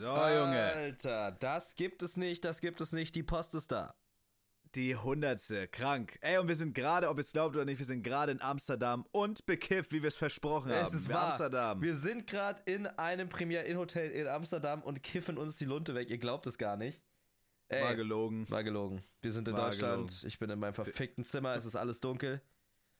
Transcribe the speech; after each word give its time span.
So, 0.00 0.06
Junge. 0.06 0.62
Alter, 0.62 1.32
das 1.32 1.74
gibt 1.74 2.02
es 2.02 2.16
nicht, 2.16 2.42
das 2.46 2.62
gibt 2.62 2.80
es 2.80 2.92
nicht. 2.92 3.14
Die 3.14 3.22
Post 3.22 3.54
ist 3.54 3.70
da. 3.70 3.94
Die 4.74 4.96
hundertste. 4.96 5.68
Krank. 5.68 6.16
Ey, 6.22 6.38
und 6.38 6.48
wir 6.48 6.54
sind 6.54 6.74
gerade, 6.74 7.10
ob 7.10 7.18
ihr 7.18 7.20
es 7.20 7.32
glaubt 7.32 7.54
oder 7.54 7.66
nicht, 7.66 7.80
wir 7.80 7.84
sind 7.84 8.02
gerade 8.02 8.32
in 8.32 8.40
Amsterdam 8.40 9.04
und 9.12 9.44
bekifft, 9.44 9.92
wie 9.92 10.00
wir 10.00 10.08
es 10.08 10.16
versprochen 10.16 10.72
haben. 10.72 10.86
Es 10.86 10.94
ist 10.94 11.08
Wir 11.08 11.16
wahr. 11.16 11.26
Amsterdam. 11.26 11.82
Wir 11.82 11.94
sind 11.96 12.26
gerade 12.26 12.62
in 12.64 12.86
einem 12.86 13.28
Premier-In-Hotel 13.28 14.10
in 14.12 14.26
Amsterdam 14.26 14.80
und 14.82 15.02
kiffen 15.02 15.36
uns 15.36 15.56
die 15.56 15.66
Lunte 15.66 15.94
weg. 15.94 16.08
Ihr 16.08 16.16
glaubt 16.18 16.46
es 16.46 16.56
gar 16.56 16.78
nicht. 16.78 17.04
Ey, 17.68 17.84
War 17.84 17.94
gelogen. 17.94 18.48
War 18.48 18.64
gelogen. 18.64 19.04
Wir 19.20 19.32
sind 19.32 19.48
in 19.48 19.54
War 19.54 19.66
Deutschland. 19.66 20.08
gelogen. 20.08 20.26
Ich 20.26 20.38
bin 20.38 20.48
in 20.48 20.58
meinem 20.58 20.72
verfickten 20.74 21.24
Zimmer. 21.24 21.56
Es 21.56 21.66
ist 21.66 21.76
alles 21.76 22.00
dunkel. 22.00 22.40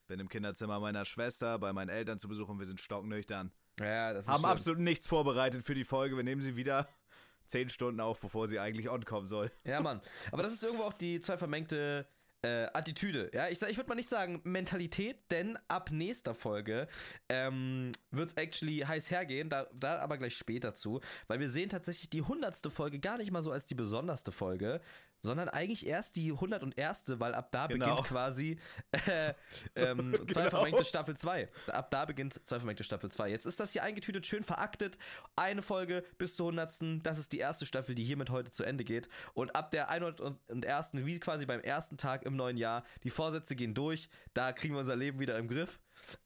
Bin 0.06 0.20
im 0.20 0.28
Kinderzimmer 0.28 0.78
meiner 0.80 1.06
Schwester 1.06 1.58
bei 1.58 1.72
meinen 1.72 1.88
Eltern 1.88 2.18
zu 2.18 2.28
Besuch 2.28 2.50
und 2.50 2.58
wir 2.58 2.66
sind 2.66 2.78
stocknüchtern. 2.78 3.52
Ja, 3.80 4.12
das 4.12 4.24
ist 4.24 4.28
Haben 4.28 4.40
schlimm. 4.40 4.50
absolut 4.50 4.80
nichts 4.80 5.06
vorbereitet 5.06 5.62
für 5.64 5.74
die 5.74 5.84
Folge. 5.84 6.16
Wir 6.16 6.24
nehmen 6.24 6.42
sie 6.42 6.56
wieder 6.56 6.88
zehn 7.46 7.68
Stunden 7.68 8.00
auf, 8.00 8.20
bevor 8.20 8.46
sie 8.46 8.58
eigentlich 8.60 8.90
on 8.90 9.04
kommen 9.04 9.26
soll. 9.26 9.50
Ja, 9.64 9.80
Mann. 9.82 10.00
Aber 10.30 10.42
das 10.42 10.52
ist 10.52 10.62
irgendwo 10.62 10.84
auch 10.84 10.92
die 10.92 11.20
zwei 11.20 11.36
vermengte 11.38 12.06
äh, 12.42 12.68
Attitüde. 12.72 13.30
Ja, 13.34 13.48
ich, 13.48 13.60
ich 13.60 13.76
würde 13.76 13.88
mal 13.88 13.94
nicht 13.94 14.08
sagen 14.08 14.40
Mentalität, 14.44 15.18
denn 15.30 15.58
ab 15.68 15.90
nächster 15.90 16.34
Folge 16.34 16.88
ähm, 17.28 17.92
wird 18.10 18.28
es 18.28 18.34
actually 18.34 18.80
heiß 18.80 19.10
hergehen. 19.10 19.48
Da, 19.48 19.66
da 19.74 19.98
aber 19.98 20.16
gleich 20.18 20.36
später 20.36 20.74
zu. 20.74 21.00
Weil 21.26 21.40
wir 21.40 21.50
sehen 21.50 21.68
tatsächlich 21.68 22.08
die 22.10 22.22
hundertste 22.22 22.70
Folge 22.70 22.98
gar 22.98 23.18
nicht 23.18 23.30
mal 23.30 23.42
so 23.42 23.52
als 23.52 23.66
die 23.66 23.74
besonderste 23.74 24.32
Folge, 24.32 24.80
sondern 25.22 25.48
eigentlich 25.48 25.86
erst 25.86 26.16
die 26.16 26.32
101. 26.32 27.18
weil 27.20 27.34
ab 27.34 27.50
da 27.52 27.66
Genau. 27.66 27.86
beginnt 27.90 28.08
quasi 28.08 28.58
äh, 29.06 29.34
ähm, 29.76 30.14
zwei 30.28 30.44
Genau. 30.44 30.50
vermengte 30.50 30.84
Staffel 30.84 31.16
2. 31.16 31.48
Ab 31.68 31.90
da 31.90 32.04
beginnt 32.04 32.40
zwei 32.46 32.58
vermengte 32.58 32.84
Staffel 32.84 33.10
2. 33.10 33.28
Jetzt 33.30 33.46
ist 33.46 33.60
das 33.60 33.72
hier 33.72 33.82
eingetütet, 33.82 34.26
schön 34.26 34.42
veraktet. 34.42 34.98
Eine 35.36 35.62
Folge 35.62 36.04
bis 36.18 36.36
zur 36.36 36.46
100. 36.52 37.04
Das 37.06 37.18
ist 37.18 37.32
die 37.32 37.38
erste 37.38 37.66
Staffel, 37.66 37.94
die 37.94 38.04
hiermit 38.04 38.30
heute 38.30 38.50
zu 38.50 38.64
Ende 38.64 38.84
geht. 38.84 39.08
Und 39.34 39.54
ab 39.56 39.70
der 39.70 39.88
101. 39.90 40.90
wie 40.94 41.18
quasi 41.20 41.46
beim 41.46 41.60
ersten 41.60 41.96
Tag 41.96 42.24
im 42.24 42.36
neuen 42.36 42.56
Jahr, 42.56 42.84
die 43.04 43.10
Vorsätze 43.10 43.56
gehen 43.56 43.74
durch. 43.74 44.08
Da 44.34 44.52
kriegen 44.52 44.74
wir 44.74 44.80
unser 44.80 44.96
Leben 44.96 45.18
wieder 45.20 45.36
im 45.38 45.48
Griff. 45.48 45.78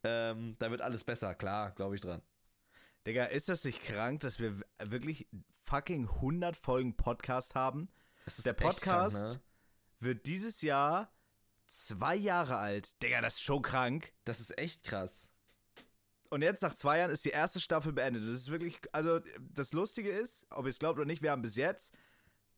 Ähm, 0.05 0.57
da 0.59 0.71
wird 0.71 0.81
alles 0.83 1.05
besser, 1.05 1.35
klar, 1.35 1.73
glaube 1.73 1.95
ich 1.97 2.01
dran. 2.01 2.23
Digga, 3.07 3.25
ist 3.25 3.49
das 3.49 3.65
nicht 3.65 3.83
krank, 3.83 4.21
dass 4.21 4.39
wir 4.39 4.55
wirklich 4.83 5.27
fucking 5.65 6.09
100 6.09 6.57
Folgen 6.57 6.97
Podcast 6.97 7.55
haben? 7.55 7.89
Der 8.45 8.53
Podcast 8.53 9.17
krank, 9.17 9.35
ne? 9.35 9.41
wird 10.01 10.27
dieses 10.27 10.63
Jahr 10.63 11.13
zwei 11.67 12.15
Jahre 12.15 12.57
alt. 12.57 13.01
Digga, 13.03 13.21
das 13.21 13.35
ist 13.35 13.43
schon 13.43 13.63
krank. 13.63 14.13
Das 14.25 14.41
ist 14.41 14.57
echt 14.59 14.85
krass. 14.85 15.29
Und 16.31 16.43
jetzt 16.43 16.63
nach 16.63 16.75
zwei 16.75 16.99
Jahren 16.99 17.11
ist 17.11 17.25
die 17.25 17.31
erste 17.31 17.61
Staffel 17.61 17.93
beendet. 17.93 18.25
Das 18.25 18.33
ist 18.33 18.51
wirklich, 18.51 18.81
also 18.93 19.21
das 19.39 19.73
Lustige 19.73 20.11
ist, 20.11 20.47
ob 20.51 20.65
ihr 20.65 20.71
es 20.71 20.79
glaubt 20.79 20.99
oder 20.99 21.07
nicht, 21.07 21.23
wir 21.23 21.31
haben 21.31 21.43
bis 21.43 21.57
jetzt 21.57 21.95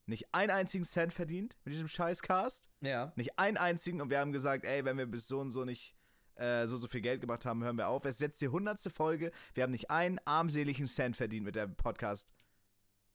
nicht 0.06 0.32
einen 0.32 0.50
einzigen 0.50 0.84
Cent 0.84 1.12
verdient 1.12 1.56
mit 1.64 1.74
diesem 1.74 1.88
Scheißcast. 1.88 2.68
Ja. 2.80 3.12
Nicht 3.16 3.38
einen 3.38 3.56
einzigen. 3.56 4.00
Und 4.00 4.08
wir 4.10 4.20
haben 4.20 4.32
gesagt, 4.32 4.64
ey, 4.64 4.84
wenn 4.84 4.96
wir 4.98 5.06
bis 5.06 5.26
so 5.26 5.40
und 5.40 5.50
so 5.50 5.64
nicht 5.64 5.96
äh, 6.36 6.66
so 6.66 6.76
so 6.76 6.86
viel 6.86 7.00
Geld 7.00 7.20
gemacht 7.20 7.44
haben, 7.44 7.64
hören 7.64 7.76
wir 7.76 7.88
auf. 7.88 8.04
Es 8.04 8.16
ist 8.16 8.20
jetzt 8.20 8.40
die 8.40 8.48
hundertste 8.48 8.90
Folge. 8.90 9.32
Wir 9.54 9.64
haben 9.64 9.72
nicht 9.72 9.90
einen 9.90 10.20
armseligen 10.24 10.86
Cent 10.86 11.16
verdient 11.16 11.44
mit 11.44 11.56
dem 11.56 11.74
Podcast. 11.74 12.32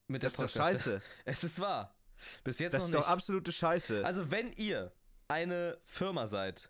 Mit 0.08 0.24
Das 0.24 0.34
ist 0.34 0.40
doch 0.40 0.44
Podcast. 0.44 0.84
scheiße. 0.84 1.02
Es 1.26 1.44
ist 1.44 1.60
wahr. 1.60 1.96
Bis 2.44 2.60
jetzt 2.60 2.74
Das 2.74 2.82
noch 2.84 2.88
ist 2.88 2.94
nicht. 2.96 3.04
doch 3.04 3.10
absolute 3.10 3.52
Scheiße. 3.52 4.06
Also, 4.06 4.32
wenn 4.32 4.52
ihr 4.54 4.92
eine 5.28 5.78
Firma 5.86 6.28
seid, 6.28 6.70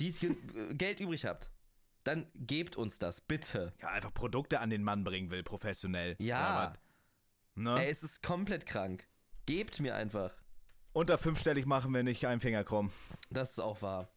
die 0.00 0.10
äh, 0.26 0.74
Geld 0.74 1.00
übrig 1.00 1.24
habt, 1.24 1.50
dann 2.04 2.26
gebt 2.34 2.76
uns 2.76 2.98
das, 2.98 3.20
bitte. 3.20 3.72
ja, 3.82 3.88
einfach 3.88 4.14
Produkte 4.14 4.60
an 4.60 4.70
den 4.70 4.82
Mann 4.82 5.04
bringen 5.04 5.30
will, 5.30 5.42
professionell. 5.42 6.16
Ja. 6.18 6.72
Ne? 7.54 7.74
Ey, 7.84 7.90
es 7.90 8.02
ist 8.02 8.22
komplett 8.22 8.64
krank. 8.66 9.06
Gebt 9.46 9.80
mir 9.80 9.94
einfach. 9.94 10.34
Unter 10.92 11.18
fünfstellig 11.18 11.66
machen 11.66 11.92
wir 11.92 12.02
nicht 12.02 12.26
einen 12.26 12.40
Finger 12.40 12.64
krumm. 12.64 12.90
Das 13.30 13.50
ist 13.50 13.58
auch 13.60 13.82
wahr. 13.82 14.08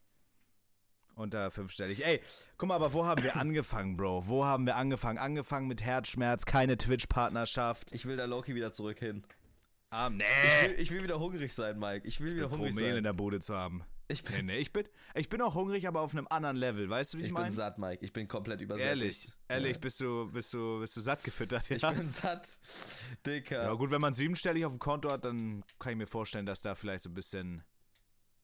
Unter 1.16 1.52
fünfstellig. 1.52 2.06
Ey, 2.06 2.22
guck 2.58 2.70
mal, 2.70 2.76
aber 2.76 2.94
wo 2.94 3.06
haben 3.06 3.24
wir 3.24 3.36
angefangen, 3.38 3.98
Bro? 3.98 4.28
Wo 4.28 4.46
haben 4.46 4.66
wir 4.66 4.76
angefangen? 4.78 5.18
Angefangen 5.18 5.68
mit 5.68 5.84
Herzschmerz, 5.84 6.46
keine 6.46 6.78
Twitch-Partnerschaft. 6.78 7.92
Ich 7.92 8.06
will 8.06 8.16
da 8.16 8.26
Loki 8.26 8.56
wieder 8.56 8.72
zurück 8.72 9.00
hin. 9.00 9.24
Ah, 9.92 10.10
nee. 10.10 10.24
Ich 10.24 10.70
will, 10.70 10.80
ich 10.80 10.92
will 10.92 11.04
wieder 11.04 11.20
hungrig 11.20 11.54
sein, 11.54 11.78
Mike. 11.78 12.08
Ich 12.08 12.20
will 12.22 12.36
wieder 12.36 12.50
froh, 12.50 12.58
hungrig 12.60 12.76
Mehl 12.76 12.86
in 12.90 12.94
sein. 12.96 13.04
der 13.04 13.14
Bude 13.14 13.40
zu 13.42 13.56
haben. 13.56 13.84
Ich 14.08 14.24
Nee, 14.30 14.38
bin, 14.38 14.46
nee, 14.48 14.58
ich 14.58 14.74
bin, 14.74 14.86
ich 15.16 15.30
bin 15.30 15.42
auch 15.42 15.56
hungrig, 15.56 15.88
aber 15.88 16.02
auf 16.02 16.12
einem 16.14 16.28
anderen 16.30 16.58
Level. 16.58 16.90
Weißt 16.90 17.14
du, 17.14 17.18
wie 17.18 17.22
ich, 17.24 17.28
ich 17.28 17.34
bin 17.34 17.44
meine? 17.44 17.54
satt, 17.56 17.78
Mike. 17.78 18.04
Ich 18.04 18.12
bin 18.12 18.28
komplett 18.28 18.60
übersättigt. 18.62 18.90
Ehrlich, 18.92 19.32
ehrlich, 19.48 19.76
Ja. 19.76 19.80
bist 19.80 20.00
du, 20.02 20.30
bist 20.32 20.54
du, 20.54 20.80
bist 20.80 20.96
du 20.98 21.02
satt 21.02 21.24
gefüttert? 21.24 21.70
Ja. 21.70 21.92
Ich 21.92 21.98
bin 21.98 22.10
satt. 22.10 22.48
Dicker. 23.26 23.64
ja, 23.64 23.74
gut, 23.74 23.90
wenn 23.92 24.02
man 24.02 24.14
siebenstellig 24.14 24.66
auf 24.66 24.74
dem 24.74 24.80
Konto 24.80 25.10
hat, 25.12 25.24
dann 25.26 25.64
kann 25.80 25.92
ich 25.94 25.98
mir 25.98 26.08
vorstellen, 26.08 26.46
dass 26.46 26.62
da 26.62 26.76
vielleicht 26.76 27.04
so 27.04 27.10
ein 27.10 27.14
bisschen, 27.14 27.64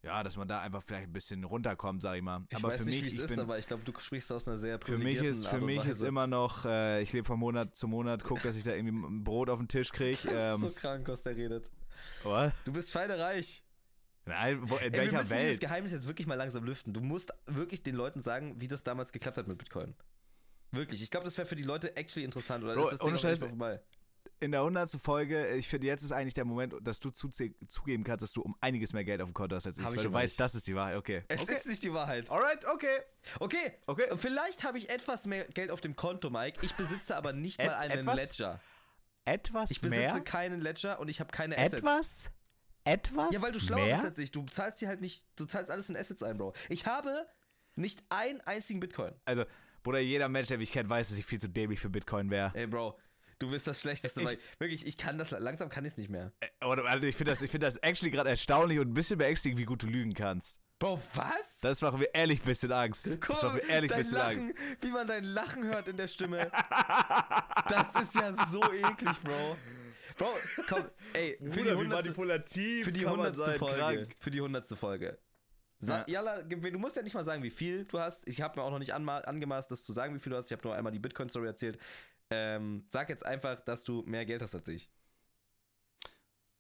ja, 0.03 0.23
dass 0.23 0.37
man 0.37 0.47
da 0.47 0.61
einfach 0.61 0.81
vielleicht 0.83 1.07
ein 1.07 1.13
bisschen 1.13 1.43
runterkommt, 1.43 2.01
sag 2.01 2.15
ich 2.17 2.21
mal. 2.21 2.45
ich 2.49 2.55
aber 2.57 2.69
weiß 2.69 2.79
für 2.81 2.85
nicht, 2.85 3.03
mich, 3.03 3.13
wie 3.13 3.15
es 3.15 3.21
ist, 3.23 3.29
bin, 3.29 3.39
aber 3.39 3.57
ich 3.57 3.67
glaube, 3.67 3.83
du 3.83 3.97
sprichst 3.99 4.31
aus 4.31 4.47
einer 4.47 4.57
sehr 4.57 4.79
für 4.79 4.97
mich 4.97 5.17
ist, 5.17 5.47
für 5.47 5.59
mich 5.59 5.83
ist 5.85 6.01
immer 6.01 6.27
noch, 6.27 6.65
äh, 6.65 7.01
ich 7.01 7.11
lebe 7.13 7.25
von 7.25 7.39
Monat 7.39 7.75
zu 7.75 7.87
Monat, 7.87 8.23
guck, 8.23 8.41
dass 8.43 8.55
ich 8.55 8.63
da 8.63 8.73
irgendwie 8.73 8.95
ein 9.07 9.23
Brot 9.23 9.49
auf 9.49 9.59
den 9.59 9.67
Tisch 9.67 9.91
kriege. 9.93 10.17
Das 10.23 10.25
ist 10.25 10.31
Ähm, 10.33 10.61
so 10.61 10.71
krank, 10.71 11.07
was 11.07 11.23
der 11.23 11.35
redet. 11.35 11.69
was? 12.23 12.53
Du 12.63 12.71
bist 12.71 12.91
schweinereich. 12.91 13.63
Nein, 14.25 14.59
wo, 14.69 14.75
in 14.75 14.81
Ey, 14.81 14.91
wir 14.91 14.99
welcher 14.99 15.17
müssen 15.19 15.29
dieses 15.37 15.49
Welt? 15.51 15.59
Geheimnis 15.61 15.91
jetzt 15.93 16.07
wirklich 16.07 16.27
mal 16.27 16.35
langsam 16.35 16.63
lüften. 16.63 16.93
Du 16.93 16.99
musst 17.01 17.33
wirklich 17.45 17.81
den 17.83 17.95
Leuten 17.95 18.19
sagen, 18.21 18.59
wie 18.59 18.67
das 18.67 18.83
damals 18.83 19.11
geklappt 19.13 19.37
hat 19.37 19.47
mit 19.47 19.57
Bitcoin. 19.57 19.95
Wirklich. 20.71 21.01
Ich 21.01 21.09
glaube, 21.11 21.23
das 21.23 21.37
wäre 21.37 21.47
für 21.47 21.55
die 21.55 21.63
Leute 21.63 21.95
actually 21.95 22.25
interessant. 22.25 22.61
Oder 22.63 22.75
Bro, 22.75 22.89
ist 22.89 22.99
das 22.99 23.07
Ding 23.07 23.17
Scheiß, 23.17 23.39
vorbei? 23.39 23.81
In 24.39 24.51
der 24.51 24.63
hundertsten 24.63 24.99
Folge, 24.99 25.47
ich 25.55 25.67
finde, 25.67 25.87
jetzt 25.87 26.03
ist 26.03 26.11
eigentlich 26.11 26.35
der 26.35 26.45
Moment, 26.45 26.75
dass 26.81 26.99
du 26.99 27.09
zugeben 27.09 28.03
kannst, 28.03 28.21
dass 28.21 28.31
du 28.33 28.41
um 28.43 28.55
einiges 28.61 28.93
mehr 28.93 29.03
Geld 29.03 29.19
auf 29.21 29.29
dem 29.29 29.33
Konto 29.33 29.55
hast 29.55 29.65
als 29.65 29.77
ich, 29.79 29.83
Hab 29.83 29.93
ich 29.93 29.97
weil 29.97 30.03
du 30.03 30.09
aber 30.09 30.19
weißt, 30.19 30.33
nicht. 30.33 30.39
das 30.39 30.53
ist 30.53 30.67
die 30.67 30.75
Wahrheit. 30.75 30.95
Okay. 30.97 31.23
Es 31.27 31.41
okay. 31.41 31.53
ist 31.53 31.65
nicht 31.65 31.83
die 31.83 31.91
Wahrheit. 31.91 32.29
Alright, 32.29 32.63
okay. 32.65 32.99
Okay. 33.39 33.73
Okay. 33.87 34.05
Vielleicht 34.17 34.63
habe 34.63 34.77
ich 34.77 34.89
etwas 34.89 35.25
mehr 35.25 35.45
Geld 35.45 35.71
auf 35.71 35.81
dem 35.81 35.95
Konto, 35.95 36.29
Mike. 36.29 36.59
Ich 36.63 36.75
besitze 36.75 37.15
aber 37.15 37.33
nicht 37.33 37.59
Et- 37.59 37.65
mal 37.65 37.75
einen 37.75 37.99
etwas? 37.99 38.15
Ledger. 38.15 38.61
Etwas 39.25 39.71
Ich 39.71 39.81
besitze 39.81 40.01
mehr? 40.01 40.21
keinen 40.21 40.61
Ledger 40.61 40.99
und 40.99 41.07
ich 41.09 41.19
habe 41.19 41.31
keine 41.31 41.57
Assets. 41.57 41.73
Etwas? 41.75 42.31
Etwas? 42.83 43.33
Ja, 43.33 43.41
weil 43.41 43.51
du 43.51 43.59
schlauer 43.59 43.81
mehr? 43.85 43.95
bist 43.95 44.05
als 44.05 44.19
ich. 44.19 44.31
Du 44.31 44.45
zahlst 44.45 44.79
hier 44.79 44.87
halt 44.87 45.01
nicht, 45.01 45.25
du 45.35 45.45
zahlst 45.45 45.71
alles 45.71 45.89
in 45.89 45.97
Assets 45.97 46.21
ein, 46.23 46.37
Bro. 46.37 46.53
Ich 46.69 46.85
habe 46.85 47.27
nicht 47.75 48.03
einen 48.09 48.39
einzigen 48.41 48.79
Bitcoin. 48.79 49.13
Also, 49.25 49.45
Bruder, 49.83 49.99
jeder 49.99 50.29
Mensch, 50.29 50.47
der 50.49 50.57
mich 50.57 50.71
kennt, 50.71 50.89
weiß, 50.89 51.09
dass 51.09 51.17
ich 51.17 51.25
viel 51.25 51.39
zu 51.41 51.49
dämlich 51.49 51.79
für 51.79 51.89
Bitcoin 51.89 52.29
wäre. 52.29 52.51
Ey, 52.53 52.67
Bro, 52.67 52.97
du 53.39 53.49
bist 53.51 53.67
das 53.67 53.79
Schlechteste. 53.81 54.21
Ich- 54.21 54.27
weil 54.27 54.37
wirklich, 54.59 54.85
ich 54.85 54.97
kann 54.97 55.17
das, 55.17 55.31
langsam 55.31 55.69
kann 55.69 55.85
ich 55.85 55.91
es 55.93 55.97
nicht 55.97 56.09
mehr. 56.09 56.31
Oder, 56.65 56.85
also 56.85 57.05
ich 57.07 57.15
finde 57.15 57.31
das, 57.31 57.41
ich 57.41 57.51
find 57.51 57.63
das 57.63 57.77
actually 57.77 58.11
gerade 58.11 58.29
erstaunlich 58.29 58.79
und 58.79 58.89
ein 58.89 58.93
bisschen 58.93 59.17
beängstigend, 59.17 59.59
wie 59.59 59.65
gut 59.65 59.83
du 59.83 59.87
lügen 59.87 60.13
kannst. 60.13 60.59
Bro, 60.79 61.01
was? 61.15 61.59
Das 61.61 61.81
macht 61.81 61.97
mir 61.97 62.05
ehrlich 62.13 62.39
ein 62.41 62.45
bisschen 62.45 62.71
Angst. 62.71 63.07
Das 63.07 63.19
Guck 63.19 63.41
macht 63.41 63.55
mir 63.55 63.67
ehrlich 63.69 63.91
ein 63.91 63.97
bisschen 63.97 64.17
Lachen, 64.17 64.41
Angst. 64.41 64.55
wie 64.81 64.91
man 64.91 65.07
dein 65.07 65.23
Lachen 65.23 65.63
hört 65.63 65.87
in 65.87 65.97
der 65.97 66.07
Stimme. 66.07 66.51
das 67.69 68.03
ist 68.03 68.15
ja 68.15 68.47
so 68.51 68.61
eklig, 68.71 69.19
Bro. 69.23 69.57
Bro, 70.17 70.29
komm, 70.67 70.85
ey, 71.13 71.37
für 71.39 71.63
die 71.63 71.71
hundertste 71.71 72.09
manipulativ 72.09 72.85
für 72.85 72.91
die 72.91 73.05
hundertste 73.05 73.53
Folge. 73.53 74.07
Für 74.19 74.31
die 74.31 74.41
hundertste 74.41 74.75
Folge. 74.75 75.17
Sa 75.79 75.99
Ja. 75.99 76.05
Jalla, 76.07 76.41
du 76.41 76.79
musst 76.79 76.95
ja 76.95 77.03
nicht 77.03 77.13
mal 77.13 77.23
sagen, 77.25 77.43
wie 77.43 77.51
viel 77.51 77.85
du 77.85 77.99
hast. 77.99 78.27
Ich 78.27 78.41
habe 78.41 78.59
mir 78.59 78.63
auch 78.65 78.71
noch 78.71 78.79
nicht 78.79 78.93
angemaßt, 78.93 79.69
das 79.69 79.83
zu 79.83 79.93
sagen, 79.93 80.15
wie 80.15 80.19
viel 80.19 80.31
du 80.31 80.37
hast. 80.37 80.47
Ich 80.47 80.51
habe 80.51 80.67
nur 80.67 80.75
einmal 80.75 80.91
die 80.91 80.99
Bitcoin-Story 80.99 81.45
erzählt. 81.47 81.77
Ähm, 82.29 82.85
sag 82.89 83.09
jetzt 83.09 83.25
einfach, 83.25 83.59
dass 83.61 83.83
du 83.83 84.03
mehr 84.05 84.25
Geld 84.25 84.41
hast 84.41 84.53
als 84.55 84.67
ich. 84.67 84.89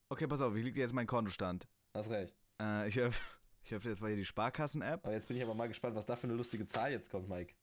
Okay, 0.09 0.27
pass 0.27 0.41
auf, 0.41 0.53
wie 0.55 0.61
liegt 0.61 0.77
jetzt 0.77 0.93
mein 0.93 1.07
Kontostand? 1.07 1.67
Hast 1.93 2.09
recht. 2.09 2.35
Äh, 2.61 2.87
ich 2.87 2.95
öff- 2.99 3.19
ich 3.63 3.73
öffne 3.73 3.89
jetzt 3.91 3.99
mal 4.01 4.07
hier 4.07 4.15
die 4.15 4.25
Sparkassen-App. 4.25 5.03
Aber 5.05 5.13
jetzt 5.13 5.27
bin 5.27 5.35
ich 5.35 5.43
aber 5.43 5.53
mal 5.53 5.67
gespannt, 5.67 5.95
was 5.95 6.05
da 6.05 6.15
für 6.15 6.27
eine 6.27 6.33
lustige 6.35 6.65
Zahl 6.65 6.91
jetzt 6.91 7.09
kommt, 7.11 7.27
Mike. 7.27 7.53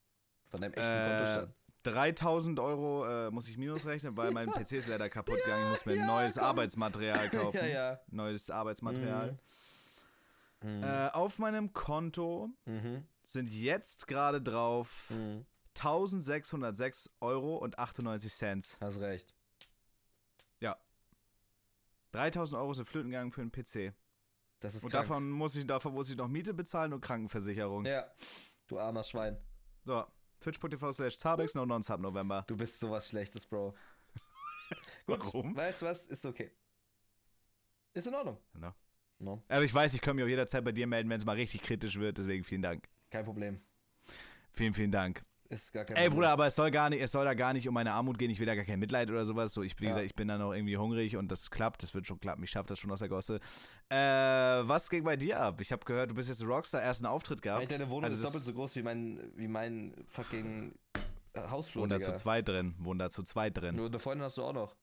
Von 0.50 0.60
deinem 0.60 0.74
echten 0.74 0.92
Äh, 0.92 1.08
Kontostand. 1.08 1.54
3000 1.84 2.60
Euro 2.60 3.06
äh, 3.06 3.30
muss 3.30 3.48
ich 3.48 3.56
minus 3.58 3.86
rechnen, 3.86 4.16
weil 4.16 4.30
mein 4.32 4.48
PC 4.52 4.72
ist 4.72 4.88
leider 4.88 5.08
kaputt 5.08 5.36
gegangen. 5.42 5.62
Ich 5.64 5.70
muss 5.70 5.86
mir 5.86 5.94
ja, 5.96 6.02
ein 6.02 6.06
neues 6.06 6.34
komm. 6.34 6.44
Arbeitsmaterial 6.44 7.28
kaufen. 7.30 7.56
Ja, 7.56 7.66
ja. 7.66 8.00
Neues 8.10 8.50
Arbeitsmaterial. 8.50 9.36
Mhm. 10.62 10.82
Äh, 10.82 11.08
auf 11.12 11.38
meinem 11.38 11.72
Konto 11.72 12.50
Mhm. 12.66 13.04
sind 13.24 13.50
jetzt 13.50 14.06
gerade 14.06 14.40
drauf 14.42 15.08
Mhm. 15.10 15.44
1606 15.76 17.10
Euro 17.20 17.56
und 17.56 17.78
98 17.78 18.32
Cent. 18.32 18.76
Hast 18.80 19.00
recht. 19.00 19.34
Ja. 20.60 20.76
3000 22.12 22.58
Euro 22.60 22.72
sind 22.74 22.84
flöten 22.86 23.10
gegangen 23.10 23.32
für 23.32 23.40
einen 23.40 23.50
PC. 23.52 23.92
Das 24.60 24.74
ist 24.74 24.84
Und 24.84 24.90
krank. 24.90 25.04
davon 25.04 25.30
muss, 25.30 25.56
ich, 25.56 25.66
davon 25.66 25.92
muss 25.94 26.08
ich 26.08 26.16
noch 26.16 26.28
Miete 26.28 26.54
bezahlen 26.54 26.92
und 26.92 27.00
Krankenversicherung. 27.00 27.84
Ja. 27.84 28.06
Du 28.66 28.78
armer 28.78 29.02
Schwein. 29.02 29.36
So, 29.84 30.06
twitch.tv 30.40 30.92
slash 30.92 31.18
Zabex, 31.18 31.54
no 31.54 31.66
non-sub 31.66 32.00
November. 32.00 32.44
Du 32.46 32.56
bist 32.56 32.78
sowas 32.80 33.08
Schlechtes, 33.08 33.44
Bro. 33.44 33.74
Gut, 35.06 35.18
Warum? 35.20 35.54
weißt 35.56 35.82
du 35.82 35.86
was? 35.86 36.06
Ist 36.06 36.24
okay. 36.24 36.50
Ist 37.92 38.06
in 38.06 38.14
Ordnung. 38.14 38.38
No. 38.54 38.72
No, 39.20 39.42
Aber 39.48 39.62
ich 39.62 39.72
weiß, 39.72 39.94
ich 39.94 40.00
kann 40.00 40.16
mich 40.16 40.24
auch 40.24 40.28
jederzeit 40.28 40.64
bei 40.64 40.72
dir 40.72 40.86
melden, 40.88 41.08
wenn 41.08 41.18
es 41.18 41.24
mal 41.24 41.36
richtig 41.36 41.62
kritisch 41.62 41.98
wird, 41.98 42.18
deswegen 42.18 42.42
vielen 42.42 42.62
Dank. 42.62 42.88
kein 43.10 43.24
Problem. 43.24 43.60
Vielen, 44.50 44.74
vielen 44.74 44.90
Dank. 44.90 45.24
Ist 45.54 45.72
gar 45.72 45.84
kein 45.84 45.96
Ey. 45.96 46.10
Bruder, 46.10 46.30
aber 46.30 46.46
es 46.46 46.56
soll 46.56 46.70
gar 46.70 46.90
nicht, 46.90 47.00
es 47.00 47.12
soll 47.12 47.24
da 47.24 47.34
gar 47.34 47.52
nicht 47.52 47.68
um 47.68 47.74
meine 47.74 47.92
Armut 47.92 48.18
gehen. 48.18 48.30
Ich 48.30 48.40
will 48.40 48.46
da 48.46 48.54
gar 48.54 48.64
kein 48.64 48.80
Mitleid 48.80 49.08
oder 49.10 49.24
sowas. 49.24 49.52
So, 49.52 49.62
ich, 49.62 49.78
wie 49.80 49.84
Ja. 49.84 49.90
gesagt, 49.90 50.06
ich 50.06 50.14
bin 50.14 50.26
da 50.28 50.36
noch 50.36 50.52
irgendwie 50.52 50.76
hungrig 50.76 51.16
und 51.16 51.30
das 51.30 51.50
klappt. 51.50 51.82
Das 51.82 51.94
wird 51.94 52.06
schon 52.06 52.18
klappen. 52.18 52.42
Ich 52.42 52.50
schaffe 52.50 52.68
das 52.68 52.78
schon 52.78 52.90
aus 52.90 52.98
der 52.98 53.08
Gosse. 53.08 53.36
Äh, 53.88 53.96
was 53.96 54.90
ging 54.90 55.04
bei 55.04 55.16
dir 55.16 55.38
ab? 55.40 55.60
Ich 55.60 55.70
habe 55.70 55.84
gehört, 55.84 56.10
du 56.10 56.14
bist 56.14 56.28
jetzt 56.28 56.42
Rockstar, 56.44 56.82
ersten 56.82 57.06
Auftritt 57.06 57.40
gehabt. 57.42 57.62
Ey, 57.62 57.68
deine 57.68 57.88
Wohnung 57.88 58.04
Also 58.04 58.16
ist 58.16 58.24
doppelt 58.24 58.42
so 58.42 58.52
groß 58.52 58.74
wie 58.76 58.82
mein, 58.82 59.20
wie 59.36 59.46
mein 59.48 59.94
fucking 60.08 60.74
äh, 61.34 61.40
Hausflur, 61.48 61.82
Wohnen 61.82 61.90
da 61.90 61.98
Digga. 61.98 62.14
zu 62.14 62.20
zweit 62.20 62.48
drin. 62.48 62.74
Da 62.98 63.10
zu 63.10 63.22
zweit 63.22 63.56
drin. 63.56 63.76
Nur 63.76 63.86
eine 63.86 63.98
Freundin 63.98 64.24
hast 64.24 64.38
du 64.38 64.42
auch 64.42 64.52
noch. 64.52 64.74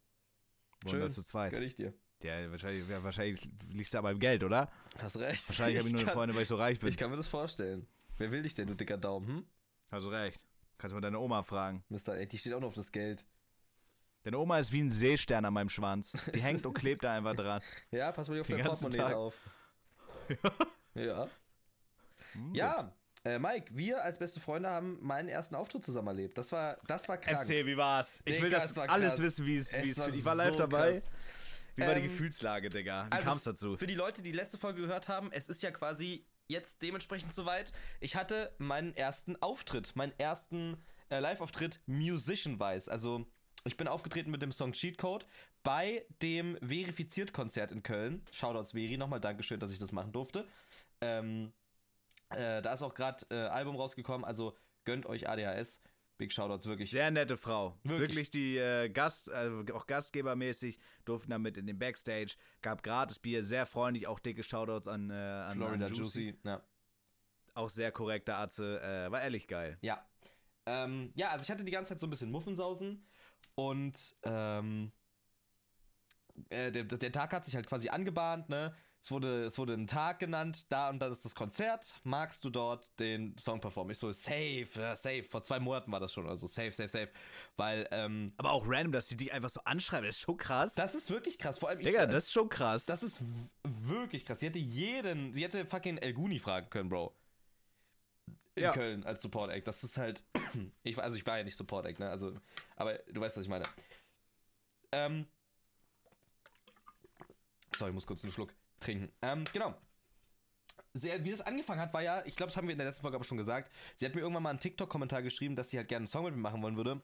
Wohnen 0.86 1.00
da 1.00 1.06
schön. 1.08 1.12
zu 1.12 1.24
zweit. 1.24 1.52
Gönn 1.52 1.64
ich 1.64 1.76
dir. 1.76 1.94
Ja, 2.24 2.50
wahrscheinlich, 2.52 2.88
ja, 2.88 3.04
wahrscheinlich 3.04 3.44
liegt 3.70 3.86
es 3.88 3.92
da 3.92 4.02
beim 4.02 4.20
Geld, 4.20 4.44
oder? 4.44 4.70
Hast 5.00 5.18
recht. 5.18 5.50
Wahrscheinlich 5.50 5.80
habe 5.80 5.88
ich 5.88 5.94
nur 5.94 6.02
eine 6.04 6.12
Freundin, 6.12 6.36
weil 6.36 6.44
ich 6.44 6.50
so 6.50 6.56
reich 6.56 6.80
bin. 6.80 6.88
Ich 6.90 6.98
kann 6.98 7.10
mir 7.10 7.18
das 7.18 7.28
vorstellen. 7.28 7.88
Wer 8.18 8.32
will 8.32 8.44
dich 8.44 8.54
denn, 8.54 8.68
du 8.68 8.76
dicker 8.76 8.98
Daumen, 8.98 9.28
hm? 9.28 9.46
Hast 9.90 10.04
du 10.06 10.10
recht. 10.10 10.46
Kannst 10.82 10.94
du 10.94 10.96
mal 10.96 11.02
deine 11.02 11.20
Oma 11.20 11.44
fragen. 11.44 11.84
Mister, 11.90 12.26
die 12.26 12.38
steht 12.40 12.54
auch 12.54 12.60
noch 12.60 12.70
auf 12.70 12.74
das 12.74 12.92
Geld. 12.92 13.28
Deine 14.24 14.40
Oma 14.40 14.58
ist 14.58 14.72
wie 14.74 14.82
ein 14.82 14.90
Seestern 14.90 15.46
an 15.46 15.54
meinem 15.54 15.70
Schwanz. 15.70 16.12
Die 16.34 16.40
hängt 16.42 16.66
und 16.66 16.74
klebt 16.74 17.04
da 17.04 17.14
einfach 17.14 17.36
dran. 17.36 17.62
Ja, 17.92 18.12
pass 18.12 18.30
mal 18.30 18.42
auf 18.42 18.48
dein 18.48 18.64
Portemonnaie 18.64 18.98
Tag. 18.98 19.16
auf. 19.16 19.36
ja. 20.96 21.28
Hm, 22.34 22.48
gut. 22.48 22.56
Ja, 22.56 22.92
äh, 23.24 23.38
Mike, 23.38 23.76
wir 23.76 24.04
als 24.04 24.18
beste 24.18 24.40
Freunde 24.40 24.70
haben 24.70 24.98
meinen 25.02 25.30
ersten 25.30 25.54
Auftritt 25.54 25.86
zusammen 25.86 26.08
erlebt. 26.08 26.36
Das 26.40 26.52
war, 26.52 26.78
das 26.88 27.08
war 27.08 27.18
krank. 27.18 27.38
Erzähl, 27.38 27.64
wie 27.68 27.78
war's? 27.78 28.22
Ich 28.26 28.42
will 28.42 28.50
Digga, 28.50 28.58
das 28.58 28.72
es 28.72 28.78
war 28.78 28.90
alles 28.90 29.14
krass. 29.14 29.22
wissen, 29.24 29.46
wie 29.46 29.58
es 29.58 29.72
wie 29.74 29.90
es 29.92 29.98
Ich 30.00 30.26
war 30.26 30.34
live 30.34 30.54
so 30.54 30.58
dabei. 30.58 30.94
krass. 30.94 31.10
Wie 31.76 31.82
war 31.84 31.94
die 31.94 32.02
Ähm, 32.02 32.08
Gefühlslage, 32.08 32.70
Digga? 32.70 33.06
Wie 33.06 33.12
also 33.12 33.26
kam's 33.30 33.44
dazu? 33.44 33.78
Für 33.78 33.86
die 33.88 33.94
Leute, 33.96 34.24
die 34.24 34.32
letzte 34.32 34.58
Folge 34.58 34.82
gehört 34.82 35.08
haben, 35.08 35.32
es 35.32 35.48
ist 35.48 35.62
ja 35.62 35.70
quasi 35.70 36.26
jetzt 36.52 36.82
dementsprechend 36.82 37.34
soweit. 37.34 37.72
Ich 38.00 38.16
hatte 38.16 38.54
meinen 38.58 38.96
ersten 38.96 39.36
Auftritt, 39.42 39.96
meinen 39.96 40.14
ersten 40.20 40.78
äh, 41.10 41.20
Live-Auftritt 41.20 41.80
Musician-wise. 41.88 42.92
Also 42.92 43.26
ich 43.64 43.78
bin 43.78 43.88
aufgetreten 43.88 44.32
mit 44.32 44.42
dem 44.42 44.52
Song 44.52 44.74
Cheat 44.74 44.98
Code 44.98 45.26
bei 45.64 46.06
dem 46.22 46.58
Verifiziert-Konzert 46.58 47.72
in 47.72 47.84
Köln. 47.84 48.26
Shoutouts 48.32 48.72
Veri, 48.72 48.98
nochmal 48.98 49.20
Dankeschön, 49.20 49.60
dass 49.60 49.72
ich 49.72 49.80
das 49.80 49.92
machen 49.92 50.12
durfte. 50.12 50.48
Ähm, 51.00 51.54
äh, 52.30 52.62
da 52.62 52.74
ist 52.74 52.82
auch 52.82 52.94
gerade 52.94 53.26
äh, 53.30 53.48
Album 53.48 53.76
rausgekommen, 53.76 54.26
also 54.26 54.56
gönnt 54.86 55.06
euch 55.06 55.30
ADHS. 55.30 55.80
Big 56.22 56.32
Shoutouts, 56.32 56.68
wirklich. 56.68 56.92
Sehr 56.92 57.10
nette 57.10 57.36
Frau. 57.36 57.80
Wirklich. 57.82 58.10
Wirklich, 58.10 58.30
die 58.30 58.56
äh, 58.56 58.90
Gast, 58.90 59.28
äh, 59.30 59.50
auch 59.74 59.88
gastgebermäßig, 59.88 60.78
durften 61.04 61.32
damit 61.32 61.58
in 61.58 61.66
den 61.66 61.80
Backstage, 61.80 62.36
gab 62.62 62.84
gratis 62.84 63.18
Bier, 63.18 63.44
sehr 63.44 63.66
freundlich, 63.66 64.06
auch 64.06 64.20
dicke 64.20 64.44
Shoutouts 64.44 64.88
an, 64.88 65.10
äh, 65.10 65.14
an, 65.14 65.58
Florida 65.58 65.88
an 65.88 65.94
Juicy. 65.96 66.38
Ja. 66.44 66.62
Auch 67.56 67.72
sehr 67.72 67.92
korrekter 67.92 68.38
Atze, 68.38 68.80
äh, 68.82 69.12
war 69.12 69.20
ehrlich 69.20 69.48
geil. 69.48 69.80
Ja. 69.82 70.08
Ähm, 70.68 71.12
ja, 71.16 71.32
also 71.32 71.42
ich 71.42 71.50
hatte 71.50 71.64
die 71.64 71.72
ganze 71.72 71.90
Zeit 71.90 72.00
so 72.00 72.06
ein 72.06 72.12
bisschen 72.12 72.30
Muffensausen 72.30 73.04
und 73.56 74.16
ähm, 74.22 74.92
äh, 76.50 76.72
der, 76.72 76.84
der 76.84 77.12
Tag 77.12 77.34
hat 77.34 77.46
sich 77.46 77.56
halt 77.56 77.66
quasi 77.66 77.90
angebahnt, 77.90 78.48
ne? 78.48 78.76
Es 79.04 79.10
wurde, 79.10 79.46
es 79.46 79.58
wurde 79.58 79.74
ein 79.74 79.88
Tag 79.88 80.20
genannt, 80.20 80.68
da 80.70 80.90
und 80.92 81.00
dann 81.00 81.12
ist 81.12 81.26
das 81.26 81.34
Konzert. 81.34 81.96
Magst 82.04 82.46
du 82.46 82.52
dort 82.52 83.00
den 83.00 83.36
Song 83.36 83.60
performen? 83.60 83.92
Ich 83.94 83.98
so, 83.98 84.12
safe, 84.12 84.68
ja, 84.76 84.96
safe. 84.96 85.24
Vor 85.24 85.42
zwei 85.42 85.60
Monaten 85.60 85.92
war 85.92 86.00
das 86.00 86.14
schon, 86.14 86.28
also 86.28 86.46
safe, 86.46 86.70
safe, 86.72 86.88
safe. 86.88 87.10
Weil, 87.58 87.88
ähm, 87.90 88.32
Aber 88.38 88.52
auch 88.52 88.64
random, 88.68 88.92
dass 88.92 89.08
sie 89.08 89.18
dich 89.18 89.34
einfach 89.34 89.50
so 89.50 89.60
anschreiben, 89.64 90.06
das 90.06 90.18
ist 90.18 90.22
schon 90.22 90.38
krass. 90.38 90.76
das 90.76 90.94
ist 90.94 91.10
wirklich 91.10 91.40
krass. 91.40 91.58
Vor 91.58 91.70
allem, 91.70 91.80
ich, 91.80 91.88
Digga, 91.88 92.06
das 92.06 92.26
ist 92.26 92.32
schon 92.32 92.48
krass. 92.48 92.86
das 92.86 93.02
ist 93.02 93.22
wirklich 93.64 94.24
krass. 94.24 94.40
Sie 94.40 94.46
hätte 94.46 94.60
jeden, 94.60 95.34
sie 95.34 95.44
hätte 95.44 95.66
fucking 95.66 95.98
El 95.98 96.14
Guni 96.14 96.38
fragen 96.38 96.70
können, 96.70 96.90
Bro. 96.90 97.16
In 98.54 98.64
Ja. 98.64 98.72
Köln 98.72 99.04
als 99.04 99.24
Support 99.24 99.50
Act. 99.52 99.66
Das 99.68 99.84
ist 99.84 99.98
halt. 99.98 100.24
Ich, 100.84 101.00
also 101.02 101.16
ich 101.18 101.26
war 101.26 101.38
ja 101.38 101.44
nicht 101.44 101.56
Support 101.58 101.86
Act, 101.88 102.00
ne? 102.00 102.10
Also, 102.10 102.34
aber 102.76 103.00
du 103.12 103.20
weißt, 103.22 103.36
was 103.38 103.44
ich 103.46 103.50
meine. 103.50 103.66
Ähm. 104.92 105.26
Sorry, 107.78 107.90
ich 107.90 107.96
muss 107.96 108.06
kurz 108.06 108.24
einen 108.24 108.34
Schluck 108.34 108.54
trinken. 108.82 109.12
Ähm, 109.22 109.44
genau. 109.54 109.74
Sie, 110.94 111.10
wie 111.24 111.32
das 111.32 111.42
angefangen 111.42 111.80
hat, 111.80 111.94
war 111.94 112.02
ja, 112.02 112.26
ich 112.26 112.36
glaube, 112.36 112.50
das 112.50 112.58
haben 112.58 112.68
wir 112.68 112.74
in 112.74 112.78
der 112.78 112.88
letzten 112.88 113.02
Folge 113.02 113.16
aber 113.16 113.24
schon 113.24 113.38
gesagt. 113.38 113.72
Sie 113.96 114.06
hat 114.06 114.14
mir 114.14 114.22
irgendwann 114.22 114.44
mal 114.44 114.50
einen 114.50 114.60
TikTok-Kommentar 114.60 115.22
geschrieben, 115.22 115.56
dass 115.56 115.70
sie 115.70 115.78
halt 115.78 115.88
gerne 115.88 116.02
einen 116.02 116.08
Song 116.08 116.26
mit 116.26 116.36
mir 116.36 116.42
machen 116.42 116.62
wollen 116.62 116.76
würde. 116.76 117.02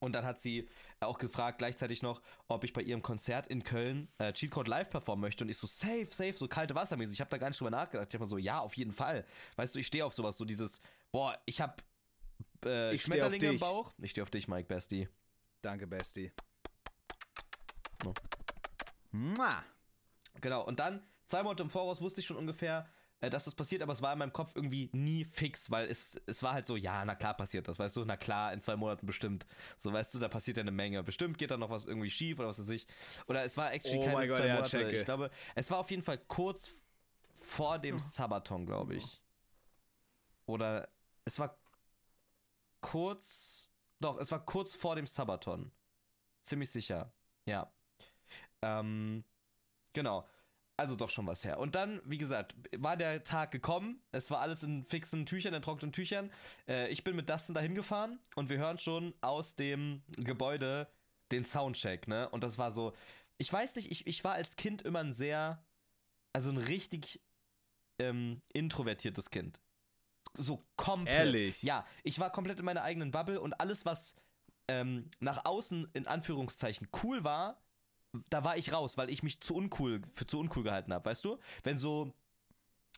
Und 0.00 0.12
dann 0.12 0.24
hat 0.24 0.40
sie 0.40 0.68
auch 1.00 1.18
gefragt, 1.18 1.58
gleichzeitig 1.58 2.02
noch, 2.02 2.22
ob 2.46 2.64
ich 2.64 2.72
bei 2.72 2.82
ihrem 2.82 3.02
Konzert 3.02 3.48
in 3.48 3.64
Köln 3.64 4.08
äh, 4.18 4.32
Cheatcode 4.32 4.68
live 4.68 4.90
performen 4.90 5.20
möchte. 5.20 5.44
Und 5.44 5.50
ich 5.50 5.58
so, 5.58 5.66
safe, 5.66 6.06
safe, 6.10 6.34
so 6.34 6.46
kalte 6.46 6.74
Wassermäßig. 6.74 7.14
Ich 7.14 7.20
habe 7.20 7.30
da 7.30 7.38
gar 7.38 7.48
nicht 7.48 7.60
drüber 7.60 7.70
nachgedacht. 7.70 8.08
Ich 8.08 8.14
hab 8.14 8.20
mir 8.20 8.28
so, 8.28 8.38
ja, 8.38 8.60
auf 8.60 8.74
jeden 8.74 8.92
Fall. 8.92 9.26
Weißt 9.56 9.74
du, 9.74 9.80
ich 9.80 9.86
stehe 9.86 10.04
auf 10.04 10.14
sowas, 10.14 10.38
so 10.38 10.44
dieses, 10.44 10.80
boah, 11.10 11.36
ich 11.46 11.60
hab 11.60 11.82
äh, 12.64 12.94
Ich 12.94 13.02
Schmetterlinge 13.02 13.46
im. 13.46 13.58
Bauch. 13.58 13.92
Ich 13.98 14.12
stehe 14.12 14.22
auf 14.22 14.30
dich, 14.30 14.46
Mike 14.46 14.68
Bestie. 14.68 15.08
Danke, 15.62 15.86
Bestie. 15.86 16.32
Mua. 19.10 19.64
Genau, 20.40 20.64
und 20.64 20.78
dann, 20.78 21.02
zwei 21.26 21.42
Monate 21.42 21.62
im 21.62 21.70
Voraus 21.70 22.00
wusste 22.00 22.20
ich 22.20 22.26
schon 22.26 22.36
ungefähr, 22.36 22.86
äh, 23.20 23.30
dass 23.30 23.44
das 23.44 23.54
passiert, 23.54 23.82
aber 23.82 23.92
es 23.92 24.02
war 24.02 24.12
in 24.12 24.18
meinem 24.18 24.32
Kopf 24.32 24.52
irgendwie 24.54 24.90
nie 24.92 25.24
fix, 25.24 25.70
weil 25.70 25.88
es, 25.88 26.20
es 26.26 26.42
war 26.42 26.52
halt 26.52 26.66
so, 26.66 26.76
ja, 26.76 27.04
na 27.04 27.14
klar 27.14 27.34
passiert 27.34 27.66
das, 27.66 27.78
weißt 27.78 27.96
du, 27.96 28.04
na 28.04 28.16
klar, 28.16 28.52
in 28.52 28.60
zwei 28.60 28.76
Monaten 28.76 29.06
bestimmt. 29.06 29.46
So, 29.78 29.92
weißt 29.92 30.14
du, 30.14 30.18
da 30.18 30.28
passiert 30.28 30.56
ja 30.56 30.62
eine 30.62 30.70
Menge. 30.70 31.02
Bestimmt 31.02 31.38
geht 31.38 31.50
da 31.50 31.56
noch 31.56 31.70
was 31.70 31.86
irgendwie 31.86 32.10
schief 32.10 32.38
oder 32.38 32.48
was 32.48 32.58
weiß 32.58 32.70
ich. 32.70 32.86
Oder 33.26 33.44
es 33.44 33.56
war 33.56 33.72
actually 33.72 33.98
Oh 33.98 34.04
keine 34.04 34.28
zwei 34.28 34.46
ja, 34.46 34.54
Monate. 34.54 34.70
checke. 34.70 34.96
Ich 34.96 35.04
glaube, 35.04 35.30
es 35.54 35.70
war 35.70 35.78
auf 35.78 35.90
jeden 35.90 36.02
Fall 36.02 36.18
kurz 36.18 36.70
vor 37.34 37.78
dem 37.78 37.98
Sabaton, 37.98 38.66
glaube 38.66 38.94
ich. 38.94 39.20
Oder 40.46 40.88
es 41.24 41.38
war 41.38 41.58
kurz, 42.80 43.70
doch, 44.00 44.18
es 44.18 44.30
war 44.30 44.44
kurz 44.44 44.74
vor 44.74 44.96
dem 44.96 45.06
Sabaton. 45.06 45.72
Ziemlich 46.42 46.70
sicher, 46.70 47.12
ja. 47.46 47.72
Ähm, 48.62 49.24
genau. 49.92 50.26
Also 50.76 50.94
doch 50.94 51.10
schon 51.10 51.26
was 51.26 51.44
her. 51.44 51.58
Und 51.58 51.74
dann, 51.74 52.00
wie 52.04 52.18
gesagt, 52.18 52.54
war 52.76 52.96
der 52.96 53.24
Tag 53.24 53.50
gekommen. 53.50 54.00
Es 54.12 54.30
war 54.30 54.38
alles 54.40 54.62
in 54.62 54.84
fixen 54.84 55.26
Tüchern, 55.26 55.52
in 55.52 55.60
trockenen 55.60 55.92
Tüchern. 55.92 56.30
Äh, 56.68 56.88
ich 56.88 57.02
bin 57.02 57.16
mit 57.16 57.28
Dustin 57.28 57.54
dahin 57.54 57.74
gefahren 57.74 58.20
und 58.36 58.48
wir 58.48 58.58
hören 58.58 58.78
schon 58.78 59.12
aus 59.20 59.56
dem 59.56 60.02
Gebäude 60.18 60.86
den 61.32 61.44
Soundcheck, 61.44 62.06
ne? 62.06 62.28
Und 62.28 62.44
das 62.44 62.58
war 62.58 62.70
so, 62.70 62.92
ich 63.38 63.52
weiß 63.52 63.74
nicht, 63.74 63.90
ich, 63.90 64.06
ich 64.06 64.22
war 64.22 64.34
als 64.34 64.54
Kind 64.54 64.82
immer 64.82 65.00
ein 65.00 65.14
sehr, 65.14 65.64
also 66.32 66.50
ein 66.50 66.58
richtig 66.58 67.20
ähm, 67.98 68.40
introvertiertes 68.52 69.30
Kind. 69.30 69.60
So 70.34 70.64
komplett. 70.76 71.16
Ehrlich? 71.16 71.62
Ja, 71.64 71.86
ich 72.04 72.20
war 72.20 72.30
komplett 72.30 72.60
in 72.60 72.64
meiner 72.64 72.82
eigenen 72.82 73.10
Bubble 73.10 73.40
und 73.40 73.60
alles, 73.60 73.84
was 73.84 74.14
ähm, 74.68 75.10
nach 75.20 75.44
außen 75.44 75.88
in 75.94 76.06
Anführungszeichen 76.06 76.88
cool 77.02 77.24
war, 77.24 77.60
da 78.30 78.44
war 78.44 78.56
ich 78.56 78.72
raus, 78.72 78.96
weil 78.96 79.10
ich 79.10 79.22
mich 79.22 79.40
zu 79.40 79.54
uncool, 79.54 80.02
für 80.14 80.26
zu 80.26 80.38
uncool 80.38 80.62
gehalten 80.62 80.92
habe, 80.92 81.04
weißt 81.04 81.24
du? 81.24 81.38
Wenn 81.62 81.78
so, 81.78 82.12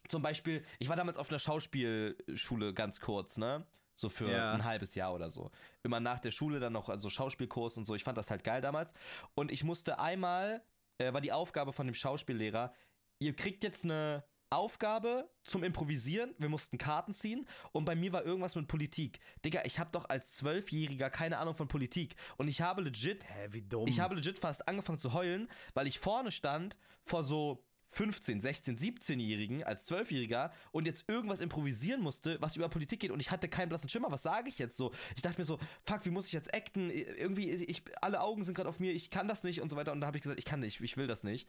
zum 0.09 0.23
Beispiel, 0.23 0.65
ich 0.79 0.89
war 0.89 0.97
damals 0.97 1.19
auf 1.19 1.31
einer 1.31 1.39
Schauspielschule 1.39 2.75
ganz 2.75 3.01
kurz, 3.01 3.37
ne? 3.37 3.67
So 3.95 4.09
für 4.09 4.31
Ja. 4.31 4.53
ein 4.55 4.65
halbes 4.65 4.95
Jahr 4.95 5.15
oder 5.15 5.29
so. 5.31 5.51
Immer 5.83 6.01
nach 6.01 6.21
der 6.21 6.31
Schule 6.31 6.59
dann 6.59 6.73
noch 6.73 6.89
also 6.89 7.11
Schauspielkurs 7.11 7.77
und 7.77 7.85
so. 7.85 7.95
Ich 7.95 8.05
fand 8.05 8.17
das 8.17 8.31
halt 8.31 8.45
geil 8.45 8.63
damals. 8.63 8.95
Und 9.35 9.51
ich 9.51 9.63
musste 9.63 9.99
einmal, 9.99 10.65
äh, 10.99 11.13
war 11.13 11.21
die 11.21 11.33
Aufgabe 11.33 11.73
von 11.73 11.87
dem 11.87 11.95
Schauspiellehrer, 11.95 12.73
ihr 13.19 13.37
kriegt 13.37 13.63
jetzt 13.63 13.85
eine 13.85 14.25
Aufgabe 14.51 15.31
zum 15.45 15.63
Improvisieren. 15.63 16.35
Wir 16.39 16.49
mussten 16.49 16.77
Karten 16.77 17.13
ziehen 17.13 17.47
und 17.73 17.85
bei 17.85 17.95
mir 17.95 18.13
war 18.13 18.25
irgendwas 18.25 18.57
mit 18.57 18.67
Politik. 18.69 19.21
Digga, 19.45 19.63
ich 19.65 19.79
habe 19.79 19.91
doch 19.93 20.09
als 20.09 20.37
Zwölfjähriger 20.37 21.09
keine 21.09 21.39
Ahnung 21.39 21.55
von 21.55 21.69
Politik. 21.69 22.17
Und 22.37 22.49
ich 22.49 22.61
habe 22.61 22.83
legit 22.83 23.25
Hä, 23.25 23.49
wie 23.51 23.63
dumm. 23.63 23.87
ich 23.87 24.01
habe 24.01 24.17
legit 24.17 24.39
fast 24.39 24.67
angefangen 24.69 24.99
zu 24.99 25.13
heulen, 25.13 25.49
weil 25.75 25.87
ich 25.87 25.99
vorne 25.99 26.33
stand 26.33 26.77
vor 27.05 27.25
so 27.25 27.65
15, 27.91 28.41
16, 28.41 28.79
17-Jährigen 28.79 29.65
als 29.65 29.91
12-Jähriger 29.91 30.53
und 30.71 30.87
jetzt 30.87 31.09
irgendwas 31.09 31.41
improvisieren 31.41 32.01
musste, 32.01 32.41
was 32.41 32.55
über 32.55 32.69
Politik 32.69 33.01
geht 33.01 33.11
und 33.11 33.19
ich 33.19 33.33
hatte 33.33 33.49
keinen 33.49 33.69
blassen 33.69 33.89
Schimmer. 33.89 34.13
Was 34.13 34.23
sage 34.23 34.49
ich 34.49 34.59
jetzt 34.61 34.77
so? 34.77 34.93
Ich 35.17 35.23
dachte 35.23 35.41
mir 35.41 35.45
so, 35.45 35.59
fuck, 35.85 36.07
wie 36.07 36.11
muss 36.11 36.27
ich 36.27 36.33
jetzt 36.33 36.55
acten? 36.55 36.89
Irgendwie, 36.91 37.51
ich, 37.51 37.83
alle 38.01 38.21
Augen 38.21 38.45
sind 38.45 38.55
gerade 38.55 38.69
auf 38.69 38.79
mir, 38.79 38.93
ich 38.93 39.11
kann 39.11 39.27
das 39.27 39.43
nicht 39.43 39.61
und 39.61 39.71
so 39.71 39.77
weiter. 39.77 39.91
Und 39.91 40.01
da 40.01 40.07
habe 40.07 40.17
ich 40.17 40.23
gesagt, 40.23 40.39
ich 40.39 40.45
kann 40.45 40.61
nicht, 40.61 40.81
ich 40.81 40.97
will 40.97 41.09
das 41.09 41.25
nicht. 41.25 41.49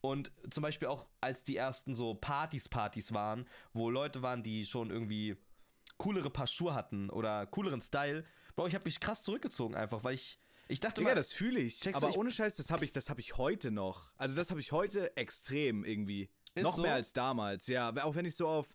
Und 0.00 0.30
zum 0.50 0.62
Beispiel 0.62 0.88
auch, 0.88 1.08
als 1.20 1.42
die 1.44 1.56
ersten 1.56 1.94
so 1.94 2.14
Partys, 2.14 2.68
Partys 2.68 3.12
waren, 3.12 3.46
wo 3.72 3.90
Leute 3.90 4.22
waren, 4.22 4.42
die 4.42 4.64
schon 4.66 4.90
irgendwie 4.90 5.36
coolere 5.98 6.30
Paar 6.30 6.46
Schuhe 6.46 6.74
hatten 6.74 7.10
oder 7.10 7.46
cooleren 7.46 7.80
Style, 7.82 8.24
Bro, 8.54 8.68
ich 8.68 8.74
habe 8.74 8.84
mich 8.84 9.00
krass 9.00 9.22
zurückgezogen 9.22 9.74
einfach, 9.74 10.02
weil 10.04 10.14
ich, 10.14 10.38
ich 10.68 10.80
dachte 10.80 11.00
Digga, 11.00 11.10
mal, 11.10 11.14
das 11.14 11.32
fühle 11.32 11.60
ich. 11.60 11.86
Aber 11.94 12.08
ich- 12.10 12.16
ohne 12.16 12.30
Scheiß, 12.30 12.54
das 12.56 12.70
habe 12.70 12.84
ich, 12.84 12.92
das 12.92 13.10
hab 13.10 13.18
ich 13.18 13.36
heute 13.36 13.70
noch. 13.70 14.12
Also 14.16 14.34
das 14.34 14.50
habe 14.50 14.60
ich 14.60 14.72
heute 14.72 15.16
extrem 15.16 15.84
irgendwie. 15.84 16.30
Noch 16.58 16.76
so? 16.76 16.82
mehr 16.82 16.94
als 16.94 17.12
damals. 17.12 17.66
Ja, 17.66 17.92
auch 18.04 18.14
wenn 18.14 18.24
ich 18.24 18.34
so 18.34 18.48
auf. 18.48 18.68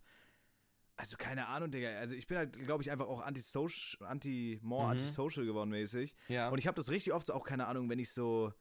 Also 0.97 1.17
keine 1.17 1.47
Ahnung, 1.47 1.71
Digga. 1.71 1.89
Also 1.97 2.13
ich 2.13 2.27
bin 2.27 2.37
halt, 2.37 2.53
glaube 2.63 2.83
ich, 2.83 2.91
einfach 2.91 3.07
auch 3.07 3.21
anti-social, 3.21 4.05
anti, 4.07 4.59
more 4.61 4.83
Mhm. 4.83 4.91
anti-social 4.91 5.45
geworden 5.45 5.71
mäßig. 5.71 6.15
ja. 6.27 6.49
Und 6.49 6.59
ich 6.59 6.67
habe 6.67 6.75
das 6.75 6.89
richtig 6.89 7.11
oft 7.13 7.25
so 7.25 7.33
auch, 7.33 7.43
keine 7.43 7.65
Ahnung, 7.67 7.89
wenn 7.89 7.97
ich 7.99 8.11
so. 8.11 8.53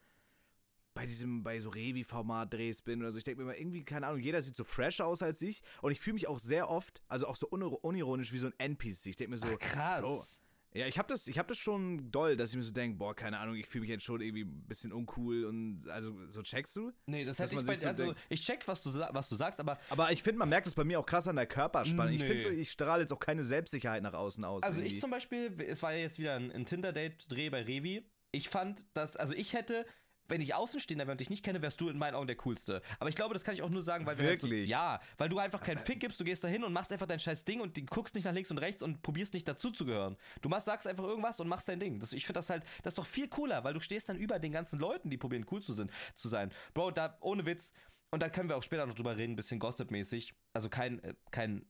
Bei 0.95 1.07
diesem, 1.07 1.43
bei 1.43 1.61
so 1.61 1.71
Revi-Format-Drehs 1.71 2.83
bin 2.83 3.01
oder 3.01 3.13
so. 3.13 3.19
Ich 3.19 3.25
denke 3.25 3.43
mir 3.43 3.51
immer, 3.51 3.59
irgendwie, 3.59 3.85
keine 3.85 4.07
Ahnung, 4.09 4.21
jeder 4.21 4.43
sieht 4.43 4.57
so 4.57 4.65
fresh 4.65 5.01
aus 5.01 5.23
als 5.23 5.41
ich. 5.43 5.63
Und 5.83 5.93
ich 5.93 6.01
fühle 6.01 6.15
mich 6.15 6.29
auch 6.29 6.39
sehr 6.39 6.69
oft, 6.69 7.03
also 7.09 7.27
auch 7.27 7.37
so 7.37 7.47
unironisch 7.49 8.33
wie 8.33 8.39
so 8.39 8.47
ein 8.49 8.55
NPC. 8.59 9.07
Ich 9.07 9.17
denke 9.17 9.31
mir 9.31 9.39
so, 9.39 9.47
Ach, 9.53 9.59
krass. 9.59 10.01
Bro, 10.03 10.25
ja, 10.73 10.87
ich 10.87 10.99
habe 10.99 11.09
das, 11.09 11.27
ich 11.27 11.37
hab 11.39 11.49
das 11.49 11.59
schon 11.59 12.13
doll, 12.13 12.37
dass 12.37 12.51
ich 12.51 12.57
mir 12.57 12.63
so 12.63 12.71
denke, 12.73 12.97
boah, 12.97 13.15
keine 13.15 13.39
Ahnung, 13.41 13.57
ich 13.57 13.67
fühle 13.67 13.81
mich 13.83 13.91
jetzt 13.91 14.05
schon 14.05 14.21
irgendwie 14.21 14.43
ein 14.45 14.67
bisschen 14.69 14.93
uncool 14.93 15.45
und 15.47 15.89
also 15.89 16.15
so 16.29 16.43
checkst 16.43 16.77
du? 16.77 16.93
Nee, 17.07 17.25
das 17.25 17.41
hätte 17.41 17.55
ich 17.57 17.67
bei 17.67 17.75
so 17.75 17.89
also, 17.89 18.05
denkt- 18.05 18.21
ich 18.29 18.45
check, 18.45 18.67
was 18.69 18.81
du, 18.85 18.91
was 19.11 19.29
du 19.29 19.35
sagst, 19.35 19.59
aber 19.59 19.79
Aber 19.89 20.13
ich 20.13 20.23
finde, 20.23 20.39
man 20.39 20.49
merkt 20.49 20.69
es 20.69 20.75
bei 20.75 20.85
mir 20.85 21.01
auch 21.01 21.07
krass 21.07 21.27
an 21.27 21.35
der 21.37 21.47
Körperspannung. 21.47 22.15
Ich 22.15 22.21
Nee. 22.21 22.27
finde 22.27 22.43
so, 22.43 22.49
ich 22.51 22.71
strahle 22.71 23.03
jetzt 23.03 23.13
auch 23.13 23.19
keine 23.19 23.43
Selbstsicherheit 23.43 24.03
nach 24.05 24.15
außen 24.15 24.45
aus. 24.45 24.63
Also 24.63 24.79
irgendwie. 24.81 24.95
ich 24.95 25.01
zum 25.01 25.11
Beispiel, 25.11 25.53
es 25.67 25.83
war 25.83 25.93
ja 25.93 25.99
jetzt 26.03 26.21
wieder 26.21 26.35
ein, 26.37 26.53
ein 26.53 26.67
Tinder-Date-Dreh 26.67 27.51
bei 27.51 27.63
Revi. 27.63 28.09
Ich 28.31 28.49
fand, 28.49 28.87
dass, 28.95 29.17
also 29.17 29.35
ich 29.35 29.55
hätte, 29.55 29.85
wenn 30.31 30.41
ich 30.41 30.55
Außenstehender 30.55 31.07
wäre 31.07 31.13
und 31.13 31.21
dich 31.21 31.31
nicht 31.31 31.45
kenne, 31.45 31.61
wärst 31.63 31.81
du 31.81 31.89
in 31.89 31.99
meinen 31.99 32.15
Augen 32.15 32.27
der 32.27 32.37
Coolste. 32.37 32.83
Aber 32.99 33.09
ich 33.09 33.17
glaube, 33.17 33.35
das 33.35 33.45
kann 33.45 33.55
ich 33.55 33.63
auch 33.63 33.69
nur 33.69 33.83
sagen, 33.83 34.07
weil 34.07 34.19
wir 34.19 34.27
halt 34.29 34.43
Wirklich? 34.43 34.69
so, 34.69 34.73
ja, 34.73 35.01
weil 35.19 35.29
du 35.29 35.39
einfach 35.39 35.63
keinen 35.63 35.79
Fick 35.79 36.01
gibst, 36.01 36.19
du 36.21 36.25
gehst 36.25 36.43
da 36.43 36.49
hin 36.49 36.65
und 36.65 36.73
machst 36.73 36.93
einfach 36.93 37.07
dein 37.07 37.21
scheiß 37.21 37.45
Ding 37.45 37.61
und 37.61 37.77
die 37.77 37.85
guckst 37.85 38.15
nicht 38.15 38.25
nach 38.25 38.33
links 38.33 38.51
und 38.51 38.59
rechts 38.59 38.83
und 38.83 39.03
probierst 39.03 39.35
nicht 39.35 39.47
dazu 39.47 39.71
zu 39.71 39.85
gehören. 39.85 40.17
Du 40.41 40.49
machst, 40.49 40.67
sagst 40.67 40.87
einfach 40.87 41.05
irgendwas 41.05 41.41
und 41.41 41.49
machst 41.49 41.69
dein 41.69 41.81
Ding. 41.81 41.99
Das, 41.99 42.13
ich 42.13 42.25
finde 42.25 42.39
das 42.39 42.51
halt, 42.51 42.65
das 42.83 42.93
ist 42.93 42.99
doch 42.99 43.07
viel 43.07 43.29
cooler, 43.29 43.65
weil 43.65 43.75
du 43.75 43.81
stehst 43.81 44.09
dann 44.09 44.17
über 44.17 44.39
den 44.39 44.53
ganzen 44.53 44.79
Leuten, 44.79 45.11
die 45.11 45.17
probieren 45.17 45.45
cool 45.51 45.63
zu, 45.63 45.75
sind, 45.75 45.91
zu 46.15 46.29
sein. 46.29 46.51
Bro, 46.75 46.93
da, 46.93 47.19
ohne 47.21 47.45
Witz, 47.47 47.73
und 48.11 48.23
da 48.23 48.29
können 48.29 48.49
wir 48.49 48.57
auch 48.57 48.63
später 48.63 48.87
noch 48.87 48.95
drüber 48.95 49.17
reden, 49.17 49.33
ein 49.33 49.37
bisschen 49.37 49.61
Gossip-mäßig. 49.61 50.35
Also 50.53 50.69
kein, 50.69 51.03
äh, 51.05 51.15
kein, 51.31 51.65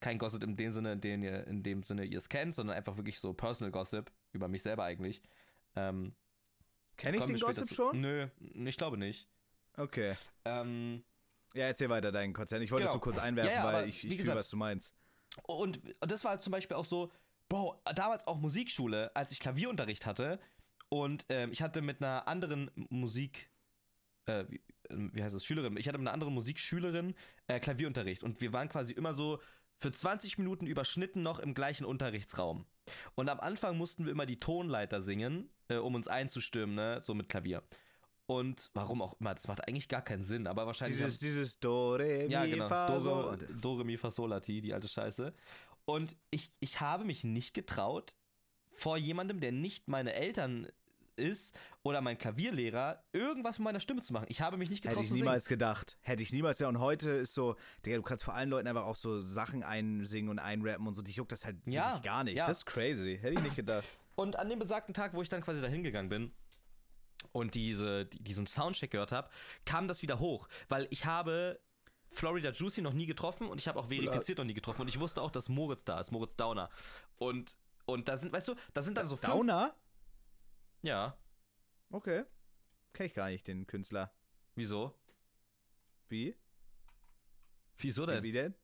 kein 0.00 0.18
Gossip 0.18 0.42
in 0.42 0.56
dem 0.56 0.72
Sinne, 0.72 0.92
in 0.92 1.00
dem 1.00 1.22
ihr, 1.22 1.46
in 1.46 1.62
dem 1.62 1.82
Sinne 1.82 2.04
ihr 2.04 2.18
es 2.18 2.28
kennt, 2.28 2.54
sondern 2.54 2.76
einfach 2.76 2.96
wirklich 2.96 3.18
so 3.18 3.32
Personal 3.34 3.70
Gossip 3.70 4.10
über 4.32 4.48
mich 4.48 4.62
selber 4.62 4.84
eigentlich. 4.84 5.22
Ähm, 5.76 6.14
Kenn 6.96 7.14
ich 7.14 7.20
kommen 7.20 7.34
den 7.34 7.40
Gossip 7.40 7.66
zu- 7.68 7.74
schon? 7.74 8.00
Nö, 8.00 8.28
ich 8.66 8.76
glaube 8.76 8.96
nicht. 8.98 9.28
Okay. 9.76 10.14
Ähm, 10.44 11.02
Ja, 11.54 11.66
erzähl 11.66 11.88
weiter 11.90 12.12
deinen 12.12 12.32
Konzern. 12.32 12.62
Ich 12.62 12.70
wollte 12.70 12.84
es 12.84 12.88
Genau. 12.88 12.94
nur 12.94 13.02
kurz 13.02 13.18
einwerfen, 13.18 13.52
Ja, 13.52 13.64
ja, 13.66 13.72
weil 13.72 13.88
ich, 13.88 14.04
ich 14.04 14.20
fühle, 14.20 14.34
was 14.34 14.48
du 14.48 14.56
meinst. 14.56 14.96
und, 15.42 15.80
und 16.00 16.10
das 16.10 16.24
war 16.24 16.38
zum 16.40 16.50
Beispiel 16.50 16.76
auch 16.76 16.84
so, 16.84 17.10
Bro, 17.48 17.82
damals 17.94 18.26
auch 18.26 18.38
Musikschule, 18.38 19.14
als 19.14 19.32
ich 19.32 19.40
Klavierunterricht 19.40 20.06
hatte 20.06 20.40
und 20.88 21.26
ähm, 21.28 21.52
ich 21.52 21.60
hatte 21.60 21.82
mit 21.82 22.02
einer 22.02 22.26
anderen 22.26 22.70
Musik, 22.88 23.50
äh, 24.26 24.44
wie, 24.48 24.62
ähm, 24.88 25.10
wie 25.14 25.22
heißt 25.22 25.34
das, 25.34 25.44
Schülerin, 25.44 25.76
ich 25.76 25.86
hatte 25.88 25.98
mit 25.98 26.06
einer 26.08 26.14
anderen 26.14 26.32
Musikschülerin 26.32 27.14
äh, 27.48 27.60
Klavierunterricht 27.60 28.22
und 28.22 28.40
wir 28.40 28.52
waren 28.54 28.68
quasi 28.70 28.94
immer 28.94 29.12
so 29.12 29.40
für 29.76 29.92
20 29.92 30.38
Minuten 30.38 30.66
überschnitten 30.66 31.22
noch 31.22 31.38
im 31.40 31.52
gleichen 31.54 31.84
Unterrichtsraum. 31.84 32.64
Und 33.14 33.28
am 33.28 33.40
Anfang 33.40 33.76
mussten 33.76 34.04
wir 34.04 34.12
immer 34.12 34.26
die 34.26 34.40
Tonleiter 34.40 35.00
singen, 35.00 35.50
äh, 35.68 35.76
um 35.76 35.94
uns 35.94 36.08
einzustimmen, 36.08 36.74
ne, 36.74 37.00
so 37.02 37.14
mit 37.14 37.28
Klavier. 37.28 37.62
Und 38.26 38.70
warum 38.74 39.02
auch 39.02 39.18
immer, 39.20 39.34
das 39.34 39.48
macht 39.48 39.66
eigentlich 39.66 39.88
gar 39.88 40.02
keinen 40.02 40.24
Sinn, 40.24 40.46
aber 40.46 40.66
wahrscheinlich. 40.66 40.98
Dieses, 40.98 41.18
dieses 41.18 41.60
Do, 41.60 41.94
Re, 41.96 42.24
Mi, 42.26 42.32
Ja, 42.32 42.46
genau. 42.46 42.68
Fa, 42.68 42.86
Dore, 42.86 43.38
So. 43.38 43.54
Dore 43.60 43.84
Mi 43.84 43.96
Fa 43.96 44.10
Sol 44.10 44.30
La 44.30 44.40
Ti, 44.40 44.60
die 44.60 44.72
alte 44.72 44.88
Scheiße. 44.88 45.32
Und 45.84 46.16
ich, 46.30 46.50
ich 46.60 46.80
habe 46.80 47.04
mich 47.04 47.24
nicht 47.24 47.54
getraut, 47.54 48.14
vor 48.70 48.96
jemandem, 48.96 49.40
der 49.40 49.52
nicht 49.52 49.88
meine 49.88 50.14
Eltern 50.14 50.68
ist 51.16 51.54
oder 51.82 52.00
mein 52.00 52.16
Klavierlehrer, 52.18 53.02
irgendwas 53.12 53.58
mit 53.58 53.64
meiner 53.64 53.80
Stimme 53.80 54.02
zu 54.02 54.12
machen. 54.12 54.26
Ich 54.28 54.40
habe 54.40 54.56
mich 54.56 54.70
nicht 54.70 54.82
getraut 54.82 54.96
Hätte 54.98 55.04
ich 55.04 55.08
zu 55.10 55.14
singen. 55.14 55.24
niemals 55.26 55.46
gedacht. 55.46 55.98
Hätte 56.02 56.22
ich 56.22 56.32
niemals. 56.32 56.58
Ja, 56.58 56.68
und 56.68 56.78
heute 56.78 57.10
ist 57.10 57.34
so, 57.34 57.56
Digga, 57.84 57.96
du 57.96 58.02
kannst 58.02 58.24
vor 58.24 58.34
allen 58.34 58.50
Leuten 58.50 58.68
einfach 58.68 58.84
auch 58.86 58.96
so 58.96 59.20
Sachen 59.20 59.62
einsingen 59.62 60.30
und 60.30 60.38
einrappen 60.38 60.86
und 60.86 60.94
so. 60.94 61.02
Die 61.02 61.12
juckt 61.12 61.32
das 61.32 61.44
halt 61.44 61.56
Ja, 61.66 61.86
wirklich 61.90 62.02
gar 62.02 62.24
nicht. 62.24 62.36
ja. 62.36 62.46
Das 62.46 62.58
ist 62.58 62.66
crazy. 62.66 63.18
Hätte 63.20 63.34
ich 63.34 63.42
nicht 63.42 63.56
gedacht. 63.56 63.84
Und 64.14 64.36
an 64.36 64.48
dem 64.48 64.58
besagten 64.58 64.94
Tag, 64.94 65.14
wo 65.14 65.22
ich 65.22 65.28
dann 65.28 65.40
quasi 65.42 65.60
da 65.60 65.68
hingegangen 65.68 66.08
bin 66.08 66.32
und 67.32 67.54
diese, 67.54 68.06
die, 68.06 68.22
diesen 68.22 68.46
Soundcheck 68.46 68.90
gehört 68.90 69.12
habe, 69.12 69.28
kam 69.64 69.88
das 69.88 70.02
wieder 70.02 70.18
hoch, 70.18 70.48
weil 70.68 70.86
ich 70.90 71.06
habe 71.06 71.58
Florida 72.08 72.50
Juicy 72.50 72.82
noch 72.82 72.92
nie 72.92 73.06
getroffen 73.06 73.48
und 73.48 73.58
ich 73.58 73.68
habe 73.68 73.78
auch 73.78 73.86
verifiziert 73.88 74.36
noch 74.36 74.44
nie 74.44 74.52
getroffen 74.52 74.82
und 74.82 74.88
ich 74.88 75.00
wusste 75.00 75.22
auch, 75.22 75.30
dass 75.30 75.48
Moritz 75.48 75.84
da 75.84 75.98
ist, 75.98 76.10
Moritz 76.12 76.36
Downer. 76.36 76.68
Und, 77.16 77.56
und 77.86 78.08
da 78.08 78.18
sind, 78.18 78.32
weißt 78.34 78.48
du, 78.48 78.54
da 78.74 78.82
sind 78.82 78.98
dann 78.98 79.08
so 79.08 79.16
fünf... 79.16 79.32
Downer? 79.32 79.74
Ja, 80.82 81.16
Okay. 81.92 82.24
Kenn 82.94 83.06
ich 83.06 83.14
gar 83.14 83.28
nicht, 83.28 83.46
den 83.46 83.66
Künstler. 83.66 84.12
wieso? 84.54 84.98
Wie? 86.08 86.34
Wieso 87.78 88.06
denn? 88.06 88.22
Wie 88.22 88.32
denn? 88.32 88.54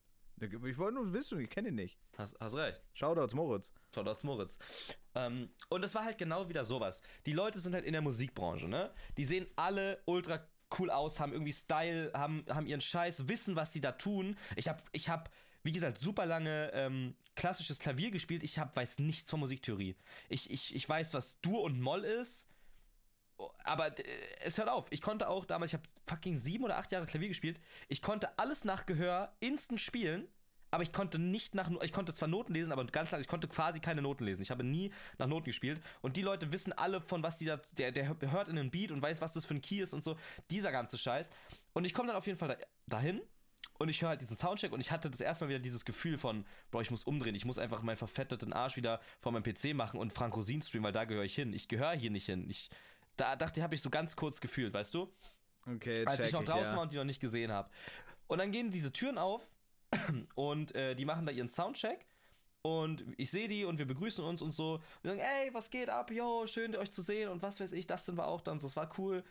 Ich 0.41 0.79
wollte 0.79 0.95
nur 0.95 1.13
wissen, 1.13 1.41
ich 1.41 1.51
kenne 1.51 1.69
ihn 1.69 1.75
nicht. 1.75 1.99
Hast, 2.17 2.39
hast 2.41 2.55
recht. 2.55 2.81
Shoutouts 2.95 3.35
Moritz. 3.35 3.73
Shoutouts 3.95 4.23
Moritz. 4.23 4.57
Ähm, 5.15 5.51
und 5.69 5.85
es 5.85 5.95
war 5.95 6.05
halt 6.05 6.17
genau 6.17 6.49
wieder 6.49 6.65
sowas. 6.65 7.03
Die 7.27 7.33
Leute 7.33 7.59
sind 7.59 7.75
halt 7.75 7.85
in 7.85 7.93
der 7.93 8.03
Musikbranche, 8.03 8.69
ne? 8.69 8.95
Die 9.17 9.25
sehen 9.25 9.47
alle 9.57 10.01
ultra 10.07 10.47
cool 10.79 10.91
aus, 10.91 11.19
haben 11.19 11.33
irgendwie 11.33 11.53
Style, 11.53 12.13
haben, 12.15 12.45
haben 12.49 12.67
ihren 12.67 12.81
Scheiß, 12.81 13.29
wissen, 13.29 13.57
was 13.57 13.73
sie 13.73 13.81
da 13.81 13.93
tun. 13.93 14.37
Ich 14.57 14.69
hab, 14.69 14.83
ich 14.93 15.09
hab, 15.09 15.31
wie 15.69 15.73
gesagt, 15.73 15.99
super 15.99 16.25
lange 16.25 16.71
ähm, 16.73 17.15
klassisches 17.35 17.79
Klavier 17.79 18.11
gespielt. 18.11 18.43
Ich 18.43 18.59
hab, 18.59 18.75
weiß 18.75 19.01
nichts 19.01 19.31
von 19.31 19.39
Musiktheorie. 19.39 19.97
Ich, 20.31 20.51
ich, 20.51 20.75
ich 20.75 20.89
weiß, 20.89 21.13
was 21.13 21.39
Dur 21.43 21.61
und 21.61 21.79
Moll 21.79 22.05
ist. 22.05 22.49
Aber 23.65 23.99
äh, 23.99 24.03
es 24.41 24.57
hört 24.57 24.71
auf. 24.71 24.87
Ich 24.89 25.03
konnte 25.03 25.29
auch 25.29 25.45
damals, 25.45 25.73
ich 25.73 25.75
habe 25.75 25.87
fucking 26.07 26.39
sieben 26.39 26.65
oder 26.65 26.79
acht 26.79 26.91
Jahre 26.91 27.05
Klavier 27.05 27.29
gespielt. 27.29 27.61
Ich 27.89 28.01
konnte 28.01 28.39
alles 28.39 28.65
nach 28.65 28.87
Gehör 28.87 29.37
instant 29.41 29.83
spielen, 29.83 30.27
aber 30.71 30.85
ich 30.85 30.93
konnte 30.95 31.19
nicht 31.19 31.55
nach, 31.55 31.71
ich 31.83 31.93
konnte 31.93 32.15
zwar 32.15 32.29
Noten 32.29 32.55
lesen, 32.55 32.73
aber 32.73 32.87
ganz 32.87 33.11
klar, 33.11 33.21
ich 33.21 33.29
konnte 33.29 33.47
quasi 33.47 33.79
keine 33.79 34.01
Noten 34.01 34.25
lesen. 34.25 34.41
Ich 34.41 34.51
habe 34.51 34.65
nie 34.65 34.91
nach 35.19 35.27
Noten 35.27 35.45
gespielt. 35.45 35.83
Und 36.01 36.17
die 36.17 36.23
Leute 36.23 36.51
wissen 36.51 36.73
alle, 36.73 37.03
von 37.03 37.23
was 37.23 37.37
die 37.37 37.45
da, 37.45 37.61
der, 37.77 37.93
der 37.93 38.33
hört 38.33 38.49
in 38.49 38.57
den 38.57 38.71
Beat 38.71 38.91
und 38.91 39.03
weiß, 39.03 39.21
was 39.21 39.35
das 39.35 39.45
für 39.45 39.53
ein 39.53 39.61
Key 39.61 39.81
ist 39.81 39.93
und 39.93 40.03
so. 40.03 40.17
Dieser 40.51 40.73
ganze 40.73 40.97
Scheiß. 40.97 41.29
Und 41.75 41.85
ich 41.85 41.93
komme 41.93 42.09
dann 42.09 42.17
auf 42.17 42.27
jeden 42.27 42.39
Fall 42.39 42.49
da, 42.49 42.57
dahin. 42.87 43.21
Und 43.79 43.89
ich 43.89 44.03
höre 44.03 44.11
halt 44.11 44.21
diesen 44.21 44.37
Soundcheck 44.37 44.73
und 44.73 44.81
ich 44.81 44.91
hatte 44.91 45.09
das 45.09 45.21
erstmal 45.21 45.51
wieder 45.51 45.61
dieses 45.61 45.85
Gefühl 45.85 46.19
von, 46.19 46.45
boah, 46.71 46.83
ich 46.83 46.91
muss 46.91 47.05
umdrehen, 47.05 47.37
ich 47.37 47.45
muss 47.45 47.59
einfach 47.59 47.83
meinen 47.83 47.97
verfetteten 47.97 48.53
Arsch 48.53 48.77
wieder 48.77 49.01
vor 49.21 49.31
meinem 49.31 49.45
PC 49.45 49.73
machen 49.75 50.01
und 50.01 50.13
Frank 50.13 50.37
Rosin 50.37 50.63
streamen, 50.63 50.85
weil 50.87 50.93
da 50.93 51.05
gehöre 51.05 51.25
ich 51.25 51.35
hin. 51.35 51.53
Ich 51.53 51.69
gehöre 51.69 51.93
hier 51.93 52.11
nicht 52.11 52.27
hin. 52.27 52.51
Ich, 52.51 52.71
da 53.17 53.37
dachte, 53.37 53.63
habe 53.63 53.77
ich 53.77 53.83
so 53.83 53.89
ganz 53.89 54.17
kurz 54.17 54.41
gefühlt, 54.41 54.75
weißt 54.75 54.95
du? 54.95 55.13
Okay, 55.67 56.05
als 56.07 56.27
ich 56.27 56.33
noch 56.33 56.45
draußen 56.45 56.71
ja. 56.71 56.77
war 56.77 56.83
und 56.83 56.93
die 56.93 56.97
noch 56.97 57.05
nicht 57.05 57.21
gesehen 57.21 57.53
habe. 57.53 57.71
Und 58.27 58.39
dann 58.39 58.51
gehen 58.51 58.71
diese 58.71 58.93
Türen 58.93 59.17
auf 59.17 59.47
und 60.35 60.75
äh, 60.75 60.97
die 60.97 61.05
machen 61.05 61.25
da 61.25 61.33
ihren 61.33 61.49
Soundcheck. 61.49 62.05
Und 62.63 63.05
ich 63.17 63.31
sehe 63.31 63.49
die 63.49 63.65
und 63.65 63.79
wir 63.79 63.87
begrüßen 63.87 64.25
uns 64.25 64.43
und 64.43 64.51
so. 64.51 64.75
Und 65.03 65.11
sagen, 65.11 65.21
ey, 65.21 65.55
was 65.55 65.71
geht 65.71 65.89
ab? 65.89 66.11
Yo, 66.11 66.47
schön 66.47 66.75
euch 66.75 66.91
zu 66.91 67.03
sehen 67.03 67.29
und 67.29 67.43
was 67.43 67.61
weiß 67.61 67.73
ich, 67.73 67.87
das 67.87 68.05
sind 68.05 68.19
wir 68.19 68.27
auch 68.27 68.41
dann. 68.41 68.59
So, 68.59 68.67
das 68.67 68.77
war 68.77 68.91
cool. 68.99 69.25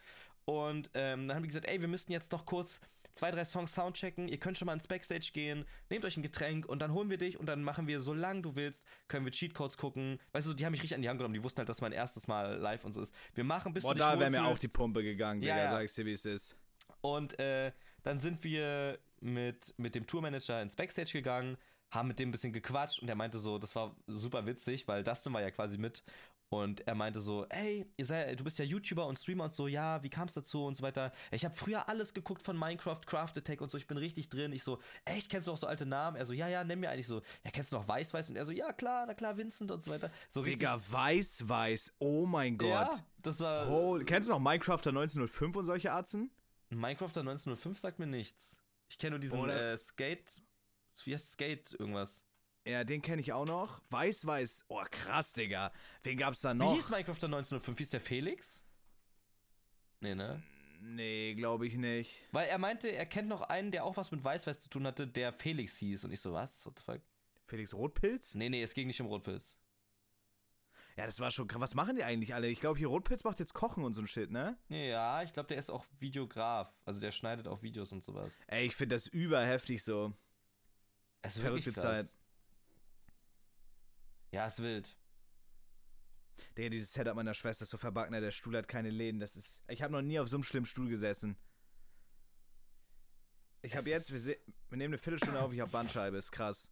Und 0.49 0.89
ähm, 0.93 1.27
dann 1.27 1.35
haben 1.35 1.43
die 1.43 1.49
gesagt, 1.49 1.67
ey, 1.67 1.81
wir 1.81 1.89
müssten 1.89 2.13
jetzt 2.13 2.31
noch 2.31 2.45
kurz 2.45 2.79
zwei, 3.11 3.31
drei 3.31 3.43
Songs 3.43 3.73
soundchecken. 3.73 4.29
Ihr 4.29 4.37
könnt 4.37 4.57
schon 4.57 4.67
mal 4.67 4.73
ins 4.73 4.87
Backstage 4.87 5.31
gehen, 5.33 5.65
nehmt 5.89 6.05
euch 6.05 6.15
ein 6.15 6.23
Getränk 6.23 6.65
und 6.65 6.79
dann 6.79 6.93
holen 6.93 7.09
wir 7.09 7.17
dich 7.17 7.37
und 7.37 7.47
dann 7.47 7.63
machen 7.63 7.85
wir, 7.87 7.99
solange 7.99 8.43
du 8.43 8.55
willst, 8.55 8.85
können 9.09 9.25
wir 9.25 9.33
Cheatcodes 9.33 9.75
gucken. 9.75 10.19
Weißt 10.31 10.47
du, 10.47 10.53
die 10.53 10.65
haben 10.65 10.71
mich 10.71 10.81
richtig 10.81 10.95
an 10.95 11.01
die 11.01 11.09
Hand 11.09 11.19
genommen. 11.19 11.33
Die 11.33 11.43
wussten 11.43 11.57
halt, 11.57 11.67
dass 11.67 11.81
mein 11.81 11.91
erstes 11.91 12.29
Mal 12.29 12.55
live 12.59 12.85
und 12.85 12.93
so 12.93 13.01
ist. 13.01 13.13
Wir 13.35 13.43
machen, 13.43 13.73
bis 13.73 13.83
Boah, 13.83 13.93
du 13.93 13.99
da 13.99 14.17
wäre 14.17 14.29
mir 14.29 14.45
auch 14.45 14.57
die 14.57 14.69
Pumpe 14.69 15.03
gegangen, 15.03 15.41
Ja, 15.41 15.55
Digga, 15.55 15.65
ja. 15.65 15.71
sag 15.71 15.83
ich 15.83 15.93
dir, 15.93 16.05
wie 16.05 16.13
es 16.13 16.25
ist. 16.25 16.55
Und 17.01 17.37
äh, 17.39 17.73
dann 18.03 18.21
sind 18.21 18.41
wir 18.45 18.99
mit, 19.19 19.73
mit 19.77 19.95
dem 19.95 20.07
Tourmanager 20.07 20.61
ins 20.61 20.77
Backstage 20.77 21.11
gegangen, 21.11 21.57
haben 21.91 22.07
mit 22.07 22.19
dem 22.19 22.29
ein 22.29 22.31
bisschen 22.31 22.53
gequatscht 22.53 23.01
und 23.01 23.09
er 23.09 23.15
meinte 23.15 23.37
so, 23.37 23.57
das 23.57 23.75
war 23.75 23.97
super 24.07 24.45
witzig, 24.45 24.87
weil 24.87 25.03
Dustin 25.03 25.33
war 25.33 25.41
ja 25.41 25.51
quasi 25.51 25.77
mit. 25.77 26.03
Und 26.49 26.87
er 26.87 26.95
meinte 26.95 27.19
so, 27.19 27.45
ey, 27.49 27.85
ihr 27.97 28.05
seid, 28.05 28.39
du 28.39 28.43
bist 28.43 28.57
ja 28.57 28.63
YouTuber 28.63 29.05
und 29.05 29.19
Streamer 29.19 29.45
und 29.45 29.53
so, 29.53 29.67
ja, 29.67 30.01
wie 30.01 30.09
kam 30.09 30.29
es 30.29 30.33
dazu 30.33 30.65
und 30.65 30.77
so 30.77 30.83
weiter. 30.83 31.11
Ich 31.31 31.43
habe 31.43 31.53
früher 31.53 31.89
alles 31.89 32.13
geguckt 32.13 32.41
von 32.41 32.57
Minecraft, 32.57 33.01
Craft 33.05 33.33
Attack 33.35 33.59
und 33.59 33.69
so, 33.69 33.77
ich 33.77 33.85
bin 33.85 33.97
richtig 33.97 34.29
drin. 34.29 34.53
Ich 34.53 34.63
so, 34.63 34.79
echt, 35.03 35.29
kennst 35.29 35.47
du 35.47 35.51
auch 35.51 35.57
so 35.57 35.67
alte 35.67 35.85
Namen? 35.85 36.15
Er 36.15 36.25
so, 36.25 36.31
ja, 36.31 36.47
ja, 36.47 36.63
nenn 36.63 36.79
mir 36.79 36.89
eigentlich 36.89 37.07
so, 37.07 37.21
ja, 37.43 37.51
kennst 37.51 37.73
du 37.73 37.75
noch 37.75 37.87
Weiß, 37.87 38.13
Weiß? 38.13 38.29
Und 38.29 38.37
er 38.37 38.45
so, 38.45 38.53
ja, 38.53 38.71
klar, 38.71 39.05
na 39.05 39.13
klar, 39.13 39.35
Vincent 39.35 39.71
und 39.71 39.83
so 39.83 39.91
weiter. 39.91 40.09
So. 40.29 40.41
Digga, 40.41 40.79
weiß, 40.89 41.49
weiß. 41.49 41.95
Oh 41.99 42.25
mein 42.25 42.57
Gott. 42.57 42.69
ja, 42.69 42.91
das 43.21 43.41
war. 43.41 43.67
Holy, 43.67 44.05
kennst 44.05 44.29
du 44.29 44.33
noch 44.33 44.39
Minecrafter 44.39 44.91
1905 44.91 45.55
und 45.55 45.65
solche 45.65 45.91
Arzen? 45.91 46.31
Minecrafter 46.69 47.21
1905 47.21 47.77
sagt 47.77 47.99
mir 47.99 48.07
nichts. 48.07 48.59
Ich 48.89 48.97
kenne 48.97 49.11
nur 49.11 49.19
diesen 49.19 49.49
äh, 49.49 49.77
Skate. 49.77 50.41
Wie 51.03 51.13
heißt 51.13 51.33
Skate 51.33 51.73
irgendwas? 51.77 52.26
Ja, 52.67 52.83
den 52.83 53.01
kenne 53.01 53.21
ich 53.21 53.31
auch 53.33 53.45
noch. 53.45 53.81
Weiß, 53.89 54.25
weiß. 54.25 54.65
Oh, 54.67 54.83
krass, 54.91 55.33
Digga. 55.33 55.71
Wen 56.03 56.17
gab's 56.17 56.41
da 56.41 56.53
Wie 56.53 56.57
noch? 56.57 56.75
hieß 56.75 56.89
Minecrafter 56.89 57.27
1905? 57.27 57.77
Hieß 57.77 57.89
der 57.91 58.01
Felix? 58.01 58.63
Nee, 60.01 60.15
ne? 60.15 60.43
Nee, 60.81 61.33
glaube 61.35 61.65
ich 61.65 61.75
nicht. 61.75 62.23
Weil 62.31 62.47
er 62.49 62.57
meinte, 62.57 62.89
er 62.89 63.05
kennt 63.05 63.29
noch 63.29 63.41
einen, 63.41 63.71
der 63.71 63.83
auch 63.83 63.97
was 63.97 64.11
mit 64.11 64.23
Weißweiß 64.23 64.59
zu 64.59 64.69
tun 64.69 64.85
hatte, 64.85 65.07
der 65.07 65.33
Felix 65.33 65.77
hieß. 65.77 66.03
Und 66.03 66.11
ich 66.11 66.19
so, 66.19 66.33
was? 66.33 66.65
What 66.65 66.77
the 66.77 66.83
fuck? 66.83 67.01
Felix 67.45 67.73
Rotpilz? 67.73 68.35
Nee, 68.35 68.49
nee, 68.49 68.61
es 68.61 68.73
ging 68.73 68.87
nicht 68.87 68.99
um 69.01 69.07
Rotpilz. 69.07 69.57
Ja, 70.97 71.05
das 71.05 71.19
war 71.19 71.31
schon 71.31 71.47
krass. 71.47 71.61
Was 71.61 71.75
machen 71.75 71.95
die 71.95 72.03
eigentlich 72.03 72.33
alle? 72.35 72.47
Ich 72.47 72.59
glaube, 72.59 72.77
hier 72.77 72.87
Rotpilz 72.87 73.23
macht 73.23 73.39
jetzt 73.39 73.53
Kochen 73.53 73.83
und 73.83 73.93
so 73.93 74.01
ein 74.01 74.07
Shit, 74.07 74.31
ne? 74.31 74.57
Ja, 74.67 75.21
ich 75.23 75.31
glaube, 75.31 75.47
der 75.47 75.57
ist 75.57 75.69
auch 75.69 75.85
Videograf. 75.99 76.75
Also 76.85 76.99
der 76.99 77.11
schneidet 77.11 77.47
auch 77.47 77.61
Videos 77.61 77.91
und 77.91 78.03
sowas. 78.03 78.37
Ey, 78.47 78.65
ich 78.65 78.75
finde 78.75 78.95
das 78.95 79.07
überheftig 79.07 79.83
so. 79.83 80.13
Es 81.21 81.35
ist 81.37 81.41
Verrückte. 81.41 81.73
Zeit. 81.73 82.11
Ja, 84.31 84.45
ist 84.47 84.59
wild. 84.61 84.95
Digga, 86.57 86.69
dieses 86.69 86.93
Setup 86.93 87.15
meiner 87.15 87.33
Schwester 87.33 87.63
ist 87.63 87.69
so 87.71 87.77
verbacken, 87.77 88.11
ne? 88.13 88.21
der 88.21 88.31
Stuhl 88.31 88.55
hat 88.57 88.67
keine 88.67 88.89
Lehnen. 88.89 89.19
Das 89.19 89.35
ist. 89.35 89.61
Ich 89.67 89.81
habe 89.81 89.91
noch 89.93 90.01
nie 90.01 90.19
auf 90.19 90.27
so 90.27 90.37
einem 90.37 90.43
schlimmen 90.43 90.65
Stuhl 90.65 90.87
gesessen. 90.89 91.37
Ich 93.61 93.75
habe 93.75 93.89
jetzt, 93.89 94.11
wir, 94.13 94.19
se- 94.19 94.37
wir 94.69 94.77
nehmen 94.77 94.93
eine 94.93 94.97
Viertelstunde 94.97 95.41
auf, 95.41 95.51
ich 95.51 95.59
habe 95.59 95.71
Bandscheibe, 95.71 96.15
ist 96.17 96.31
krass. 96.31 96.69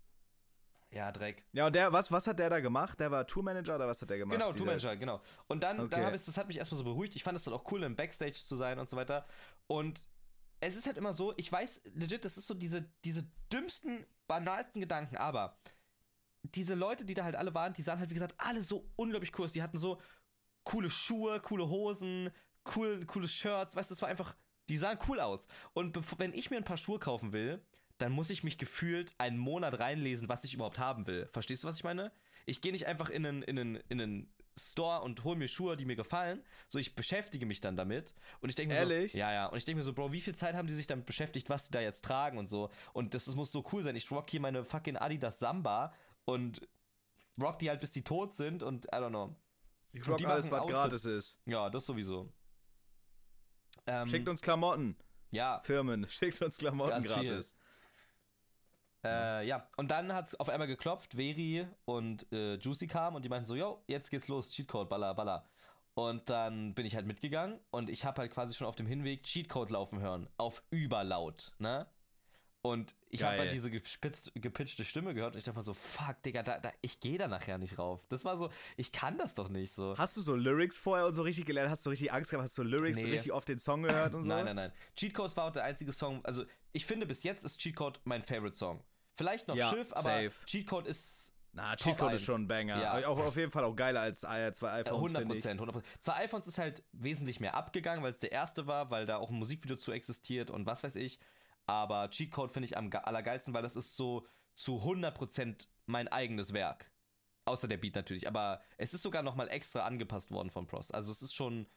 Ja, 0.91 1.11
Dreck. 1.11 1.43
Ja, 1.51 1.65
und 1.67 1.75
der, 1.75 1.91
was, 1.91 2.11
was 2.11 2.27
hat 2.27 2.39
der 2.39 2.49
da 2.49 2.59
gemacht? 2.59 2.99
Der 2.99 3.11
war 3.11 3.25
Tourmanager 3.27 3.75
oder 3.75 3.87
was 3.87 4.01
hat 4.01 4.09
der 4.09 4.17
gemacht? 4.19 4.37
Genau, 4.39 4.53
Tourmanager, 4.53 4.95
genau. 4.95 5.19
Und 5.47 5.63
dann, 5.63 5.79
Okay. 5.79 5.89
dann 5.89 6.05
habe 6.05 6.15
ich, 6.15 6.23
das 6.23 6.37
hat 6.37 6.47
mich 6.47 6.57
erstmal 6.57 6.77
so 6.77 6.83
beruhigt. 6.85 7.15
Ich 7.15 7.23
fand 7.23 7.35
es 7.35 7.43
dann 7.43 7.53
auch 7.53 7.69
cool, 7.71 7.83
im 7.83 7.95
Backstage 7.95 8.33
zu 8.35 8.55
sein 8.55 8.79
und 8.79 8.87
so 8.87 8.95
weiter. 8.95 9.25
Und 9.67 10.07
es 10.61 10.75
ist 10.77 10.85
halt 10.85 10.97
immer 10.97 11.11
so, 11.11 11.33
ich 11.37 11.51
weiß, 11.51 11.81
legit, 11.95 12.23
das 12.23 12.37
ist 12.37 12.47
so 12.47 12.53
diese, 12.53 12.83
diese 13.03 13.23
dümmsten, 13.51 14.05
banalsten 14.27 14.79
Gedanken, 14.79 15.17
aber 15.17 15.57
diese 16.53 16.75
Leute, 16.75 17.05
die 17.05 17.13
da 17.13 17.23
halt 17.23 17.35
alle 17.35 17.53
waren, 17.53 17.73
die 17.73 17.81
sahen 17.81 17.99
halt, 17.99 18.09
wie 18.09 18.15
gesagt, 18.15 18.35
alle 18.37 18.61
so 18.61 18.91
unglaublich 18.95 19.31
cool 19.37 19.45
aus. 19.45 19.53
Die 19.53 19.63
hatten 19.63 19.77
so 19.77 19.99
coole 20.63 20.89
Schuhe, 20.89 21.39
coole 21.39 21.69
Hosen, 21.69 22.29
cool, 22.75 23.05
coole 23.05 23.27
Shirts, 23.27 23.75
weißt 23.75 23.89
du, 23.89 23.93
es 23.93 24.01
war 24.01 24.09
einfach, 24.09 24.35
die 24.69 24.77
sahen 24.77 24.99
cool 25.07 25.19
aus. 25.19 25.47
Und 25.73 25.97
wenn 26.19 26.33
ich 26.33 26.49
mir 26.49 26.57
ein 26.57 26.63
paar 26.63 26.77
Schuhe 26.77 26.99
kaufen 26.99 27.33
will, 27.33 27.61
dann 27.97 28.11
muss 28.11 28.29
ich 28.29 28.43
mich 28.43 28.57
gefühlt 28.57 29.13
einen 29.17 29.37
Monat 29.37 29.79
reinlesen, 29.79 30.27
was 30.27 30.43
ich 30.43 30.53
überhaupt 30.53 30.79
haben 30.79 31.07
will. 31.07 31.27
Verstehst 31.31 31.63
du, 31.63 31.67
was 31.67 31.77
ich 31.77 31.83
meine? 31.83 32.11
Ich 32.45 32.61
gehe 32.61 32.71
nicht 32.71 32.87
einfach 32.87 33.09
in 33.09 33.25
einen, 33.25 33.41
in 33.43 33.57
einen, 33.57 33.75
in 33.89 34.01
einen 34.01 34.33
Store 34.57 35.01
und 35.01 35.23
hole 35.23 35.37
mir 35.37 35.47
Schuhe, 35.47 35.75
die 35.75 35.85
mir 35.85 35.95
gefallen. 35.95 36.41
So, 36.67 36.79
ich 36.79 36.95
beschäftige 36.95 37.45
mich 37.45 37.61
dann 37.61 37.75
damit. 37.75 38.13
Und 38.41 38.49
ich 38.49 38.55
denke 38.55 38.73
mir 38.73 38.79
Ehrlich? 38.79 39.13
so. 39.13 39.17
Ja, 39.17 39.31
ja. 39.31 39.45
Und 39.47 39.57
ich 39.57 39.65
denke 39.65 39.79
mir 39.79 39.83
so, 39.83 39.93
Bro, 39.93 40.11
wie 40.11 40.21
viel 40.21 40.35
Zeit 40.35 40.55
haben 40.55 40.67
die 40.67 40.73
sich 40.73 40.87
damit 40.87 41.05
beschäftigt, 41.05 41.49
was 41.49 41.65
die 41.65 41.71
da 41.71 41.81
jetzt 41.81 42.03
tragen 42.05 42.37
und 42.37 42.47
so. 42.47 42.69
Und 42.93 43.13
das, 43.13 43.25
das 43.25 43.35
muss 43.35 43.51
so 43.51 43.65
cool 43.73 43.83
sein. 43.83 43.95
Ich 43.95 44.09
rock 44.11 44.29
hier 44.29 44.41
meine 44.41 44.63
fucking 44.63 44.97
Adidas 44.97 45.39
Samba 45.39 45.93
und 46.25 46.67
rock 47.41 47.59
die 47.59 47.69
halt, 47.69 47.79
bis 47.79 47.91
die 47.91 48.03
tot 48.03 48.33
sind 48.33 48.63
und 48.63 48.85
I 48.85 48.97
don't 48.97 49.09
know. 49.09 49.35
Ich 49.93 50.07
rock 50.07 50.25
alles, 50.25 50.51
was 50.51 50.67
gratis 50.67 51.05
ist. 51.05 51.39
Ja, 51.45 51.69
das 51.69 51.85
sowieso. 51.85 52.31
Ähm, 53.87 54.07
Schickt 54.07 54.27
uns 54.27 54.41
Klamotten, 54.41 54.97
ja, 55.31 55.59
Firmen, 55.63 56.07
schickt 56.09 56.41
uns 56.41 56.57
Klamotten 56.57 56.91
Ganz 56.91 57.07
viel. 57.07 57.15
gratis. 57.27 57.55
Äh, 59.03 59.47
ja, 59.47 59.69
und 59.77 59.91
dann 59.91 60.13
hat 60.13 60.27
es 60.27 60.39
auf 60.39 60.49
einmal 60.49 60.67
geklopft, 60.67 61.13
Veri 61.13 61.67
und 61.85 62.31
äh, 62.31 62.55
Juicy 62.55 62.87
kamen 62.87 63.15
und 63.15 63.23
die 63.23 63.29
meinten 63.29 63.45
so, 63.45 63.55
yo, 63.55 63.83
jetzt 63.87 64.09
geht's 64.09 64.27
los, 64.27 64.49
Cheatcode, 64.49 64.89
baller, 64.89 65.13
baller. 65.13 65.47
Und 65.93 66.29
dann 66.29 66.73
bin 66.73 66.85
ich 66.85 66.95
halt 66.95 67.05
mitgegangen 67.05 67.59
und 67.69 67.89
ich 67.89 68.03
habe 68.03 68.21
halt 68.21 68.31
quasi 68.31 68.53
schon 68.55 68.67
auf 68.67 68.75
dem 68.75 68.87
Hinweg 68.87 69.23
Cheatcode 69.23 69.69
laufen 69.69 69.99
hören, 69.99 70.27
auf 70.37 70.63
überlaut, 70.71 71.53
ne? 71.59 71.87
Und 72.65 72.95
ich 73.09 73.23
habe 73.23 73.37
halt 73.37 73.53
diese 73.53 73.69
gespitzt, 73.71 74.31
gepitchte 74.35 74.83
Stimme 74.83 75.13
gehört 75.13 75.33
und 75.35 75.39
ich 75.39 75.45
dachte 75.45 75.55
mal 75.57 75.63
so, 75.63 75.73
fuck, 75.73 76.21
Digga, 76.23 76.43
da, 76.43 76.59
da, 76.59 76.71
ich 76.81 76.99
gehe 76.99 77.17
da 77.17 77.27
nachher 77.27 77.57
nicht 77.57 77.77
rauf. 77.77 78.05
Das 78.09 78.25
war 78.25 78.37
so, 78.37 78.49
ich 78.77 78.91
kann 78.91 79.17
das 79.17 79.35
doch 79.35 79.49
nicht 79.49 79.71
so. 79.73 79.97
Hast 79.97 80.17
du 80.17 80.21
so 80.21 80.35
Lyrics 80.35 80.77
vorher 80.77 81.05
und 81.05 81.13
so 81.13 81.21
richtig 81.21 81.45
gelernt? 81.45 81.69
Hast 81.69 81.85
du 81.85 81.89
richtig 81.89 82.11
Angst 82.11 82.31
gehabt? 82.31 82.43
Hast 82.43 82.57
du 82.57 82.63
Lyrics 82.63 82.97
Nee. 82.97 83.11
richtig 83.11 83.31
oft 83.31 83.47
den 83.47 83.59
Song 83.59 83.83
gehört 83.83 84.15
und 84.15 84.23
so? 84.23 84.29
Nein, 84.29 84.45
nein, 84.45 84.55
nein. 84.55 84.71
Cheatcodes 84.95 85.37
war 85.37 85.45
auch 85.45 85.51
der 85.51 85.63
einzige 85.63 85.91
Song, 85.91 86.23
also 86.25 86.43
ich 86.73 86.85
finde 86.85 87.05
bis 87.05 87.23
jetzt 87.23 87.43
ist 87.45 87.59
Cheatcode 87.59 88.01
mein 88.03 88.21
Favorite 88.23 88.55
Song. 88.55 88.83
Vielleicht 89.15 89.47
noch 89.47 89.55
Ja, 89.55 89.69
Schiff, 89.69 89.93
aber 89.93 90.01
safe. 90.01 90.45
Cheatcode 90.45 90.87
ist 90.87 91.33
Na, 91.53 91.73
Cheatcode 91.77 92.13
ist 92.13 92.19
1. 92.19 92.23
schon 92.23 92.41
ein 92.43 92.47
Banger. 92.49 92.81
Ja. 92.81 93.07
Auch 93.07 93.17
auf 93.17 93.37
jeden 93.37 93.49
Fall 93.51 93.63
auch 93.63 93.75
geiler 93.75 94.01
als 94.01 94.19
zwei 94.19 94.49
iPhones, 94.49 94.87
100 94.87 95.21
finde 95.21 95.35
ich. 95.35 95.43
Prozent, 95.43 95.61
100 95.61 95.83
Zwei 96.01 96.13
iPhones 96.25 96.47
ist 96.47 96.57
halt 96.57 96.83
wesentlich 96.91 97.39
mehr 97.39 97.53
abgegangen, 97.55 98.03
weil 98.03 98.11
es 98.11 98.19
der 98.19 98.33
erste 98.33 98.67
war, 98.67 98.91
weil 98.91 99.05
da 99.05 99.15
auch 99.17 99.29
ein 99.29 99.37
Musikvideo 99.37 99.77
zu 99.77 99.93
existiert 99.93 100.51
und 100.51 100.65
was 100.65 100.83
weiß 100.83 100.97
ich. 100.97 101.17
Aber 101.67 102.09
Cheatcode 102.09 102.51
finde 102.51 102.65
ich 102.67 102.77
am 102.77 102.89
ge- 102.89 103.01
allergeilsten, 103.01 103.53
weil 103.53 103.63
das 103.63 103.75
ist 103.75 103.95
so 103.97 104.27
zu 104.53 104.77
100 104.79 105.15
Prozent 105.15 105.69
mein 105.85 106.07
eigenes 106.07 106.53
Werk. 106.53 106.91
Außer 107.45 107.67
der 107.67 107.77
Beat 107.77 107.95
natürlich. 107.95 108.27
Aber 108.27 108.61
es 108.77 108.93
ist 108.93 109.01
sogar 109.03 109.21
nochmal 109.23 109.49
extra 109.49 109.85
angepasst 109.85 110.31
worden 110.31 110.49
von 110.49 110.67
Pros. 110.67 110.91
Also 110.91 111.11
es 111.11 111.21
ist 111.21 111.33
schon. 111.33 111.67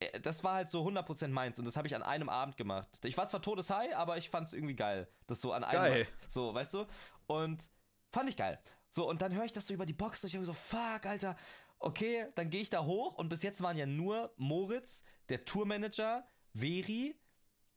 äh, 0.00 0.20
Das 0.20 0.44
war 0.44 0.54
halt 0.54 0.68
so 0.68 0.82
100% 0.86 1.28
meins 1.28 1.58
und 1.58 1.64
das 1.64 1.76
habe 1.76 1.86
ich 1.86 1.94
an 1.94 2.02
einem 2.02 2.28
Abend 2.28 2.56
gemacht. 2.56 2.88
Ich 3.04 3.16
war 3.16 3.26
zwar 3.26 3.40
todeshigh, 3.42 3.94
aber 3.96 4.18
ich 4.18 4.28
fand 4.30 4.46
es 4.48 4.52
irgendwie 4.52 4.76
geil. 4.76 5.08
Das 5.26 5.40
so 5.40 5.52
an 5.52 5.64
einem. 5.64 5.82
Geil. 5.82 6.06
So, 6.28 6.52
weißt 6.54 6.74
du? 6.74 6.86
Und 7.26 7.70
fand 8.10 8.28
ich 8.28 8.36
geil. 8.36 8.58
So, 8.90 9.08
und 9.08 9.22
dann 9.22 9.32
höre 9.34 9.44
ich 9.44 9.52
das 9.52 9.66
so 9.66 9.72
über 9.74 9.86
die 9.86 9.94
Box 9.94 10.22
und 10.22 10.26
ich 10.28 10.32
denke 10.32 10.46
so, 10.46 10.52
fuck, 10.52 11.06
Alter. 11.06 11.36
Okay, 11.78 12.26
dann 12.34 12.50
gehe 12.50 12.60
ich 12.60 12.68
da 12.70 12.84
hoch 12.84 13.14
und 13.14 13.28
bis 13.30 13.42
jetzt 13.42 13.62
waren 13.62 13.76
ja 13.78 13.86
nur 13.86 14.32
Moritz, 14.36 15.02
der 15.30 15.44
Tourmanager, 15.46 16.26
Veri, 16.54 17.18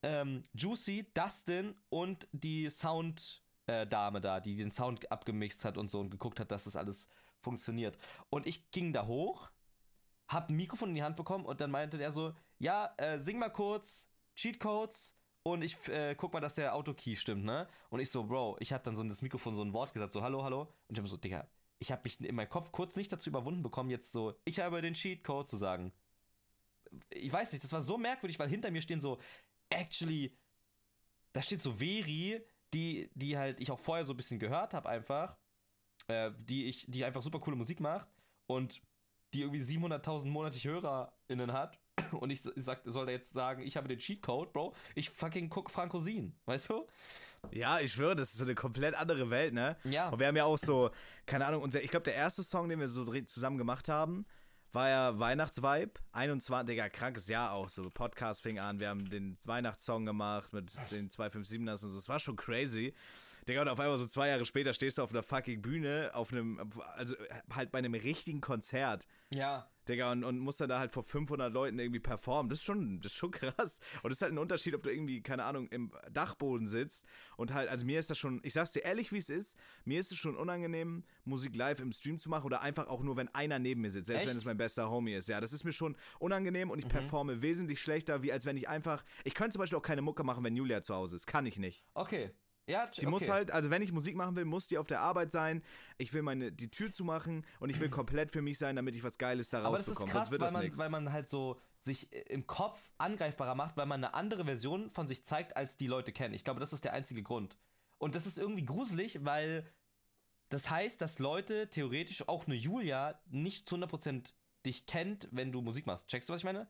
ähm, 0.05 0.43
Juicy, 0.53 1.12
Dustin 1.15 1.74
und 1.89 2.27
die 2.31 2.70
Sound-Dame 2.70 4.22
da, 4.22 4.39
die 4.39 4.55
den 4.55 4.72
Sound 4.72 5.11
abgemixt 5.11 5.65
hat 5.65 5.79
und 5.79 5.89
so 5.89 6.00
und 6.00 6.11
geguckt 6.11 6.39
hat, 6.39 6.51
dass 6.51 6.65
das 6.65 6.75
alles 6.75 7.09
funktioniert. 7.41 7.98
Und 8.29 8.46
ich 8.46 8.70
ging 8.70 8.94
da 8.94 9.07
hoch, 9.07 9.50
hab 10.27 10.50
ein 10.50 10.55
Mikrofon 10.55 10.89
in 10.89 10.96
die 10.96 11.03
Hand 11.03 11.15
bekommen 11.15 11.44
und 11.44 11.59
dann 11.59 11.72
meinte 11.72 11.98
der 11.98 12.11
so, 12.11 12.35
ja, 12.59 12.94
äh, 12.98 13.18
sing 13.18 13.39
mal 13.39 13.50
kurz 13.50 14.07
Cheatcodes 14.35 15.18
und 15.41 15.63
ich 15.63 15.75
äh, 15.89 16.13
guck 16.15 16.33
mal, 16.33 16.39
dass 16.39 16.53
der 16.53 16.75
Autokey 16.75 17.15
stimmt, 17.15 17.44
ne? 17.44 17.68
Und 17.89 18.00
ich 18.00 18.11
so, 18.11 18.24
Bro, 18.24 18.57
ich 18.59 18.74
hab 18.74 18.83
dann 18.83 18.96
so 18.96 19.01
in 19.01 19.09
das 19.09 19.24
Mikrofon 19.24 19.55
so 19.55 19.63
ein 19.63 19.74
Wort 19.74 19.91
gesagt, 19.94 20.11
so, 20.11 20.22
hallo, 20.22 20.44
hallo. 20.44 20.74
Und 20.87 20.98
ich 20.98 21.00
hab 21.00 21.07
so, 21.07 21.18
Digga, 21.18 21.48
ich 21.79 21.91
hab 21.91 22.03
mich 22.03 22.20
in 22.22 22.35
meinem 22.35 22.50
Kopf 22.50 22.72
kurz 22.72 22.96
nicht 22.96 23.11
dazu 23.11 23.29
überwunden 23.31 23.63
bekommen, 23.63 23.89
jetzt 23.89 24.11
so, 24.11 24.35
ich 24.46 24.59
habe 24.59 24.81
den 24.83 24.94
Cheatcode 24.94 25.50
zu 25.50 25.57
sagen. 25.57 25.91
Ich 27.09 27.33
weiß 27.33 27.51
nicht, 27.51 27.63
das 27.63 27.74
war 27.74 27.81
so 27.81 27.98
merkwürdig, 27.98 28.37
weil 28.37 28.50
hinter 28.50 28.70
mir 28.72 28.81
stehen 28.81 29.01
so, 29.01 29.20
actually, 29.75 30.35
da 31.33 31.42
steht 31.42 31.61
so 31.61 31.74
Veri, 31.74 32.42
die, 32.74 33.09
die 33.14 33.38
halt 33.38 33.59
ich 33.59 33.72
auch 33.72 33.79
vorher 33.79 34.05
so 34.05 34.14
ein 34.14 34.18
bisschen 34.18 34.40
gehört 34.40 34.74
habe 34.74 34.90
einfach, 34.90 35.38
äh, 36.07 36.31
die 36.38 36.66
ich, 36.66 36.85
die 36.88 37.05
einfach 37.05 37.22
super 37.22 37.40
coole 37.40 37.55
Musik 37.55 37.79
macht 37.79 38.07
und 38.48 38.81
die 39.33 39.42
irgendwie 39.42 39.61
700.000 39.61 40.27
monatliche 40.27 40.70
HörerInnen 40.70 41.51
hat 41.53 41.79
und 42.11 42.29
ich, 42.29 42.42
sag, 42.42 42.81
soll 42.85 43.05
da 43.05 43.11
jetzt 43.11 43.33
sagen, 43.33 43.64
ich 43.64 43.77
habe 43.77 43.88
den 43.88 44.00
Cheatcode, 44.00 44.53
Bro, 44.53 44.75
ich 44.96 45.09
fucking 45.09 45.50
guck 45.50 45.70
Frankosin, 45.70 46.35
weißt 46.46 46.70
du? 46.70 46.88
Ja, 47.51 47.79
ich 47.79 47.92
schwöre, 47.92 48.16
das 48.16 48.31
ist 48.31 48.40
so 48.40 48.46
eine 48.46 48.55
komplett 48.55 48.96
andere 48.96 49.29
Welt, 49.29 49.53
ne? 49.53 49.77
Ja. 49.83 50.09
Und 50.09 50.20
wir 50.20 50.27
haben 50.27 50.35
ja 50.35 50.46
auch 50.46 50.57
so, 50.57 50.90
keine 51.25 51.46
Ahnung, 51.46 51.61
unser, 51.61 51.83
ich 51.83 51.92
glaube, 51.92 52.03
der 52.03 52.16
erste 52.16 52.44
Song, 52.44 52.70
den 52.70 52.79
wir 52.79 52.88
so 52.88 53.05
zusammen 53.25 53.57
gemacht 53.57 53.88
haben, 53.88 54.25
war 54.75 54.90
ja 54.90 55.18
Weihnachtsvibe. 55.18 55.94
21, 56.11 56.68
Digga, 56.68 56.90
krankes 56.90 57.27
Jahr 57.27 57.53
auch. 57.53 57.70
So, 57.70 57.90
Podcast 57.90 58.44
fing 58.44 58.59
an, 58.59 58.79
wir 58.79 58.90
haben 58.90 59.09
den 59.09 59.38
Weihnachtssong 59.46 60.05
gemacht 60.05 60.53
mit 60.53 60.72
den 60.92 61.09
257ers 61.09 61.83
und 61.83 61.90
so. 61.90 61.98
Es 61.98 62.09
war 62.09 62.20
schon 62.20 62.35
crazy. 62.35 62.94
Digga, 63.48 63.61
und 63.61 63.70
auf 63.70 63.79
einmal 63.79 63.98
so 63.98 64.05
zwei 64.05 64.27
Jahre 64.27 64.46
später 64.46 64.74
stehst 64.74 64.98
du 64.98 65.03
auf 65.03 65.11
einer 65.11 65.24
fucking 65.24 65.61
Bühne, 65.61 66.11
auf 66.14 66.31
einem, 66.31 66.70
also 66.94 67.16
halt 67.53 67.72
bei 67.72 67.79
einem 67.79 67.94
richtigen 67.94 68.42
Konzert. 68.42 69.07
Ja. 69.33 69.68
Digga, 69.87 70.11
und, 70.11 70.24
und 70.24 70.39
musst 70.39 70.61
dann 70.61 70.69
da 70.69 70.79
halt 70.79 70.91
vor 70.91 71.03
500 71.03 71.51
Leuten 71.53 71.79
irgendwie 71.79 72.00
performen. 72.00 72.50
Das 72.50 72.59
ist 72.59 72.65
schon, 72.65 73.01
das 73.01 73.11
ist 73.11 73.17
schon 73.17 73.31
krass. 73.31 73.79
Und 74.03 74.09
das 74.09 74.17
ist 74.17 74.21
halt 74.21 74.33
ein 74.33 74.37
Unterschied, 74.37 74.75
ob 74.75 74.83
du 74.83 74.91
irgendwie, 74.91 75.21
keine 75.21 75.43
Ahnung, 75.43 75.67
im 75.69 75.91
Dachboden 76.11 76.67
sitzt 76.67 77.05
und 77.37 77.53
halt, 77.53 77.69
also 77.69 77.85
mir 77.85 78.00
ist 78.00 78.09
das 78.09 78.17
schon, 78.17 78.39
ich 78.43 78.53
sag's 78.53 78.71
dir 78.71 78.83
ehrlich, 78.83 79.11
wie 79.11 79.17
es 79.17 79.29
ist, 79.29 79.57
mir 79.83 80.00
ist 80.00 80.11
es 80.11 80.17
schon 80.17 80.35
unangenehm, 80.35 81.03
Musik 81.24 81.55
live 81.55 81.79
im 81.79 81.91
Stream 81.91 82.19
zu 82.19 82.29
machen 82.29 82.45
oder 82.45 82.61
einfach 82.61 82.87
auch 82.87 83.01
nur, 83.01 83.17
wenn 83.17 83.33
einer 83.33 83.59
neben 83.59 83.81
mir 83.81 83.89
sitzt, 83.89 84.07
selbst 84.07 84.24
Echt? 84.24 84.31
wenn 84.31 84.37
es 84.37 84.45
mein 84.45 84.57
bester 84.57 84.89
Homie 84.89 85.13
ist. 85.13 85.29
Ja, 85.29 85.41
das 85.41 85.53
ist 85.53 85.63
mir 85.63 85.71
schon 85.71 85.95
unangenehm 86.19 86.69
und 86.69 86.79
ich 86.79 86.87
performe 86.87 87.41
wesentlich 87.41 87.81
schlechter, 87.81 88.24
wie 88.24 88.31
als 88.31 88.45
wenn 88.45 88.57
ich 88.57 88.69
einfach, 88.69 89.03
ich 89.24 89.33
könnte 89.33 89.53
zum 89.53 89.59
Beispiel 89.59 89.77
auch 89.77 89.83
keine 89.83 90.01
Mucke 90.01 90.24
machen, 90.24 90.43
wenn 90.43 90.55
Julia 90.55 90.81
zu 90.81 90.95
Hause 90.95 91.15
ist. 91.15 91.27
Kann 91.27 91.45
ich 91.45 91.57
nicht. 91.57 91.85
Okay. 91.93 92.31
Ja, 92.68 92.88
Die 92.88 93.06
muss 93.06 93.30
halt, 93.30 93.51
also 93.51 93.70
wenn 93.70 93.82
ich 93.84 93.92
Musik 93.92 94.16
machen 94.16 94.36
will, 94.36 94.46
muss 94.46 94.68
die 94.68 94.78
auf 94.80 94.88
der 94.88 95.01
Arbeit 95.01 95.32
sein. 95.32 95.62
Ich 95.98 96.14
will 96.14 96.24
meine, 96.24 96.51
die 96.51 96.70
Tür 96.70 96.92
zumachen 96.92 97.46
und 97.60 97.70
ich 97.70 97.80
will 97.80 97.90
komplett 97.90 98.32
für 98.32 98.42
mich 98.42 98.58
sein, 98.58 98.75
damit 98.75 98.96
ich 98.96 99.04
was 99.04 99.18
Geiles 99.18 99.50
da 99.50 99.62
Aber 99.64 99.78
das 99.78 99.88
ist 99.88 100.00
rausbekomme. 100.00 100.12
krass, 100.12 100.30
Sonst 100.30 100.32
wird 100.32 100.42
weil 100.42 100.64
das 100.64 100.72
man, 100.72 100.78
weil 100.78 100.90
man 100.90 101.14
halt 101.14 101.28
so 101.28 101.60
sich 101.84 102.12
im 102.12 102.48
Kopf 102.48 102.80
angreifbarer 102.98 103.54
macht, 103.54 103.78
weil 103.78 103.86
man 103.86 104.04
eine 104.04 104.16
andere 104.16 104.46
Version 104.46 104.90
von 104.90 105.08
sich 105.08 105.24
zeigt, 105.25 105.56
als 105.56 105.78
die 105.78 105.86
Leute 105.86 106.12
kennen. 106.12 106.34
Ich 106.34 106.44
glaube, 106.44 106.60
das 106.60 106.74
ist 106.74 106.84
der 106.84 106.94
einzige 106.94 107.22
Grund. 107.22 107.58
Und 108.00 108.16
das 108.16 108.25
ist 108.25 108.40
irgendwie 108.40 108.66
gruselig, 108.66 109.24
weil 109.24 109.72
das 110.50 110.70
heißt, 110.70 111.00
dass 111.01 111.20
Leute 111.20 111.70
theoretisch, 111.70 112.28
auch 112.28 112.48
eine 112.48 112.56
Julia, 112.56 113.20
nicht 113.28 113.70
zu 113.70 113.75
100% 113.75 114.34
dich 114.66 114.88
kennt, 114.88 115.28
wenn 115.32 115.51
du 115.51 115.62
Musik 115.62 115.86
machst. 115.86 116.08
Checkst 116.08 116.30
du, 116.30 116.34
was 116.34 116.42
ich 116.42 116.46
meine? 116.46 116.68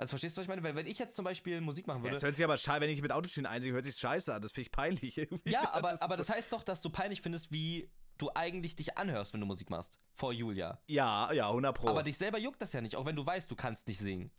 Also 0.00 0.12
verstehst 0.12 0.34
du, 0.34 0.40
was 0.40 0.44
ich 0.44 0.48
meine? 0.48 0.62
Weil 0.62 0.74
wenn 0.74 0.86
ich 0.86 0.98
jetzt 0.98 1.14
zum 1.14 1.26
Beispiel 1.26 1.60
Musik 1.60 1.86
machen 1.86 1.98
Ja, 1.98 2.04
würde... 2.04 2.16
es 2.16 2.22
hört 2.22 2.34
sich 2.34 2.42
aber 2.42 2.56
scheiße, 2.56 2.80
wenn 2.80 2.88
ich 2.88 3.02
mit 3.02 3.12
Autotune 3.12 3.46
einsinge, 3.46 3.74
hört 3.74 3.84
sich 3.84 3.96
scheiße 3.96 4.32
an. 4.32 4.40
Das 4.40 4.52
finde 4.52 4.62
ich 4.62 4.72
peinlich 4.72 5.18
irgendwie. 5.18 5.50
Ja, 5.50 5.74
aber, 5.74 5.92
ist 5.92 6.00
aber 6.02 6.16
das 6.16 6.30
heißt 6.30 6.50
doch, 6.54 6.62
dass 6.62 6.80
du 6.80 6.88
peinlich 6.88 7.20
findest, 7.20 7.52
wie 7.52 7.90
du 8.16 8.30
eigentlich 8.34 8.76
dich 8.76 8.96
anhörst, 8.96 9.34
wenn 9.34 9.40
du 9.40 9.46
Musik 9.46 9.68
machst. 9.68 10.00
Vor 10.14 10.32
Julia. 10.32 10.80
Ja, 10.86 11.30
ja, 11.34 11.48
100 11.48 11.76
Pro. 11.76 11.88
Aber 11.88 12.02
dich 12.02 12.16
selber 12.16 12.38
juckt 12.38 12.62
das 12.62 12.72
ja 12.72 12.80
nicht, 12.80 12.96
auch 12.96 13.04
wenn 13.04 13.14
du 13.14 13.26
weißt, 13.26 13.50
du 13.50 13.56
kannst 13.56 13.88
nicht 13.88 13.98
singen. 13.98 14.30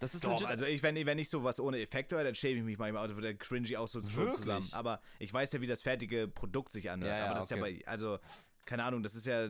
Das 0.00 0.12
ist 0.12 0.24
Doch, 0.24 0.44
also 0.44 0.64
ich, 0.64 0.82
wenn, 0.82 0.96
wenn 1.06 1.18
ich 1.20 1.30
sowas 1.30 1.60
ohne 1.60 1.80
Effekte 1.80 2.16
höre, 2.16 2.24
dann 2.24 2.34
schäme 2.34 2.58
ich 2.58 2.64
mich 2.64 2.78
manchmal, 2.78 3.02
also 3.02 3.14
wird 3.14 3.26
der 3.26 3.36
cringy 3.36 3.76
auch 3.76 3.86
so 3.86 4.00
zusammen. 4.00 4.68
Aber 4.72 5.00
ich 5.20 5.32
weiß 5.32 5.52
ja, 5.52 5.60
wie 5.60 5.68
das 5.68 5.82
fertige 5.82 6.26
Produkt 6.26 6.72
sich 6.72 6.90
anhört. 6.90 7.12
Ja, 7.12 7.18
ja, 7.18 7.24
aber 7.26 7.34
das 7.36 7.44
ist 7.44 7.52
okay. 7.52 7.74
ja 7.74 7.78
bei, 7.78 7.86
also, 7.86 8.18
keine 8.66 8.82
Ahnung, 8.82 9.04
das 9.04 9.14
ist 9.14 9.26
ja, 9.26 9.48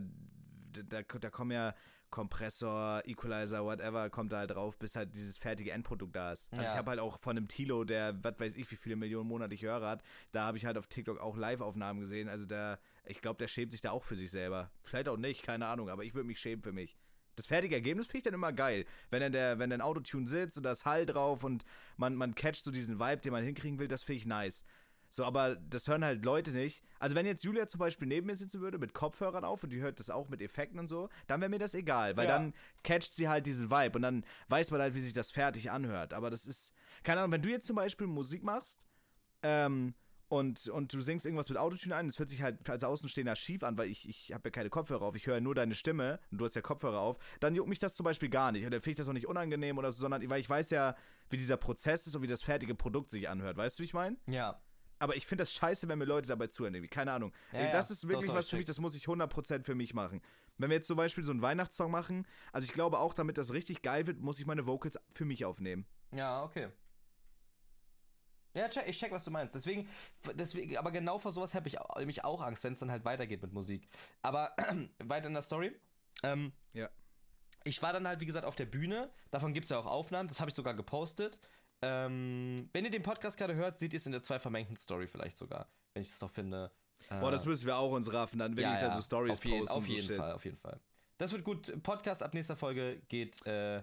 da, 0.71 1.03
da 1.03 1.31
kommen 1.31 1.51
ja 1.51 1.75
Kompressor, 2.15 3.03
Equalizer, 3.07 3.65
whatever, 3.65 4.09
kommt 4.09 4.31
da 4.31 4.39
halt 4.39 4.53
drauf, 4.53 4.79
bis 4.79 4.95
halt 4.95 5.13
dieses 5.17 5.37
fertige 5.37 5.73
Endprodukt 5.73 6.15
da 6.15 6.31
ist. 6.31 6.49
Also 6.53 6.63
Ja. 6.63 6.71
ich 6.71 6.77
habe 6.79 6.91
halt 6.91 7.01
auch 7.01 7.19
von 7.21 7.37
einem 7.37 7.49
Tilo, 7.49 7.83
der, 7.83 8.23
was 8.23 8.39
weiß 8.39 8.55
ich, 8.55 8.71
wie 8.71 8.77
viele 8.77 8.95
Millionen 8.95 9.29
monatlich 9.29 9.63
Hörer 9.63 9.89
hat, 9.89 10.03
da 10.31 10.45
habe 10.45 10.57
ich 10.57 10.65
halt 10.65 10.79
auf 10.79 10.87
TikTok 10.87 11.19
auch 11.19 11.37
Live-Aufnahmen 11.37 11.99
gesehen. 11.99 12.29
Also 12.29 12.47
der, 12.47 12.79
ich 13.05 13.21
glaube, 13.21 13.39
der 13.39 13.49
schämt 13.49 13.73
sich 13.73 13.81
da 13.81 13.91
auch 13.91 14.05
für 14.05 14.15
sich 14.15 14.31
selber. 14.31 14.71
Vielleicht 14.85 15.09
auch 15.09 15.17
nicht, 15.17 15.43
keine 15.43 15.67
Ahnung, 15.67 15.89
aber 15.89 16.05
ich 16.05 16.15
würde 16.15 16.29
mich 16.29 16.39
schämen 16.39 16.63
für 16.63 16.73
mich. 16.73 16.97
Das 17.35 17.47
fertige 17.47 17.75
Ergebnis 17.75 18.07
finde 18.07 18.19
ich 18.19 18.23
dann 18.23 18.35
immer 18.35 18.53
geil. 18.53 18.85
Wenn 19.11 19.21
dann 19.21 19.33
der, 19.33 19.59
wenn 19.59 19.71
dann 19.71 19.81
Autotune 19.81 20.25
sitzt 20.29 20.57
und 20.57 20.63
das 20.63 20.85
Hall 20.85 21.07
drauf 21.07 21.43
und 21.43 21.65
man, 21.97 22.15
man 22.15 22.37
catcht 22.37 22.63
so 22.63 22.71
diesen 22.71 23.01
Vibe, 23.01 23.23
den 23.23 23.33
man 23.33 23.43
hinkriegen 23.43 23.81
will, 23.81 23.89
das 23.89 24.05
finde 24.05 24.19
ich 24.19 24.27
nice. 24.27 24.63
So, 25.15 25.25
aber 25.25 25.55
das 25.55 25.87
hören 25.87 26.05
halt 26.05 26.25
Leute 26.25 26.51
nicht. 26.51 26.83
Also 26.99 27.15
wenn 27.15 27.25
jetzt 27.25 27.45
Julia 27.45 27.69
zum 27.69 27.79
Beispiel 27.79 28.09
neben 28.09 28.27
mir 28.27 28.35
sitzen 28.35 28.61
würde 28.61 28.79
mit 28.79 28.95
Kopfhörern 28.95 29.45
auf 29.45 29.63
und 29.63 29.71
die 29.71 29.81
hört 29.81 30.01
das 30.01 30.11
auch 30.11 30.29
mit 30.29 30.43
Effekten 30.43 30.77
und 30.81 30.89
so, 30.89 31.09
dann 31.29 31.41
wäre 31.41 31.49
mir 31.49 31.61
das 31.61 31.75
egal, 31.75 32.17
weil 32.17 32.27
Ja. 32.27 32.37
dann 32.37 32.53
catcht 32.83 33.13
sie 33.13 33.29
halt 33.29 33.47
diesen 33.47 33.71
Vibe 33.71 33.95
und 33.95 34.03
dann 34.03 34.25
weiß 34.49 34.73
man 34.73 34.81
halt, 34.81 34.95
wie 34.97 34.99
sich 34.99 35.13
das 35.13 35.31
fertig 35.31 35.71
anhört. 35.71 36.15
Aber 36.15 36.31
das 36.31 36.47
ist, 36.47 36.73
keine 37.05 37.21
Ahnung, 37.21 37.31
wenn 37.31 37.43
du 37.43 37.49
jetzt 37.49 37.65
zum 37.69 37.77
Beispiel 37.77 38.09
Musik 38.09 38.43
machst, 38.43 38.89
ähm, 39.45 39.95
und, 40.29 40.67
und 40.67 40.93
du 40.93 41.01
singst 41.01 41.27
irgendwas 41.27 41.49
mit 41.49 41.59
Autotune 41.59 41.95
ein, 41.95 42.09
das 42.09 42.19
hört 42.19 42.29
sich 42.29 42.43
halt 42.43 42.69
als 42.69 42.83
Außenstehender 42.83 43.37
schief 43.37 43.63
an, 43.63 43.79
weil 43.79 43.89
ich, 43.91 44.09
ich 44.09 44.33
habe 44.33 44.49
ja 44.49 44.51
keine 44.51 44.69
Kopfhörer 44.69 45.03
auf, 45.03 45.15
ich 45.15 45.29
höre 45.29 45.41
nur 45.41 45.55
deine 45.55 45.77
Stimme 45.77 46.19
und 46.33 46.39
du 46.39 46.45
hast 46.45 46.57
ja 46.57 46.63
Kopfhörer 46.63 46.99
auf, 46.99 47.19
dann 47.39 47.55
juckt 47.55 47.69
mich 47.69 47.79
das 47.79 47.95
zum 47.95 48.03
Beispiel 48.03 48.31
gar 48.31 48.51
nicht. 48.51 48.65
Und 48.65 48.73
dann 48.73 48.81
finde 48.81 48.91
ich 48.93 48.97
das 48.97 49.09
auch 49.09 49.13
nicht 49.13 49.29
unangenehm 49.29 49.79
oder 49.79 49.93
so, 49.93 50.01
sondern 50.01 50.29
weil 50.29 50.41
ich 50.41 50.51
weiß 50.51 50.71
ja, 50.71 50.97
wie 51.31 51.37
dieser 51.37 51.57
Prozess 51.57 52.09
ist 52.09 52.17
und 52.17 52.23
wie 52.23 52.27
das 52.27 52.43
fertige 52.43 52.75
Produkt 52.75 53.13
sich 53.13 53.29
anhört. 53.29 53.57
Weißt 53.57 53.79
du, 53.79 53.83
wie 53.83 53.85
ich 53.85 53.95
meine? 53.95 54.17
Ja. 54.27 54.61
Aber 55.05 55.17
ich 55.17 55.27
finde 55.27 55.43
das 55.43 55.53
scheiße, 55.53 55.87
wenn 55.87 55.99
mir 55.99 56.07
Leute 56.07 56.29
dabei 56.29 56.47
zuhören. 56.47 56.75
Irgendwie. 56.75 56.89
Keine 56.89 57.13
Ahnung. 57.13 57.31
Ja, 57.53 57.65
ja. 57.65 57.73
das 57.73 57.91
ist 57.91 58.09
wirklich 58.09 58.31
Doch, 58.31 58.39
was 58.39 58.49
für 58.49 58.57
mich, 58.57 58.65
das 58.65 58.81
muss 58.81 58.97
ich 58.97 59.05
100% 59.05 59.63
für 59.63 59.75
mich 59.75 59.93
machen. 59.93 60.23
Wenn 60.57 60.71
wir 60.71 60.77
jetzt 60.77 60.87
zum 60.87 60.97
Beispiel 60.97 61.23
so 61.23 61.31
einen 61.31 61.43
Weihnachtssong 61.43 61.91
machen, 61.91 62.27
also 62.53 62.65
ich 62.65 62.73
glaube 62.73 62.99
auch, 62.99 63.13
damit 63.13 63.37
das 63.37 63.53
richtig 63.53 63.83
geil 63.83 64.07
wird, 64.07 64.21
muss 64.21 64.41
ich 64.41 64.47
meine 64.47 64.65
Vocals 64.65 64.99
für 65.13 65.27
mich 65.27 65.45
aufnehmen. 65.45 65.85
Ja, 66.11 66.43
okay. 66.43 66.71
Ja, 68.55 68.67
check, 68.71 68.89
ich 68.89 68.99
check, 68.99 69.13
was 69.13 69.25
du 69.25 69.31
meinst. 69.31 69.55
Deswegen, 69.55 69.91
deswegen 70.37 70.79
aber 70.79 70.91
genau 70.91 71.19
vor 71.19 71.33
sowas 71.33 71.55
habe 71.55 71.69
ich 71.69 71.77
nämlich 71.99 72.25
auch 72.25 72.41
Angst, 72.41 72.65
wenn 72.65 72.73
es 72.73 72.79
dann 72.79 72.91
halt 72.91 73.05
weitergeht 73.05 73.43
mit 73.43 73.53
Musik. 73.53 73.91
Aber 74.23 74.57
weiter 75.05 75.27
in 75.27 75.35
der 75.35 75.43
Story. 75.43 75.79
Ähm, 76.23 76.55
Ja. 76.73 76.89
Ich 77.65 77.83
war 77.83 77.93
dann 77.93 78.09
halt, 78.09 78.21
wie 78.21 78.27
gesagt, 78.27 78.47
auf 78.47 78.57
der 78.57 78.67
Bühne. 78.67 79.11
Davon 79.31 79.53
gibt 79.53 79.65
es 79.65 79.71
ja 79.71 79.79
auch 79.79 79.87
Aufnahmen. 79.87 80.29
Das 80.31 80.41
habe 80.41 80.49
ich 80.49 80.55
sogar 80.55 80.73
gepostet. 80.75 81.39
Ähm, 81.85 82.69
wenn 82.73 82.85
ihr 82.85 82.91
den 82.91 83.03
Podcast 83.03 83.37
gerade 83.37 83.55
hört, 83.55 83.79
seht 83.79 83.93
ihr 83.93 83.99
es 83.99 84.07
in 84.07 84.13
der 84.13 84.23
zwei 84.23 84.39
vermengten 84.39 84.77
Story 84.77 85.07
vielleicht 85.07 85.37
sogar. 85.37 85.69
Wenn 85.93 86.03
ich 86.03 86.11
das 86.11 86.21
noch 86.21 86.31
finde. 86.31 86.71
Boah, 87.21 87.31
das 87.31 87.45
müssen 87.45 87.67
wir 87.67 87.77
auch 87.77 87.93
uns 87.93 88.11
raffen, 88.13 88.39
dann 88.39 88.57
wirklich 88.57 88.81
da 88.81 88.91
so 88.91 89.03
Stories 89.03 89.39
auf 89.39 89.45
jeden, 89.45 89.59
posten. 89.61 89.77
Auf 89.77 89.87
so 89.87 89.93
jeden 89.93 90.07
Shit. 90.07 90.17
Fall, 90.17 90.33
auf 90.33 90.45
jeden 90.45 90.57
Fall. 90.57 90.81
Das 91.19 91.33
wird 91.33 91.45
gut. 91.45 91.83
Podcast 91.83 92.23
ab 92.23 92.33
nächster 92.33 92.57
Folge 92.57 93.03
geht, 93.09 93.45
äh, 93.47 93.83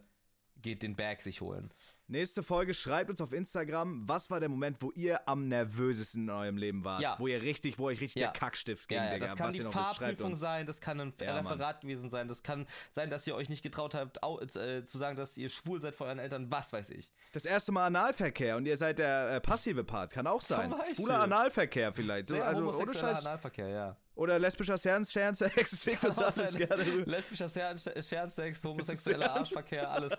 geht 0.57 0.81
den 0.81 0.95
Bag 0.95 1.21
sich 1.21 1.41
holen. 1.41 1.71
Nächste 2.11 2.43
Folge, 2.43 2.73
schreibt 2.73 3.09
uns 3.09 3.21
auf 3.21 3.31
Instagram, 3.31 4.03
was 4.05 4.29
war 4.29 4.41
der 4.41 4.49
Moment, 4.49 4.81
wo 4.81 4.91
ihr 4.91 5.25
am 5.29 5.47
nervösesten 5.47 6.23
in 6.23 6.29
eurem 6.29 6.57
Leben 6.57 6.83
wart? 6.83 7.01
Ja. 7.01 7.15
Wo 7.17 7.27
ihr 7.27 7.41
richtig, 7.41 7.79
wo 7.79 7.85
euch 7.85 8.01
richtig 8.01 8.21
Ja. 8.21 8.31
der 8.31 8.37
Kackstift 8.37 8.89
ging, 8.89 8.97
Ja, 8.97 9.05
ja, 9.05 9.13
Digga. 9.13 9.27
das 9.27 9.35
kann 9.37 9.47
was 9.47 9.55
die 9.55 9.61
Fahrprüfung 9.63 10.35
sein, 10.35 10.65
das 10.65 10.81
kann 10.81 10.99
ein 10.99 11.13
Ja, 11.21 11.41
Mann. 11.41 11.47
Referat 11.53 11.79
gewesen 11.79 12.09
sein, 12.09 12.27
das 12.27 12.43
kann 12.43 12.67
sein, 12.91 13.09
dass 13.09 13.25
ihr 13.27 13.35
euch 13.35 13.47
nicht 13.47 13.61
getraut 13.63 13.95
habt, 13.95 14.21
au, 14.23 14.41
äh, 14.41 14.83
zu 14.83 14.97
sagen, 14.97 15.15
dass 15.15 15.37
ihr 15.37 15.47
schwul 15.47 15.79
seid 15.79 15.95
vor 15.95 16.07
euren 16.07 16.19
Eltern, 16.19 16.51
was 16.51 16.73
weiß 16.73 16.89
ich. 16.89 17.09
Das 17.31 17.45
erste 17.45 17.71
Mal 17.71 17.85
Analverkehr 17.85 18.57
und 18.57 18.65
ihr 18.65 18.75
seid 18.75 18.99
der 18.99 19.35
äh, 19.35 19.39
passive 19.39 19.85
Part, 19.85 20.11
kann 20.11 20.27
auch 20.27 20.41
sein. 20.41 20.75
Schwuler 20.93 21.21
Analverkehr 21.21 21.93
vielleicht. 21.93 22.27
Sehr 22.27 22.45
also 22.45 22.73
ohne 22.77 22.93
Scheiß. 22.93 23.25
Analverkehr, 23.25 23.69
ja. 23.69 23.97
Oder 24.13 24.37
lesbischer 24.37 24.77
Sternsex, 24.77 25.81
schickt 25.83 26.03
uns 26.03 26.19
alles 26.19 26.53
gerne 26.55 26.85
rüber. 26.85 27.09
Lesbischer 27.09 27.45
Scher- 27.47 27.77
Scherensex, 28.03 28.61
homosexueller 28.63 29.31
Arschverkehr, 29.31 29.89
alles. 29.89 30.11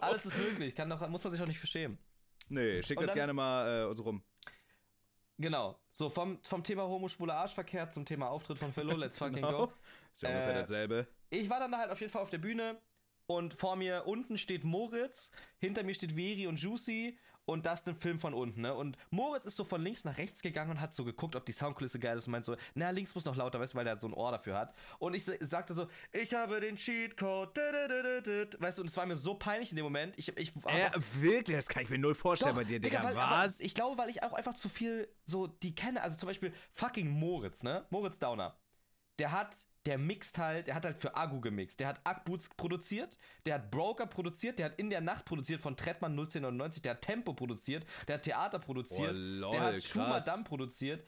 Alles 0.00 0.26
ist 0.26 0.36
möglich, 0.36 0.74
kann 0.74 0.90
doch, 0.90 1.08
muss 1.08 1.22
man 1.22 1.30
sich 1.30 1.35
auch 1.42 1.46
nicht 1.46 1.66
schämen. 1.68 1.98
Nee, 2.48 2.82
schickt 2.82 3.00
das 3.00 3.06
dann- 3.08 3.14
gerne 3.16 3.32
mal 3.32 3.82
äh, 3.82 3.86
uns 3.86 4.04
rum. 4.04 4.22
Genau. 5.38 5.78
So, 5.92 6.08
vom, 6.08 6.38
vom 6.42 6.62
Thema 6.62 6.84
homo-schwuler 6.86 7.34
Arschverkehr 7.34 7.90
zum 7.90 8.04
Thema 8.04 8.28
Auftritt 8.28 8.58
von 8.58 8.72
Philo, 8.72 8.94
let's 8.96 9.16
fucking 9.18 9.36
Genau. 9.36 9.66
go. 9.66 9.72
Ist 10.12 10.22
ja 10.22 10.30
ungefähr 10.30 10.50
Äh, 10.56 10.60
dasselbe. 10.60 11.06
Ich 11.30 11.48
war 11.50 11.60
dann 11.60 11.72
da 11.72 11.78
halt 11.78 11.90
auf 11.90 12.00
jeden 12.00 12.12
Fall 12.12 12.22
auf 12.22 12.30
der 12.30 12.38
Bühne 12.38 12.80
und 13.26 13.52
vor 13.54 13.76
mir 13.76 14.04
unten 14.06 14.38
steht 14.38 14.64
Moritz, 14.64 15.30
hinter 15.58 15.82
mir 15.82 15.94
steht 15.94 16.12
Veri 16.12 16.46
und 16.46 16.60
Juicy 16.60 17.18
und 17.46 17.64
das 17.64 17.80
ist 17.80 17.88
ein 17.88 17.96
Film 17.96 18.18
von 18.20 18.34
unten, 18.34 18.60
ne? 18.60 18.74
Und 18.74 18.98
Moritz 19.10 19.46
ist 19.46 19.56
so 19.56 19.64
von 19.64 19.80
links 19.80 20.04
nach 20.04 20.18
rechts 20.18 20.42
gegangen 20.42 20.72
und 20.72 20.80
hat 20.80 20.94
so 20.94 21.04
geguckt, 21.04 21.34
ob 21.36 21.46
die 21.46 21.52
Soundkulisse 21.52 21.98
geil 21.98 22.18
ist 22.18 22.26
und 22.26 22.32
meint 22.32 22.44
so, 22.44 22.56
na, 22.74 22.90
links 22.90 23.14
muss 23.14 23.24
noch 23.24 23.36
lauter, 23.36 23.58
weißt 23.60 23.72
du, 23.72 23.78
weil 23.78 23.86
er 23.86 23.98
so 23.98 24.06
ein 24.08 24.12
Ohr 24.12 24.30
dafür 24.32 24.58
hat. 24.58 24.74
Und 24.98 25.14
ich 25.14 25.24
sa- 25.24 25.32
sagte 25.40 25.72
so, 25.72 25.86
ich 26.12 26.34
habe 26.34 26.60
den 26.60 26.76
Cheatcode, 26.76 27.56
weißt 28.58 28.78
du, 28.78 28.82
und 28.82 28.88
es 28.88 28.96
war 28.96 29.06
mir 29.06 29.16
so 29.16 29.34
peinlich 29.34 29.70
in 29.70 29.76
dem 29.76 29.84
Moment. 29.84 30.18
Ich, 30.18 30.36
ich 30.36 30.52
Äh, 30.66 30.90
wirklich? 31.14 31.56
Das 31.56 31.68
kann 31.68 31.82
ich 31.82 31.88
mir 31.88 31.98
null 31.98 32.14
vorstellen 32.14 32.50
doch, 32.52 32.58
bei 32.62 32.64
dir, 32.64 32.80
Digga. 32.80 33.02
weil, 33.04 33.16
Was? 33.16 33.60
Ich 33.60 33.74
glaube, 33.74 33.96
weil 33.98 34.10
ich 34.10 34.22
auch 34.22 34.32
einfach 34.32 34.54
zu 34.54 34.68
viel 34.68 35.08
so 35.24 35.46
die 35.46 35.74
kenne. 35.74 36.02
Also 36.02 36.16
zum 36.16 36.26
Beispiel 36.28 36.52
fucking 36.72 37.08
Moritz, 37.08 37.62
ne? 37.62 37.86
Moritz 37.90 38.18
Downer. 38.18 38.56
Der 39.18 39.32
hat, 39.32 39.66
der 39.86 39.98
mixt 39.98 40.38
halt, 40.38 40.66
der 40.66 40.74
hat 40.74 40.84
halt 40.84 40.98
für 40.98 41.16
Agu 41.16 41.40
gemixt. 41.40 41.80
Der 41.80 41.88
hat 41.88 42.00
Agboots 42.04 42.48
produziert, 42.50 43.16
der 43.46 43.54
hat 43.54 43.70
Broker 43.70 44.06
produziert, 44.06 44.58
der 44.58 44.66
hat 44.66 44.78
in 44.78 44.90
der 44.90 45.00
Nacht 45.00 45.24
produziert 45.24 45.60
von 45.60 45.76
Trettmann 45.76 46.12
01099, 46.12 46.82
der 46.82 46.92
hat 46.92 47.02
Tempo 47.02 47.32
produziert, 47.32 47.86
der 48.08 48.16
hat 48.16 48.22
Theater 48.22 48.58
produziert, 48.58 49.12
Boah, 49.12 49.18
lol, 49.18 49.52
der 49.52 49.60
hat. 49.62 49.82
Schumadam 49.82 50.44
produziert. 50.44 51.04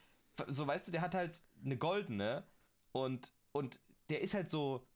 So 0.47 0.67
weißt 0.67 0.89
du, 0.89 0.93
der 0.93 1.01
hat 1.01 1.15
halt 1.15 1.43
eine 1.65 1.77
goldene 1.77 2.45
und, 2.93 3.33
und 3.53 3.81
der 4.09 4.21
ist 4.23 4.35
halt 4.35 4.49
so. 4.49 4.87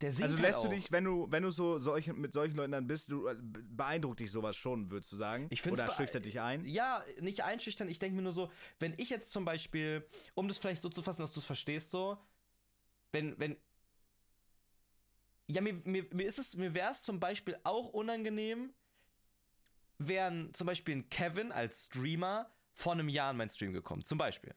Der 0.00 0.12
singt 0.12 0.24
Also 0.24 0.34
halt 0.34 0.46
lässt 0.46 0.58
auch. 0.58 0.64
du 0.64 0.70
dich, 0.70 0.90
wenn 0.90 1.04
du, 1.04 1.28
wenn 1.30 1.44
du 1.44 1.50
so 1.50 1.78
solche, 1.78 2.12
mit 2.12 2.32
solchen 2.32 2.56
Leuten 2.56 2.72
dann 2.72 2.88
bist, 2.88 3.10
du, 3.12 3.28
äh, 3.28 3.36
beeindruckt 3.40 4.18
dich 4.18 4.32
sowas 4.32 4.56
schon, 4.56 4.90
würdest 4.90 5.12
du 5.12 5.16
sagen? 5.16 5.46
Ich 5.50 5.64
Oder 5.64 5.88
schüchtert 5.92 6.24
dich 6.24 6.40
ein? 6.40 6.66
Ja, 6.66 7.04
nicht 7.20 7.44
einschüchtern. 7.44 7.88
Ich 7.88 8.00
denke 8.00 8.16
mir 8.16 8.22
nur 8.22 8.32
so, 8.32 8.50
wenn 8.80 8.92
ich 8.98 9.08
jetzt 9.08 9.30
zum 9.30 9.44
Beispiel, 9.44 10.04
um 10.34 10.48
das 10.48 10.58
vielleicht 10.58 10.82
so 10.82 10.88
zu 10.88 11.00
fassen, 11.00 11.22
dass 11.22 11.32
du 11.32 11.38
es 11.38 11.46
verstehst, 11.46 11.92
so, 11.92 12.18
wenn, 13.14 13.38
wenn. 13.38 13.56
Ja, 15.46 15.60
mir, 15.60 15.74
mir, 15.84 16.06
mir 16.12 16.26
ist 16.26 16.38
es, 16.38 16.56
mir 16.56 16.74
wäre 16.74 16.92
es 16.92 17.02
zum 17.02 17.20
Beispiel 17.20 17.58
auch 17.64 17.88
unangenehm, 17.90 18.74
wären 19.98 20.52
zum 20.54 20.66
Beispiel 20.66 20.96
ein 20.96 21.08
Kevin 21.08 21.52
als 21.52 21.86
Streamer 21.86 22.50
vor 22.72 22.92
einem 22.92 23.08
Jahr 23.08 23.30
in 23.30 23.36
meinen 23.36 23.50
Stream 23.50 23.72
gekommen. 23.72 24.02
Zum 24.04 24.18
Beispiel. 24.18 24.54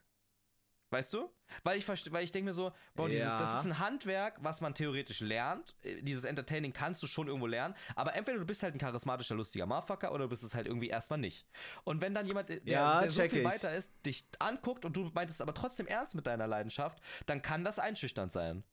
Weißt 0.90 1.14
du? 1.14 1.30
Weil 1.64 1.78
ich, 1.78 1.88
weil 1.88 2.24
ich 2.24 2.32
denke 2.32 2.46
mir 2.46 2.54
so, 2.54 2.72
boah, 2.96 3.10
dieses, 3.10 3.26
Ja. 3.26 3.40
das 3.40 3.60
ist 3.60 3.66
ein 3.66 3.80
Handwerk, 3.80 4.38
was 4.42 4.62
man 4.62 4.74
theoretisch 4.74 5.20
lernt. 5.20 5.76
Äh, 5.84 6.02
Dieses 6.02 6.24
Entertaining 6.24 6.72
kannst 6.72 7.04
du 7.04 7.08
schon 7.08 7.28
irgendwo 7.28 7.48
lernen. 7.48 7.76
Aber 7.96 8.16
entweder 8.16 8.38
du 8.40 8.46
bist 8.46 8.64
halt 8.64 8.74
ein 8.76 8.78
charismatischer, 8.80 9.36
lustiger 9.36 9.66
Motherfucker 9.66 10.12
oder 10.14 10.26
du 10.26 10.30
bist 10.30 10.44
es 10.44 10.56
halt 10.56 10.66
irgendwie 10.68 10.88
erstmal 10.90 11.20
nicht. 11.20 11.46
Und 11.84 12.02
wenn 12.02 12.14
dann 12.14 12.26
jemand, 12.26 12.50
äh, 12.50 12.62
der, 12.62 12.74
Ja, 12.74 13.00
der 13.02 13.12
so 13.12 13.22
viel 13.24 13.40
ich. 13.40 13.46
weiter 13.46 13.74
ist, 13.76 13.92
dich 14.06 14.26
anguckt 14.40 14.86
und 14.86 14.96
du 14.96 15.12
meintest 15.14 15.42
aber 15.42 15.54
trotzdem 15.54 15.88
ernst 15.88 16.16
mit 16.16 16.26
deiner 16.28 16.48
Leidenschaft, 16.48 17.00
dann 17.26 17.42
kann 17.42 17.64
das 17.66 17.80
einschüchternd 17.80 18.32
sein. 18.32 18.64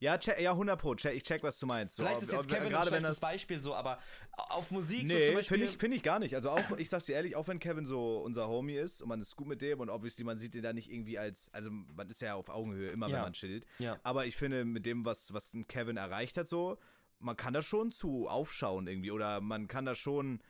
Ja, 0.00 0.18
check, 0.18 0.38
ja, 0.40 0.50
100 0.52 0.80
Pro. 0.80 0.94
Check, 0.94 1.14
ich 1.16 1.22
check, 1.22 1.42
was 1.42 1.58
du 1.58 1.66
meinst. 1.66 1.94
So, 1.96 2.02
Vielleicht 2.02 2.22
ist 2.22 2.32
jetzt 2.32 2.48
Kevin 2.48 2.68
gerade 2.68 2.90
wenn 2.90 3.02
das 3.02 3.20
Beispiel 3.20 3.60
so, 3.60 3.74
aber 3.74 3.98
auf 4.36 4.70
Musik 4.70 5.08
so 5.08 5.14
Nee, 5.14 5.26
zum 5.26 5.34
Beispiel. 5.36 5.58
finde 5.58 5.72
ich, 5.72 5.78
find 5.78 5.94
ich 5.94 6.02
gar 6.02 6.18
nicht. 6.18 6.34
Also 6.34 6.50
auch, 6.50 6.76
ich 6.78 6.88
sag's 6.88 7.04
dir 7.06 7.14
ehrlich, 7.14 7.36
auch 7.36 7.48
wenn 7.48 7.58
Kevin 7.58 7.84
so 7.86 8.18
unser 8.18 8.48
Homie 8.48 8.74
ist 8.76 9.00
und 9.02 9.08
man 9.08 9.20
ist 9.20 9.34
gut 9.36 9.46
mit 9.48 9.62
dem 9.62 9.80
und 9.80 9.88
obviously 9.90 10.24
man 10.24 10.36
sieht 10.38 10.54
ihn 10.54 10.62
da 10.62 10.72
nicht 10.72 10.90
irgendwie 10.90 11.18
als, 11.18 11.48
also 11.52 11.70
man 11.70 12.08
ist 12.10 12.20
ja 12.20 12.34
auf 12.34 12.48
Augenhöhe 12.48 12.90
immer, 12.90 13.08
Ja. 13.08 13.16
wenn 13.16 13.22
man 13.22 13.32
chillt. 13.32 13.66
Ja. 13.78 13.98
Aber 14.02 14.26
ich 14.26 14.36
finde, 14.36 14.64
mit 14.64 14.84
dem, 14.86 15.04
was, 15.04 15.32
was 15.32 15.50
Kevin 15.68 15.96
erreicht 15.96 16.36
hat, 16.36 16.48
so, 16.48 16.78
man 17.18 17.36
kann 17.36 17.54
da 17.54 17.62
schon 17.62 17.92
zu 17.92 18.28
aufschauen 18.28 18.86
irgendwie 18.86 19.10
oder 19.12 19.40
man 19.40 19.68
kann 19.68 19.84
da 19.86 19.94
schon 19.94 20.40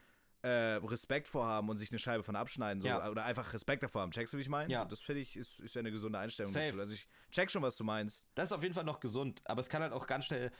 äh, 0.43 0.75
Respekt 0.77 1.29
vorhaben 1.29 1.69
und 1.69 1.77
sich 1.77 1.91
eine 1.91 1.99
Scheibe 1.99 2.23
von 2.25 2.35
abschneiden 2.37 2.81
so, 2.81 2.89
Ja. 2.89 3.09
oder 3.09 3.25
einfach 3.25 3.53
Respekt 3.53 3.83
davor 3.83 4.03
haben. 4.03 4.11
Checkst 4.11 4.35
du, 4.35 4.39
wie 4.39 4.43
ich 4.43 4.49
meine? 4.49 4.71
Ja. 4.73 4.85
Das 4.85 5.01
finde 5.01 5.21
ich, 5.21 5.37
ist, 5.37 5.61
ist 5.61 5.75
ja 5.75 5.81
eine 5.81 5.91
gesunde 5.93 6.19
Einstellung 6.19 6.53
Safe. 6.53 6.67
dazu. 6.67 6.81
Also 6.81 6.95
ich 6.95 7.07
check 7.31 7.51
schon, 7.51 7.63
was 7.63 7.77
du 7.77 7.85
meinst. 7.85 8.27
Das 8.35 8.47
ist 8.47 8.53
auf 8.53 8.63
jeden 8.63 8.75
Fall 8.75 8.85
noch 8.85 9.01
gesund, 9.01 9.41
aber 9.45 9.61
es 9.61 9.69
kann 9.69 9.83
halt 9.83 9.93
auch 9.93 10.07
ganz 10.07 10.27
schnell 10.27 10.51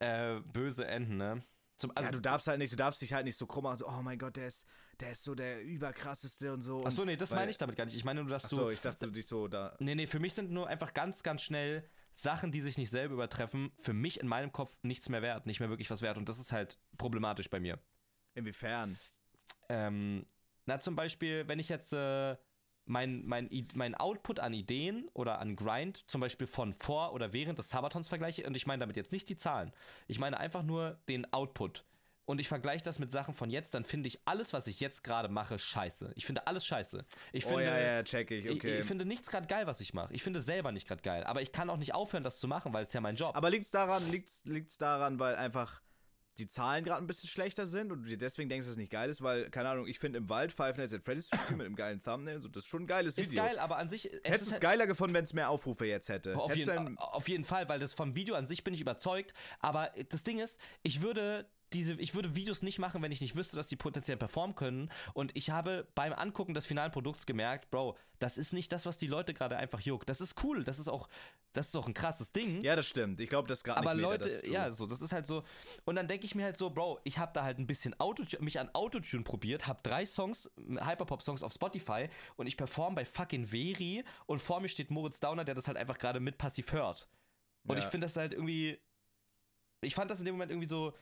äh, 0.00 0.40
böse 0.40 0.86
enden, 0.86 1.16
ne? 1.16 1.42
Zum, 1.76 1.92
also, 1.94 2.08
ja, 2.08 2.12
du 2.12 2.20
darfst 2.20 2.46
halt 2.46 2.58
nicht, 2.58 2.70
du 2.72 2.76
darfst 2.76 3.00
dich 3.00 3.14
halt 3.14 3.24
nicht 3.24 3.38
so 3.38 3.46
krumm 3.46 3.64
machen, 3.64 3.78
so, 3.78 3.88
oh 3.88 4.02
mein 4.02 4.18
Gott, 4.18 4.36
der 4.36 4.48
ist, 4.48 4.66
der 5.00 5.12
ist 5.12 5.22
so 5.22 5.34
der 5.34 5.62
überkrasseste 5.62 6.52
und 6.52 6.60
so. 6.60 6.84
Achso, 6.84 7.06
nee, 7.06 7.16
das 7.16 7.30
meine 7.30 7.50
ich 7.50 7.56
damit 7.56 7.74
gar 7.76 7.86
nicht. 7.86 7.96
Ich 7.96 8.04
meine 8.04 8.20
nur, 8.20 8.28
dass 8.28 8.44
Achso, 8.44 8.64
du. 8.64 8.68
ich 8.68 8.82
dachte, 8.82 9.06
du 9.06 9.12
dich 9.12 9.26
so 9.26 9.48
da. 9.48 9.74
Nee, 9.78 9.94
nee, 9.94 10.06
für 10.06 10.18
mich 10.18 10.34
sind 10.34 10.50
nur 10.50 10.68
einfach 10.68 10.92
ganz, 10.92 11.22
ganz 11.22 11.40
schnell 11.40 11.88
Sachen, 12.14 12.52
die 12.52 12.60
sich 12.60 12.76
nicht 12.76 12.90
selber 12.90 13.14
übertreffen, 13.14 13.72
für 13.78 13.94
mich 13.94 14.20
in 14.20 14.28
meinem 14.28 14.52
Kopf 14.52 14.76
nichts 14.82 15.08
mehr 15.08 15.22
wert, 15.22 15.46
nicht 15.46 15.58
mehr 15.60 15.70
wirklich 15.70 15.90
was 15.90 16.02
wert. 16.02 16.18
Und 16.18 16.28
das 16.28 16.38
ist 16.38 16.52
halt 16.52 16.78
problematisch 16.98 17.48
bei 17.48 17.60
mir. 17.60 17.78
Inwiefern? 18.34 18.98
Ähm, 19.68 20.26
na, 20.66 20.80
zum 20.80 20.96
Beispiel, 20.96 21.46
wenn 21.48 21.58
ich 21.58 21.68
jetzt 21.68 21.92
äh, 21.92 22.36
mein, 22.84 23.24
mein, 23.24 23.48
mein 23.74 23.94
Output 23.94 24.40
an 24.40 24.52
Ideen 24.52 25.08
oder 25.14 25.38
an 25.38 25.56
Grind 25.56 26.04
zum 26.08 26.20
Beispiel 26.20 26.46
von 26.46 26.74
vor 26.74 27.12
oder 27.12 27.32
während 27.32 27.58
des 27.58 27.70
Sabatons 27.70 28.08
vergleiche, 28.08 28.46
und 28.46 28.56
ich 28.56 28.66
meine 28.66 28.80
damit 28.80 28.96
jetzt 28.96 29.12
nicht 29.12 29.28
die 29.28 29.36
Zahlen, 29.36 29.72
ich 30.08 30.18
meine 30.18 30.38
einfach 30.38 30.62
nur 30.62 30.98
den 31.08 31.32
Output. 31.32 31.84
Und 32.26 32.40
ich 32.40 32.46
vergleiche 32.46 32.84
das 32.84 33.00
mit 33.00 33.10
Sachen 33.10 33.34
von 33.34 33.50
jetzt, 33.50 33.74
dann 33.74 33.84
finde 33.84 34.06
ich 34.06 34.20
alles, 34.24 34.52
was 34.52 34.68
ich 34.68 34.78
jetzt 34.78 35.02
gerade 35.02 35.28
mache, 35.28 35.58
scheiße. 35.58 36.12
Ich 36.14 36.26
finde 36.26 36.46
alles 36.46 36.64
scheiße. 36.64 37.04
Ich 37.32 37.44
oh 37.46 37.48
finde, 37.48 37.64
ja, 37.64 37.80
ja, 37.80 38.02
check 38.04 38.30
ich, 38.30 38.44
ich, 38.44 38.52
okay. 38.52 38.78
ich 38.78 38.84
finde 38.84 39.04
nichts 39.04 39.30
gerade 39.30 39.48
geil, 39.48 39.66
was 39.66 39.80
ich 39.80 39.94
mache. 39.94 40.14
Ich 40.14 40.22
finde 40.22 40.40
selber 40.40 40.70
nicht 40.70 40.86
gerade 40.86 41.02
geil. 41.02 41.24
Aber 41.24 41.42
ich 41.42 41.50
kann 41.50 41.68
auch 41.70 41.76
nicht 41.76 41.92
aufhören, 41.92 42.22
das 42.22 42.38
zu 42.38 42.46
machen, 42.46 42.72
weil 42.72 42.84
es 42.84 42.92
ja 42.92 43.00
mein 43.00 43.16
Job. 43.16 43.34
Aber 43.34 43.50
liegt's 43.50 43.72
daran, 43.72 44.08
liegt's, 44.12 44.44
liegt's 44.44 44.78
daran, 44.78 45.18
weil 45.18 45.34
einfach 45.34 45.82
die 46.40 46.48
Zahlen 46.48 46.84
gerade 46.84 47.02
ein 47.02 47.06
bisschen 47.06 47.28
schlechter 47.28 47.66
sind 47.66 47.92
und 47.92 48.02
du 48.02 48.08
dir 48.08 48.16
deswegen 48.18 48.48
denkst, 48.48 48.66
dass 48.66 48.72
es 48.72 48.76
nicht 48.78 48.90
geil 48.90 49.08
ist, 49.10 49.22
weil, 49.22 49.50
keine 49.50 49.68
Ahnung, 49.68 49.86
ich 49.86 49.98
finde 49.98 50.18
im 50.18 50.28
Wald 50.28 50.52
Five 50.52 50.76
Nights 50.78 50.92
at 50.94 51.04
Freddy's 51.04 51.28
zu 51.28 51.36
spielen 51.36 51.58
mit 51.58 51.66
einem 51.66 51.76
geilen 51.76 52.02
Thumbnail, 52.02 52.40
so, 52.40 52.48
das 52.48 52.64
ist 52.64 52.68
schon 52.70 52.82
ein 52.84 52.86
geiles 52.86 53.18
Ist 53.18 53.30
Video. 53.30 53.44
geil, 53.44 53.58
aber 53.58 53.76
an 53.76 53.88
sich. 53.88 54.06
es 54.06 54.12
Hättest 54.24 54.32
ist 54.34 54.40
du 54.40 54.46
es 54.46 54.52
halt- 54.54 54.62
geiler 54.62 54.86
gefunden, 54.86 55.14
wenn 55.14 55.24
es 55.24 55.32
mehr 55.34 55.50
Aufrufe 55.50 55.84
jetzt 55.86 56.08
hätte? 56.08 56.36
Auf 56.36 56.56
jeden, 56.56 56.96
auf 56.98 57.28
jeden 57.28 57.44
Fall, 57.44 57.68
weil 57.68 57.78
das 57.78 57.94
vom 57.94 58.14
Video 58.14 58.34
an 58.34 58.46
sich 58.46 58.64
bin 58.64 58.74
ich 58.74 58.80
überzeugt. 58.80 59.34
Aber 59.60 59.90
das 60.08 60.24
Ding 60.24 60.38
ist, 60.38 60.58
ich 60.82 61.02
würde 61.02 61.46
diese, 61.72 61.92
ich 61.94 62.14
würde 62.14 62.34
Videos 62.34 62.62
nicht 62.62 62.78
machen, 62.78 63.00
wenn 63.02 63.12
ich 63.12 63.20
nicht 63.20 63.36
wüsste, 63.36 63.56
dass 63.56 63.68
die 63.68 63.76
potenziell 63.76 64.16
performen 64.16 64.56
können. 64.56 64.90
Und 65.14 65.36
ich 65.36 65.50
habe 65.50 65.86
beim 65.94 66.12
Angucken 66.12 66.52
des 66.54 66.66
finalen 66.66 66.90
Produkts 66.90 67.26
gemerkt, 67.26 67.70
Bro, 67.70 67.96
das 68.18 68.38
ist 68.38 68.52
nicht 68.52 68.72
das, 68.72 68.86
was 68.86 68.98
die 68.98 69.06
Leute 69.06 69.34
gerade 69.34 69.56
einfach 69.56 69.80
juckt. 69.80 70.08
Das 70.08 70.20
ist 70.20 70.42
cool, 70.42 70.64
das 70.64 70.78
ist 70.78 70.88
auch, 70.88 71.08
das 71.52 71.68
ist 71.68 71.76
auch 71.76 71.86
ein 71.86 71.94
krasses 71.94 72.32
Ding. 72.32 72.62
ja, 72.64 72.74
das 72.76 72.86
stimmt. 72.86 73.20
Ich 73.20 73.28
glaube, 73.28 73.46
das 73.48 73.58
ist 73.60 73.64
gerade 73.64 73.78
aber 73.78 73.94
nicht 73.94 74.02
Leute, 74.02 74.28
das 74.28 74.42
du- 74.42 74.50
ja, 74.50 74.70
so, 74.72 74.86
das 74.86 75.00
ist 75.00 75.12
halt 75.12 75.26
so. 75.26 75.44
Und 75.84 75.94
dann 75.96 76.08
denke 76.08 76.24
ich 76.26 76.34
mir 76.34 76.44
halt 76.44 76.56
so, 76.56 76.70
Bro, 76.70 77.00
ich 77.04 77.18
habe 77.18 77.32
da 77.34 77.44
halt 77.44 77.58
ein 77.58 77.66
bisschen 77.66 77.98
Autotune, 78.00 78.42
mich 78.44 78.58
an 78.58 78.68
Autotune 78.74 79.22
probiert, 79.22 79.66
habe 79.66 79.80
drei 79.82 80.04
Songs, 80.06 80.50
Hyperpop-Songs 80.58 81.42
auf 81.42 81.52
Spotify 81.52 82.08
und 82.36 82.46
ich 82.46 82.56
performe 82.56 82.96
bei 82.96 83.04
fucking 83.04 83.46
Veri 83.46 84.04
und 84.26 84.40
vor 84.40 84.60
mir 84.60 84.68
steht 84.68 84.90
Moritz 84.90 85.20
Downer, 85.20 85.44
der 85.44 85.54
das 85.54 85.66
halt 85.68 85.76
einfach 85.76 85.98
gerade 85.98 86.20
mit 86.20 86.36
passiv 86.36 86.72
hört. 86.72 87.08
Und 87.66 87.76
Ja. 87.78 87.84
ich 87.84 87.90
finde 87.90 88.06
das 88.06 88.16
halt 88.16 88.32
irgendwie. 88.32 88.78
Ich 89.82 89.94
fand 89.94 90.10
das 90.10 90.18
in 90.18 90.26
dem 90.26 90.34
Moment 90.34 90.50
irgendwie 90.50 90.68
so, 90.68 90.92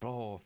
Bro, 0.00 0.42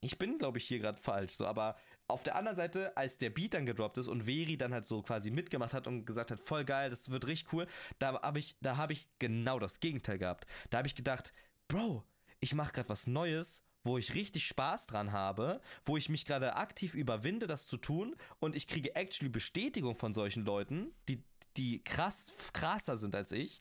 ich 0.00 0.18
bin, 0.18 0.38
glaube 0.38 0.58
ich, 0.58 0.66
hier 0.66 0.78
gerade 0.78 1.00
falsch. 1.00 1.32
So, 1.34 1.46
aber 1.46 1.76
auf 2.08 2.22
der 2.22 2.36
anderen 2.36 2.56
Seite, 2.56 2.96
als 2.96 3.16
der 3.16 3.30
Beat 3.30 3.54
dann 3.54 3.66
gedroppt 3.66 3.98
ist 3.98 4.08
und 4.08 4.24
Veri 4.24 4.56
dann 4.56 4.72
halt 4.72 4.86
so 4.86 5.02
quasi 5.02 5.30
mitgemacht 5.30 5.72
hat 5.72 5.86
und 5.86 6.04
gesagt 6.04 6.30
hat, 6.30 6.40
voll 6.40 6.64
geil, 6.64 6.90
das 6.90 7.10
wird 7.10 7.26
richtig 7.26 7.52
cool, 7.52 7.66
da 7.98 8.20
habe 8.22 8.38
ich, 8.38 8.56
da 8.60 8.76
habe 8.76 8.92
ich 8.92 9.08
genau 9.18 9.58
das 9.58 9.80
Gegenteil 9.80 10.18
gehabt. 10.18 10.46
Da 10.70 10.78
habe 10.78 10.88
ich 10.88 10.94
gedacht, 10.94 11.32
Bro, 11.68 12.04
ich 12.40 12.54
mache 12.54 12.72
gerade 12.72 12.88
was 12.90 13.06
Neues, 13.06 13.62
wo 13.84 13.98
ich 13.98 14.14
richtig 14.14 14.46
Spaß 14.46 14.86
dran 14.86 15.12
habe, 15.12 15.60
wo 15.84 15.96
ich 15.96 16.08
mich 16.08 16.24
gerade 16.24 16.56
aktiv 16.56 16.94
überwinde, 16.94 17.46
das 17.46 17.66
zu 17.66 17.76
tun 17.76 18.16
und 18.40 18.56
ich 18.56 18.66
kriege 18.66 18.94
actually 18.94 19.30
Bestätigung 19.30 19.94
von 19.94 20.14
solchen 20.14 20.44
Leuten, 20.44 20.94
die, 21.08 21.22
die 21.56 21.82
krass, 21.84 22.32
krasser 22.52 22.96
sind 22.96 23.14
als 23.14 23.32
ich. 23.32 23.60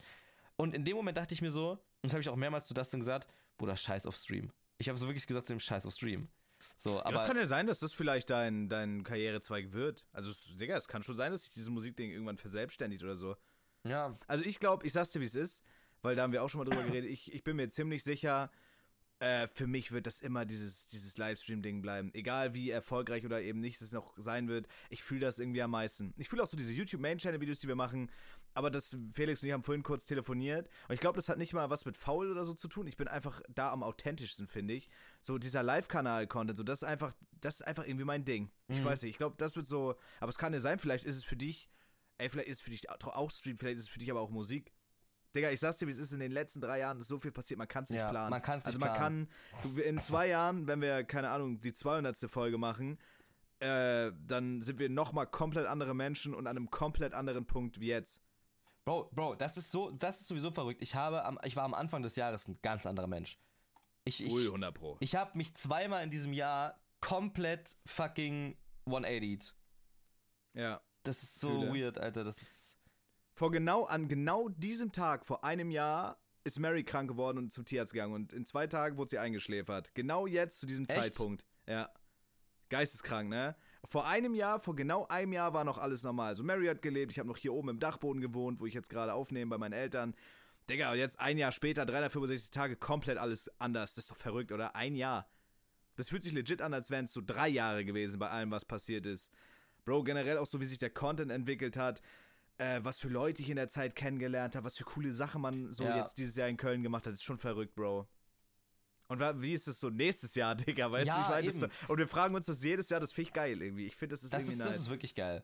Und 0.56 0.74
in 0.74 0.86
dem 0.86 0.96
Moment 0.96 1.18
dachte 1.18 1.34
ich 1.34 1.42
mir 1.42 1.52
so, 1.52 1.72
und 1.72 1.80
das 2.04 2.14
habe 2.14 2.22
ich 2.22 2.30
auch 2.30 2.36
mehrmals 2.36 2.68
zu 2.68 2.74
Dustin 2.74 3.00
gesagt, 3.00 3.28
Bruder, 3.58 3.76
scheiß 3.76 4.06
auf 4.06 4.16
Stream. 4.16 4.52
Ich 4.84 4.89
habe 4.89 5.00
so 5.00 5.08
wirklich 5.08 5.26
gesagt 5.26 5.48
zu 5.48 5.54
dem 5.54 5.62
Scheiß 5.62 5.86
auf 5.86 5.93
Stream. 5.93 6.28
So, 6.76 6.96
Ja, 6.96 7.06
aber 7.06 7.13
das 7.13 7.26
kann 7.26 7.38
ja 7.38 7.46
sein, 7.46 7.67
dass 7.67 7.80
das 7.80 7.93
vielleicht 7.93 8.30
dein, 8.30 8.67
dein 8.67 9.04
Karrierezweig 9.06 9.72
wird. 9.72 10.06
Also, 10.12 10.30
es- 10.32 10.58
Digga, 10.58 10.76
es 10.76 10.89
kann 10.89 11.04
schon 11.04 11.15
sein, 11.15 11.32
dass 11.32 11.43
sich 11.43 11.52
dieses 11.52 11.69
Musikding 11.69 12.12
irgendwann 12.12 12.38
verselbstständigt 12.38 13.02
oder 13.04 13.15
so. 13.15 13.38
ja, 13.86 14.17
Also, 14.28 14.43
ich 14.43 14.60
glaube, 14.60 14.86
ich 14.86 14.91
sag's 14.91 15.12
dir, 15.12 15.22
wie 15.22 15.26
es 15.26 15.36
ist, 15.36 15.63
weil 16.02 16.15
da 16.17 16.24
haben 16.24 16.34
wir 16.34 16.43
auch 16.43 16.50
schon 16.50 16.60
mal 16.60 16.65
drüber 16.65 16.84
geredet. 17.02 17.10
Ich, 17.10 17.34
ich 17.34 17.43
bin 17.46 17.56
mir 17.56 17.69
ziemlich 17.69 18.04
sicher, 18.04 18.52
äh, 19.19 19.48
für 19.48 19.67
mich 19.67 19.93
wird 19.93 20.06
das 20.06 20.19
immer 20.19 20.43
dieses, 20.46 20.86
dieses 20.88 21.17
Livestream-Ding 21.17 21.82
bleiben. 21.82 22.13
Egal 22.13 22.54
wie 22.54 22.69
erfolgreich 22.69 23.26
oder 23.26 23.41
eben 23.41 23.62
nicht 23.62 23.82
es 23.82 23.93
noch 23.93 24.13
sein 24.17 24.50
wird. 24.50 24.67
Ich 24.89 25.02
fühle 25.04 25.22
das 25.22 25.39
irgendwie 25.39 25.62
am 25.62 25.72
meisten. 25.72 26.13
Ich 26.17 26.28
fühle 26.28 26.43
auch 26.43 26.48
so 26.48 26.58
diese 26.58 26.74
YouTube-Main-Channel-Videos, 26.74 27.60
die 27.62 27.69
wir 27.69 27.76
machen. 27.76 28.10
Aber 28.56 28.70
das, 28.70 28.96
Felix 29.12 29.42
und 29.42 29.48
ich 29.48 29.54
haben 29.54 29.63
vorhin 29.63 29.84
kurz 29.84 30.06
telefoniert. 30.06 30.70
Und 30.88 30.94
ich 30.94 31.00
glaube, 31.00 31.16
das 31.16 31.28
hat 31.30 31.38
nicht 31.38 31.54
mal 31.54 31.70
was 31.70 31.86
mit 31.86 31.96
faul 31.98 32.30
oder 32.32 32.46
so 32.46 32.54
zu 32.54 32.68
tun. 32.68 32.86
Ich 32.88 32.98
bin 32.98 33.08
einfach 33.08 33.42
da 33.50 33.72
am 33.72 33.82
authentischsten, 33.84 34.48
finde 34.48 34.74
ich. 34.76 34.89
So 35.22 35.38
dieser 35.38 35.63
Live-Kanal-Content, 35.63 36.58
so 36.58 36.63
das 36.63 36.84
ist 36.84 36.88
einfach, 36.88 37.13
das 37.42 37.56
ist 37.62 37.68
einfach 37.68 37.86
irgendwie 37.86 38.06
mein 38.06 38.26
Ding. 38.26 38.52
Ich 38.68 38.80
Mhm. 38.80 38.86
weiß 38.86 39.02
nicht, 39.02 39.12
ich 39.12 39.18
glaube, 39.18 39.36
das 39.38 39.56
wird 39.56 39.68
so, 39.68 39.96
aber 40.20 40.30
es 40.30 40.38
kann 40.38 40.54
ja 40.54 40.60
sein, 40.60 40.78
vielleicht 40.80 41.06
ist 41.06 41.18
es 41.18 41.24
für 41.24 41.36
dich, 41.36 41.68
ey, 42.20 42.30
vielleicht 42.30 42.48
ist 42.50 42.58
es 42.60 42.63
für 42.63 42.70
dich 42.72 42.89
auch 42.89 43.32
Stream, 43.32 43.58
vielleicht 43.58 43.78
ist 43.78 43.84
es 43.84 43.89
für 43.89 44.00
dich 44.00 44.12
aber 44.12 44.22
auch 44.22 44.30
Musik. 44.30 44.72
Digga, 45.36 45.50
ich 45.50 45.60
sag's 45.60 45.78
dir, 45.78 45.88
wie 45.88 45.92
es 45.92 45.98
ist, 45.98 46.13
in 46.13 46.20
den 46.20 46.32
letzten 46.32 46.62
drei 46.62 46.78
Jahren 46.78 47.00
ist 47.00 47.08
so 47.08 47.20
viel 47.20 47.32
passiert, 47.32 47.58
man 47.58 47.68
kann's 47.68 47.89
nicht 47.89 47.98
Ja, 48.00 48.10
planen. 48.12 48.30
man 48.30 48.42
kann's 48.44 48.66
also 48.68 48.78
nicht 48.78 48.88
man 48.88 48.96
kann, 48.96 49.28
du, 49.63 49.82
in 49.82 50.00
zwei 50.00 50.28
Jahren, 50.28 50.68
wenn 50.68 50.80
wir, 50.80 51.04
keine 51.06 51.32
Ahnung, 51.32 51.60
die 51.60 51.74
200. 51.74 52.30
Folge 52.30 52.60
machen, 52.60 53.00
äh, 53.60 54.12
dann 54.28 54.62
sind 54.62 54.78
wir 54.78 54.89
nochmal 54.89 55.26
komplett 55.26 55.66
andere 55.66 55.96
Menschen 55.96 56.36
und 56.36 56.46
an 56.46 56.56
einem 56.56 56.70
komplett 56.70 57.13
anderen 57.13 57.46
Punkt 57.48 57.80
wie 57.80 57.88
jetzt. 57.88 58.22
Bro, 58.86 59.10
Bro, 59.13 59.36
das 59.36 59.58
ist 59.58 59.72
so, 59.72 59.91
das 59.91 60.19
ist 60.19 60.28
sowieso 60.28 60.52
verrückt. 60.52 60.82
Ich 60.82 60.96
habe 60.96 61.24
am, 61.24 61.39
ich 61.43 61.56
war 61.56 61.63
am 61.63 61.74
Anfang 61.74 62.04
des 62.04 62.15
Jahres 62.15 62.48
ein 62.48 62.60
ganz 62.62 62.86
anderer 62.86 63.08
Mensch. 63.08 63.38
Ich, 64.06 64.24
ich, 64.24 64.32
Ui, 64.34 64.46
100 64.46 64.74
Pro. 64.74 64.98
ich 65.00 65.15
habe 65.15 65.38
mich 65.38 65.56
zweimal 65.56 66.04
in 66.04 66.10
diesem 66.10 66.34
Jahr 66.34 66.82
komplett 67.00 67.78
fucking 67.86 68.58
180'd. 68.86 69.54
ja. 70.54 70.82
Das 71.06 71.22
ist 71.22 71.41
so 71.41 71.50
Fühle. 71.50 71.74
weird, 71.74 71.98
Alter. 71.98 72.24
Das 72.24 72.41
ist. 72.41 72.78
Vor 73.36 73.52
genau, 73.52 73.84
an 73.84 74.08
genau 74.08 74.48
diesem 74.48 74.93
Tag, 74.93 75.26
vor 75.26 75.43
einem 75.43 75.69
Jahr, 75.69 76.17
ist 76.46 76.60
Mary 76.60 76.86
krank 76.86 77.10
geworden 77.10 77.38
und 77.39 77.52
zum 77.52 77.65
Tierarzt 77.65 77.91
gegangen. 77.91 78.13
Und 78.13 78.32
in 78.32 78.46
zwei 78.46 78.67
Tagen 78.67 78.96
wurde 78.96 79.10
sie 79.10 79.19
eingeschläfert. 79.19 79.93
Genau 79.96 80.28
jetzt, 80.28 80.60
zu 80.60 80.65
diesem 80.65 80.86
Echt? 80.86 80.98
Zeitpunkt. 80.98 81.46
Ja. 81.67 81.89
Geisteskrank, 82.69 83.30
ne? 83.30 83.58
Vor 83.86 84.08
einem 84.08 84.34
Jahr, 84.34 84.60
vor 84.60 84.76
genau 84.76 85.08
einem 85.08 85.34
Jahr 85.34 85.54
war 85.54 85.63
noch 85.63 85.78
alles 85.78 86.04
normal. 86.04 86.30
Also 86.30 86.43
Mary 86.43 86.67
hat 86.67 86.82
gelebt, 86.82 87.12
ich 87.12 87.19
habe 87.19 87.28
noch 87.28 87.38
hier 87.38 87.54
oben 87.54 87.69
im 87.69 87.80
Dachboden 87.80 88.22
gewohnt, 88.22 88.60
wo 88.60 88.65
ich 88.65 88.74
jetzt 88.74 88.89
gerade 88.89 89.13
aufnehme 89.13 89.50
bei 89.50 89.58
meinen 89.58 89.74
Eltern. 89.74 90.15
Digga, 90.69 90.91
und 90.93 90.98
jetzt 90.98 91.19
ein 91.19 91.38
Jahr 91.38 91.52
später, 91.52 91.86
365 91.86 92.50
Tage, 92.52 92.76
komplett 92.78 93.17
alles 93.17 93.52
anders. 93.60 93.96
Das 93.96 94.06
ist 94.06 94.12
doch 94.12 94.17
verrückt, 94.17 94.52
oder? 94.54 94.76
Ein 94.76 94.96
Jahr. 94.96 95.28
Das 95.96 96.10
fühlt 96.10 96.24
sich 96.24 96.34
legit 96.34 96.62
an, 96.62 96.74
als 96.74 96.89
wären 96.89 97.06
es 97.06 97.13
so 97.13 97.22
drei 97.24 97.50
Jahre 97.50 97.84
gewesen 97.84 98.17
bei 98.19 98.30
allem, 98.30 98.52
was 98.52 98.63
passiert 98.65 99.06
ist. 99.06 99.30
Bro, 99.84 100.04
generell 100.04 100.38
auch 100.38 100.46
so, 100.48 100.62
wie 100.62 100.65
sich 100.65 100.78
der 100.78 100.89
Content 100.89 101.30
entwickelt 101.32 101.76
hat, 101.76 102.02
äh, 102.58 102.80
was 102.84 103.00
für 103.00 103.10
Leute 103.10 103.41
ich 103.41 103.50
in 103.50 103.58
der 103.58 103.67
Zeit 103.67 103.96
kennengelernt 103.96 104.56
habe, 104.56 104.65
was 104.65 104.78
für 104.78 104.86
coole 104.86 105.13
Sachen 105.13 105.41
man 105.41 105.74
so 105.74 105.84
Ja. 105.84 105.98
jetzt 105.98 106.17
dieses 106.17 106.36
Jahr 106.38 106.48
in 106.48 106.56
Köln 106.58 106.82
gemacht 106.84 107.06
hat, 107.06 107.13
ist 107.13 107.24
schon 107.24 107.38
verrückt, 107.38 107.76
Bro. 107.76 108.08
Und 109.08 109.20
wie 109.42 109.54
ist 109.54 109.68
es 109.68 109.80
so 109.80 109.89
nächstes 109.89 110.34
Jahr, 110.36 110.56
Digga? 110.56 110.92
Weißt 110.92 111.06
du, 111.06 111.13
Ja, 111.13 111.18
wie 111.18 111.22
ich 111.22 111.30
meine? 111.30 111.46
Das 111.46 111.56
ist 111.56 111.60
so- 111.88 111.92
Und 111.92 111.98
wir 112.00 112.08
fragen 112.08 112.36
uns 112.36 112.46
das 112.46 112.63
jedes 112.63 112.89
Jahr, 112.89 113.00
das 113.00 113.12
finde 113.13 113.28
ich 113.30 113.34
geil 113.34 113.62
irgendwie. 113.62 113.86
Ich 113.86 113.96
finde, 113.96 114.13
das 114.13 114.24
ist 114.24 114.34
Das 114.34 114.42
irgendwie 114.42 114.54
ist, 114.54 114.60
das 114.62 114.70
nice. 114.70 114.80
ist 114.80 114.89
wirklich 114.89 115.16
geil. 115.16 115.44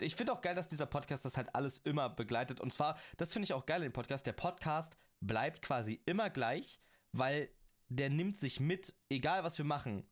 Ich 0.00 0.14
finde 0.14 0.32
auch 0.32 0.40
geil, 0.40 0.54
dass 0.54 0.68
dieser 0.68 0.86
Podcast 0.86 1.24
das 1.24 1.36
halt 1.36 1.52
alles 1.54 1.78
immer 1.78 2.08
begleitet. 2.08 2.60
Und 2.60 2.72
zwar, 2.72 2.98
das 3.16 3.32
finde 3.32 3.44
ich 3.44 3.52
auch 3.52 3.66
geil 3.66 3.78
in 3.82 3.88
dem 3.90 3.92
Podcast. 3.92 4.26
Der 4.26 4.32
Podcast 4.32 4.96
bleibt 5.20 5.60
quasi 5.62 6.00
immer 6.06 6.30
gleich, 6.30 6.78
weil 7.12 7.48
der 7.88 8.08
nimmt 8.10 8.38
sich 8.38 8.60
mit, 8.60 8.94
egal 9.08 9.42
was 9.42 9.58
wir 9.58 9.64
machen. 9.64 10.06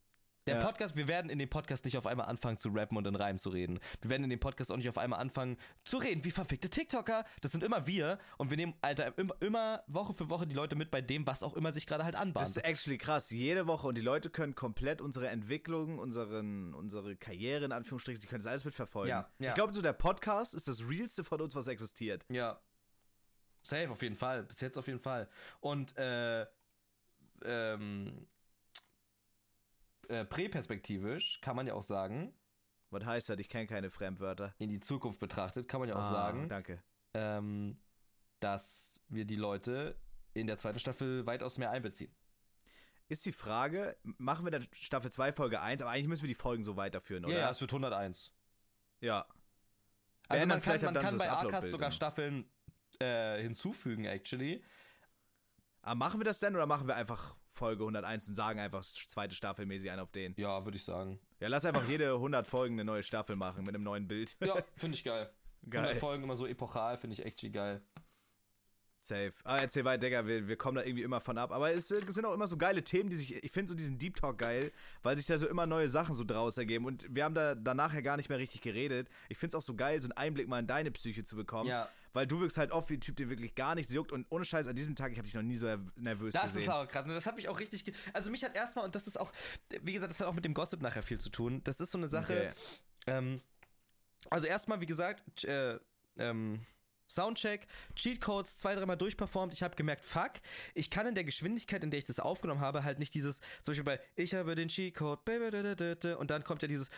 Der 0.46 0.58
Ja. 0.58 0.64
Podcast, 0.64 0.94
wir 0.94 1.08
werden 1.08 1.28
in 1.28 1.40
dem 1.40 1.48
Podcast 1.50 1.84
nicht 1.84 1.98
auf 1.98 2.06
einmal 2.06 2.26
anfangen 2.28 2.56
zu 2.56 2.68
rappen 2.68 2.96
und 2.96 3.04
in 3.04 3.16
Reimen 3.16 3.40
zu 3.40 3.48
reden. 3.48 3.80
Wir 4.00 4.10
werden 4.10 4.22
in 4.22 4.30
dem 4.30 4.38
Podcast 4.38 4.70
auch 4.70 4.76
nicht 4.76 4.88
auf 4.88 4.96
einmal 4.96 5.18
anfangen 5.18 5.56
zu 5.84 5.96
reden 5.96 6.22
wie 6.24 6.30
verfickte 6.30 6.70
TikToker. 6.70 7.24
Das 7.40 7.50
sind 7.50 7.64
immer 7.64 7.88
wir 7.88 8.20
und 8.38 8.50
wir 8.50 8.56
nehmen, 8.56 8.74
Alter, 8.80 9.18
immer, 9.18 9.34
immer 9.40 9.82
Woche 9.88 10.14
für 10.14 10.30
Woche 10.30 10.46
die 10.46 10.54
Leute 10.54 10.76
mit 10.76 10.92
bei 10.92 11.00
dem, 11.00 11.26
was 11.26 11.42
auch 11.42 11.54
immer 11.54 11.72
sich 11.72 11.84
gerade 11.86 12.04
halt 12.04 12.14
Das 12.14 12.20
anbahnt. 12.22 12.46
ist 12.46 12.58
actually 12.58 12.96
krass. 12.96 13.30
Jede 13.30 13.66
Woche 13.66 13.88
und 13.88 13.96
die 13.96 14.02
Leute 14.02 14.30
können 14.30 14.54
komplett 14.54 15.00
unsere 15.00 15.28
Entwicklung, 15.28 15.98
unseren, 15.98 16.74
unsere 16.74 17.16
Karriere 17.16 17.64
in 17.64 17.72
Anführungsstrichen, 17.72 18.20
die 18.20 18.28
können 18.28 18.42
das 18.44 18.50
alles 18.50 18.64
mitverfolgen. 18.64 19.10
Ja, 19.10 19.28
ja. 19.40 19.48
Ich 19.48 19.54
glaube, 19.54 19.74
so 19.74 19.82
der 19.82 19.94
Podcast 19.94 20.54
ist 20.54 20.68
das 20.68 20.88
realste 20.88 21.24
von 21.24 21.40
uns, 21.40 21.56
was 21.56 21.66
existiert. 21.66 22.24
Ja. 22.28 22.60
Safe, 23.64 23.90
auf 23.90 24.00
jeden 24.00 24.14
Fall. 24.14 24.44
Bis 24.44 24.60
jetzt 24.60 24.78
auf 24.78 24.86
jeden 24.86 25.00
Fall. 25.00 25.28
Und 25.58 25.96
äh, 25.98 26.46
ähm, 27.44 28.28
äh, 30.08 30.24
präperspektivisch 30.24 31.40
kann 31.40 31.56
man 31.56 31.66
ja 31.66 31.74
auch 31.74 31.82
sagen, 31.82 32.34
Was 32.90 33.04
heißt 33.04 33.28
das? 33.30 33.38
Ich 33.38 33.48
kenne 33.48 33.66
keine 33.66 33.90
Fremdwörter. 33.90 34.54
in 34.58 34.68
die 34.70 34.80
Zukunft 34.80 35.18
betrachtet, 35.20 35.68
kann 35.68 35.80
man 35.80 35.88
ja 35.88 35.96
auch 35.96 36.00
Ah, 36.04 36.10
sagen, 36.10 36.48
Danke. 36.48 36.82
ähm, 37.14 37.78
dass 38.40 39.00
wir 39.08 39.24
die 39.24 39.36
Leute 39.36 39.98
in 40.34 40.46
der 40.46 40.58
zweiten 40.58 40.78
Staffel 40.78 41.26
weitaus 41.26 41.58
mehr 41.58 41.70
einbeziehen. 41.70 42.14
Ist 43.08 43.24
die 43.24 43.32
Frage, 43.32 43.96
machen 44.02 44.44
wir 44.44 44.50
dann 44.50 44.66
Staffel 44.72 45.10
2 45.12 45.32
Folge 45.32 45.60
1, 45.60 45.80
aber 45.82 45.90
eigentlich 45.92 46.08
müssen 46.08 46.22
wir 46.24 46.28
die 46.28 46.34
Folgen 46.34 46.64
so 46.64 46.76
weiterführen, 46.76 47.24
oder? 47.24 47.34
Ja, 47.34 47.40
ja, 47.40 47.50
es 47.50 47.60
wird 47.60 47.70
101. 47.72 48.32
Ja. 49.00 49.26
Also 50.28 50.40
Werden 50.40 50.48
man 50.48 50.60
kann, 50.60 50.80
man 50.82 50.94
kann 50.94 51.12
so 51.12 51.18
bei 51.18 51.30
Arcast 51.30 51.70
sogar 51.70 51.88
dann. 51.90 51.92
Staffeln 51.96 52.50
äh, 53.00 53.40
hinzufügen, 53.42 54.04
actually. 54.06 54.62
Aber 55.82 55.94
machen 55.94 56.18
wir 56.20 56.24
das 56.24 56.40
denn 56.40 56.54
oder 56.56 56.66
machen 56.66 56.88
wir 56.88 56.96
einfach 56.96 57.36
Folge 57.56 57.82
101 57.82 58.28
und 58.28 58.34
sagen 58.34 58.60
einfach 58.60 58.84
zweite 58.84 59.34
Staffel 59.34 59.66
mäßig 59.66 59.90
ein 59.90 59.98
auf 59.98 60.10
den? 60.10 60.34
Ja, 60.36 60.64
würde 60.64 60.76
ich 60.76 60.84
sagen. 60.84 61.18
Ja, 61.40 61.48
lass 61.48 61.64
einfach 61.64 61.88
jede 61.88 62.12
100 62.14 62.46
Folgen 62.46 62.74
eine 62.74 62.84
neue 62.84 63.02
Staffel 63.02 63.34
machen 63.34 63.64
mit 63.64 63.74
einem 63.74 63.84
neuen 63.84 64.06
Bild. 64.06 64.36
Ja, 64.40 64.62
finde 64.76 64.96
ich 64.96 65.04
geil. 65.04 65.30
Geil. 65.68 65.82
100 65.82 65.98
Folgen 66.00 66.22
immer 66.22 66.36
so 66.36 66.46
epochal, 66.46 66.96
finde 66.98 67.14
ich 67.14 67.24
actually 67.24 67.50
geil. 67.52 67.82
Safe. 69.06 69.32
Ah, 69.44 69.58
erzähl 69.58 69.84
weiter, 69.84 69.98
Digga, 70.06 70.26
wir, 70.26 70.48
wir 70.48 70.56
kommen 70.56 70.76
da 70.76 70.82
irgendwie 70.82 71.02
immer 71.02 71.20
von 71.20 71.38
ab. 71.38 71.52
Aber 71.52 71.72
es 71.72 71.90
äh, 71.90 72.00
sind 72.08 72.24
auch 72.24 72.34
immer 72.34 72.46
so 72.46 72.56
geile 72.56 72.82
Themen, 72.82 73.08
die 73.08 73.16
sich. 73.16 73.42
Ich 73.44 73.52
finde 73.52 73.68
so 73.68 73.74
diesen 73.74 73.98
Deep 73.98 74.16
Talk 74.16 74.38
geil, 74.38 74.72
weil 75.02 75.16
sich 75.16 75.26
da 75.26 75.38
so 75.38 75.46
immer 75.46 75.66
neue 75.66 75.88
Sachen 75.88 76.14
so 76.14 76.24
draus 76.24 76.58
ergeben. 76.58 76.84
Und 76.86 77.06
wir 77.08 77.24
haben 77.24 77.34
da 77.34 77.54
danach 77.54 77.94
ja 77.94 78.00
gar 78.00 78.16
nicht 78.16 78.28
mehr 78.28 78.38
richtig 78.38 78.62
geredet. 78.62 79.08
Ich 79.28 79.38
finde 79.38 79.50
es 79.50 79.54
auch 79.54 79.66
so 79.66 79.74
geil, 79.74 80.00
so 80.00 80.06
einen 80.08 80.16
Einblick 80.16 80.48
mal 80.48 80.58
in 80.58 80.66
deine 80.66 80.90
Psyche 80.90 81.22
zu 81.24 81.36
bekommen. 81.36 81.68
Ja. 81.70 81.88
Weil 82.12 82.26
du 82.26 82.40
wirkst 82.40 82.56
halt 82.56 82.72
oft 82.72 82.88
wie 82.90 82.94
ein 82.94 83.00
Typ, 83.00 83.16
der 83.16 83.28
wirklich 83.28 83.54
gar 83.54 83.74
nichts 83.74 83.92
juckt. 83.92 84.10
Und 84.10 84.26
ohne 84.30 84.44
Scheiß, 84.44 84.66
an 84.66 84.74
diesem 84.74 84.96
Tag, 84.96 85.12
ich 85.12 85.18
habe 85.18 85.26
dich 85.26 85.34
noch 85.34 85.42
nie 85.42 85.56
so 85.56 85.66
nerv- 85.66 85.90
nervös 85.96 86.32
Das 86.32 86.44
gesehen. 86.44 86.62
ist 86.62 86.68
auch 86.70 86.88
krass. 86.88 87.04
Das 87.06 87.26
hat 87.26 87.36
mich 87.36 87.48
auch 87.48 87.60
richtig. 87.60 87.92
Also, 88.12 88.30
mich 88.30 88.42
hat 88.42 88.56
erstmal, 88.56 88.86
und 88.86 88.94
das 88.94 89.06
ist 89.06 89.20
auch, 89.20 89.32
wie 89.82 89.92
gesagt, 89.92 90.10
das 90.10 90.20
hat 90.20 90.26
auch 90.26 90.34
mit 90.34 90.44
dem 90.44 90.54
Gossip 90.54 90.80
nachher 90.80 91.02
viel 91.02 91.20
zu 91.20 91.28
tun. 91.28 91.60
Das 91.64 91.78
ist 91.78 91.92
so 91.92 91.98
eine 91.98 92.08
Sache. 92.08 92.52
Okay. 92.52 93.18
Ähm, 93.18 93.40
also, 94.30 94.46
erstmal, 94.46 94.80
wie 94.80 94.86
gesagt, 94.86 95.44
äh, 95.44 95.78
ähm, 96.18 96.60
Soundcheck, 97.08 97.66
Cheatcodes 97.94 98.58
zwei, 98.58 98.74
dreimal 98.74 98.96
durchperformt. 98.96 99.52
Ich 99.52 99.62
habe 99.62 99.76
gemerkt, 99.76 100.04
fuck, 100.04 100.32
ich 100.74 100.90
kann 100.90 101.06
in 101.06 101.14
der 101.14 101.24
Geschwindigkeit, 101.24 101.82
in 101.84 101.90
der 101.90 101.98
ich 101.98 102.04
das 102.04 102.20
aufgenommen 102.20 102.60
habe, 102.60 102.84
halt 102.84 102.98
nicht 102.98 103.14
dieses, 103.14 103.40
zum 103.62 103.72
Beispiel 103.72 103.84
bei 103.84 104.00
Ich 104.16 104.34
habe 104.34 104.54
den 104.54 104.68
Cheatcode 104.68 105.20
und 106.18 106.30
dann 106.30 106.44
kommt 106.44 106.62
ja 106.62 106.68
dieses 106.68 106.90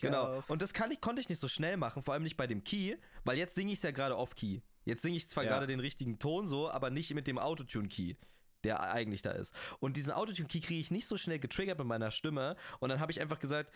Genau. 0.00 0.42
Und 0.48 0.62
das 0.62 0.72
kann 0.72 0.90
ich, 0.90 1.00
konnte 1.00 1.20
ich 1.20 1.28
nicht 1.28 1.40
so 1.40 1.48
schnell 1.48 1.76
machen, 1.76 2.02
vor 2.02 2.14
allem 2.14 2.22
nicht 2.22 2.36
bei 2.36 2.46
dem 2.46 2.64
Key, 2.64 2.96
weil 3.24 3.38
jetzt 3.38 3.54
singe 3.54 3.72
ich 3.72 3.78
es 3.78 3.82
ja 3.82 3.90
gerade 3.90 4.16
off-Key. 4.16 4.60
Jetzt 4.84 5.02
singe 5.02 5.16
ich 5.16 5.28
zwar 5.28 5.44
Ja. 5.44 5.50
gerade 5.50 5.66
den 5.66 5.80
richtigen 5.80 6.18
Ton 6.18 6.46
so, 6.46 6.70
aber 6.70 6.90
nicht 6.90 7.14
mit 7.14 7.26
dem 7.26 7.38
Autotune-Key, 7.38 8.14
der 8.64 8.80
eigentlich 8.92 9.22
da 9.22 9.30
ist. 9.32 9.54
Und 9.78 9.96
diesen 9.96 10.12
Autotune-Key 10.12 10.60
kriege 10.60 10.80
ich 10.80 10.90
nicht 10.90 11.06
so 11.06 11.16
schnell 11.16 11.38
getriggert 11.38 11.78
mit 11.78 11.86
meiner 11.86 12.10
Stimme. 12.10 12.56
Und 12.80 12.88
dann 12.88 12.98
habe 13.00 13.12
ich 13.12 13.20
einfach 13.20 13.38
gesagt, 13.38 13.72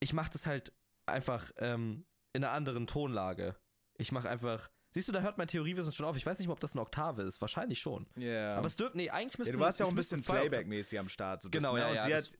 ich 0.00 0.12
mache 0.12 0.30
das 0.32 0.46
halt 0.46 0.72
einfach 1.06 1.50
ähm, 1.58 2.04
in 2.34 2.44
einer 2.44 2.52
anderen 2.52 2.86
Tonlage. 2.86 3.56
Ich 3.96 4.12
mache 4.12 4.28
einfach. 4.28 4.68
Siehst 4.92 5.08
du, 5.08 5.12
da 5.12 5.22
hört 5.22 5.38
mein 5.38 5.48
Theoriewissen 5.48 5.92
schon 5.92 6.06
auf. 6.06 6.16
Ich 6.16 6.24
weiß 6.26 6.38
nicht 6.38 6.46
mal, 6.46 6.52
ob 6.52 6.60
das 6.60 6.72
eine 6.74 6.82
Oktave 6.82 7.22
ist. 7.22 7.40
Wahrscheinlich 7.40 7.80
schon. 7.80 8.06
Ja. 8.16 8.56
Aber 8.56 8.66
es 8.66 8.76
dürfte. 8.76 8.96
Nee, 8.96 9.10
eigentlich 9.10 9.34
ja, 9.34 9.38
müsste 9.38 9.52
du 9.54 9.58
warst 9.60 9.80
ja 9.80 9.86
auch 9.86 9.90
ein 9.90 9.96
bisschen 9.96 10.22
Playback-mäßig 10.22 10.98
am 10.98 11.08
Start. 11.08 11.42
So 11.42 11.50
Genau, 11.50 11.74
ne? 11.74 11.80
ja, 11.80 11.88
Und 11.88 11.94
ja, 11.96 12.04
sie, 12.04 12.14
hat, 12.14 12.30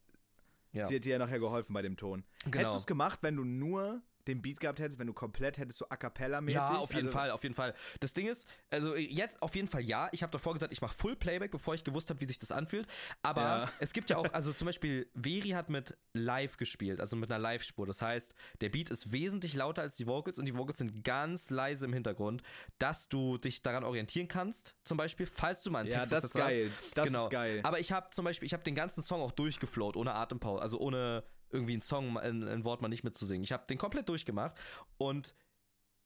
Ja. 0.72 0.86
sie 0.86 0.96
hat 0.96 1.04
dir 1.04 1.12
ja 1.12 1.18
nachher 1.18 1.40
geholfen 1.40 1.72
bei 1.72 1.82
dem 1.82 1.96
Ton. 1.96 2.24
Genau. 2.44 2.58
Hättest 2.58 2.74
du 2.76 2.78
es 2.80 2.86
gemacht, 2.86 3.20
wenn 3.22 3.36
du 3.36 3.44
nur 3.44 4.02
den 4.26 4.42
Beat 4.42 4.60
gehabt 4.60 4.80
hättest, 4.80 4.98
wenn 4.98 5.06
du 5.06 5.12
komplett 5.12 5.58
hättest 5.58 5.78
so 5.78 5.86
a 5.88 5.96
cappella-mäßig? 5.96 6.54
Ja, 6.54 6.76
auf 6.76 6.92
jeden 6.92 7.06
also, 7.06 7.18
Fall, 7.18 7.30
auf 7.30 7.42
jeden 7.42 7.54
Fall. 7.54 7.74
Das 8.00 8.12
Ding 8.14 8.26
ist, 8.26 8.46
also 8.70 8.96
jetzt 8.96 9.40
auf 9.42 9.54
jeden 9.54 9.68
Fall 9.68 9.82
ja. 9.82 10.08
Ich 10.12 10.22
habe 10.22 10.30
davor 10.30 10.52
gesagt, 10.54 10.72
ich 10.72 10.80
mache 10.80 10.94
Full 10.96 11.16
Playback, 11.16 11.50
bevor 11.50 11.74
ich 11.74 11.84
gewusst 11.84 12.10
habe, 12.10 12.20
wie 12.20 12.26
sich 12.26 12.38
das 12.38 12.52
anfühlt. 12.52 12.86
Aber 13.22 13.40
Ja. 13.42 13.72
es 13.80 13.92
gibt 13.92 14.10
ja 14.10 14.16
auch, 14.16 14.32
also 14.32 14.52
zum 14.52 14.66
Beispiel, 14.66 15.08
Veri 15.14 15.50
hat 15.50 15.68
mit 15.70 15.96
Live 16.12 16.56
gespielt, 16.56 17.00
also 17.00 17.16
mit 17.16 17.30
einer 17.30 17.38
Live-Spur. 17.40 17.86
Das 17.86 18.02
heißt, 18.02 18.34
der 18.60 18.68
Beat 18.70 18.90
ist 18.90 19.12
wesentlich 19.12 19.54
lauter 19.54 19.82
als 19.82 19.96
die 19.96 20.06
Vocals 20.06 20.38
und 20.38 20.46
die 20.46 20.54
Vocals 20.56 20.78
sind 20.78 21.04
ganz 21.04 21.50
leise 21.50 21.84
im 21.86 21.92
Hintergrund, 21.92 22.42
dass 22.78 23.08
du 23.08 23.38
dich 23.38 23.62
daran 23.62 23.84
orientieren 23.84 24.28
kannst, 24.28 24.74
zum 24.84 24.96
Beispiel, 24.96 25.26
falls 25.26 25.62
du 25.62 25.70
mal 25.70 25.80
einen 25.80 25.90
Ja, 25.90 25.98
Text 26.00 26.12
das 26.12 26.18
aus 26.18 26.24
ist 26.30 26.34
der 26.36 26.42
Straße- 26.44 26.48
geil. 26.48 26.70
Das 26.94 27.06
genau. 27.06 27.24
ist 27.24 27.30
geil. 27.30 27.60
Aber 27.62 27.80
ich 27.80 27.92
habe 27.92 28.10
zum 28.10 28.24
Beispiel, 28.24 28.46
ich 28.46 28.52
habe 28.52 28.62
den 28.62 28.74
ganzen 28.74 29.02
Song 29.02 29.20
auch 29.20 29.32
durchgeflowt, 29.32 29.96
ohne 29.96 30.14
Atempause, 30.14 30.62
also 30.62 30.78
ohne 30.78 31.24
irgendwie 31.54 31.72
einen 31.72 31.82
Song, 31.82 32.18
ein, 32.18 32.46
ein 32.46 32.64
Wort 32.64 32.82
mal 32.82 32.88
nicht 32.88 33.04
mitzusingen. 33.04 33.44
Ich 33.44 33.52
habe 33.52 33.64
den 33.68 33.78
komplett 33.78 34.08
durchgemacht 34.08 34.56
und 34.98 35.34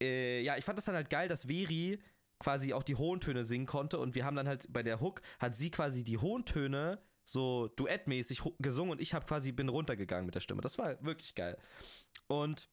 äh, 0.01 0.43
ja, 0.43 0.57
ich 0.57 0.65
fand 0.65 0.79
das 0.79 0.85
dann 0.85 0.95
halt 0.95 1.11
geil, 1.11 1.29
dass 1.29 1.47
Veri 1.47 1.99
quasi 2.39 2.73
auch 2.73 2.85
die 2.85 2.95
hohen 2.95 3.21
Töne 3.21 3.45
singen 3.45 3.67
konnte 3.67 3.99
und 3.99 4.15
wir 4.15 4.25
haben 4.25 4.37
dann 4.37 4.47
halt 4.47 4.73
bei 4.73 4.83
der 4.83 5.01
Hook 5.01 5.23
hat 5.41 5.57
sie 5.57 5.71
quasi 5.71 6.05
die 6.05 6.19
hohen 6.19 6.45
Töne 6.45 7.03
so 7.25 7.69
duettmäßig 7.69 8.43
gesungen 8.59 8.93
und 8.93 9.01
ich 9.01 9.13
habe 9.13 9.27
quasi 9.27 9.53
bin 9.53 9.69
runtergegangen 9.69 10.27
mit 10.27 10.35
der 10.35 10.41
Stimme. 10.41 10.63
Das 10.63 10.79
war 10.79 11.03
wirklich 11.05 11.35
geil. 11.35 11.59
Und 12.27 12.69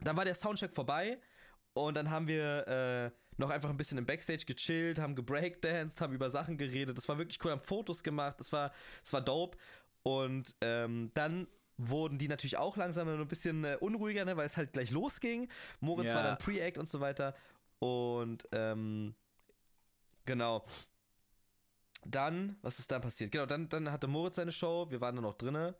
dann 0.00 0.16
war 0.16 0.24
der 0.24 0.34
Soundcheck 0.34 0.72
vorbei 0.72 1.20
und 1.74 1.94
dann 1.94 2.10
haben 2.10 2.28
wir 2.28 2.68
äh, 2.68 3.10
noch 3.38 3.50
einfach 3.50 3.68
ein 3.68 3.76
bisschen 3.76 3.98
im 3.98 4.06
Backstage 4.06 4.44
gechillt, 4.46 4.98
haben 4.98 5.14
gebreakdanced, 5.14 6.00
haben 6.00 6.14
über 6.14 6.30
Sachen 6.30 6.56
geredet. 6.56 6.96
Das 6.96 7.08
war 7.08 7.18
wirklich 7.18 7.38
cool, 7.44 7.50
haben 7.50 7.60
Fotos 7.60 8.02
gemacht. 8.02 8.36
Das 8.38 8.52
war, 8.52 8.72
das 9.02 9.12
war 9.12 9.20
dope. 9.20 9.58
Und 10.02 10.54
ähm, 10.62 11.10
dann 11.14 11.46
wurden 11.78 12.18
die 12.18 12.28
natürlich 12.28 12.56
auch 12.56 12.76
langsam 12.76 13.08
ein 13.08 13.28
bisschen 13.28 13.64
äh, 13.64 13.76
unruhiger, 13.80 14.24
ne, 14.24 14.36
weil 14.36 14.46
es 14.46 14.56
halt 14.56 14.72
gleich 14.72 14.90
losging. 14.90 15.48
Moritz 15.80 16.06
Ja. 16.08 16.16
war 16.16 16.22
dann 16.22 16.38
Pre-Act 16.38 16.78
und 16.78 16.88
so 16.88 17.00
weiter. 17.00 17.34
Und 17.78 18.48
ähm, 18.52 19.14
genau. 20.24 20.64
Dann, 22.04 22.56
was 22.62 22.78
ist 22.78 22.90
dann 22.90 23.02
passiert? 23.02 23.32
Genau, 23.32 23.46
dann, 23.46 23.68
dann 23.68 23.90
hatte 23.90 24.06
Moritz 24.06 24.36
seine 24.36 24.52
Show, 24.52 24.86
wir 24.90 25.00
waren 25.00 25.16
dann 25.16 25.24
noch 25.24 25.34
drinne. 25.34 25.76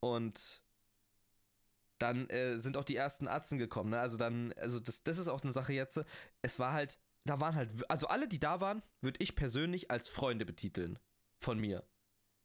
Und 0.00 0.62
dann 1.98 2.28
äh, 2.30 2.58
sind 2.58 2.76
auch 2.76 2.84
die 2.84 2.96
ersten 2.96 3.28
Atzen 3.28 3.58
gekommen. 3.58 3.90
Ne? 3.90 4.00
Also 4.00 4.16
dann, 4.16 4.52
also 4.54 4.80
das, 4.80 5.02
das 5.02 5.18
ist 5.18 5.28
auch 5.28 5.42
eine 5.42 5.52
Sache 5.52 5.72
jetzt. 5.72 6.00
Es 6.42 6.58
war 6.58 6.72
halt, 6.72 6.98
da 7.24 7.40
waren 7.40 7.54
halt, 7.54 7.70
also 7.88 8.08
alle, 8.08 8.26
die 8.26 8.40
da 8.40 8.60
waren, 8.60 8.82
würde 9.02 9.22
ich 9.22 9.36
persönlich 9.36 9.90
als 9.90 10.08
Freunde 10.08 10.44
betiteln. 10.44 10.98
Von 11.38 11.58
mir. 11.58 11.84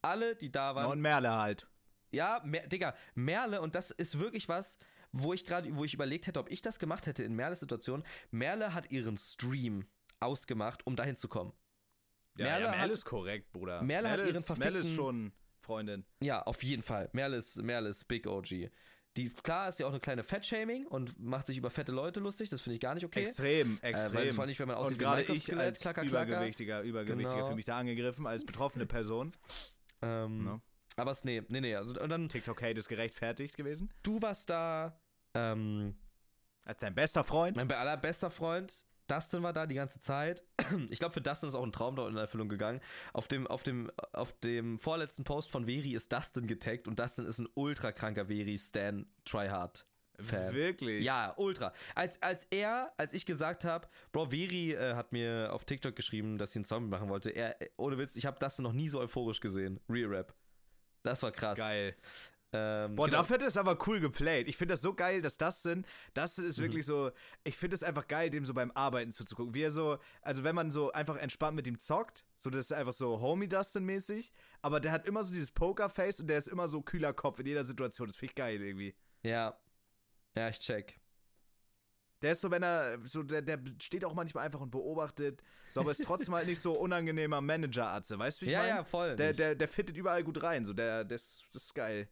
Alle, 0.02 0.36
die 0.36 0.52
da 0.52 0.76
waren. 0.76 0.92
und 0.92 1.02
Merle 1.02 1.32
halt. 1.32 1.68
Ja, 2.16 2.42
Mer 2.44 2.66
Digga, 2.68 2.96
Merle, 3.14 3.62
und 3.62 3.76
das 3.76 3.92
ist 3.92 4.18
wirklich 4.20 4.48
was, 4.50 4.78
wo 5.12 5.34
ich 5.34 5.44
gerade, 5.44 5.76
wo 5.76 5.84
ich 5.86 5.94
überlegt 5.94 6.28
hätte, 6.28 6.40
ob 6.40 6.50
ich 6.52 6.62
das 6.62 6.80
gemacht 6.80 7.06
hätte 7.06 7.24
in 7.24 7.36
Merles 7.36 7.60
Situation. 7.60 8.04
Merle 8.32 8.74
hat 8.74 8.90
ihren 8.92 9.18
Stream 9.18 9.86
ausgemacht, 10.20 10.86
um 10.88 10.96
dahin 10.96 11.16
zu 11.16 11.28
kommen. 11.28 11.54
Ja, 12.38 12.46
Merle 12.46 12.64
ja, 12.66 12.70
Merle 12.72 12.84
hat- 12.84 12.92
ist 12.92 13.06
korrekt, 13.06 13.52
Bruder. 13.52 13.82
Merle 13.82 14.10
hat 14.10 14.20
ihren 14.20 14.36
ist, 14.36 14.58
Merle 14.58 14.80
ist 14.80 14.94
schon 14.94 15.32
Freundin. 15.60 16.06
Ja, 16.22 16.42
auf 16.44 16.64
jeden 16.64 16.84
Fall. 16.84 17.10
Merle 17.14 17.38
ist, 17.38 17.62
Merle 17.62 17.90
ist 17.90 18.08
Big 18.08 18.28
OG. 18.28 18.70
Die, 19.18 19.30
klar, 19.30 19.70
ist 19.70 19.80
ja 19.80 19.86
auch 19.88 19.92
eine 19.92 20.02
kleine 20.02 20.24
Fettshaming 20.24 20.86
und 20.88 21.18
macht 21.18 21.48
sich 21.48 21.58
über 21.58 21.70
fette 21.70 21.94
Leute 21.94 22.20
lustig. 22.20 22.50
Das 22.50 22.60
finde 22.60 22.76
ich 22.76 22.82
gar 22.82 22.94
nicht 22.96 23.06
okay. 23.06 23.24
Extrem, 23.24 23.78
Äh, 23.78 23.84
weil 23.84 23.90
extrem. 23.92 24.30
vor 24.36 24.42
allem 24.42 24.50
nicht, 24.50 24.60
wenn 24.60 24.68
man 24.68 24.76
aussieht 24.76 24.94
und 24.96 25.00
wie 25.00 25.04
gerade 25.06 25.22
ich 25.24 25.44
Skelett, 25.44 25.62
als 25.68 25.80
klacker, 25.80 26.02
klacker. 26.06 26.28
Übergewichtiger, 26.28 26.82
Übergewichtiger 26.82 27.32
Genau. 27.36 27.46
fühle 27.46 27.56
mich 27.56 27.64
da 27.66 27.78
angegriffen, 27.78 28.28
als 28.28 28.46
betroffene 28.46 28.86
Person. 28.86 29.32
Ähm, 30.02 30.44
Ne? 30.44 30.62
Aber 30.98 31.12
es, 31.12 31.24
nee, 31.24 31.42
nee, 31.50 31.62
nee. 31.62 31.76
Also, 31.76 32.00
und 32.00 32.10
dann, 32.10 32.30
TikTok-Hate 32.30 32.80
ist 32.80 32.88
gerechtfertigt 32.88 33.56
gewesen. 33.58 33.90
du 34.04 34.22
warst 34.22 34.50
da, 34.50 35.00
ähm, 35.34 35.96
Als 36.66 36.80
dein 36.80 36.96
bester 36.96 37.24
Freund. 37.24 37.58
mein 37.58 37.72
allerbester 37.72 38.32
Freund, 38.32 38.74
Dustin 39.08 39.44
war 39.44 39.54
da 39.54 39.66
die 39.68 39.76
ganze 39.76 40.00
Zeit. 40.02 40.44
Ich 40.90 40.98
glaube, 41.00 41.14
für 41.14 41.22
Dustin 41.22 41.50
ist 41.50 41.56
auch 41.56 41.64
ein 41.64 41.72
Traum 41.72 41.96
dort 41.96 42.10
in 42.10 42.18
Erfüllung 42.18 42.50
gegangen. 42.50 42.82
Auf 43.14 43.28
dem, 43.28 43.46
auf, 43.46 43.62
dem, 43.62 43.92
auf 44.14 44.34
dem 44.40 44.80
vorletzten 44.80 45.24
Post 45.24 45.52
von 45.52 45.66
Veri 45.68 45.94
ist 45.94 46.12
Dustin 46.12 46.48
getaggt 46.48 46.88
und 46.88 46.98
Dustin 47.00 47.26
ist 47.26 47.38
ein 47.40 47.48
ultra 47.54 47.92
kranker 47.92 48.26
Veri-Stan 48.28 49.06
Tryhard. 49.26 49.86
Fan. 50.20 50.54
Wirklich. 50.54 51.06
Ja, 51.06 51.34
ultra. 51.38 51.74
Als, 51.94 52.22
als 52.24 52.46
er, 52.50 52.94
als 52.98 53.14
ich 53.14 53.26
gesagt 53.26 53.64
habe, 53.66 53.88
Bro, 54.12 54.28
Veri 54.28 54.72
äh, 54.72 54.96
hat 54.96 55.12
mir 55.12 55.50
auf 55.52 55.66
TikTok 55.66 55.96
geschrieben, 55.96 56.38
dass 56.38 56.54
sie 56.54 56.60
einen 56.60 56.64
Song 56.64 56.90
machen 56.90 57.10
wollte. 57.10 57.30
Er, 57.32 57.58
ohne 57.78 57.98
Witz, 57.98 58.16
ich 58.16 58.26
habe 58.26 58.40
das 58.40 58.58
noch 58.60 58.72
nie 58.74 58.88
so 58.90 59.00
euphorisch 59.02 59.42
gesehen. 59.42 59.80
Real 59.90 60.10
Rap. 60.10 60.34
Das 61.06 61.24
war 61.24 61.32
krass. 61.32 61.58
Geil. 61.58 61.96
Ähm, 62.54 62.96
Boah, 62.96 63.06
genau. 63.08 63.18
dafür 63.18 63.34
hat 63.36 63.42
er 63.42 63.48
es 63.50 63.58
aber 63.58 63.78
cool 63.86 64.00
geplayt. 64.00 64.48
Ich 64.48 64.56
finde 64.56 64.74
das 64.76 64.82
so 64.82 64.94
geil, 64.94 65.22
dass 65.22 65.38
das 65.38 65.62
sind. 65.62 65.86
Das 66.14 66.38
Mhm. 66.38 66.46
ist 66.48 66.60
wirklich 66.60 66.86
so. 66.86 67.12
Ich 67.44 67.58
finde 67.58 67.76
es 67.76 67.84
einfach 67.84 68.08
geil, 68.08 68.30
dem 68.30 68.46
so 68.46 68.54
beim 68.54 68.72
Arbeiten 68.72 69.12
zuzugucken. 69.12 69.54
Wie 69.54 69.64
er 69.64 69.72
so, 69.72 69.98
also 70.22 70.44
wenn 70.46 70.56
man 70.56 70.72
so 70.72 70.92
einfach 70.94 71.18
entspannt 71.18 71.56
mit 71.58 71.68
ihm 71.68 71.78
zockt, 71.80 72.24
so 72.38 72.50
das 72.50 72.66
ist 72.66 72.72
einfach 72.74 72.94
so 72.94 73.20
Homie 73.20 73.48
Dustin-mäßig, 73.50 74.32
aber 74.62 74.80
der 74.80 74.92
hat 74.94 75.06
immer 75.06 75.24
so 75.24 75.34
dieses 75.34 75.52
Pokerface 75.52 76.22
und 76.22 76.28
der 76.28 76.38
ist 76.38 76.48
immer 76.48 76.68
so 76.70 76.82
kühler 76.82 77.14
Kopf 77.14 77.40
in 77.40 77.46
jeder 77.48 77.66
Situation. 77.66 78.08
Das 78.08 78.16
finde 78.16 78.32
ich 78.32 78.36
geil 78.36 78.62
irgendwie. 78.62 78.96
Ja. 79.24 79.58
Ja, 80.36 80.50
ich 80.50 80.60
check. 80.60 80.98
Der 82.26 82.32
ist 82.32 82.42
so, 82.42 82.50
wenn 82.50 82.64
er, 82.64 82.98
so, 83.04 83.22
der, 83.22 83.44
der 83.44 83.60
steht 83.80 84.04
auch 84.04 84.16
manchmal 84.16 84.46
einfach 84.46 84.60
und 84.60 84.72
beobachtet, 84.72 85.44
so, 85.70 85.82
aber 85.82 85.92
ist 85.92 86.04
trotzdem 86.04 86.34
halt 86.34 86.48
nicht 86.48 86.60
so 86.60 86.72
unangenehmer 86.72 87.40
Manager-Atze, 87.40 88.18
weißt 88.18 88.42
du, 88.42 88.46
wie 88.46 88.50
ich 88.50 88.54
ja, 88.54 88.62
mein? 88.62 88.70
ja, 88.70 88.84
voll. 88.84 89.16
Der, 89.16 89.28
nicht. 89.28 89.40
der, 89.40 89.54
der 89.54 89.68
fittet 89.68 89.96
überall 89.96 90.24
gut 90.24 90.42
rein, 90.42 90.66
so, 90.66 90.74
der, 90.74 91.04
das, 91.04 91.44
das 91.54 91.66
ist 91.66 91.76
geil. 91.76 92.08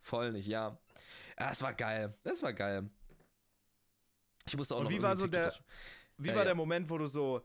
Voll 0.00 0.32
nicht, 0.32 0.46
ja. 0.46 0.78
Ja, 1.38 1.50
es 1.50 1.60
war 1.60 1.74
geil. 1.74 2.14
Das 2.22 2.42
war 2.42 2.54
geil. 2.54 2.88
Ich 4.46 4.56
musste 4.56 4.74
auch 4.74 4.78
Und 4.78 4.84
noch 4.84 4.90
wie 4.92 5.02
war 5.02 5.14
so 5.14 5.26
der- 5.26 5.52
Wie 6.16 6.28
Ja, 6.28 6.34
war 6.36 6.40
ja. 6.40 6.46
der 6.46 6.54
Moment, 6.54 6.88
wo 6.88 6.96
du 6.96 7.06
so, 7.06 7.44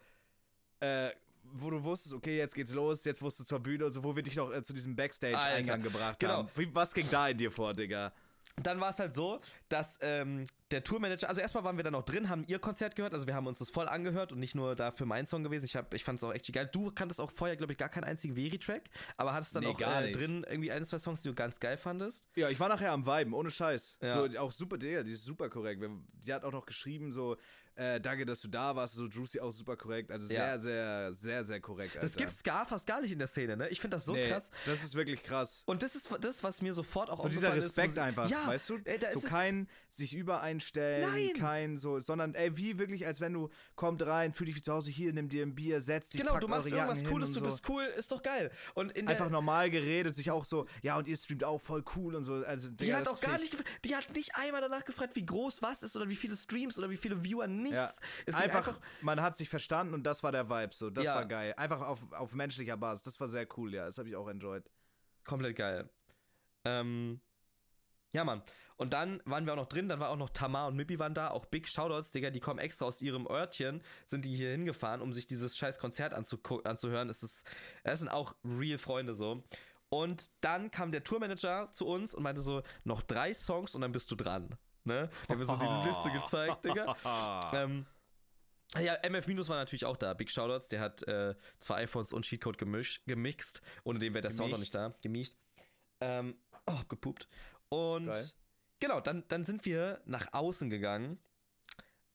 äh, 0.79 1.09
wo 1.43 1.69
du 1.69 1.83
wusstest, 1.83 2.15
okay, 2.15 2.37
jetzt 2.37 2.55
geht's 2.55 2.71
los, 2.71 3.03
jetzt 3.03 3.21
musst 3.21 3.41
du 3.41 3.43
zur 3.43 3.59
Bühne 3.59 3.87
und 3.87 3.91
so, 3.91 4.01
wo 4.01 4.15
wir 4.15 4.23
dich 4.23 4.37
noch 4.37 4.53
äh, 4.53 4.63
zu 4.63 4.71
diesem 4.71 4.95
Backstage-Eingang 4.95 5.81
gebracht 5.81 6.17
genau. 6.17 6.33
haben. 6.33 6.49
Wie, 6.55 6.73
was 6.73 6.93
ging 6.93 7.09
da 7.09 7.27
in 7.27 7.37
dir 7.37 7.51
vor, 7.51 7.73
Digga? 7.73 8.13
Dann 8.61 8.79
war 8.79 8.89
es 8.91 8.99
halt 8.99 9.13
so, 9.13 9.41
dass 9.67 9.99
ähm, 10.01 10.45
der 10.71 10.81
Tourmanager, 10.83 11.27
also 11.27 11.41
erstmal 11.41 11.65
waren 11.65 11.75
wir 11.75 11.83
dann 11.83 11.91
noch 11.91 12.05
drin, 12.05 12.29
haben 12.29 12.45
ihr 12.47 12.57
Konzert 12.57 12.95
gehört, 12.95 13.13
also 13.13 13.27
wir 13.27 13.35
haben 13.35 13.47
uns 13.47 13.59
das 13.59 13.69
voll 13.69 13.87
angehört 13.89 14.31
und 14.31 14.39
nicht 14.39 14.55
nur 14.55 14.75
da 14.77 14.91
für 14.91 15.05
meinen 15.05 15.25
Song 15.25 15.43
gewesen. 15.43 15.65
Ich, 15.65 15.75
hab- 15.75 15.93
ich 15.93 16.05
fand 16.05 16.19
es 16.19 16.23
auch 16.23 16.33
echt 16.33 16.51
geil. 16.53 16.69
Du 16.71 16.89
kanntest 16.91 17.19
auch 17.19 17.31
vorher, 17.31 17.57
glaube 17.57 17.73
ich, 17.73 17.77
gar 17.77 17.89
keinen 17.89 18.05
einzigen 18.05 18.35
Veri-Track, 18.35 18.83
aber 19.17 19.33
hattest 19.33 19.57
dann 19.57 19.63
Nee, 19.65 19.71
auch 19.71 19.81
äh, 19.81 20.11
drin 20.13 20.45
irgendwie 20.49 20.71
ein, 20.71 20.85
zwei 20.85 20.99
Songs, 20.99 21.21
die 21.21 21.27
du 21.29 21.35
ganz 21.35 21.59
geil 21.59 21.77
fandest. 21.77 22.23
Ja, 22.35 22.49
ich 22.49 22.59
war 22.59 22.69
nachher 22.69 22.93
am 22.93 23.05
Viben, 23.05 23.33
ohne 23.33 23.51
Scheiß. 23.51 23.99
Ja. 24.01 24.13
So, 24.31 24.39
auch 24.39 24.51
super, 24.51 24.77
Digga, 24.77 25.03
die 25.03 25.11
ist 25.11 25.25
super 25.25 25.49
korrekt. 25.49 25.83
Die 26.25 26.33
hat 26.33 26.45
auch 26.45 26.53
noch 26.53 26.65
geschrieben, 26.65 27.11
so, 27.11 27.35
äh, 27.75 27.99
danke, 27.99 28.25
dass 28.25 28.41
du 28.41 28.47
da 28.47 28.75
warst, 28.75 28.93
so 28.95 29.05
Juicy 29.05 29.39
auch 29.39 29.51
super 29.51 29.75
korrekt. 29.75 30.11
Also 30.11 30.27
sehr, 30.27 30.37
Ja. 30.39 30.57
sehr, 30.57 31.13
sehr, 31.13 31.43
sehr 31.43 31.59
korrekt. 31.59 31.95
Das 31.95 32.03
Alter. 32.03 32.17
gibt's 32.17 32.41
gar 32.43 32.65
fast 32.65 32.87
gar 32.87 33.01
nicht 33.01 33.11
in 33.11 33.19
der 33.19 33.27
Szene, 33.27 33.57
ne? 33.57 33.67
Ich 33.69 33.81
finde 33.81 33.97
das 33.97 34.05
so 34.05 34.13
Nee, 34.13 34.27
krass. 34.29 34.49
Das 34.65 34.83
ist 34.83 34.95
wirklich 34.95 35.21
krass. 35.23 35.63
Und 35.65 35.83
das 35.83 35.95
ist 35.95 36.09
das, 36.21 36.43
was 36.43 36.61
mir 36.61 36.73
sofort 36.73 37.09
auch 37.09 37.21
So 37.21 37.29
dieser 37.29 37.55
ist, 37.55 37.65
Respekt 37.65 37.93
sie- 37.95 38.01
einfach, 38.01 38.29
ja, 38.29 38.47
weißt 38.47 38.69
du? 38.69 38.77
Ey, 38.85 38.99
so 39.11 39.19
ist 39.19 39.25
kein 39.27 39.67
sich 39.89 40.13
übereinstellen, 40.15 41.09
Nein. 41.11 41.33
kein 41.37 41.77
so, 41.77 41.99
sondern 41.99 42.33
ey, 42.35 42.55
wie 42.57 42.77
wirklich, 42.79 43.05
als 43.07 43.21
wenn 43.21 43.33
du 43.33 43.49
kommt 43.75 44.05
rein, 44.05 44.33
fühl 44.33 44.47
dich 44.47 44.55
wie 44.55 44.61
zu 44.61 44.73
Hause, 44.73 44.91
hier, 44.91 45.11
nimm 45.13 45.29
dir 45.29 45.43
ein 45.45 45.55
Bier, 45.55 45.81
setz 45.81 46.09
dich, 46.09 46.21
Genau, 46.21 46.37
du 46.39 46.47
machst 46.47 46.67
irgendwas 46.69 47.03
Cooles, 47.03 47.29
hin 47.29 47.33
du 47.35 47.39
so. 47.41 47.45
bist 47.45 47.69
cool, 47.69 47.83
ist 47.97 48.11
doch 48.11 48.21
geil. 48.21 48.51
Und 48.73 48.95
Einfach 49.07 49.29
normal 49.29 49.69
geredet, 49.69 50.15
sich 50.15 50.31
auch 50.31 50.45
so, 50.45 50.65
ja, 50.81 50.97
und 50.97 51.07
ihr 51.07 51.15
streamt 51.15 51.43
auch 51.43 51.59
voll 51.59 51.83
cool 51.95 52.15
und 52.15 52.23
so. 52.23 52.35
Also, 52.45 52.69
Die 52.69 52.77
Digga, 52.85 52.97
hat 52.97 53.07
das 53.07 53.15
auch 53.17 53.21
gar 53.21 53.37
nicht, 53.37 53.55
die 53.83 53.95
hat 53.95 54.13
nicht 54.15 54.35
einmal 54.35 54.61
danach 54.61 54.83
gefragt, 54.85 55.15
wie 55.15 55.25
groß 55.25 55.61
was 55.61 55.83
ist 55.83 55.95
oder 55.95 56.09
wie 56.09 56.15
viele 56.15 56.35
Streams 56.35 56.77
oder 56.77 56.89
wie 56.89 56.97
viele 56.97 57.23
Viewer, 57.23 57.47
nichts. 57.65 57.77
Ja, 57.77 57.91
Es 58.25 58.35
ging 58.35 58.43
einfach, 58.43 58.79
man 59.01 59.21
hat 59.21 59.35
sich 59.37 59.49
verstanden 59.49 59.93
und 59.93 60.03
das 60.03 60.23
war 60.23 60.31
der 60.31 60.49
Vibe 60.49 60.73
so. 60.73 60.89
Das 60.89 61.03
Ja. 61.05 61.15
war 61.15 61.25
geil. 61.25 61.53
Einfach 61.57 61.81
auf, 61.81 62.11
auf 62.13 62.33
menschlicher 62.33 62.77
Basis. 62.77 63.03
Das 63.03 63.19
war 63.19 63.27
sehr 63.27 63.47
cool, 63.57 63.73
ja. 63.73 63.85
Das 63.85 63.97
habe 63.97 64.09
ich 64.09 64.15
auch 64.15 64.27
enjoyed. 64.27 64.63
komplett 65.25 65.55
geil. 65.57 65.89
Ähm, 66.63 67.19
Ja, 68.13 68.23
Mann. 68.23 68.41
Und 68.77 68.93
dann 68.93 69.21
waren 69.25 69.45
wir 69.45 69.53
auch 69.53 69.57
noch 69.57 69.67
drin, 69.67 69.87
dann 69.89 69.99
war 69.99 70.09
auch 70.09 70.15
noch 70.17 70.29
Tamar 70.29 70.67
und 70.67 70.75
Mippi 70.75 70.99
waren 70.99 71.13
da, 71.13 71.29
auch 71.31 71.45
Big 71.45 71.67
Shoutouts, 71.67 72.11
Digga, 72.11 72.29
die 72.29 72.39
kommen 72.41 72.59
extra 72.59 72.85
aus 72.85 73.01
ihrem 73.01 73.25
Örtchen, 73.27 73.81
sind 74.05 74.23
die 74.25 74.35
hier 74.35 74.51
hingefahren, 74.51 75.01
um 75.01 75.13
sich 75.13 75.27
dieses 75.27 75.57
scheiß 75.57 75.79
Konzert 75.79 76.13
anzuhören. 76.13 77.09
Es 77.09 77.23
ist, 77.23 77.45
es 77.83 77.99
sind 77.99 78.09
auch 78.09 78.35
real 78.43 78.77
Freunde 78.77 79.13
so. 79.13 79.43
Und 79.89 80.29
dann 80.41 80.71
kam 80.71 80.91
der 80.91 81.03
Tourmanager 81.03 81.69
zu 81.71 81.87
uns 81.87 82.13
und 82.13 82.23
meinte 82.23 82.41
so, 82.41 82.63
noch 82.83 83.01
drei 83.01 83.33
Songs 83.33 83.75
und 83.75 83.81
dann 83.81 83.91
bist 83.93 84.11
du 84.11 84.15
dran. 84.15 84.57
Ne? 84.85 85.09
Der 85.27 85.35
mir 85.35 85.45
so 85.45 85.55
die 85.55 85.87
Liste 85.87 86.11
gezeigt, 86.21 86.63
Digga. 86.65 86.95
ähm, 87.53 87.85
ja, 88.77 88.95
MF 89.03 89.27
Minus 89.27 89.49
war 89.49 89.57
natürlich 89.57 89.85
auch 89.85 89.97
da. 89.97 90.13
Big 90.13 90.29
Shoutouts, 90.29 90.67
der 90.67 90.81
hat 90.81 91.07
äh, 91.07 91.35
zwei 91.59 91.83
iPhones 91.83 92.13
und 92.13 92.25
Cheatcode 92.25 92.57
gemisch, 92.57 93.01
gemixt. 93.05 93.61
Ohne 93.83 93.99
den 93.99 94.13
wäre 94.13 94.21
der 94.21 94.31
Sound 94.31 94.51
noch 94.51 94.59
nicht 94.59 94.75
da. 94.75 94.93
Gemischt. 95.01 95.35
Ähm, 96.01 96.35
oh, 96.65 96.81
gepupt. 96.89 97.27
Und 97.69 98.07
Geil. 98.07 98.29
genau, 98.79 98.99
dann, 98.99 99.23
dann 99.27 99.45
sind 99.45 99.65
wir 99.65 100.01
nach 100.05 100.33
außen 100.33 100.69
gegangen. 100.69 101.19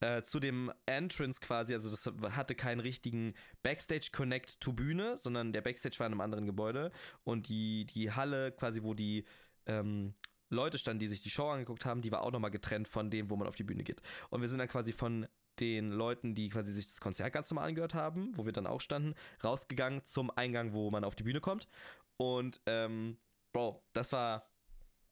Äh, 0.02 0.22
zu 0.22 0.40
dem 0.40 0.72
Entrance 0.86 1.40
quasi, 1.40 1.74
also 1.74 1.90
das 1.90 2.10
hatte 2.34 2.54
keinen 2.54 2.80
richtigen 2.80 3.34
Backstage 3.62 4.08
Connect 4.12 4.58
to 4.58 4.72
Bühne, 4.72 5.18
sondern 5.18 5.52
der 5.52 5.60
Backstage 5.60 5.98
war 5.98 6.06
in 6.06 6.12
einem 6.12 6.22
anderen 6.22 6.46
Gebäude 6.46 6.90
und 7.22 7.48
die, 7.48 7.84
die 7.84 8.10
Halle 8.10 8.50
quasi, 8.52 8.82
wo 8.82 8.94
die 8.94 9.26
ähm, 9.66 10.14
Leute 10.50 10.78
standen, 10.78 11.00
die 11.00 11.08
sich 11.08 11.22
die 11.22 11.30
Show 11.30 11.48
angeguckt 11.48 11.86
haben, 11.86 12.02
die 12.02 12.12
war 12.12 12.22
auch 12.22 12.32
nochmal 12.32 12.50
getrennt 12.50 12.88
von 12.88 13.10
dem, 13.10 13.30
wo 13.30 13.36
man 13.36 13.48
auf 13.48 13.56
die 13.56 13.64
Bühne 13.64 13.84
geht. 13.84 14.02
Und 14.28 14.40
wir 14.40 14.48
sind 14.48 14.58
dann 14.58 14.68
quasi 14.68 14.92
von 14.92 15.26
den 15.58 15.90
Leuten, 15.90 16.34
die 16.34 16.48
quasi 16.48 16.72
sich 16.72 16.86
das 16.86 17.00
Konzert 17.00 17.32
ganz 17.32 17.50
normal 17.50 17.68
angehört 17.68 17.94
haben, 17.94 18.36
wo 18.36 18.44
wir 18.44 18.52
dann 18.52 18.66
auch 18.66 18.80
standen, 18.80 19.14
rausgegangen 19.44 20.02
zum 20.04 20.30
Eingang, 20.30 20.72
wo 20.72 20.90
man 20.90 21.04
auf 21.04 21.14
die 21.14 21.22
Bühne 21.22 21.40
kommt. 21.40 21.68
Und, 22.16 22.60
ähm, 22.66 23.18
Bro, 23.52 23.82
das 23.92 24.12
war, 24.12 24.48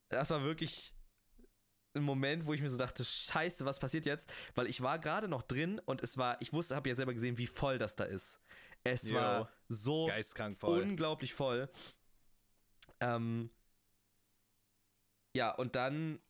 das 0.08 0.30
war 0.30 0.42
wirklich 0.42 0.94
ein 1.94 2.02
Moment, 2.02 2.46
wo 2.46 2.54
ich 2.54 2.60
mir 2.60 2.70
so 2.70 2.78
dachte, 2.78 3.04
scheiße, 3.04 3.64
was 3.64 3.78
passiert 3.78 4.06
jetzt? 4.06 4.32
Weil 4.54 4.66
ich 4.66 4.80
war 4.80 4.98
gerade 4.98 5.28
noch 5.28 5.42
drin 5.42 5.80
und 5.84 6.02
es 6.02 6.16
war, 6.16 6.40
ich 6.40 6.52
wusste, 6.52 6.76
habe 6.76 6.88
ja 6.88 6.94
selber 6.94 7.14
gesehen, 7.14 7.38
wie 7.38 7.46
voll 7.46 7.78
das 7.78 7.96
da 7.96 8.04
ist. 8.04 8.40
Es 8.84 9.08
Yo, 9.08 9.16
war 9.16 9.50
so 9.68 10.10
voll. 10.58 10.82
unglaublich 10.82 11.34
voll. 11.34 11.68
Ähm, 13.00 13.50
ja, 15.38 15.50
und 15.50 15.74
dann, 15.74 16.20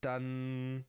dann 0.00 0.84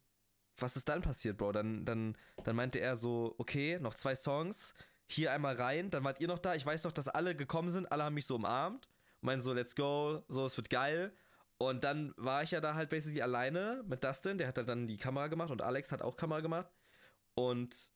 was 0.58 0.76
ist 0.76 0.89
dann 0.89 1.02
passiert, 1.02 1.38
Bro? 1.38 1.52
Dann, 1.52 1.86
dann, 1.86 2.18
dann 2.43 2.56
meinte 2.56 2.80
er 2.80 2.98
so, 2.98 3.36
okay, 3.38 3.80
noch 3.80 3.93
zwei 3.93 4.16
Songs, 4.16 4.74
hier 5.08 5.32
einmal 5.32 5.56
rein, 5.56 5.89
dann 5.91 6.04
wart 6.04 6.20
ihr 6.22 6.28
noch 6.28 6.39
da. 6.39 6.56
Ich 6.56 6.66
weiß 6.66 6.84
noch, 6.84 6.91
dass 6.91 7.08
alle 7.08 7.36
gekommen 7.36 7.72
sind, 7.72 7.91
alle 7.91 8.04
haben 8.04 8.16
mich 8.16 8.26
so 8.26 8.36
umarmt 8.36 8.88
meinen 9.26 9.41
so, 9.41 9.54
let's 9.54 9.76
go, 9.76 10.24
so, 10.30 10.46
es 10.46 10.56
wird 10.56 10.70
geil. 10.70 11.14
Und 11.58 11.84
dann 11.84 12.14
war 12.18 12.43
ich 12.43 12.52
ja 12.52 12.62
da 12.62 12.76
halt 12.76 12.89
basically 12.89 13.22
alleine 13.22 13.84
mit 13.88 14.04
Dustin, 14.04 14.38
der 14.38 14.48
hat 14.48 14.58
dann 14.58 14.88
die 14.88 14.98
Kamera 14.98 15.28
gemacht 15.28 15.52
und 15.52 15.62
Alex 15.62 15.91
hat 15.91 16.02
auch 16.02 16.18
Kamera 16.18 16.41
gemacht. 16.41 16.70
Und 17.34 17.91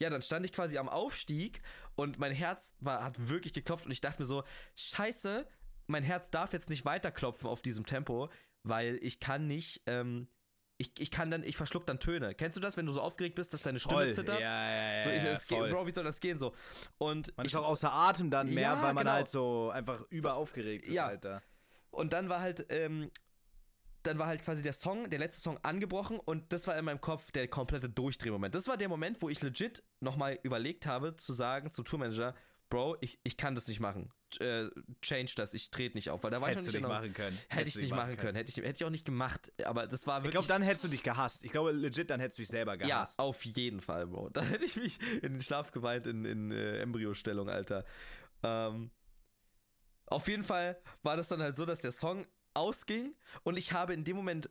ja, 0.00 0.10
dann 0.10 0.22
stand 0.22 0.44
ich 0.44 0.52
quasi 0.52 0.78
am 0.78 0.88
Aufstieg 0.88 1.62
und 1.94 2.18
mein 2.18 2.32
Herz 2.32 2.74
war, 2.80 3.04
hat 3.04 3.28
wirklich 3.28 3.52
geklopft 3.52 3.86
und 3.86 3.92
ich 3.92 4.00
dachte 4.00 4.20
mir 4.20 4.26
so, 4.26 4.44
scheiße, 4.76 5.46
mein 5.86 6.02
Herz 6.02 6.30
darf 6.30 6.52
jetzt 6.52 6.70
nicht 6.70 6.84
weiterklopfen 6.84 7.48
auf 7.48 7.62
diesem 7.62 7.86
Tempo, 7.86 8.30
weil 8.64 8.98
ich 9.02 9.20
kann 9.20 9.46
nicht 9.46 9.82
ähm, 9.86 10.26
ich, 10.76 10.90
ich 10.98 11.10
kann 11.10 11.30
dann, 11.30 11.44
ich 11.44 11.56
verschluck 11.56 11.86
dann 11.86 12.00
Töne. 12.00 12.34
Kennst 12.34 12.56
du 12.56 12.60
das, 12.60 12.76
wenn 12.76 12.86
du 12.86 12.92
so 12.92 13.00
aufgeregt 13.00 13.36
bist, 13.36 13.54
dass 13.54 13.62
deine 13.62 13.78
Stimme 13.78 14.02
voll. 14.02 14.12
zittert? 14.12 14.40
Ja, 14.40 14.70
ja, 14.70 14.96
ja. 14.96 15.02
So, 15.02 15.10
ich, 15.10 15.24
es 15.24 15.46
geht, 15.46 15.70
Bro, 15.70 15.86
wie 15.86 15.92
soll 15.92 16.04
das 16.04 16.20
gehen 16.20 16.38
so? 16.38 16.52
Und 16.98 17.36
man 17.36 17.46
ich, 17.46 17.52
ist 17.52 17.58
auch 17.58 17.66
außer 17.66 17.92
Atem 17.92 18.30
dann 18.30 18.48
mehr, 18.48 18.62
ja, 18.62 18.82
weil 18.82 18.94
man 18.94 19.04
genau. 19.04 19.16
halt 19.16 19.28
so 19.28 19.70
einfach 19.70 20.00
überaufgeregt 20.10 20.86
ist 20.86 20.94
ja. 20.94 21.06
halt 21.06 21.24
da. 21.24 21.42
Und 21.90 22.12
dann 22.12 22.28
war 22.28 22.40
halt, 22.40 22.66
ähm, 22.70 23.10
dann 24.02 24.18
war 24.18 24.26
halt 24.26 24.42
quasi 24.44 24.62
der 24.62 24.72
Song, 24.72 25.08
der 25.10 25.20
letzte 25.20 25.40
Song 25.40 25.58
angebrochen 25.62 26.18
und 26.18 26.52
das 26.52 26.66
war 26.66 26.76
in 26.76 26.84
meinem 26.84 27.00
Kopf 27.00 27.30
der 27.30 27.46
komplette 27.46 27.88
Durchdrehmoment. 27.88 28.54
Das 28.54 28.66
war 28.66 28.76
der 28.76 28.88
Moment, 28.88 29.22
wo 29.22 29.28
ich 29.28 29.40
legit 29.42 29.84
nochmal 30.00 30.40
überlegt 30.42 30.86
habe, 30.86 31.14
zu 31.14 31.32
sagen 31.32 31.70
zum 31.70 31.84
Tourmanager, 31.84 32.34
Bro, 32.70 32.96
ich, 33.00 33.18
ich 33.22 33.36
kann 33.36 33.54
das 33.54 33.68
nicht 33.68 33.80
machen. 33.80 34.10
Äh, 34.40 34.68
change 35.00 35.32
das, 35.36 35.54
ich 35.54 35.70
trete 35.70 35.96
nicht 35.96 36.10
auf, 36.10 36.24
weil 36.24 36.30
da 36.30 36.40
war 36.40 36.48
hättest 36.48 36.68
ich 36.68 36.74
noch 36.74 36.80
nicht 36.80 36.88
machen 36.88 37.14
können. 37.14 37.38
Hätte 37.48 37.68
ich 37.68 37.76
nicht 37.76 37.90
machen 37.90 38.06
können. 38.06 38.18
können. 38.18 38.36
Hätte 38.36 38.50
ich, 38.50 38.56
hätte 38.56 38.76
ich 38.76 38.84
auch 38.84 38.90
nicht 38.90 39.04
gemacht, 39.04 39.52
aber 39.64 39.86
das 39.86 40.06
war 40.06 40.24
wirklich. 40.24 40.28
Ich 40.28 40.32
glaube, 40.32 40.48
dann 40.48 40.62
hättest 40.62 40.84
du 40.84 40.88
dich 40.88 41.02
gehasst. 41.02 41.44
Ich 41.44 41.52
glaube, 41.52 41.72
legit, 41.72 42.10
dann 42.10 42.20
hättest 42.20 42.38
du 42.38 42.42
dich 42.42 42.48
selber 42.48 42.76
gehasst. 42.76 43.18
Ja, 43.18 43.24
auf 43.24 43.44
jeden 43.44 43.80
Fall, 43.80 44.06
Bro. 44.06 44.30
Da 44.30 44.42
hätte 44.42 44.64
ich 44.64 44.76
mich 44.76 44.98
in 45.22 45.34
den 45.34 45.42
Schlaf 45.42 45.70
geweint 45.70 46.06
in, 46.06 46.24
in 46.24 46.50
äh, 46.50 46.78
Embryostellung, 46.78 47.48
Alter. 47.48 47.84
Ähm, 48.42 48.90
auf 50.06 50.26
jeden 50.28 50.44
Fall 50.44 50.80
war 51.02 51.16
das 51.16 51.28
dann 51.28 51.40
halt 51.40 51.56
so, 51.56 51.64
dass 51.66 51.80
der 51.80 51.92
Song 51.92 52.26
ausging 52.54 53.14
und 53.42 53.58
ich 53.58 53.72
habe 53.72 53.94
in 53.94 54.04
dem 54.04 54.16
Moment 54.16 54.50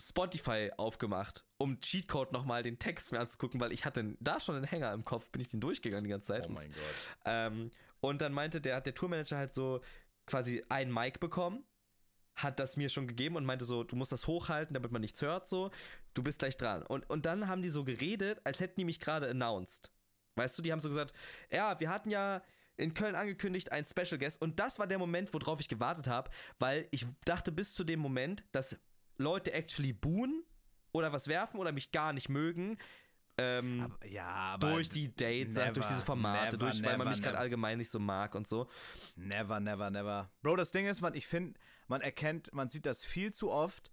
Spotify 0.00 0.70
aufgemacht, 0.76 1.44
um 1.58 1.80
Cheatcode 1.80 2.32
nochmal 2.32 2.62
den 2.62 2.78
Text 2.78 3.12
mir 3.12 3.20
anzugucken, 3.20 3.60
weil 3.60 3.72
ich 3.72 3.84
hatte 3.84 4.16
da 4.20 4.40
schon 4.40 4.56
einen 4.56 4.64
Hänger 4.64 4.92
im 4.92 5.04
Kopf, 5.04 5.30
bin 5.30 5.42
ich 5.42 5.48
den 5.48 5.60
durchgegangen 5.60 6.04
die 6.04 6.10
ganze 6.10 6.28
Zeit. 6.28 6.46
Oh 6.48 6.52
mein 6.52 6.68
Gott. 6.68 7.16
Ähm, 7.26 7.70
und 8.00 8.20
dann 8.20 8.32
meinte 8.32 8.60
der, 8.60 8.80
der 8.80 8.94
Tourmanager 8.94 9.36
halt 9.36 9.52
so 9.52 9.82
quasi 10.26 10.64
ein 10.68 10.92
Mic 10.92 11.18
bekommen, 11.18 11.64
hat 12.34 12.58
das 12.58 12.76
mir 12.76 12.88
schon 12.88 13.06
gegeben 13.06 13.36
und 13.36 13.44
meinte 13.44 13.64
so, 13.64 13.84
du 13.84 13.96
musst 13.96 14.12
das 14.12 14.26
hochhalten, 14.26 14.72
damit 14.74 14.90
man 14.90 15.02
nichts 15.02 15.20
hört, 15.20 15.46
so, 15.46 15.70
du 16.14 16.22
bist 16.22 16.38
gleich 16.38 16.56
dran. 16.56 16.82
Und, 16.82 17.08
und 17.10 17.26
dann 17.26 17.48
haben 17.48 17.60
die 17.60 17.68
so 17.68 17.84
geredet, 17.84 18.40
als 18.44 18.60
hätten 18.60 18.80
die 18.80 18.84
mich 18.84 19.00
gerade 19.00 19.28
announced. 19.28 19.92
Weißt 20.36 20.56
du, 20.56 20.62
die 20.62 20.72
haben 20.72 20.80
so 20.80 20.88
gesagt, 20.88 21.12
ja, 21.50 21.78
wir 21.78 21.90
hatten 21.90 22.08
ja 22.10 22.42
in 22.76 22.94
Köln 22.94 23.14
angekündigt, 23.14 23.72
ein 23.72 23.84
Special 23.84 24.18
Guest. 24.18 24.40
Und 24.40 24.58
das 24.58 24.78
war 24.78 24.86
der 24.86 24.98
Moment, 24.98 25.34
worauf 25.34 25.60
ich 25.60 25.68
gewartet 25.68 26.06
habe, 26.06 26.30
weil 26.58 26.88
ich 26.90 27.04
dachte 27.26 27.52
bis 27.52 27.74
zu 27.74 27.84
dem 27.84 28.00
Moment, 28.00 28.44
dass 28.52 28.78
Leute 29.20 29.52
actually 29.52 29.92
buhen 29.92 30.42
oder 30.92 31.12
was 31.12 31.28
werfen 31.28 31.58
oder 31.58 31.72
mich 31.72 31.92
gar 31.92 32.12
nicht 32.12 32.28
mögen. 32.28 32.78
Ähm, 33.38 33.80
aber, 33.80 34.06
ja, 34.06 34.26
aber 34.26 34.72
durch 34.72 34.90
die 34.90 35.14
Dates, 35.14 35.54
never, 35.54 35.72
durch 35.72 35.86
diese 35.86 36.02
Formate, 36.02 36.56
never, 36.56 36.58
durch, 36.58 36.82
weil 36.82 36.92
never, 36.92 37.04
man 37.04 37.08
mich 37.08 37.22
gerade 37.22 37.38
allgemein 37.38 37.78
nicht 37.78 37.90
so 37.90 37.98
mag 37.98 38.34
und 38.34 38.46
so. 38.46 38.68
Never, 39.16 39.60
never, 39.60 39.90
never. 39.90 40.30
Bro, 40.42 40.56
das 40.56 40.72
Ding 40.72 40.86
ist, 40.86 41.00
man, 41.00 41.14
ich 41.14 41.26
finde, 41.26 41.58
man 41.86 42.00
erkennt, 42.00 42.52
man 42.52 42.68
sieht 42.68 42.86
das 42.86 43.04
viel 43.04 43.32
zu 43.32 43.50
oft. 43.50 43.92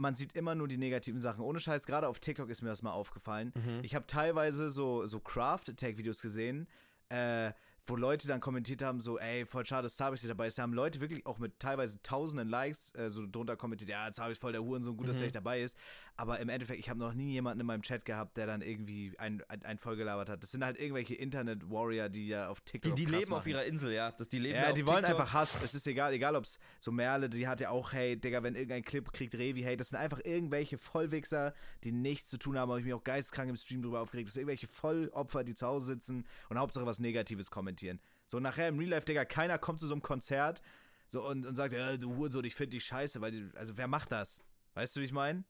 Man 0.00 0.14
sieht 0.14 0.34
immer 0.34 0.54
nur 0.54 0.68
die 0.68 0.78
negativen 0.78 1.20
Sachen. 1.20 1.42
Ohne 1.42 1.58
Scheiß, 1.58 1.84
gerade 1.84 2.06
auf 2.06 2.20
TikTok 2.20 2.48
ist 2.50 2.62
mir 2.62 2.68
das 2.68 2.82
mal 2.82 2.92
aufgefallen. 2.92 3.52
Mhm. 3.56 3.80
Ich 3.82 3.96
habe 3.96 4.06
teilweise 4.06 4.70
so, 4.70 5.06
so 5.06 5.18
Craft-Attack-Videos 5.18 6.22
gesehen, 6.22 6.68
äh, 7.08 7.52
wo 7.88 7.96
Leute 7.96 8.28
dann 8.28 8.40
kommentiert 8.40 8.82
haben, 8.82 9.00
so, 9.00 9.18
ey, 9.18 9.46
voll 9.46 9.64
schade, 9.64 9.84
dass 9.84 9.96
Zabis 9.96 10.22
nicht 10.22 10.30
dabei 10.30 10.46
ist. 10.46 10.58
Da 10.58 10.62
haben 10.62 10.72
Leute 10.72 11.00
wirklich 11.00 11.24
auch 11.26 11.38
mit 11.38 11.58
teilweise 11.58 12.00
tausenden 12.02 12.48
Likes 12.48 12.94
äh, 12.94 13.08
so 13.08 13.26
drunter 13.26 13.56
kommentiert, 13.56 13.90
ja, 13.90 14.12
Zabis 14.12 14.38
voll 14.38 14.52
der 14.52 14.62
Hurensohn, 14.62 14.96
gut, 14.96 15.06
mhm. 15.06 15.10
dass 15.10 15.16
er 15.16 15.24
nicht 15.24 15.34
dabei 15.34 15.62
ist. 15.62 15.76
Aber 16.16 16.40
im 16.40 16.48
Endeffekt, 16.48 16.80
ich 16.80 16.90
habe 16.90 16.98
noch 16.98 17.14
nie 17.14 17.30
jemanden 17.30 17.60
in 17.60 17.66
meinem 17.66 17.82
Chat 17.82 18.04
gehabt, 18.04 18.36
der 18.36 18.46
dann 18.46 18.60
irgendwie 18.60 19.12
ein, 19.18 19.40
ein, 19.48 19.62
ein 19.62 19.78
vollgelabert 19.78 20.28
hat. 20.28 20.42
Das 20.42 20.50
sind 20.50 20.64
halt 20.64 20.76
irgendwelche 20.76 21.14
Internet-Warrior, 21.14 22.08
die 22.08 22.26
ja 22.26 22.48
auf 22.48 22.60
TikTok 22.60 22.96
Die, 22.96 23.04
die 23.04 23.10
leben 23.10 23.30
machen. 23.30 23.38
auf 23.38 23.46
ihrer 23.46 23.64
Insel, 23.64 23.92
ja. 23.92 24.10
Das, 24.10 24.28
die 24.28 24.40
leben 24.40 24.56
ja, 24.56 24.72
die 24.72 24.84
wollen 24.84 25.04
TikTok. 25.04 25.20
einfach 25.20 25.32
Hass. 25.32 25.56
Es 25.62 25.74
ist 25.74 25.86
egal, 25.86 26.12
egal 26.12 26.34
ob 26.34 26.42
es 26.42 26.58
so 26.80 26.90
Merle, 26.90 27.28
die 27.28 27.46
hat 27.46 27.60
ja 27.60 27.70
auch 27.70 27.92
Hate, 27.92 28.16
Digga, 28.16 28.42
wenn 28.42 28.56
irgendein 28.56 28.82
Clip 28.82 29.12
kriegt 29.12 29.36
Revi 29.36 29.62
Hate. 29.62 29.76
Das 29.76 29.90
sind 29.90 29.98
einfach 29.98 30.18
irgendwelche 30.24 30.76
Vollwichser, 30.76 31.54
die 31.84 31.92
nichts 31.92 32.30
zu 32.30 32.38
tun 32.38 32.58
haben. 32.58 32.70
Habe 32.70 32.80
ich 32.80 32.86
mich 32.86 32.94
auch 32.94 33.04
geisteskrank 33.04 33.48
im 33.48 33.56
Stream 33.56 33.82
drüber 33.82 34.00
aufgeregt. 34.00 34.26
Das 34.26 34.34
sind 34.34 34.40
irgendwelche 34.40 34.66
Vollopfer, 34.66 35.44
die 35.44 35.54
zu 35.54 35.68
Hause 35.68 35.86
sitzen 35.86 36.26
und 36.48 36.58
Hauptsache 36.58 36.84
was 36.84 36.98
Negatives 36.98 37.48
kommentieren. 37.48 37.77
So 38.26 38.40
nachher 38.40 38.68
im 38.68 38.78
Real 38.78 38.90
Life, 38.90 39.06
Digga, 39.06 39.24
keiner 39.24 39.58
kommt 39.58 39.80
zu 39.80 39.86
so 39.86 39.94
einem 39.94 40.02
Konzert 40.02 40.62
so 41.08 41.26
und, 41.26 41.46
und 41.46 41.56
sagt, 41.56 41.72
ja, 41.72 41.96
du 41.96 42.14
Hurensohn, 42.16 42.44
ich 42.44 42.54
finde 42.54 42.76
dich 42.76 42.84
scheiße, 42.84 43.20
weil 43.20 43.32
die, 43.32 43.50
also 43.56 43.76
wer 43.76 43.88
macht 43.88 44.12
das? 44.12 44.38
Weißt 44.74 44.94
du, 44.94 45.00
wie 45.00 45.04
ich 45.04 45.12
meine? 45.12 45.44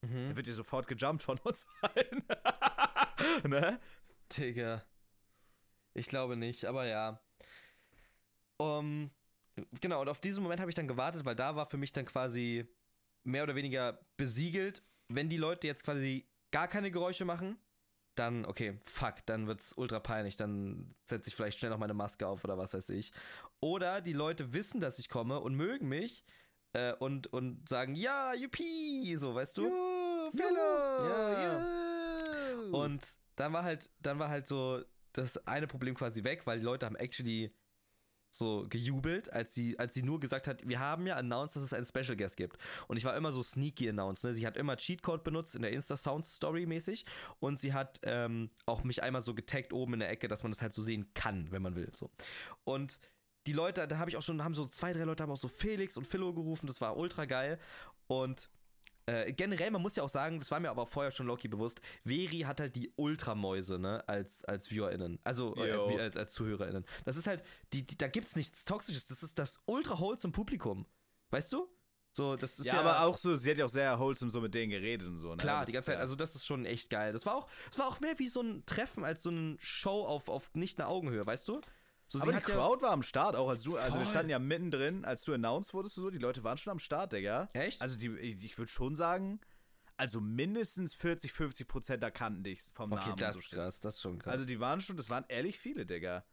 Mhm. 0.00 0.30
Da 0.30 0.36
wird 0.36 0.46
dir 0.46 0.54
sofort 0.54 0.88
gejumpt 0.88 1.22
von 1.22 1.38
uns 1.38 1.66
allen. 1.82 2.24
ne? 3.44 3.80
Digga. 4.36 4.84
Ich 5.94 6.06
glaube 6.06 6.36
nicht, 6.36 6.64
aber 6.64 6.86
ja. 6.86 7.20
Um, 8.56 9.10
genau, 9.80 10.00
und 10.00 10.08
auf 10.08 10.20
diesen 10.20 10.42
Moment 10.42 10.60
habe 10.60 10.70
ich 10.70 10.74
dann 10.74 10.88
gewartet, 10.88 11.24
weil 11.24 11.36
da 11.36 11.54
war 11.54 11.66
für 11.66 11.76
mich 11.76 11.92
dann 11.92 12.06
quasi 12.06 12.66
mehr 13.24 13.42
oder 13.42 13.54
weniger 13.54 14.00
besiegelt, 14.16 14.82
wenn 15.08 15.28
die 15.28 15.36
Leute 15.36 15.66
jetzt 15.66 15.84
quasi 15.84 16.28
gar 16.50 16.68
keine 16.68 16.90
Geräusche 16.90 17.24
machen, 17.24 17.58
dann, 18.18 18.44
okay, 18.44 18.78
fuck, 18.82 19.24
dann 19.26 19.46
wird's 19.46 19.72
ultra 19.72 20.00
peinlich, 20.00 20.36
dann 20.36 20.94
setze 21.04 21.28
ich 21.28 21.36
vielleicht 21.36 21.58
schnell 21.58 21.70
noch 21.70 21.78
meine 21.78 21.94
Maske 21.94 22.26
auf 22.26 22.44
oder 22.44 22.58
was 22.58 22.74
weiß 22.74 22.90
ich. 22.90 23.12
Oder 23.60 24.00
die 24.00 24.12
Leute 24.12 24.52
wissen, 24.52 24.80
dass 24.80 24.98
ich 24.98 25.08
komme 25.08 25.40
und 25.40 25.54
mögen 25.54 25.88
mich 25.88 26.24
äh, 26.72 26.92
und, 26.94 27.26
und 27.28 27.68
sagen, 27.68 27.94
ja, 27.94 28.34
yuppie, 28.34 29.16
so, 29.16 29.34
weißt 29.34 29.58
du? 29.58 29.62
Yo, 29.64 30.30
fellow, 30.36 31.08
ja. 31.08 32.52
Yo. 32.52 32.82
Und 32.82 33.02
dann 33.36 33.52
war 33.52 33.64
halt, 33.64 33.90
dann 34.00 34.18
war 34.18 34.28
halt 34.28 34.46
so 34.46 34.82
das 35.12 35.46
eine 35.46 35.66
Problem 35.66 35.94
quasi 35.94 36.24
weg, 36.24 36.46
weil 36.46 36.58
die 36.58 36.64
Leute 36.64 36.86
haben 36.86 36.96
actually 36.96 37.54
so 38.30 38.66
gejubelt, 38.68 39.32
als 39.32 39.54
sie, 39.54 39.78
als 39.78 39.94
sie 39.94 40.02
nur 40.02 40.20
gesagt 40.20 40.48
hat, 40.48 40.66
wir 40.68 40.80
haben 40.80 41.06
ja 41.06 41.16
announced, 41.16 41.56
dass 41.56 41.62
es 41.62 41.72
einen 41.72 41.86
Special 41.86 42.16
Guest 42.16 42.36
gibt. 42.36 42.58
Und 42.86 42.96
ich 42.96 43.04
war 43.04 43.16
immer 43.16 43.32
so 43.32 43.42
sneaky 43.42 43.88
announced. 43.88 44.24
Ne? 44.24 44.32
Sie 44.34 44.46
hat 44.46 44.56
immer 44.56 44.76
Cheatcode 44.76 45.24
benutzt 45.24 45.54
in 45.54 45.62
der 45.62 45.72
Insta-Sound-Story 45.72 46.66
mäßig. 46.66 47.04
Und 47.40 47.58
sie 47.58 47.72
hat 47.72 48.00
ähm, 48.02 48.50
auch 48.66 48.84
mich 48.84 49.02
einmal 49.02 49.22
so 49.22 49.34
getaggt 49.34 49.72
oben 49.72 49.94
in 49.94 50.00
der 50.00 50.10
Ecke, 50.10 50.28
dass 50.28 50.42
man 50.42 50.52
das 50.52 50.62
halt 50.62 50.72
so 50.72 50.82
sehen 50.82 51.12
kann, 51.14 51.50
wenn 51.50 51.62
man 51.62 51.74
will. 51.74 51.90
So. 51.94 52.10
Und 52.64 53.00
die 53.46 53.52
Leute, 53.52 53.88
da 53.88 53.98
habe 53.98 54.10
ich 54.10 54.16
auch 54.16 54.22
schon, 54.22 54.44
haben 54.44 54.54
so 54.54 54.66
zwei, 54.66 54.92
drei 54.92 55.04
Leute 55.04 55.22
haben 55.22 55.30
auch 55.30 55.36
so 55.36 55.48
Felix 55.48 55.96
und 55.96 56.06
Philo 56.06 56.34
gerufen, 56.34 56.66
das 56.66 56.80
war 56.80 56.96
ultra 56.96 57.24
geil. 57.24 57.58
Und 58.06 58.50
äh, 59.08 59.32
generell, 59.32 59.70
man 59.70 59.82
muss 59.82 59.96
ja 59.96 60.02
auch 60.02 60.08
sagen, 60.08 60.38
das 60.38 60.50
war 60.50 60.60
mir 60.60 60.70
aber 60.70 60.86
vorher 60.86 61.10
schon 61.10 61.26
Loki 61.26 61.48
bewusst, 61.48 61.80
Veri 62.04 62.40
hat 62.40 62.60
halt 62.60 62.76
die 62.76 62.92
Ultramäuse, 62.96 63.78
ne, 63.78 64.06
als, 64.08 64.44
als 64.44 64.70
ViewerInnen. 64.70 65.18
Also 65.24 65.54
äh, 65.56 66.00
als, 66.00 66.16
als 66.16 66.32
ZuhörerInnen. 66.32 66.84
Das 67.04 67.16
ist 67.16 67.26
halt, 67.26 67.42
die, 67.72 67.86
die, 67.86 67.96
da 67.98 68.08
gibt's 68.08 68.36
nichts 68.36 68.64
Toxisches, 68.64 69.06
das 69.06 69.22
ist 69.22 69.38
das 69.38 69.60
ultra 69.66 69.98
wholesome 69.98 70.32
Publikum. 70.32 70.86
Weißt 71.30 71.52
du? 71.52 71.68
So, 72.12 72.34
das 72.36 72.58
ist 72.58 72.66
Ja, 72.66 72.74
ja, 72.74 72.80
aber 72.80 73.02
auch 73.06 73.16
so, 73.16 73.36
sie 73.36 73.50
hat 73.50 73.58
ja 73.58 73.64
auch 73.66 73.68
sehr 73.70 73.96
wholesome 73.98 74.30
so 74.30 74.40
mit 74.40 74.52
denen 74.54 74.70
geredet 74.70 75.06
und 75.06 75.18
so. 75.18 75.30
Ne? 75.30 75.36
Klar, 75.36 75.60
Das 75.60 75.66
die 75.66 75.72
ganze 75.72 75.86
Zeit, 75.86 75.96
ja- 75.96 76.00
also 76.00 76.16
das 76.16 76.34
ist 76.34 76.46
schon 76.46 76.64
echt 76.64 76.90
geil. 76.90 77.12
Das 77.12 77.26
war 77.26 77.34
auch, 77.36 77.48
das 77.70 77.78
war 77.78 77.86
auch 77.86 78.00
mehr 78.00 78.18
wie 78.18 78.26
so 78.26 78.40
ein 78.40 78.64
Treffen 78.66 79.04
als 79.04 79.22
so 79.22 79.30
eine 79.30 79.56
Show 79.60 80.04
auf, 80.04 80.28
auf 80.28 80.50
nicht 80.54 80.80
einer 80.80 80.88
Augenhöhe, 80.88 81.24
weißt 81.24 81.46
du? 81.48 81.60
So, 82.10 82.20
aber 82.20 82.32
die 82.32 82.36
hat 82.38 82.48
ja, 82.48 82.54
Crowd 82.54 82.82
war 82.82 82.90
am 82.90 83.02
Start, 83.02 83.36
auch 83.36 83.50
als 83.50 83.62
du, 83.62 83.76
also 83.76 83.94
wir 83.94 84.00
Voll. 84.00 84.10
standen 84.10 84.30
ja 84.30 84.38
mittendrin, 84.38 85.04
als 85.04 85.24
du 85.24 85.34
announced 85.34 85.74
wurdest 85.74 85.98
und 85.98 86.04
so, 86.04 86.10
die 86.10 86.18
Leute 86.18 86.42
waren 86.42 86.56
schon 86.56 86.70
am 86.70 86.78
Start, 86.78 87.12
Digga. 87.12 87.50
Echt? 87.52 87.82
Also 87.82 87.98
die, 87.98 88.08
ich, 88.16 88.56
würde 88.56 88.70
schon 88.70 88.96
sagen, 88.96 89.40
also 89.98 90.18
mindestens 90.22 90.94
40, 90.94 91.32
50 91.32 91.68
Prozent 91.68 92.02
da 92.02 92.10
kannten 92.10 92.44
dich 92.44 92.62
vom 92.72 92.92
okay, 92.92 93.10
Namen. 93.10 93.18
das 93.18 93.36
und 93.36 93.42
ist 93.42 93.50
so. 93.50 93.56
krass, 93.56 93.80
das 93.80 93.94
ist 93.96 94.00
schon 94.00 94.18
krass. 94.18 94.32
Also 94.32 94.46
die 94.46 94.58
waren 94.58 94.80
schon, 94.80 94.96
das 94.96 95.10
waren 95.10 95.26
ehrlich 95.28 95.58
viele, 95.58 95.84
Digga. 95.84 96.24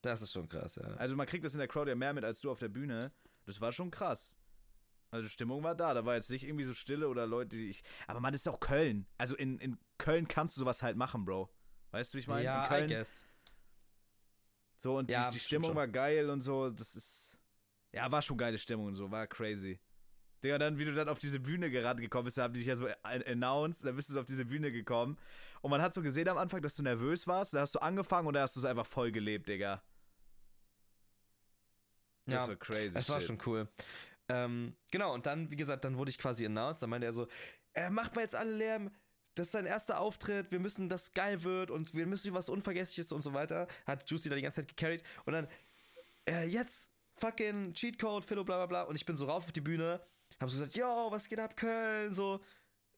das 0.00 0.22
ist 0.22 0.32
schon 0.32 0.48
krass, 0.48 0.76
ja. 0.76 0.84
Also 0.94 1.14
man 1.14 1.26
kriegt 1.26 1.44
das 1.44 1.52
in 1.52 1.58
der 1.58 1.68
Crowd 1.68 1.90
ja 1.90 1.94
mehr 1.94 2.14
mit 2.14 2.24
als 2.24 2.40
du 2.40 2.50
auf 2.50 2.58
der 2.58 2.68
Bühne. 2.68 3.12
Das 3.44 3.60
war 3.60 3.72
schon 3.72 3.90
krass. 3.90 4.38
Also 5.10 5.28
Stimmung 5.28 5.62
war 5.62 5.74
da, 5.74 5.92
da 5.92 6.06
war 6.06 6.14
jetzt 6.14 6.30
nicht 6.30 6.44
irgendwie 6.44 6.64
so 6.64 6.72
Stille 6.72 7.08
oder 7.08 7.26
Leute, 7.26 7.56
die 7.56 7.68
ich. 7.68 7.82
Aber 8.06 8.20
man 8.20 8.32
ist 8.32 8.48
auch 8.48 8.60
Köln. 8.60 9.06
Also 9.18 9.36
in, 9.36 9.58
in 9.58 9.78
Köln 9.98 10.28
kannst 10.28 10.56
du 10.56 10.60
sowas 10.60 10.82
halt 10.82 10.96
machen, 10.96 11.26
Bro. 11.26 11.50
Weißt 11.90 12.12
du, 12.12 12.16
wie 12.16 12.20
ich 12.20 12.28
meine? 12.28 12.44
ja, 12.44 12.64
in 12.64 12.68
Köln. 12.68 12.90
I 12.90 12.94
guess. 12.94 13.27
So, 14.78 14.96
und 14.96 15.10
Ja, 15.10 15.26
die, 15.30 15.34
die 15.34 15.40
Stimmung 15.40 15.70
schon. 15.70 15.76
war 15.76 15.88
geil 15.88 16.30
und 16.30 16.40
so. 16.40 16.70
Das 16.70 16.94
ist. 16.94 17.36
Ja, 17.92 18.10
war 18.10 18.22
schon 18.22 18.36
geile 18.38 18.58
Stimmung 18.58 18.86
und 18.86 18.94
so, 18.94 19.10
war 19.10 19.26
crazy. 19.26 19.80
Digga, 20.42 20.56
dann, 20.58 20.78
wie 20.78 20.84
du 20.84 20.94
dann 20.94 21.08
auf 21.08 21.18
diese 21.18 21.40
Bühne 21.40 21.68
gerannt 21.68 22.00
gekommen 22.00 22.26
bist, 22.26 22.38
da 22.38 22.44
haben 22.44 22.52
die 22.54 22.60
dich 22.60 22.68
ja 22.68 22.76
so 22.76 22.86
an- 23.02 23.22
announced, 23.24 23.84
dann 23.84 23.96
bist 23.96 24.08
du 24.08 24.12
so 24.12 24.20
auf 24.20 24.26
diese 24.26 24.44
Bühne 24.44 24.70
gekommen. 24.70 25.18
Und 25.62 25.70
man 25.70 25.82
hat 25.82 25.94
so 25.94 26.00
gesehen 26.02 26.28
am 26.28 26.38
Anfang, 26.38 26.62
dass 26.62 26.76
du 26.76 26.82
nervös 26.84 27.26
warst, 27.26 27.54
da 27.54 27.60
hast 27.60 27.74
du 27.74 27.80
angefangen 27.80 28.28
und 28.28 28.34
da 28.34 28.42
hast 28.42 28.54
du 28.54 28.60
es 28.60 28.64
einfach 28.66 28.86
voll 28.86 29.10
gelebt, 29.10 29.48
Digga. 29.48 29.82
Das 32.26 32.42
Ja, 32.42 32.48
war 32.48 32.56
crazy. 32.56 32.94
Das 32.94 33.08
war 33.08 33.20
schon 33.20 33.38
cool. 33.46 33.68
Ähm, 34.28 34.76
genau, 34.90 35.14
und 35.14 35.26
dann, 35.26 35.50
wie 35.50 35.56
gesagt, 35.56 35.84
dann 35.84 35.96
wurde 35.96 36.10
ich 36.10 36.18
quasi 36.18 36.44
announced. 36.46 36.82
Dann 36.82 36.90
meinte 36.90 37.06
er 37.06 37.12
so: 37.12 37.26
äh, 37.74 37.90
Macht 37.90 38.14
mal 38.14 38.20
jetzt 38.22 38.34
alle 38.34 38.52
Lärm. 38.52 38.90
Das 39.38 39.48
ist 39.48 39.52
sein 39.52 39.66
erster 39.66 40.00
Auftritt. 40.00 40.50
Wir 40.50 40.58
müssen, 40.58 40.88
dass 40.88 41.12
geil 41.14 41.42
wird 41.44 41.70
und 41.70 41.94
wir 41.94 42.06
müssen 42.06 42.34
was 42.34 42.48
Unvergessliches 42.48 43.12
und 43.12 43.22
so 43.22 43.34
weiter. 43.34 43.68
Hat 43.86 44.08
Juicy 44.10 44.28
da 44.28 44.34
die 44.34 44.42
ganze 44.42 44.62
Zeit 44.62 44.68
gecarried. 44.68 45.02
Und 45.24 45.32
dann, 45.32 45.48
äh, 46.28 46.46
jetzt 46.46 46.90
fucking 47.16 47.72
Cheatcode, 47.72 48.24
Philo, 48.24 48.44
bla 48.44 48.56
bla 48.56 48.66
bla. 48.66 48.82
Und 48.82 48.96
ich 48.96 49.06
bin 49.06 49.16
so 49.16 49.26
rauf 49.26 49.44
auf 49.44 49.52
die 49.52 49.60
Bühne. 49.60 50.00
Hab 50.40 50.50
so 50.50 50.58
gesagt: 50.58 50.76
Yo, 50.76 51.08
was 51.10 51.28
geht 51.28 51.38
ab, 51.38 51.56
Köln? 51.56 52.14
So. 52.14 52.40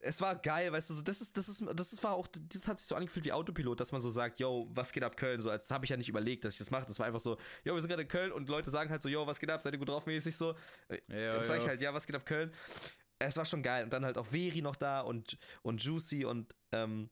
Es 0.02 0.18
war 0.22 0.34
geil, 0.34 0.72
weißt 0.72 0.88
du, 0.88 0.94
so, 0.94 1.02
das 1.02 1.20
ist, 1.20 1.36
das 1.36 1.46
ist, 1.46 1.62
das 1.74 1.92
ist, 1.92 2.02
war 2.02 2.14
auch, 2.14 2.26
das 2.26 2.66
hat 2.66 2.78
sich 2.78 2.88
so 2.88 2.94
angefühlt 2.94 3.26
wie 3.26 3.32
Autopilot, 3.32 3.80
dass 3.80 3.92
man 3.92 4.00
so 4.00 4.08
sagt, 4.08 4.38
yo, 4.40 4.66
was 4.72 4.92
geht 4.92 5.02
ab 5.02 5.14
Köln? 5.14 5.42
So, 5.42 5.50
als 5.50 5.70
habe 5.70 5.84
ich 5.84 5.90
ja 5.90 5.98
nicht 5.98 6.08
überlegt, 6.08 6.42
dass 6.42 6.54
ich 6.54 6.58
das 6.58 6.70
mache. 6.70 6.86
Das 6.86 6.98
war 6.98 7.06
einfach 7.06 7.20
so, 7.20 7.36
yo, 7.64 7.74
wir 7.74 7.80
sind 7.82 7.90
gerade 7.90 8.00
in 8.00 8.08
Köln 8.08 8.32
und 8.32 8.48
Leute 8.48 8.70
sagen 8.70 8.88
halt 8.88 9.02
so, 9.02 9.10
yo, 9.10 9.26
was 9.26 9.38
geht 9.38 9.50
ab? 9.50 9.62
Seid 9.62 9.74
ihr 9.74 9.78
gut 9.78 9.90
drauf 9.90 10.06
mäßig 10.06 10.34
so? 10.34 10.54
Ja, 11.08 11.34
Dann 11.34 11.44
sag 11.44 11.58
ich 11.58 11.68
halt, 11.68 11.82
ja, 11.82 11.92
was 11.92 12.06
geht 12.06 12.16
ab 12.16 12.24
Köln? 12.24 12.50
Es 13.20 13.36
war 13.36 13.44
schon 13.44 13.62
geil. 13.62 13.84
Und 13.84 13.92
dann 13.92 14.04
halt 14.04 14.18
auch 14.18 14.26
Veri 14.26 14.62
noch 14.62 14.76
da 14.76 15.02
und, 15.02 15.38
und 15.62 15.82
Juicy 15.82 16.24
und 16.24 16.54
ähm, 16.72 17.10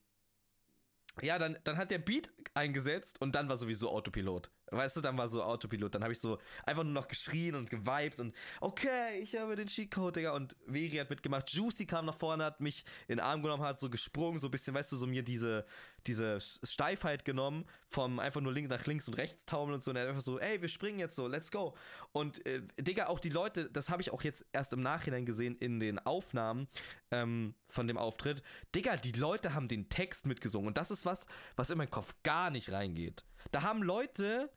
ja, 1.21 1.39
dann, 1.39 1.59
dann 1.65 1.77
hat 1.77 1.91
der 1.91 1.99
Beat 1.99 2.33
eingesetzt 2.55 3.21
und 3.21 3.35
dann 3.35 3.49
war 3.49 3.57
sowieso 3.57 3.91
Autopilot. 3.91 4.51
Weißt 4.71 4.97
du, 4.97 5.01
dann 5.01 5.17
war 5.17 5.29
so 5.29 5.43
Autopilot. 5.43 5.95
Dann 5.95 6.03
habe 6.03 6.13
ich 6.13 6.21
so 6.21 6.39
einfach 6.65 6.85
nur 6.85 6.93
noch 6.93 7.09
geschrien 7.09 7.55
und 7.55 7.71
geweibt 7.71 8.21
und 8.21 8.35
okay, 8.61 9.19
ich 9.21 9.37
habe 9.37 9.57
den 9.57 9.69
Cheatcode, 9.69 10.17
Digga. 10.17 10.35
Und 10.35 10.57
Veri 10.67 10.97
hat 10.97 11.11
mitgemacht. 11.11 11.51
Juicy 11.51 11.87
kam 11.87 12.07
nach 12.07 12.15
vorne, 12.15 12.45
hat 12.45 12.61
mich 12.61 12.85
in 13.07 13.17
den 13.17 13.21
Arm 13.21 13.43
genommen, 13.43 13.63
hat 13.63 13.81
so 13.81 13.91
gesprungen, 13.91 14.41
so 14.41 14.49
ein 14.49 14.51
bisschen, 14.51 14.75
weißt 14.75 14.93
du, 14.93 14.97
so 14.97 15.07
mir 15.07 15.23
diese, 15.23 15.65
diese 16.07 16.39
Steifheit 16.41 17.25
genommen, 17.25 17.65
vom 17.89 18.19
einfach 18.19 18.41
nur 18.41 18.53
link 18.53 18.69
nach 18.69 18.85
links 18.87 19.09
und 19.09 19.15
rechts 19.15 19.45
taumeln 19.47 19.75
und 19.75 19.83
so. 19.83 19.91
Und 19.91 19.97
er 19.97 20.03
hat 20.03 20.09
einfach 20.11 20.23
so, 20.23 20.39
ey, 20.39 20.61
wir 20.61 20.69
springen 20.69 20.99
jetzt 20.99 21.17
so, 21.17 21.27
let's 21.27 21.51
go. 21.51 21.77
Und 22.13 22.45
äh, 22.47 22.63
Digga, 22.79 23.07
auch 23.07 23.21
die 23.21 23.31
Leute, 23.31 23.71
das 23.71 23.91
habe 23.91 24.03
ich 24.03 24.13
auch 24.13 24.23
jetzt 24.23 24.47
erst 24.53 24.73
im 24.73 24.81
Nachhinein 24.81 25.27
gesehen 25.27 25.57
in 25.57 25.81
den 25.81 25.99
Aufnahmen 25.99 26.69
ähm, 27.11 27.55
von 27.69 27.87
dem 27.87 27.97
Auftritt. 27.97 28.43
Digga, 28.75 28.97
die 28.97 29.13
Leute 29.13 29.55
haben 29.55 29.69
den 29.69 29.89
Text 29.89 30.27
mitgesungen. 30.27 30.69
Und 30.69 30.79
das 30.79 30.91
ist 30.91 31.07
was, 31.07 31.27
was 31.57 31.71
in 31.71 31.79
meinen 31.79 31.91
Kopf 31.91 32.15
gar 32.23 32.51
nicht 32.51 32.73
reingeht. 32.73 33.25
Da 33.51 33.63
haben 33.63 33.83
Leute 33.83 34.51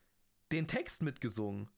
den 0.52 0.68
Text 0.68 1.02
mitgesungen. 1.02 1.70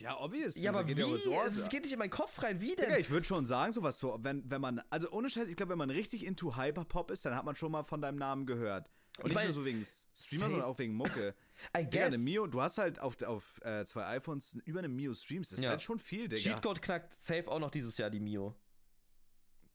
Ja, 0.00 0.18
obvious. 0.20 0.56
Ja, 0.56 0.72
aber 0.72 0.88
wie? 0.88 1.00
Ohr. 1.04 1.46
Es 1.46 1.68
geht 1.68 1.82
nicht 1.84 1.92
in 1.92 1.98
meinen 2.00 2.10
Kopf 2.10 2.42
rein. 2.42 2.60
Wie 2.60 2.74
denn? 2.74 2.86
Digga, 2.86 2.98
ich 2.98 3.10
würde 3.10 3.24
schon 3.24 3.46
sagen, 3.46 3.72
sowas 3.72 3.98
so, 3.98 4.18
wenn, 4.22 4.48
wenn 4.50 4.60
man, 4.60 4.82
also 4.90 5.08
ohne 5.12 5.30
Scheiß, 5.30 5.46
ich 5.46 5.54
glaube, 5.56 5.70
wenn 5.70 5.78
man 5.78 5.90
richtig 5.90 6.24
into 6.26 6.56
Hyperpop 6.56 7.12
ist, 7.12 7.24
dann 7.24 7.36
hat 7.36 7.44
man 7.44 7.54
schon 7.54 7.70
mal 7.70 7.84
von 7.84 8.00
deinem 8.00 8.18
Namen 8.18 8.44
gehört. 8.44 8.90
Und 9.18 9.18
Ich 9.18 9.24
nicht 9.26 9.34
mein, 9.36 9.44
nur 9.46 9.54
so 9.54 9.64
wegen 9.64 9.84
Streamer, 10.12 10.50
sondern 10.50 10.62
auch 10.62 10.78
wegen 10.80 10.94
Mucke. 10.94 11.36
I 11.78 11.84
Digga, 11.88 12.08
guess. 12.08 12.18
Mio, 12.18 12.48
du 12.48 12.60
hast 12.60 12.78
halt 12.78 12.98
auf, 12.98 13.22
auf 13.22 13.60
äh, 13.64 13.84
zwei 13.86 14.04
iPhones 14.16 14.54
über 14.64 14.80
eine 14.80 14.88
Mio 14.88 15.14
Streams. 15.14 15.50
Das 15.50 15.60
ist 15.60 15.64
Ja. 15.64 15.70
halt 15.70 15.82
schon 15.82 16.00
viel, 16.00 16.26
Digga. 16.26 16.42
Cheatcode 16.42 16.82
knackt 16.82 17.12
safe 17.12 17.46
auch 17.48 17.60
noch 17.60 17.70
dieses 17.70 17.96
Jahr 17.96 18.10
die 18.10 18.18
Mio. 18.18 18.56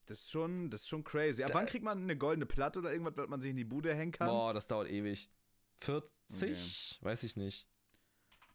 Das 0.07 0.19
ist 0.19 0.31
schon, 0.31 0.69
das 0.69 0.81
ist 0.81 0.89
schon 0.89 1.05
crazy. 1.05 1.43
Ab 1.43 1.51
Da- 1.53 1.59
wann 1.59 1.65
kriegt 1.67 1.85
man 1.85 2.01
eine 2.03 2.17
goldene 2.17 2.45
Platte 2.45 2.79
oder 2.79 2.91
irgendwas, 2.91 3.15
was 3.15 3.29
man 3.29 3.39
sich 3.39 3.51
in 3.51 3.55
die 3.57 3.63
Bude 3.63 3.95
hängen 3.95 4.11
kann? 4.11 4.27
Boah, 4.27 4.53
das 4.53 4.67
dauert 4.67 4.89
ewig. 4.89 5.29
40? 5.81 6.99
Weiß 7.01 7.23
ich 7.23 7.35
nicht. 7.35 7.67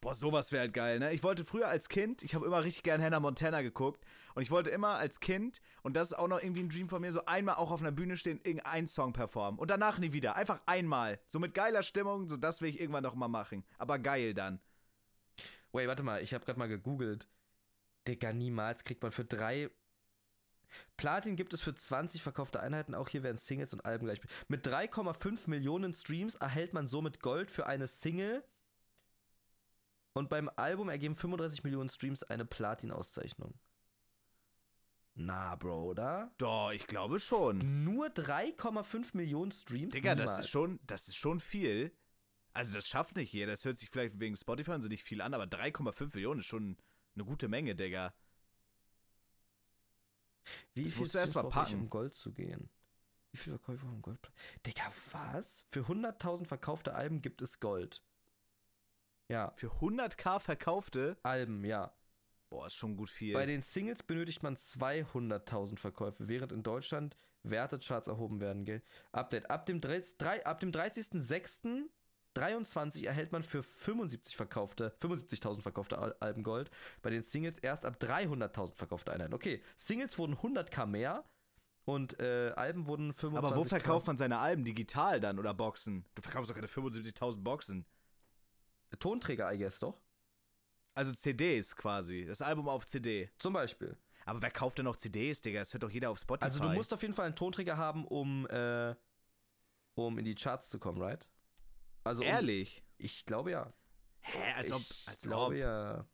Boah, 0.01 0.15
sowas 0.15 0.53
wäre 0.53 0.61
halt 0.61 0.75
geil, 0.75 0.99
ne? 0.99 1.15
Ich 1.15 1.23
wollte 1.23 1.47
früher 1.47 1.67
als 1.67 1.89
Kind, 1.89 2.23
ich 2.23 2.35
habe 2.35 2.45
immer 2.45 2.63
richtig 2.63 2.83
gern 2.83 3.03
Hannah 3.03 3.21
Montana 3.21 3.63
geguckt 3.63 4.05
und 4.35 4.43
ich 4.43 4.51
wollte 4.51 4.69
immer 4.69 4.97
als 4.97 5.19
Kind, 5.19 5.63
und 5.83 5.97
das 5.97 6.09
ist 6.11 6.19
auch 6.19 6.29
noch 6.29 6.43
irgendwie 6.43 6.63
ein 6.63 6.69
Dream 6.69 6.91
von 6.91 7.01
mir, 7.01 7.11
so 7.11 7.25
einmal 7.25 7.55
auch 7.55 7.71
auf 7.71 7.81
einer 7.81 7.91
Bühne 7.91 8.19
stehen, 8.19 8.39
irgendeinen 8.45 8.87
Song 8.87 9.15
performen 9.15 9.59
und 9.59 9.71
danach 9.71 9.99
nie 9.99 10.13
wieder. 10.13 10.37
Einfach 10.37 10.61
einmal. 10.67 11.19
So 11.25 11.39
mit 11.39 11.55
geiler 11.55 11.83
Stimmung, 11.83 12.29
so 12.29 12.37
das 12.37 12.61
will 12.61 12.69
ich 12.69 12.81
irgendwann 12.81 13.03
noch 13.03 13.15
mal 13.15 13.29
machen. 13.29 13.65
Aber 13.79 13.99
geil 13.99 14.35
dann. 14.35 14.61
Wait, 15.73 15.89
warte 15.89 16.03
mal, 16.03 16.23
ich 16.23 16.35
habe 16.35 16.45
gerade 16.45 16.59
mal 16.59 16.69
gegoogelt. 16.69 17.27
Digga, 18.07 18.35
niemals 18.35 18.85
kriegt 18.85 19.03
man 19.03 19.11
für 19.11 19.25
drei. 19.25 19.71
Platin 20.97 21.37
gibt 21.37 21.53
es 21.53 21.61
für 21.61 21.75
20 21.75 22.23
verkaufte 22.23 22.61
Einheiten, 22.61 22.95
auch 22.95 23.09
hier 23.09 23.23
werden 23.23 23.39
Singles 23.39 23.73
und 23.73 23.85
Alben 23.85 24.07
gleich. 24.07 24.21
Mit 24.49 24.67
3,5 24.67 25.49
Millionen 25.49 25.93
Streams 25.93 26.35
erhält 26.37 26.73
man 26.73 26.87
somit 26.87 27.21
Gold 27.21 27.51
für 27.51 27.67
eine 27.67 27.87
Single. 27.87 28.45
Und 30.13 30.29
beim 30.29 30.49
Album 30.57 30.89
ergeben 30.89 31.17
35 31.17 31.65
Millionen 31.65 31.89
Streams 31.89 32.23
eine 32.23 32.45
Platin-Auszeichnung. 32.45 33.55
Na, 35.17 35.55
Bro, 35.57 35.91
oder? 35.91 36.33
Doch, 36.39 36.73
ich 36.73 36.87
glaube 36.87 37.21
schon. 37.21 37.85
Nur 37.85 38.07
3,5 38.07 39.17
Millionen 39.17 39.53
Streams? 39.53 39.95
Digga, 39.95 40.15
das 40.15 40.39
ist 40.39 40.49
schon, 40.49 40.81
das 40.87 41.09
ist 41.09 41.17
schon 41.17 41.39
viel. 41.39 41.93
Also 42.53 42.75
das 42.75 42.89
schafft 42.89 43.17
nicht 43.17 43.33
jeder. 43.33 43.53
Das 43.53 43.65
hört 43.65 43.79
sich 43.79 43.91
vielleicht 43.91 44.19
wegen 44.19 44.37
Spotify 44.37 44.73
und 44.73 44.83
so 44.83 44.89
nicht 44.89 45.05
viel 45.05 45.21
an, 45.21 45.35
aber 45.35 45.45
3,5 45.45 46.15
Millionen 46.15 46.41
ist 46.41 46.47
schon 46.47 46.77
eine 47.15 47.25
gute 47.25 47.49
Menge, 47.49 47.75
Digga. 47.75 48.13
Wie 50.75 50.85
Das 50.85 50.93
viel 50.93 51.01
musst 51.03 51.15
du 51.15 51.19
erst 51.19 51.31
Streams 51.33 51.35
mal 51.45 51.51
brauche 51.51 51.65
ich, 51.65 51.71
packen. 51.71 51.83
um 51.83 51.91
Gold 51.91 52.15
zu 52.15 52.33
gehen? 52.33 52.69
Wie 53.33 53.37
viele 53.39 53.59
Verkäufe 53.59 53.87
haben 53.87 54.03
Gold? 54.03 54.19
Digga, 54.65 54.83
was? 55.13 55.65
Für 55.71 55.81
100.000 55.89 56.47
verkaufte 56.47 56.95
Alben 56.95 57.21
gibt 57.21 57.43
es 57.43 57.59
Gold. 57.61 58.03
Ja, 59.29 59.53
Für 59.57 59.69
100k 59.81 60.39
verkaufte, 60.39 61.17
Alben, 61.23 61.65
ja. 61.65 61.93
boah, 62.51 62.67
ist 62.67 62.75
schon 62.75 62.97
gut 62.97 63.09
viel. 63.11 63.33
Bei 63.33 63.47
den 63.47 63.63
Singles 63.63 64.03
benötigt 64.03 64.43
man 64.43 64.57
200.000 64.57 65.79
Verkäufe, 65.79 66.29
während 66.29 66.53
in 66.53 66.63
Deutschland 66.63 67.17
Wertecharts 67.43 68.07
erhoben 68.09 68.41
werden. 68.41 68.65
Gell? 68.67 68.83
Update. 69.13 69.51
Ab 69.51 69.67
dem, 69.67 69.81
30 69.81 70.19
drei- 70.19 70.45
ab 70.47 70.61
dem 70.61 70.73
30.06.23 72.35 73.07
erhält 73.07 73.33
man 73.33 73.43
für 73.43 73.63
75 73.63 74.37
verkaufte, 74.37 74.95
75.000 75.01 75.61
verkaufte 75.61 75.99
Al 75.99 76.17
Alben 76.21 76.43
Gold. 76.43 76.71
Bei 77.03 77.11
den 77.11 77.23
Singles 77.23 77.59
erst 77.59 77.85
ab 77.85 77.97
300.000 78.01 78.77
verkaufte 78.77 79.13
Einheiten. 79.13 79.35
Okay, 79.35 79.63
Singles 79.77 80.19
wurden 80.19 80.37
100k 80.37 80.87
mehr 80.87 81.25
und 81.85 82.19
äh, 82.21 82.53
Alben 82.57 82.87
wurden 82.87 83.13
25k. 83.13 83.37
aber 83.37 83.57
wo 83.57 83.65
verkauft 83.65 84.07
man 84.07 84.17
seine 84.17 84.39
Alben? 84.39 84.65
Digital 84.65 85.21
dann 85.21 85.39
oder 85.39 85.55
Boxen? 85.55 86.05
Du 86.15 86.23
verkaufst 86.23 86.51
doch 86.51 86.55
keine 86.55 86.69
75.000 86.69 87.43
Boxen. 87.43 87.87
Tonträger, 88.99 89.53
I 89.53 89.59
guess, 89.59 89.81
doch? 89.81 90.01
Also 90.95 91.13
CDs 91.13 91.75
quasi. 91.77 92.25
Das 92.25 92.41
Album 92.41 92.69
auf 92.69 92.87
CD. 92.87 93.31
Zum 93.39 93.53
Beispiel. 93.53 93.97
Aber 94.25 94.41
wer 94.41 94.51
kauft 94.51 94.79
denn 94.79 94.85
noch 94.85 94.97
CDs, 94.97 95.43
Digga? 95.43 95.61
Das 95.61 95.73
hört 95.75 95.83
doch 95.83 95.91
jeder 95.91 96.11
auf 96.11 96.19
Spotify. 96.19 96.45
Also 96.45 96.61
du 96.61 96.69
musst 96.71 96.95
auf 96.95 97.03
jeden 97.03 97.15
Fall 97.15 97.27
einen 97.27 97.37
Tonträger 97.37 97.77
haben, 97.77 98.07
um, 98.07 98.47
äh, 98.47 98.95
um 99.95 100.19
in 100.19 100.25
die 100.25 100.35
Charts 100.35 100.71
zu 100.71 100.79
kommen, 100.79 101.03
right? 101.03 101.29
Also 102.05 102.23
um, 102.23 102.29
Ehrlich? 102.29 102.83
Ich 102.99 103.25
glaube 103.27 103.51
ja. 103.51 103.73
Hä? 104.21 104.53
Als 104.57 104.73
ob. 104.73 104.81
ich 104.81 105.09
Als 105.09 105.23
glaube 105.23 105.55
ob. 105.55 105.61
ja. 105.61 106.07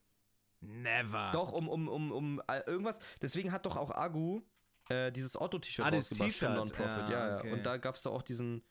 Never. 0.60 1.30
Doch, 1.32 1.52
um, 1.52 1.68
um, 1.68 1.88
um, 1.88 2.12
um 2.12 2.42
äh, 2.48 2.60
irgendwas. 2.66 2.98
Deswegen 3.22 3.50
hat 3.52 3.66
doch 3.66 3.76
auch 3.76 3.90
Agu 3.90 4.42
äh, 4.88 5.10
dieses 5.10 5.40
Otto-T-Shirt 5.40 5.86
Ah, 5.86 5.88
rausgebracht 5.90 6.34
für. 6.34 6.50
Non-Profit. 6.50 7.08
Ja, 7.08 7.10
Ja, 7.10 7.28
ja. 7.28 7.38
okay. 7.38 7.52
Und 7.52 7.64
da 7.64 7.76
gab 7.78 7.94
es 7.96 8.02
doch 8.02 8.12
auch 8.12 8.22
diesen. 8.22 8.62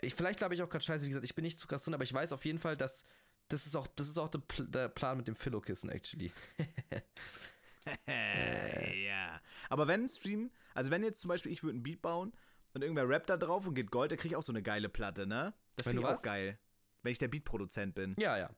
ich, 0.00 0.14
vielleicht 0.14 0.38
glaube 0.38 0.54
ich 0.54 0.62
auch 0.62 0.68
gerade 0.68 0.84
scheiße, 0.84 1.04
wie 1.04 1.08
gesagt, 1.08 1.24
ich 1.24 1.34
bin 1.34 1.44
nicht 1.44 1.58
zu 1.58 1.66
krass 1.66 1.84
drin, 1.84 1.94
aber 1.94 2.04
ich 2.04 2.12
weiß 2.12 2.32
auf 2.32 2.44
jeden 2.44 2.58
Fall, 2.58 2.76
dass 2.76 3.04
das 3.48 3.66
ist 3.66 3.74
auch, 3.76 3.88
das 3.88 4.08
ist 4.08 4.18
auch 4.18 4.28
der, 4.28 4.42
der 4.58 4.88
Plan 4.88 5.16
mit 5.16 5.26
dem 5.26 5.34
Philo-Kissen, 5.34 5.90
actually. 5.90 6.32
ja. 8.06 9.40
Aber 9.68 9.88
wenn 9.88 10.04
ein 10.04 10.08
Stream, 10.08 10.50
also 10.74 10.90
wenn 10.90 11.02
jetzt 11.02 11.20
zum 11.20 11.28
Beispiel 11.28 11.50
ich 11.50 11.62
würde 11.62 11.78
ein 11.78 11.82
Beat 11.82 12.02
bauen 12.02 12.32
und 12.74 12.82
irgendwer 12.82 13.08
rappt 13.08 13.30
da 13.30 13.36
drauf 13.36 13.66
und 13.66 13.74
geht 13.74 13.90
Gold, 13.90 14.10
dann 14.12 14.18
krieg 14.18 14.32
ich 14.32 14.36
auch 14.36 14.42
so 14.42 14.52
eine 14.52 14.62
geile 14.62 14.88
Platte, 14.88 15.26
ne? 15.26 15.54
Das 15.76 15.86
finde 15.86 16.00
ich 16.02 16.06
was? 16.08 16.18
auch 16.20 16.22
geil. 16.22 16.58
Wenn 17.02 17.12
ich 17.12 17.18
der 17.18 17.28
Beatproduzent 17.28 17.94
bin. 17.94 18.14
ja, 18.18 18.36
ja. 18.38 18.50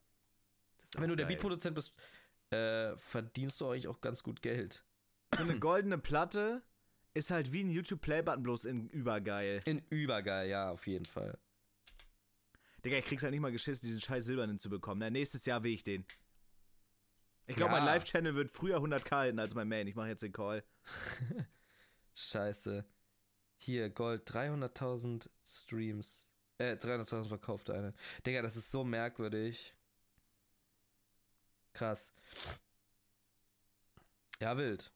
Wenn 0.97 1.09
du 1.09 1.17
der 1.17 1.25
geil. 1.27 1.37
Beatproduzent 1.37 1.75
bist, 1.75 1.95
äh, 2.51 2.95
verdienst 2.97 3.61
du 3.61 3.69
eigentlich 3.69 3.89
auch 3.89 4.01
ganz 4.01 4.23
gut 4.23 4.43
Geld. 4.43 4.85
So 5.37 5.43
eine 5.45 5.59
goldene 5.59 5.97
Platte 5.97 6.63
ist 7.15 7.31
halt 7.31 7.53
wie 7.53 7.63
ein 7.65 7.71
YouTube-Playbutton, 7.71 8.43
bloß 8.43 8.65
in 8.67 8.89
übergeil. 8.91 9.61
In 9.65 9.79
übergeil, 9.89 10.49
ja, 10.51 10.71
auf 10.71 10.87
jeden 10.87 11.05
Fall. 11.07 11.39
Digga, 12.85 12.99
ich 12.99 13.05
krieg's 13.05 13.23
halt 13.23 13.31
nicht 13.33 13.41
mal 13.41 13.53
geschissen, 13.53 13.87
diesen 13.87 14.01
scheiß 14.01 14.27
Silbernen 14.27 14.59
zu 14.59 14.69
bekommen. 14.69 14.99
Na, 15.01 15.09
nächstes 15.09 15.47
Jahr 15.47 15.63
will 15.63 15.73
ich 15.73 15.85
den. 15.85 16.05
Ich 17.47 17.57
glaube, 17.57 17.73
Ja. 17.73 17.79
mein 17.79 17.87
Live-Channel 17.87 18.35
wird 18.35 18.51
früher 18.51 18.79
100k 18.79 19.11
halten 19.17 19.39
als 19.39 19.55
mein 19.55 19.69
Main. 19.69 19.87
Ich 19.87 19.95
mache 19.95 20.09
jetzt 20.09 20.23
den 20.23 20.33
Call. 20.33 20.65
Scheiße. 22.15 22.85
Hier, 23.65 23.91
Gold, 23.91 24.29
300.000 24.29 25.31
Streams. 25.45 26.27
Äh, 26.59 26.75
300.000 26.75 27.29
verkaufte 27.29 27.73
eine. 27.73 27.95
Digga, 28.27 28.43
das 28.43 28.57
ist 28.57 28.73
so 28.73 28.83
merkwürdig. 28.83 29.73
Krass. 31.73 32.13
Ja, 34.41 34.57
wild. 34.57 34.93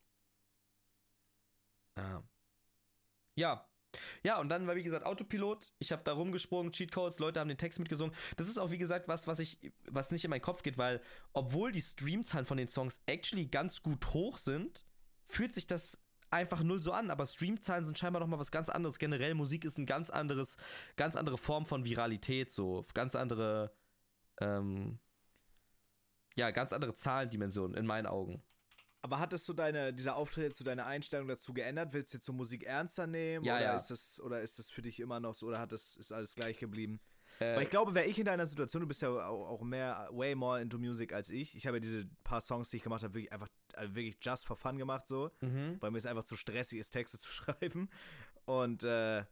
Ja. 1.96 2.24
Ja. 3.36 3.68
Ja, 4.24 4.40
und 4.40 4.48
dann 4.48 4.66
war 4.66 4.74
wie 4.74 4.82
gesagt 4.82 5.06
Autopilot. 5.06 5.72
Ich 5.78 5.92
habe 5.92 6.02
da 6.02 6.14
rumgesprungen, 6.14 6.72
Cheatcodes, 6.72 7.20
Leute 7.20 7.38
haben 7.38 7.48
den 7.48 7.58
Text 7.58 7.78
mitgesungen. 7.78 8.14
Das 8.36 8.48
ist 8.48 8.58
auch 8.58 8.72
wie 8.72 8.78
gesagt 8.78 9.06
was, 9.06 9.28
was 9.28 9.38
ich, 9.38 9.72
was 9.88 10.10
nicht 10.10 10.24
in 10.24 10.30
meinen 10.30 10.42
Kopf 10.42 10.64
geht, 10.64 10.76
weil 10.76 11.00
obwohl 11.32 11.70
die 11.70 11.80
Streamzahlen 11.80 12.46
von 12.46 12.56
den 12.56 12.66
Songs 12.66 13.00
actually 13.06 13.46
ganz 13.46 13.80
gut 13.84 14.12
hoch 14.12 14.38
sind, 14.38 14.84
fühlt 15.22 15.54
sich 15.54 15.68
das 15.68 16.00
einfach 16.30 16.62
null 16.62 16.80
so 16.80 16.92
an. 16.92 17.10
Aber 17.10 17.26
Streamzahlen 17.26 17.84
sind 17.84 17.98
scheinbar 17.98 18.20
noch 18.20 18.28
mal 18.28 18.38
was 18.38 18.50
ganz 18.50 18.68
anderes. 18.68 18.98
Generell 18.98 19.34
Musik 19.34 19.64
ist 19.64 19.78
ein 19.78 19.86
ganz 19.86 20.10
anderes, 20.10 20.56
ganz 20.96 21.16
andere 21.16 21.38
Form 21.38 21.66
von 21.66 21.84
Viralität, 21.84 22.50
so 22.50 22.84
ganz 22.94 23.14
andere, 23.14 23.72
ähm, 24.40 24.98
ja, 26.36 26.50
ganz 26.50 26.72
andere 26.72 26.94
Zahlendimensionen 26.94 27.76
in 27.76 27.86
meinen 27.86 28.06
Augen. 28.06 28.42
Aber 29.02 29.20
hattest 29.20 29.48
du 29.48 29.52
deine, 29.52 29.94
dieser 29.94 30.16
Auftritt 30.16 30.56
zu 30.56 30.64
deiner 30.64 30.86
Einstellung 30.86 31.28
dazu 31.28 31.54
geändert? 31.54 31.92
Willst 31.92 32.12
du 32.12 32.16
jetzt 32.16 32.26
so 32.26 32.32
Musik 32.32 32.64
ernster 32.64 33.06
nehmen? 33.06 33.44
Ja, 33.44 33.54
oder 33.54 33.64
ja. 33.64 33.76
Ist 33.76 33.88
das, 33.88 34.20
oder 34.20 34.40
ist 34.42 34.58
das 34.58 34.68
für 34.68 34.82
dich 34.82 34.98
immer 34.98 35.20
noch 35.20 35.34
so? 35.34 35.46
Oder 35.46 35.60
hat 35.60 35.70
das, 35.70 35.96
ist 35.96 36.10
alles 36.10 36.34
gleich 36.34 36.58
geblieben? 36.58 37.00
Äh, 37.38 37.56
Weil 37.56 37.62
ich 37.64 37.70
glaube, 37.70 37.94
wäre 37.94 38.06
ich 38.06 38.18
in 38.18 38.24
deiner 38.24 38.46
Situation, 38.46 38.80
du 38.80 38.86
bist 38.86 39.02
ja 39.02 39.08
auch, 39.10 39.62
mehr, 39.62 40.08
way 40.12 40.34
more 40.34 40.60
into 40.60 40.78
Music 40.78 41.12
als 41.12 41.30
ich. 41.30 41.56
Ich 41.56 41.66
habe 41.66 41.76
ja 41.76 41.80
diese 41.80 42.06
paar 42.24 42.40
Songs, 42.40 42.70
die 42.70 42.78
ich 42.78 42.82
gemacht 42.82 43.02
habe, 43.02 43.14
wirklich 43.14 43.32
einfach, 43.32 43.48
also 43.74 43.94
wirklich 43.94 44.16
just 44.22 44.46
for 44.46 44.56
fun 44.56 44.78
gemacht, 44.78 45.06
so. 45.06 45.30
mhm. 45.40 45.76
Weil 45.80 45.90
mir 45.90 45.98
es 45.98 46.06
einfach 46.06 46.24
zu 46.24 46.36
stressig 46.36 46.78
ist, 46.78 46.90
Texte 46.90 47.18
zu 47.18 47.28
schreiben. 47.30 47.88
Und, 48.44 48.84
äh, 48.84 49.24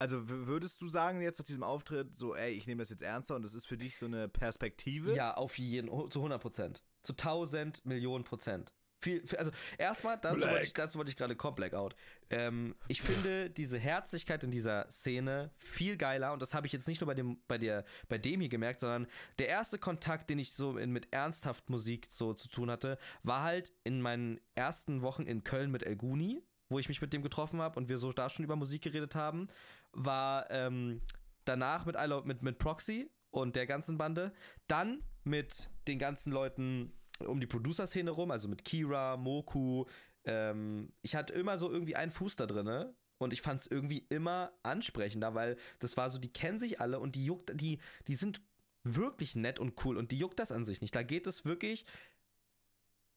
also 0.00 0.28
würdest 0.28 0.80
du 0.80 0.86
sagen 0.86 1.20
jetzt 1.20 1.38
nach 1.40 1.46
diesem 1.46 1.64
Auftritt 1.64 2.16
so, 2.16 2.36
ey, 2.36 2.52
ich 2.52 2.68
nehme 2.68 2.80
das 2.80 2.90
jetzt 2.90 3.02
ernster 3.02 3.34
und 3.34 3.42
das 3.42 3.54
ist 3.54 3.66
für 3.66 3.76
dich 3.76 3.98
so 3.98 4.06
eine 4.06 4.28
Perspektive? 4.28 5.12
Ja, 5.14 5.34
auf 5.34 5.58
jeden, 5.58 5.88
zu 5.88 6.20
100 6.20 6.40
Prozent. 6.40 6.84
Zu 7.02 7.14
1000 7.14 7.84
Millionen 7.84 8.22
Prozent. 8.22 8.72
Viel, 9.00 9.22
also 9.36 9.52
erstmal, 9.78 10.18
dazu 10.18 10.40
wollte 10.40 10.64
ich, 10.64 10.72
dazu 10.72 10.98
wollte 10.98 11.10
ich 11.10 11.16
gerade 11.16 11.36
kommt 11.36 11.56
Blackout. 11.56 11.94
Ähm, 12.30 12.74
ich 12.88 13.00
finde 13.00 13.48
diese 13.48 13.78
Herzlichkeit 13.78 14.42
in 14.42 14.50
dieser 14.50 14.90
Szene 14.90 15.52
viel 15.56 15.96
geiler 15.96 16.32
und 16.32 16.42
das 16.42 16.52
habe 16.52 16.66
ich 16.66 16.72
jetzt 16.72 16.88
nicht 16.88 17.00
nur 17.00 17.06
bei 17.06 17.14
dem, 17.14 17.38
bei 17.46 17.58
der, 17.58 17.84
bei 18.08 18.18
dem 18.18 18.40
hier 18.40 18.48
gemerkt, 18.48 18.80
sondern 18.80 19.06
der 19.38 19.48
erste 19.48 19.78
Kontakt, 19.78 20.30
den 20.30 20.40
ich 20.40 20.52
so 20.52 20.76
in, 20.78 20.90
mit 20.90 21.12
ernsthaft 21.12 21.70
Musik 21.70 22.08
so 22.10 22.34
zu 22.34 22.48
tun 22.48 22.70
hatte, 22.70 22.98
war 23.22 23.44
halt 23.44 23.72
in 23.84 24.00
meinen 24.00 24.40
ersten 24.56 25.02
Wochen 25.02 25.22
in 25.22 25.44
Köln 25.44 25.70
mit 25.70 25.84
El 25.84 25.94
Guni, 25.94 26.42
wo 26.68 26.80
ich 26.80 26.88
mich 26.88 27.00
mit 27.00 27.12
dem 27.12 27.22
getroffen 27.22 27.60
habe 27.60 27.78
und 27.78 27.88
wir 27.88 27.98
so 27.98 28.12
da 28.12 28.28
schon 28.28 28.44
über 28.44 28.56
Musik 28.56 28.82
geredet 28.82 29.14
haben, 29.14 29.48
war 29.92 30.50
ähm, 30.50 31.02
danach 31.44 31.86
mit, 31.86 31.96
mit, 32.24 32.42
mit 32.42 32.58
Proxy 32.58 33.10
und 33.30 33.54
der 33.54 33.66
ganzen 33.66 33.96
Bande, 33.96 34.32
dann 34.66 35.04
mit 35.24 35.70
den 35.86 35.98
ganzen 35.98 36.32
Leuten 36.32 36.97
um 37.26 37.40
die 37.40 37.46
Producer-Szene 37.46 38.10
rum, 38.10 38.30
also 38.30 38.48
mit 38.48 38.64
Kira, 38.64 39.16
Moku. 39.16 39.84
Ähm, 40.24 40.92
ich 41.02 41.14
hatte 41.14 41.32
immer 41.32 41.58
so 41.58 41.70
irgendwie 41.70 41.96
einen 41.96 42.12
Fuß 42.12 42.36
da 42.36 42.46
drinne 42.46 42.94
und 43.18 43.32
ich 43.32 43.42
fand 43.42 43.60
es 43.60 43.66
irgendwie 43.66 44.06
immer 44.08 44.52
ansprechender, 44.62 45.34
weil 45.34 45.56
das 45.78 45.96
war 45.96 46.10
so, 46.10 46.18
die 46.18 46.32
kennen 46.32 46.58
sich 46.58 46.80
alle 46.80 47.00
und 47.00 47.14
die 47.14 47.24
juckt, 47.24 47.52
die, 47.60 47.78
die 48.06 48.14
sind 48.14 48.40
wirklich 48.84 49.36
nett 49.36 49.58
und 49.58 49.84
cool 49.84 49.96
und 49.96 50.12
die 50.12 50.18
juckt 50.18 50.38
das 50.38 50.52
an 50.52 50.64
sich 50.64 50.80
nicht. 50.80 50.94
Da 50.94 51.02
geht 51.02 51.26
es 51.26 51.44
wirklich 51.44 51.84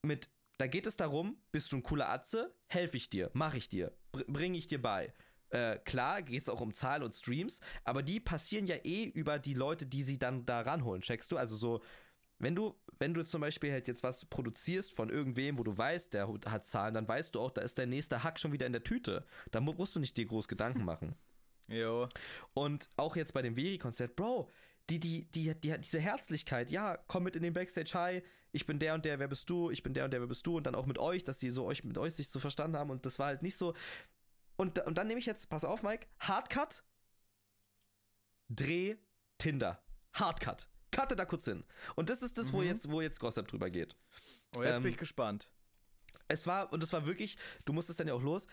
mit, 0.01 0.29
da 0.57 0.67
geht 0.67 0.87
es 0.87 0.97
darum, 0.97 1.37
bist 1.51 1.71
du 1.71 1.77
ein 1.77 1.83
cooler 1.83 2.09
Atze, 2.09 2.53
helfe 2.67 2.97
ich 2.97 3.09
dir, 3.09 3.29
mache 3.33 3.57
ich 3.57 3.69
dir, 3.69 3.91
br 4.11 4.23
bringe 4.27 4.57
ich 4.57 4.67
dir 4.67 4.81
bei. 4.81 5.13
Äh, 5.49 5.79
klar 5.79 6.21
geht 6.21 6.43
es 6.43 6.49
auch 6.49 6.61
um 6.61 6.73
Zahlen 6.73 7.03
und 7.03 7.13
Streams, 7.13 7.59
aber 7.83 8.03
die 8.03 8.19
passieren 8.19 8.67
ja 8.67 8.77
eh 8.83 9.03
über 9.03 9.37
die 9.37 9.53
Leute, 9.53 9.85
die 9.85 10.03
sie 10.03 10.17
dann 10.17 10.45
da 10.45 10.61
ranholen, 10.61 11.01
checkst 11.01 11.31
du? 11.31 11.37
Also 11.37 11.55
so, 11.55 11.83
wenn 12.39 12.55
du, 12.55 12.75
wenn 13.01 13.13
du 13.13 13.25
zum 13.25 13.41
Beispiel 13.41 13.71
halt 13.71 13.87
jetzt 13.87 14.03
was 14.03 14.25
produzierst 14.25 14.93
von 14.93 15.09
irgendwem, 15.09 15.57
wo 15.57 15.63
du 15.63 15.77
weißt, 15.77 16.13
der 16.13 16.29
hat 16.45 16.65
Zahlen, 16.65 16.93
dann 16.93 17.07
weißt 17.07 17.33
du 17.35 17.41
auch, 17.41 17.51
da 17.51 17.61
ist 17.61 17.77
der 17.77 17.87
nächste 17.87 18.23
Hack 18.23 18.39
schon 18.39 18.53
wieder 18.53 18.67
in 18.67 18.73
der 18.73 18.83
Tüte. 18.83 19.25
Da 19.51 19.59
mu- 19.59 19.73
musst 19.73 19.95
du 19.95 19.99
nicht 19.99 20.15
dir 20.15 20.25
groß 20.25 20.47
Gedanken 20.47 20.85
machen. 20.85 21.15
Jo. 21.67 22.09
Und 22.53 22.89
auch 22.97 23.15
jetzt 23.15 23.33
bei 23.33 23.41
dem 23.41 23.55
Veri-Konzert, 23.55 24.17
Bro, 24.17 24.49
die, 24.89 24.99
die, 24.99 25.31
die, 25.31 25.55
die, 25.55 25.73
diese 25.79 26.01
Herzlichkeit, 26.01 26.69
ja, 26.69 26.97
komm 27.07 27.23
mit 27.23 27.37
in 27.37 27.43
den 27.43 27.53
Backstage, 27.53 27.91
hi, 27.93 28.23
ich 28.51 28.65
bin 28.65 28.77
der 28.77 28.93
und 28.93 29.05
der, 29.05 29.19
wer 29.19 29.29
bist 29.29 29.49
du, 29.49 29.69
ich 29.69 29.81
bin 29.81 29.93
der 29.93 30.03
und 30.03 30.11
der, 30.11 30.19
wer 30.19 30.27
bist 30.27 30.45
du, 30.45 30.57
und 30.57 30.67
dann 30.67 30.75
auch 30.75 30.85
mit 30.85 30.97
euch, 30.97 31.23
dass 31.23 31.39
die 31.39 31.49
so 31.49 31.65
euch 31.65 31.85
mit 31.85 31.97
euch 31.97 32.13
sich 32.15 32.27
so 32.29 32.39
verstanden 32.39 32.75
haben 32.75 32.89
und 32.89 33.05
das 33.05 33.19
war 33.19 33.27
halt 33.27 33.41
nicht 33.41 33.55
so. 33.55 33.73
Und, 34.57 34.79
und 34.79 34.97
dann 34.97 35.07
nehme 35.07 35.19
ich 35.19 35.25
jetzt, 35.25 35.49
pass 35.49 35.63
auf, 35.63 35.81
Mike, 35.81 36.07
Hardcut, 36.19 36.83
Dreh, 38.49 38.97
Tinder. 39.37 39.81
Hardcut. 40.13 40.67
Cutte 40.91 41.15
da 41.15 41.25
kurz 41.25 41.45
hin. 41.45 41.63
Und 41.95 42.09
das 42.09 42.21
ist 42.21 42.37
das, 42.37 42.51
wo 42.53 42.61
Mhm. 42.61 42.67
jetzt, 42.67 42.91
wo 42.91 43.01
jetzt 43.01 43.19
Gossip 43.19 43.47
drüber 43.47 43.69
geht. 43.69 43.95
Oh, 44.55 44.63
jetzt 44.63 44.77
Ähm, 44.77 44.83
bin 44.83 44.91
ich 44.91 44.97
gespannt. 44.97 45.49
Es 46.27 46.45
war, 46.47 46.71
und 46.73 46.83
es 46.83 46.91
war 46.93 47.05
wirklich, 47.05 47.37
du 47.65 47.73
musstest 47.73 47.99
dann 47.99 48.07
ja 48.07 48.13
auch 48.13 48.21
los. 48.21 48.47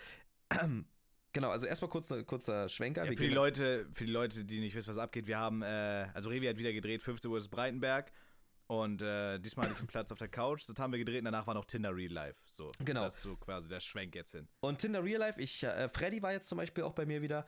genau, 1.33 1.51
also 1.51 1.67
erstmal 1.67 1.89
kurz, 1.91 2.13
kurzer 2.27 2.69
Schwenker. 2.69 3.05
Ja, 3.05 3.11
für, 3.11 3.17
die 3.17 3.29
Leute, 3.29 3.87
für 3.93 4.05
die 4.05 4.13
Leute, 4.13 4.45
die 4.45 4.61
nicht 4.61 4.75
wissen, 4.75 4.89
was 4.89 4.99
abgeht, 4.99 5.27
wir 5.27 5.39
haben, 5.39 5.63
äh, 5.63 6.09
also 6.15 6.29
Revi 6.31 6.47
hat 6.47 6.59
wieder 6.59 6.73
gedreht, 6.73 7.03
15 7.03 7.31
Uhr 7.31 7.39
ist 7.39 7.49
Breitenberg. 7.49 8.11
Und 8.71 9.01
äh, 9.01 9.39
diesmal 9.39 9.65
hatte 9.65 9.75
ich 9.75 9.79
einen 9.79 9.89
Platz 9.89 10.13
auf 10.13 10.19
der 10.19 10.29
Couch. 10.29 10.69
Das 10.69 10.77
haben 10.79 10.93
wir 10.93 10.99
gedreht 10.99 11.21
und 11.21 11.25
danach 11.25 11.47
war 11.47 11.55
noch 11.55 11.65
Tinder 11.65 11.95
Real 11.97 12.13
Life. 12.13 12.39
So, 12.53 12.71
Genau. 12.81 13.03
Das 13.03 13.17
ist 13.17 13.23
so 13.23 13.35
quasi 13.37 13.67
der 13.67 13.81
Schwenk 13.81 14.15
jetzt 14.15 14.33
hin. 14.33 14.47
Und 14.61 14.79
Tinder 14.79 15.03
Real 15.03 15.19
Life, 15.21 15.41
ich, 15.41 15.63
äh, 15.63 15.89
Freddy 15.89 16.21
war 16.21 16.33
jetzt 16.33 16.49
zum 16.49 16.59
Beispiel 16.59 16.85
auch 16.85 16.93
bei 16.93 17.07
mir 17.07 17.23
wieder. 17.23 17.47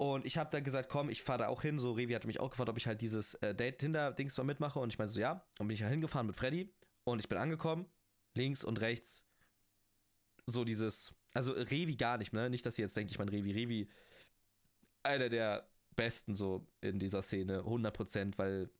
Und 0.00 0.24
ich 0.24 0.38
habe 0.38 0.48
da 0.50 0.60
gesagt, 0.60 0.88
komm, 0.88 1.10
ich 1.10 1.22
fahre 1.22 1.40
da 1.40 1.48
auch 1.48 1.60
hin. 1.60 1.78
So, 1.78 1.92
Revi 1.92 2.14
hatte 2.14 2.26
mich 2.26 2.40
auch 2.40 2.48
gefragt, 2.48 2.70
ob 2.70 2.78
ich 2.78 2.86
halt 2.86 3.02
dieses 3.02 3.34
äh, 3.34 3.54
Date-Tinder-Dings 3.54 4.34
mal 4.38 4.44
mitmache. 4.44 4.78
Und 4.78 4.90
ich 4.90 4.98
meinte 4.98 5.12
so, 5.12 5.20
ja. 5.20 5.44
Und 5.58 5.68
bin 5.68 5.74
ich 5.74 5.80
da 5.80 5.88
hingefahren 5.88 6.26
mit 6.26 6.36
Freddy. 6.36 6.72
Und 7.04 7.18
ich 7.18 7.28
bin 7.28 7.36
angekommen. 7.36 7.84
Links 8.34 8.64
und 8.64 8.80
rechts. 8.80 9.26
So 10.46 10.64
dieses. 10.64 11.12
Also 11.34 11.52
Revi 11.52 11.96
gar 11.96 12.16
nicht, 12.16 12.32
ne? 12.32 12.48
Nicht, 12.48 12.64
dass 12.64 12.78
ihr 12.78 12.86
jetzt 12.86 12.96
denkt, 12.96 13.10
ich 13.12 13.18
meine 13.18 13.30
Revi. 13.30 13.52
Revi, 13.52 13.90
einer 15.02 15.28
der 15.28 15.68
besten 15.96 16.34
so 16.34 16.66
in 16.80 16.98
dieser 16.98 17.20
Szene. 17.20 17.60
100%, 17.60 18.38
weil. 18.38 18.70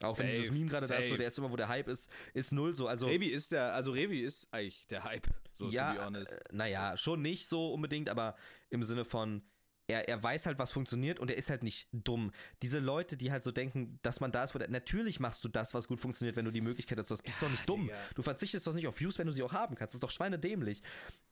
Auch 0.00 0.16
wenn 0.16 0.28
dieses 0.28 0.46
Safe, 0.46 0.56
Meme 0.56 0.70
gerade 0.70 0.86
da 0.86 0.94
ist, 0.94 1.06
so, 1.06 1.08
safe. 1.08 1.18
der 1.18 1.26
ist 1.26 1.38
immer, 1.38 1.50
wo 1.50 1.56
der 1.56 1.68
Hype 1.68 1.88
ist, 1.88 2.08
ist 2.34 2.52
null 2.52 2.72
so. 2.72 2.86
Also, 2.86 3.08
Revi 3.08 3.26
ist 3.26 3.50
der, 3.50 3.74
also 3.74 3.90
Revi 3.90 4.20
ist 4.20 4.46
eigentlich 4.52 4.86
der 4.86 5.02
Hype, 5.02 5.26
so 5.50 5.64
to 5.64 5.70
be 5.70 5.76
ja, 5.76 6.06
honest. 6.06 6.32
äh, 6.34 6.40
naja, 6.52 6.96
schon 6.96 7.20
nicht 7.20 7.48
so 7.48 7.74
unbedingt, 7.74 8.08
aber 8.08 8.36
im 8.70 8.84
Sinne 8.84 9.04
von, 9.04 9.42
er, 9.90 10.08
er 10.08 10.22
weiß 10.22 10.46
halt, 10.46 10.58
was 10.58 10.72
funktioniert 10.72 11.18
und 11.18 11.30
er 11.30 11.36
ist 11.36 11.50
halt 11.50 11.62
nicht 11.62 11.88
dumm. 11.92 12.32
Diese 12.62 12.78
Leute, 12.78 13.16
die 13.16 13.32
halt 13.32 13.42
so 13.42 13.50
denken, 13.50 13.98
dass 14.02 14.20
man 14.20 14.30
da 14.32 14.44
ist, 14.44 14.54
wo 14.54 14.58
der, 14.58 14.70
natürlich 14.70 15.20
machst 15.20 15.42
du 15.44 15.48
das, 15.48 15.74
was 15.74 15.88
gut 15.88 16.00
funktioniert, 16.00 16.36
wenn 16.36 16.44
du 16.44 16.50
die 16.50 16.60
Möglichkeit 16.60 16.98
dazu 16.98 17.12
hast. 17.12 17.22
Bist 17.22 17.42
Ja, 17.42 17.48
doch 17.48 17.52
nicht 17.52 17.68
dumm. 17.68 17.82
Digga. 17.82 17.96
Du 18.14 18.22
verzichtest 18.22 18.66
doch 18.66 18.74
nicht 18.74 18.86
auf 18.86 18.98
Views, 19.00 19.18
wenn 19.18 19.26
du 19.26 19.32
sie 19.32 19.42
auch 19.42 19.52
haben 19.52 19.74
kannst. 19.74 19.92
Das 19.92 19.96
ist 19.96 20.02
doch 20.02 20.10
schweinedämlich. 20.10 20.82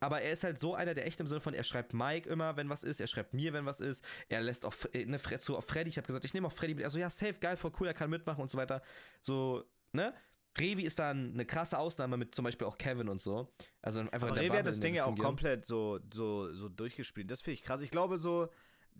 Aber 0.01 0.21
er 0.21 0.33
ist 0.33 0.45
halt 0.45 0.59
so 0.59 0.75
einer, 0.75 0.95
der 0.95 1.07
echt 1.07 1.21
im 1.21 1.27
Sinne 1.27 1.41
von, 1.41 1.55
er 1.55 1.65
schreibt 1.65 1.95
Mike 1.95 2.29
immer, 2.29 2.57
wenn 2.57 2.69
was 2.69 2.83
ist, 2.85 3.01
er 3.01 3.07
schreibt 3.07 3.33
mir, 3.35 3.53
wenn 3.53 3.65
was 3.65 3.81
ist. 3.81 4.05
Er 4.29 4.41
lässt 4.41 4.65
auch 4.65 4.75
äh, 4.93 5.05
ne, 5.05 5.21
so 5.39 5.57
auf 5.57 5.65
Freddy, 5.65 5.89
ich 5.89 5.97
habe 5.97 6.07
gesagt, 6.07 6.25
ich 6.25 6.35
nehme 6.35 6.49
auch 6.49 6.53
Freddy 6.53 6.75
mit. 6.75 6.85
Er 6.85 6.91
so, 6.91 6.99
ja, 6.99 7.11
safe, 7.11 7.35
geil, 7.35 7.57
voll 7.57 7.73
cool, 7.79 7.87
er 7.87 7.95
kann 7.95 8.11
mitmachen 8.11 8.43
und 8.43 8.51
so 8.51 8.59
weiter. 8.59 8.83
So, 9.23 9.65
ne? 9.93 10.15
Revi 10.61 10.83
ist 10.83 10.99
dann 10.99 11.33
eine 11.35 11.45
krasse 11.45 11.79
Ausnahme 11.79 12.17
mit 12.17 12.35
zum 12.35 12.45
Beispiel 12.45 12.67
auch 12.67 12.79
Kevin 12.79 13.09
und 13.09 13.21
so. 13.21 13.53
Also 13.83 14.01
einfach 14.01 14.29
Aber 14.29 14.37
Revi 14.41 14.57
hat 14.57 14.67
das 14.67 14.81
Ding 14.81 14.95
ja 14.95 15.05
auch 15.05 15.17
komplett 15.17 15.65
so, 15.65 16.01
so, 16.13 16.53
so 16.53 16.69
durchgespielt. 16.69 17.31
Das 17.31 17.41
finde 17.41 17.55
ich 17.55 17.63
krass. 17.63 17.81
Ich 17.81 17.91
glaube 17.91 18.19
so, 18.19 18.49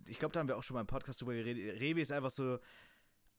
ich 0.05 0.19
glaube, 0.19 0.33
da 0.33 0.39
haben 0.39 0.47
wir 0.47 0.57
auch 0.57 0.63
schon 0.63 0.75
mal 0.75 0.81
im 0.81 0.87
Podcast 0.87 1.21
drüber 1.21 1.33
geredet. 1.33 1.79
Revi 1.79 2.01
ist 2.01 2.11
einfach 2.11 2.29
so, 2.29 2.59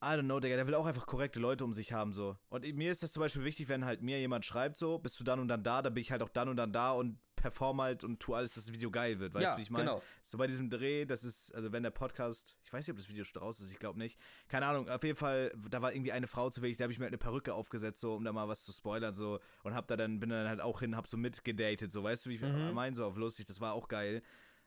I 0.03 0.14
don't 0.14 0.25
know, 0.25 0.41
Digga, 0.41 0.57
der 0.57 0.66
will 0.66 0.75
auch 0.75 0.87
einfach 0.87 1.07
korrekte 1.07 1.41
Leute 1.41 1.62
um 1.62 1.75
sich 1.75 1.93
haben, 1.93 2.14
so. 2.14 2.37
Und 2.49 2.64
mir 2.75 2.91
ist 2.91 3.03
das 3.03 3.12
zum 3.12 3.21
Beispiel 3.21 3.45
wichtig, 3.45 3.68
wenn 3.68 3.85
halt 3.85 4.01
mir 4.01 4.18
jemand 4.18 4.47
schreibt, 4.47 4.77
so, 4.77 4.99
bist 4.99 5.21
du 5.21 5.25
dann 5.25 5.41
und 5.41 5.49
dann 5.49 5.62
da, 5.62 5.83
dann 5.83 5.93
bin 5.93 6.01
ich 6.01 6.11
halt 6.11 6.23
auch 6.23 6.31
dann 6.31 6.49
und 6.49 6.57
dann 6.57 6.73
da 6.73 6.93
und 6.93 7.18
perform 7.41 7.80
halt 7.80 8.05
und 8.05 8.20
tu 8.20 8.34
alles, 8.34 8.55
dass 8.55 8.66
das 8.66 8.74
Video 8.74 8.91
geil 8.91 9.18
wird. 9.18 9.34
Weißt 9.34 9.43
ja, 9.45 9.53
du, 9.53 9.59
wie 9.59 9.62
ich 9.62 9.70
meine? 9.70 9.84
genau. 9.86 10.03
So 10.22 10.38
bei 10.38 10.47
diesem 10.47 10.70
Dreh, 10.70 11.05
das 11.07 11.24
ist, 11.24 11.55
also 11.55 11.72
wenn 11.72 11.82
der 11.82 11.91
Podcast, 11.91 12.57
ich 12.64 12.72
weiß 12.72 12.86
nicht, 12.86 12.93
ob 12.93 12.97
das 12.99 13.09
Video 13.09 13.24
schon 13.24 13.43
raus 13.43 13.61
ist, 13.61 13.72
ich 13.72 13.78
glaube 13.78 13.99
nicht. 13.99 14.20
Keine 14.49 14.66
Ahnung, 14.66 14.88
auf 14.88 15.03
jeden 15.03 15.16
Fall, 15.16 15.53
da 15.70 15.82
war 15.82 15.93
irgendwie 15.93 16.12
eine 16.12 16.26
Frau 16.26 16.51
zu 16.51 16.62
wenig, 16.62 16.76
da 16.76 16.84
habe 16.84 16.93
ich 16.93 16.99
mir 16.99 17.05
halt 17.05 17.12
eine 17.12 17.18
Perücke 17.18 17.55
aufgesetzt, 17.55 18.01
so, 18.01 18.14
um 18.14 18.24
da 18.24 18.32
mal 18.32 18.49
was 18.49 18.62
zu 18.64 18.72
spoilern, 18.72 19.14
so, 19.14 19.41
und 19.62 19.74
hab 19.74 19.86
da 19.88 19.97
dann, 19.97 20.20
bin 20.20 20.30
dann 20.30 20.49
halt 20.49 20.61
auch 20.61 20.80
hin, 20.80 20.97
hab 20.97 21.07
so 21.09 21.16
mitgedatet, 21.16 21.91
so, 21.91 22.03
weißt 22.03 22.26
du, 22.26 22.30
wie 22.30 22.34
ich 22.36 22.43
Mhm. 22.43 22.72
meine, 22.74 22.95
so 22.95 23.05
auf 23.07 23.16
lustig, 23.16 23.47
das 23.47 23.61
war 23.61 23.72
auch 23.74 23.88
geil. 23.88 24.22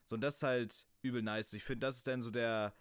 So, 0.06 0.16
und 0.16 0.22
das 0.22 0.36
ist 0.36 0.44
halt 0.44 0.86
übel 1.02 1.22
nice. 1.22 1.54
Und 1.54 1.58
ich 1.58 1.64
finde, 1.64 1.86
das 1.88 1.98
ist 1.98 2.08
dann 2.08 2.22
so 2.22 2.30
der, 2.32 2.74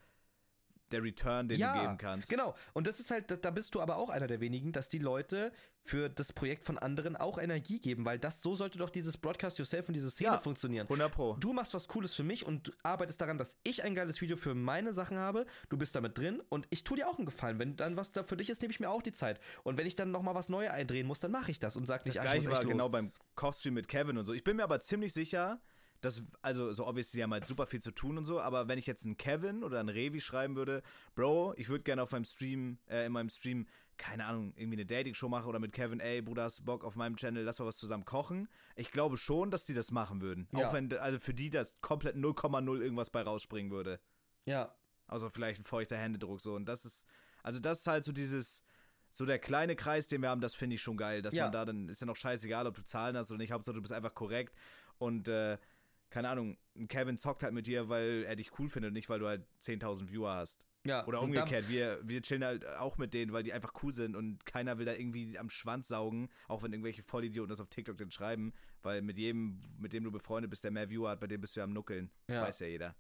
der 0.91 1.03
Return, 1.03 1.49
den 1.49 1.59
Ja, 1.59 1.73
du 1.73 1.81
geben 1.81 1.97
kannst. 1.99 2.29
Genau. 2.29 2.55
Und 2.75 2.87
das 2.87 3.01
ist 3.01 3.11
halt, 3.11 3.31
da- 3.31 3.37
da 3.37 3.51
bist 3.51 3.75
du 3.75 3.81
aber 3.81 3.97
auch 3.97 4.11
einer 4.11 4.27
der 4.27 4.41
wenigen, 4.41 4.73
dass 4.73 4.89
die 4.89 4.99
Leute 4.99 5.53
für 5.85 6.09
das 6.09 6.33
Projekt 6.33 6.65
von 6.65 6.79
anderen 6.79 7.17
auch 7.17 7.39
Energie 7.39 7.81
geben, 7.81 8.05
weil 8.05 8.19
das 8.19 8.41
so 8.41 8.55
sollte 8.55 8.79
doch 8.79 8.89
dieses 8.91 9.17
Broadcast 9.17 9.59
Yourself 9.59 9.89
und 9.89 9.95
diese 9.95 10.11
Szene 10.11 10.31
Ja. 10.31 10.39
funktionieren. 10.39 10.87
100 10.87 11.11
Pro. 11.13 11.37
Du 11.41 11.53
machst 11.53 11.75
was 11.75 11.89
Cooles 11.89 12.15
für 12.15 12.23
mich 12.23 12.47
und 12.47 12.73
arbeitest 12.85 13.21
daran, 13.21 13.37
dass 13.37 13.57
ich 13.65 13.83
ein 13.83 13.95
geiles 13.95 14.21
Video 14.21 14.37
für 14.37 14.55
meine 14.55 14.93
Sachen 14.93 15.19
habe. 15.19 15.45
Du 15.69 15.77
bist 15.77 15.95
damit 15.97 16.17
drin 16.17 16.41
und 16.49 16.67
ich 16.71 16.85
tue 16.85 16.97
dir 16.97 17.09
auch 17.09 17.17
einen 17.19 17.27
Gefallen. 17.27 17.59
Wenn 17.59 17.77
dann 17.77 17.97
was 17.97 18.13
da 18.13 18.23
für 18.23 18.37
dich 18.37 18.49
ist, 18.49 18.63
nehme 18.63 18.73
ich 18.73 18.79
mir 18.81 18.91
auch 18.91 19.03
die 19.03 19.13
Zeit. 19.13 19.41
Und 19.65 19.77
wenn 19.77 19.87
ich 19.87 19.97
dann 19.97 20.13
nochmal 20.13 20.35
was 20.37 20.49
Neues 20.49 20.71
eindrehen 20.71 21.07
muss, 21.07 21.19
dann 21.21 21.33
mache 21.33 21.51
ich 21.51 21.59
das 21.59 21.77
und 21.77 21.87
sag 21.87 22.07
nicht, 22.07 22.17
Das 22.17 22.25
ah, 22.27 22.35
ich 22.37 22.43
gleiche 22.45 22.51
war 22.57 22.63
los. 22.63 22.71
genau 22.73 22.89
beim 22.89 23.11
Kochstream 23.35 23.75
mit 23.75 23.89
Kevin 23.89 24.19
und 24.19 24.25
so. 24.25 24.33
Ich 24.35 24.45
bin 24.45 24.57
mir 24.57 24.63
aber 24.65 24.79
ziemlich 24.79 25.13
sicher, 25.13 25.61
dass, 26.01 26.23
also 26.43 26.73
so 26.73 26.87
obviously, 26.87 27.19
die 27.19 27.23
haben 27.23 27.33
halt 27.33 27.45
super 27.45 27.65
viel 27.67 27.81
zu 27.81 27.93
tun 27.93 28.19
und 28.19 28.25
so, 28.25 28.41
aber 28.41 28.67
wenn 28.67 28.77
ich 28.77 28.87
jetzt 28.87 29.05
einen 29.05 29.17
Kevin 29.17 29.63
oder 29.63 29.79
einen 29.79 29.89
Revi 29.89 30.21
schreiben 30.21 30.57
würde, 30.57 30.83
Bro, 31.15 31.55
ich 31.57 31.69
würde 31.69 31.85
gerne 31.85 32.03
auf 32.03 32.11
meinem 32.11 32.25
Stream, 32.25 32.79
äh, 32.89 33.07
in 33.07 33.13
meinem 33.13 33.29
Stream, 33.29 33.67
keine 33.99 34.25
Ahnung, 34.27 34.53
irgendwie 34.57 34.77
eine 34.77 34.87
Dating-Show 34.87 35.29
machen 35.29 35.47
oder 35.47 35.59
mit 35.59 35.73
Kevin, 35.73 36.01
ey, 36.01 36.23
Bruder, 36.23 36.45
hast 36.45 36.59
du 36.61 36.65
Bock 36.65 36.85
auf 36.85 36.97
meinem 36.97 37.17
Channel, 37.17 37.45
lass 37.45 37.59
mal 37.59 37.67
was 37.67 37.77
zusammen 37.77 38.05
kochen. 38.05 38.49
Ich 38.77 38.91
glaube 38.91 39.17
schon, 39.17 39.51
dass 39.51 39.65
die 39.65 39.75
das 39.75 39.91
machen 39.91 40.21
würden. 40.21 40.49
Ja. 40.53 40.69
Auch 40.69 40.73
wenn, 40.73 40.93
also 40.99 41.19
für 41.19 41.35
die 41.35 41.51
das 41.51 41.81
komplett 41.81 42.17
0,0 42.17 42.81
irgendwas 42.81 43.11
bei 43.11 43.23
rausspringen 43.23 43.71
würde. 43.71 44.01
Ja, 44.45 44.75
Also 45.07 45.29
vielleicht 45.31 45.61
ein 45.61 45.65
feuchter 45.65 45.97
Händedruck 45.97 46.41
so. 46.41 46.55
Und 46.55 46.67
das 46.67 46.85
ist, 46.85 47.07
also 47.43 47.61
das 47.61 47.81
ist 47.81 47.87
halt 47.87 48.03
so 48.05 48.13
dieses, 48.13 48.65
so 49.11 49.27
der 49.27 49.39
kleine 49.39 49.77
Kreis, 49.77 50.09
den 50.09 50.23
wir 50.23 50.31
haben, 50.31 50.41
das 50.41 50.55
finde 50.55 50.75
ich 50.77 50.83
schon 50.83 50.97
geil. 50.97 51.21
Dass 51.23 51.35
Ja. 51.35 51.45
man 51.45 51.53
da 51.53 51.65
dann, 51.65 51.89
ist 51.89 52.01
ja 52.01 52.07
noch 52.07 52.17
scheißegal, 52.17 52.67
ob 52.67 52.75
du 52.75 52.83
Zahlen 52.85 53.17
hast 53.17 53.31
oder 53.31 53.39
nicht, 53.39 53.53
Hauptsache 53.53 53.75
du 53.77 53.83
bist 53.83 53.93
einfach 53.93 54.15
korrekt. 54.15 54.57
Und, 54.99 55.29
äh, 55.29 55.59
keine 56.11 56.29
Ahnung, 56.29 56.59
Kevin 56.89 57.17
zockt 57.19 57.43
halt 57.43 57.55
mit 57.55 57.67
dir, 57.67 57.89
weil 57.89 58.25
er 58.27 58.37
dich 58.37 58.59
cool 58.59 58.69
findet 58.69 58.89
und 58.91 58.95
nicht, 58.95 59.09
weil 59.09 59.19
du 59.19 59.27
halt 59.29 59.47
10.000 59.61 60.11
Viewer 60.11 60.35
hast. 60.35 60.67
Ja. 60.85 61.07
Oder 61.07 61.23
umgekehrt, 61.23 61.69
wir, 61.69 62.01
wir 62.03 62.23
chillen 62.23 62.45
halt 62.45 62.67
auch 62.67 62.99
mit 62.99 63.15
denen, 63.15 63.33
weil 63.33 63.43
die 63.43 63.53
einfach 63.53 63.73
cool 63.83 63.95
sind 63.95 64.17
und 64.17 64.45
keiner 64.45 64.79
will 64.79 64.87
da 64.87 64.95
irgendwie 64.95 65.39
am 65.39 65.51
Schwanz 65.51 65.89
saugen, 65.89 66.29
auch 66.49 66.63
wenn 66.63 66.73
irgendwelche 66.73 67.03
Vollidioten 67.03 67.51
das 67.51 67.61
auf 67.61 67.69
TikTok 67.69 67.99
dann 67.99 68.11
schreiben, 68.11 68.53
weil 68.83 69.03
mit 69.03 69.19
jedem, 69.19 69.59
mit 69.79 69.93
dem 69.93 70.05
du 70.05 70.11
befreundet 70.11 70.51
bist, 70.51 70.65
der 70.65 70.71
mehr 70.71 70.91
Viewer 70.91 71.11
hat, 71.11 71.21
bei 71.21 71.27
dem 71.27 71.41
bist 71.41 71.57
du 71.57 71.61
ja 71.61 71.65
am 71.65 71.73
Nuckeln. 71.73 72.11
Ja. 72.29 72.43
Weiß 72.43 72.59
ja 72.61 72.67
jeder. 72.67 72.97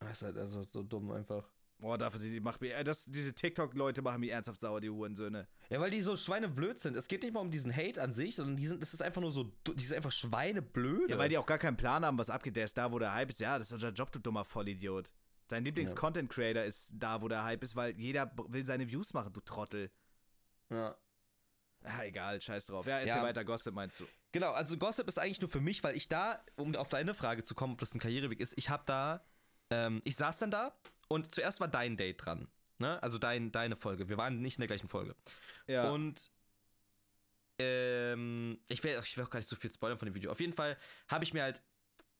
Das 0.00 0.12
ist 0.12 0.22
halt 0.22 0.38
also 0.38 0.62
so 0.62 0.82
dumm 0.82 1.10
einfach. 1.10 1.50
Boah, 1.80 1.96
dafür 1.96 2.18
sind 2.18 2.32
die, 2.32 2.40
macht 2.40 2.60
mir, 2.60 2.74
äh, 2.74 2.82
das, 2.82 3.04
diese 3.04 3.32
TikTok-Leute 3.32 4.02
machen 4.02 4.20
mich 4.20 4.30
ernsthaft 4.30 4.60
sauer, 4.60 4.80
die 4.80 4.90
Hurensöhne. 4.90 5.46
Ja, 5.70 5.78
weil 5.78 5.90
die 5.90 6.02
so 6.02 6.16
schweineblöd 6.16 6.80
sind. 6.80 6.96
Es 6.96 7.06
geht 7.06 7.22
nicht 7.22 7.32
mal 7.32 7.40
um 7.40 7.52
diesen 7.52 7.74
Hate 7.74 8.02
an 8.02 8.12
sich, 8.12 8.34
sondern 8.34 8.56
die 8.56 8.66
sind, 8.66 8.82
es 8.82 8.94
ist 8.94 9.00
einfach 9.00 9.20
nur 9.20 9.30
so, 9.30 9.52
die 9.76 9.84
sind 9.84 9.96
einfach 9.96 10.10
schweineblöd. 10.10 11.10
Ja, 11.10 11.18
weil 11.18 11.28
die 11.28 11.38
auch 11.38 11.46
gar 11.46 11.58
keinen 11.58 11.76
Plan 11.76 12.04
haben, 12.04 12.18
was 12.18 12.30
abgeht. 12.30 12.56
Der 12.56 12.64
ist 12.64 12.76
da, 12.76 12.90
wo 12.90 12.98
der 12.98 13.14
Hype 13.14 13.30
ist. 13.30 13.38
Ja, 13.38 13.58
das 13.58 13.68
ist 13.68 13.74
unser 13.74 13.90
Job, 13.90 14.10
du 14.10 14.18
dummer 14.18 14.44
Vollidiot. 14.44 15.12
Dein 15.48 15.64
Lieblings-Content-Creator 15.64 16.62
ist 16.62 16.92
da, 16.96 17.20
wo 17.22 17.28
der 17.28 17.42
Hype 17.44 17.62
ist, 17.62 17.74
weil 17.76 17.98
jeder 17.98 18.30
will 18.48 18.64
seine 18.66 18.88
Views 18.88 19.12
machen, 19.14 19.32
du 19.32 19.40
Trottel. 19.40 19.90
ja. 20.70 20.96
Ah, 21.84 22.02
egal, 22.04 22.40
scheiß 22.42 22.66
drauf. 22.66 22.86
Ja, 22.86 22.94
erzähl 22.98 23.08
Ja. 23.18 23.22
weiter, 23.22 23.44
Gossip 23.44 23.72
meinst 23.72 24.00
du. 24.00 24.06
Genau, 24.32 24.50
also 24.50 24.76
Gossip 24.76 25.06
ist 25.06 25.16
eigentlich 25.16 25.40
nur 25.40 25.48
für 25.48 25.60
mich, 25.60 25.84
weil 25.84 25.96
ich 25.96 26.08
da, 26.08 26.44
um 26.56 26.74
auf 26.74 26.88
deine 26.88 27.14
Frage 27.14 27.44
zu 27.44 27.54
kommen, 27.54 27.74
ob 27.74 27.78
das 27.78 27.94
ein 27.94 28.00
Karriereweg 28.00 28.40
ist, 28.40 28.54
ich 28.56 28.68
habe 28.68 28.82
da, 28.84 29.24
ähm, 29.70 30.02
ich 30.04 30.16
saß 30.16 30.40
dann 30.40 30.50
da 30.50 30.76
und 31.06 31.32
zuerst 31.32 31.60
war 31.60 31.68
dein 31.68 31.96
Date 31.96 32.24
dran. 32.24 32.48
Ne? 32.78 33.00
Also 33.00 33.18
dein, 33.18 33.52
deine 33.52 33.76
Folge. 33.76 34.08
Wir 34.08 34.16
waren 34.18 34.40
nicht 34.42 34.56
in 34.58 34.62
der 34.62 34.66
gleichen 34.66 34.88
Folge. 34.88 35.14
Ja. 35.68 35.90
Und 35.92 36.32
ähm, 37.60 38.58
ich 38.68 38.82
will, 38.82 38.98
ich 39.02 39.16
will 39.16 39.24
auch 39.24 39.30
gar 39.30 39.38
nicht 39.38 39.48
so 39.48 39.54
viel 39.56 39.70
spoilern 39.72 39.98
von 39.98 40.06
dem 40.06 40.14
Video. 40.16 40.30
Auf 40.32 40.40
jeden 40.40 40.52
Fall 40.52 40.76
habe 41.08 41.22
ich 41.24 41.32
mir 41.32 41.42
halt 41.44 41.62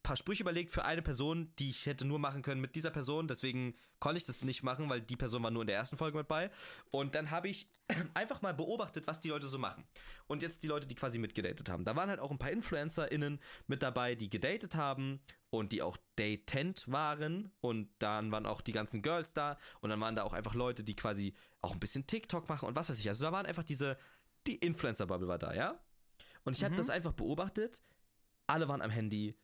paar 0.08 0.16
Sprüche 0.16 0.42
überlegt 0.42 0.70
für 0.70 0.84
eine 0.84 1.02
Person, 1.02 1.52
die 1.58 1.68
ich 1.70 1.84
hätte 1.86 2.04
nur 2.06 2.18
machen 2.18 2.42
können 2.42 2.60
mit 2.60 2.74
dieser 2.74 2.90
Person. 2.90 3.28
Deswegen 3.28 3.74
konnte 4.00 4.16
ich 4.16 4.24
das 4.24 4.42
nicht 4.42 4.62
machen, 4.62 4.88
weil 4.88 5.02
die 5.02 5.16
Person 5.16 5.42
war 5.42 5.50
nur 5.50 5.62
in 5.62 5.66
der 5.66 5.76
ersten 5.76 5.96
Folge 5.98 6.16
mit 6.16 6.28
bei. 6.28 6.50
Und 6.90 7.14
dann 7.14 7.30
habe 7.30 7.48
ich 7.48 7.70
einfach 8.14 8.40
mal 8.40 8.54
beobachtet, 8.54 9.06
was 9.06 9.20
die 9.20 9.28
Leute 9.28 9.46
so 9.46 9.58
machen. 9.58 9.84
Und 10.26 10.40
jetzt 10.40 10.62
die 10.62 10.66
Leute, 10.66 10.86
die 10.86 10.94
quasi 10.94 11.18
mitgedatet 11.18 11.68
haben. 11.68 11.84
Da 11.84 11.94
waren 11.94 12.08
halt 12.08 12.20
auch 12.20 12.30
ein 12.30 12.38
paar 12.38 12.50
InfluencerInnen 12.50 13.38
mit 13.66 13.82
dabei, 13.82 14.14
die 14.14 14.30
gedatet 14.30 14.74
haben 14.74 15.20
und 15.50 15.72
die 15.72 15.82
auch 15.82 15.98
datent 16.16 16.90
waren. 16.90 17.52
Und 17.60 17.90
dann 17.98 18.32
waren 18.32 18.46
auch 18.46 18.62
die 18.62 18.72
ganzen 18.72 19.02
Girls 19.02 19.34
da. 19.34 19.58
Und 19.80 19.90
dann 19.90 20.00
waren 20.00 20.16
da 20.16 20.22
auch 20.22 20.32
einfach 20.32 20.54
Leute, 20.54 20.84
die 20.84 20.96
quasi 20.96 21.34
auch 21.60 21.72
ein 21.74 21.80
bisschen 21.80 22.06
TikTok 22.06 22.48
machen 22.48 22.66
und 22.66 22.76
was 22.76 22.88
weiß 22.88 22.98
ich. 22.98 23.08
Also 23.08 23.24
da 23.24 23.32
waren 23.32 23.44
einfach 23.46 23.64
diese, 23.64 23.98
die 24.46 24.56
Influencer-Bubble 24.56 25.28
war 25.28 25.38
da, 25.38 25.52
ja? 25.54 25.78
Und 26.44 26.56
ich 26.56 26.64
habe 26.64 26.72
Mhm. 26.72 26.78
das 26.78 26.88
einfach 26.88 27.12
beobachtet. 27.12 27.82
Alle 28.46 28.68
waren 28.68 28.80
am 28.80 28.90
Handy, 28.90 29.36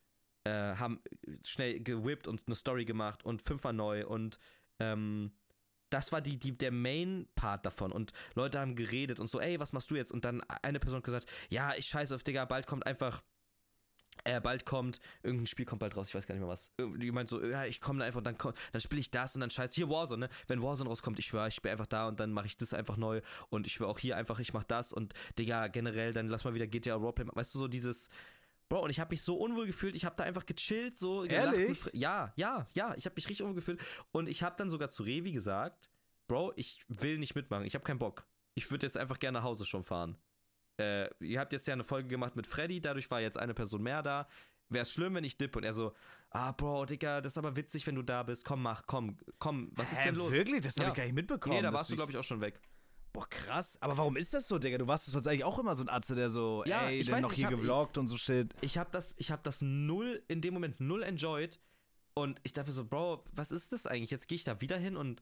äh, 0.45 0.75
haben 0.75 1.01
schnell 1.45 1.81
gewippt 1.81 2.27
und 2.27 2.43
eine 2.47 2.55
Story 2.55 2.85
gemacht 2.85 3.25
und 3.25 3.41
fünfmal 3.41 3.73
neu 3.73 4.05
und 4.07 4.39
ähm, 4.79 5.31
das 5.89 6.11
war 6.11 6.21
die, 6.21 6.37
die, 6.37 6.57
der 6.57 6.71
Main-Part 6.71 7.65
davon. 7.65 7.91
Und 7.91 8.11
Leute 8.33 8.59
haben 8.59 8.75
geredet 8.75 9.19
und 9.19 9.29
so, 9.29 9.39
ey, 9.39 9.59
was 9.59 9.71
machst 9.71 9.91
du 9.91 9.95
jetzt? 9.95 10.11
Und 10.11 10.25
dann 10.25 10.41
eine 10.63 10.79
Person 10.79 10.97
hat 10.97 11.03
gesagt, 11.05 11.29
ja, 11.49 11.73
ich 11.77 11.85
scheiße 11.85 12.13
auf 12.15 12.23
Digga, 12.23 12.45
bald 12.45 12.67
kommt 12.67 12.85
einfach. 12.85 13.21
Äh, 14.23 14.39
bald 14.39 14.65
kommt, 14.65 14.99
irgendein 15.23 15.45
Spiel 15.45 15.65
kommt 15.65 15.81
bald 15.81 15.95
raus, 15.95 16.07
ich 16.07 16.15
weiß 16.15 16.25
gar 16.25 16.33
nicht 16.33 16.41
mehr 16.41 16.49
was. 16.49 16.71
Die 16.79 17.11
meint 17.11 17.29
so, 17.29 17.43
ja, 17.45 17.65
ich 17.65 17.81
komme 17.81 17.99
da 17.99 18.05
einfach 18.05 18.19
und 18.19 18.23
dann, 18.23 18.37
komm- 18.37 18.53
dann 18.71 18.81
spiele 18.81 19.01
ich 19.01 19.11
das 19.11 19.35
und 19.35 19.41
dann 19.41 19.49
scheiße. 19.51 19.73
Hier 19.75 19.89
Warzone, 19.89 20.27
ne? 20.27 20.29
Wenn 20.47 20.61
Warzone 20.63 20.89
rauskommt, 20.89 21.19
ich 21.19 21.25
schwöre, 21.25 21.49
ich 21.49 21.61
bin 21.61 21.71
einfach 21.71 21.85
da 21.85 22.07
und 22.07 22.19
dann 22.19 22.31
mache 22.31 22.47
ich 22.47 22.57
das 22.57 22.73
einfach 22.73 22.95
neu 22.97 23.21
und 23.49 23.67
ich 23.67 23.73
schwöre 23.73 23.89
auch 23.91 23.99
hier 23.99 24.15
einfach, 24.17 24.39
ich 24.39 24.53
mache 24.53 24.65
das 24.67 24.93
und 24.93 25.13
Digga, 25.37 25.67
generell, 25.67 26.13
dann 26.13 26.27
lass 26.29 26.43
mal 26.45 26.53
wieder 26.53 26.65
GTA 26.65 26.95
Roleplay. 26.95 27.25
Weißt 27.33 27.53
du, 27.53 27.59
so 27.59 27.67
dieses. 27.67 28.09
Bro, 28.69 28.83
und 28.83 28.89
ich 28.89 28.99
habe 28.99 29.11
mich 29.11 29.21
so 29.21 29.37
unwohl 29.37 29.67
gefühlt, 29.67 29.95
ich 29.95 30.05
habe 30.05 30.15
da 30.15 30.23
einfach 30.23 30.45
gechillt, 30.45 30.97
so 30.97 31.19
gelacht 31.21 31.55
Ehrlich? 31.55 31.77
Fre- 31.79 31.91
Ja, 31.95 32.33
ja, 32.35 32.67
ja, 32.73 32.95
ich 32.97 33.05
habe 33.05 33.13
mich 33.15 33.25
richtig 33.27 33.43
unwohl 33.43 33.55
gefühlt. 33.55 33.79
Und 34.11 34.27
ich 34.27 34.41
habe 34.43 34.55
dann 34.57 34.69
sogar 34.71 34.89
zu 34.89 35.03
Revi 35.03 35.31
gesagt, 35.31 35.89
Bro, 36.27 36.53
ich 36.55 36.83
will 36.87 37.19
nicht 37.19 37.35
mitmachen, 37.35 37.65
ich 37.65 37.75
habe 37.75 37.83
keinen 37.83 37.99
Bock. 37.99 38.25
Ich 38.55 38.71
würde 38.71 38.85
jetzt 38.87 38.97
einfach 38.97 39.19
gerne 39.19 39.37
nach 39.39 39.43
Hause 39.45 39.65
schon 39.65 39.83
fahren. 39.83 40.17
Äh, 40.77 41.07
ihr 41.23 41.39
habt 41.39 41.53
jetzt 41.53 41.67
ja 41.67 41.73
eine 41.73 41.83
Folge 41.83 42.07
gemacht 42.09 42.35
mit 42.35 42.47
Freddy, 42.47 42.81
dadurch 42.81 43.09
war 43.11 43.21
jetzt 43.21 43.37
eine 43.37 43.53
Person 43.53 43.83
mehr 43.83 44.01
da. 44.01 44.27
Wäre 44.69 44.81
es 44.81 44.91
schlimm, 44.91 45.13
wenn 45.13 45.23
ich 45.23 45.37
dipp 45.37 45.55
und 45.55 45.63
er 45.63 45.73
so, 45.73 45.93
ah, 46.31 46.51
Bro, 46.51 46.87
Digga, 46.87 47.21
das 47.21 47.33
ist 47.33 47.37
aber 47.37 47.55
witzig, 47.55 47.85
wenn 47.85 47.93
du 47.95 48.01
da 48.01 48.23
bist. 48.23 48.43
Komm, 48.45 48.63
mach, 48.63 48.81
komm, 48.87 49.15
komm, 49.37 49.69
was 49.75 49.91
ist 49.91 49.99
Hä, 49.99 50.05
denn 50.05 50.15
los? 50.15 50.31
wirklich? 50.31 50.61
Das 50.63 50.75
habe 50.77 50.85
Ja. 50.85 50.89
ich 50.89 50.95
gar 50.95 51.03
nicht 51.03 51.13
mitbekommen. 51.13 51.55
Nee, 51.57 51.61
da 51.61 51.71
warst 51.71 51.91
du, 51.91 51.95
glaube 51.95 52.11
ich, 52.11 52.17
auch 52.17 52.23
schon 52.23 52.41
weg. 52.41 52.59
Boah, 53.15 53.27
krass. 53.29 53.77
Aber 53.81 53.97
warum 53.97 54.17
ist 54.17 54.33
das 54.33 54.47
so, 54.47 54.59
Digga? 54.59 54.77
Du 54.77 54.87
warst 54.87 55.05
sonst 55.05 55.25
eigentlich 55.27 55.43
auch 55.45 55.57
immer 55.57 55.73
so 55.73 55.83
ein 55.83 55.89
Atze, 55.89 56.15
der 56.15 56.29
so, 56.29 56.63
Ja, 56.67 56.87
ey, 56.89 56.99
ich 56.99 57.11
weiß, 57.11 57.21
noch 57.21 57.31
ich 57.31 57.37
hier 57.37 57.45
hab- 57.47 57.53
gevloggt 57.55 57.97
und 57.97 58.07
so 58.07 58.17
shit. 58.17 58.53
ich 58.61 58.77
habe 58.77 58.89
das, 58.91 59.15
ich 59.17 59.31
habe 59.31 59.41
das 59.43 59.61
null, 59.61 60.21
in 60.27 60.41
dem 60.41 60.53
Moment 60.53 60.79
null 60.81 61.01
enjoyed. 61.01 61.59
Und 62.13 62.39
ich 62.43 62.53
dachte 62.53 62.71
so, 62.71 62.85
Bro, 62.85 63.23
was 63.31 63.51
ist 63.51 63.71
das 63.73 63.87
eigentlich? 63.87 64.11
Jetzt 64.11 64.27
gehe 64.27 64.35
ich 64.35 64.43
da 64.43 64.61
wieder 64.61 64.77
hin 64.77 64.95
und, 64.97 65.21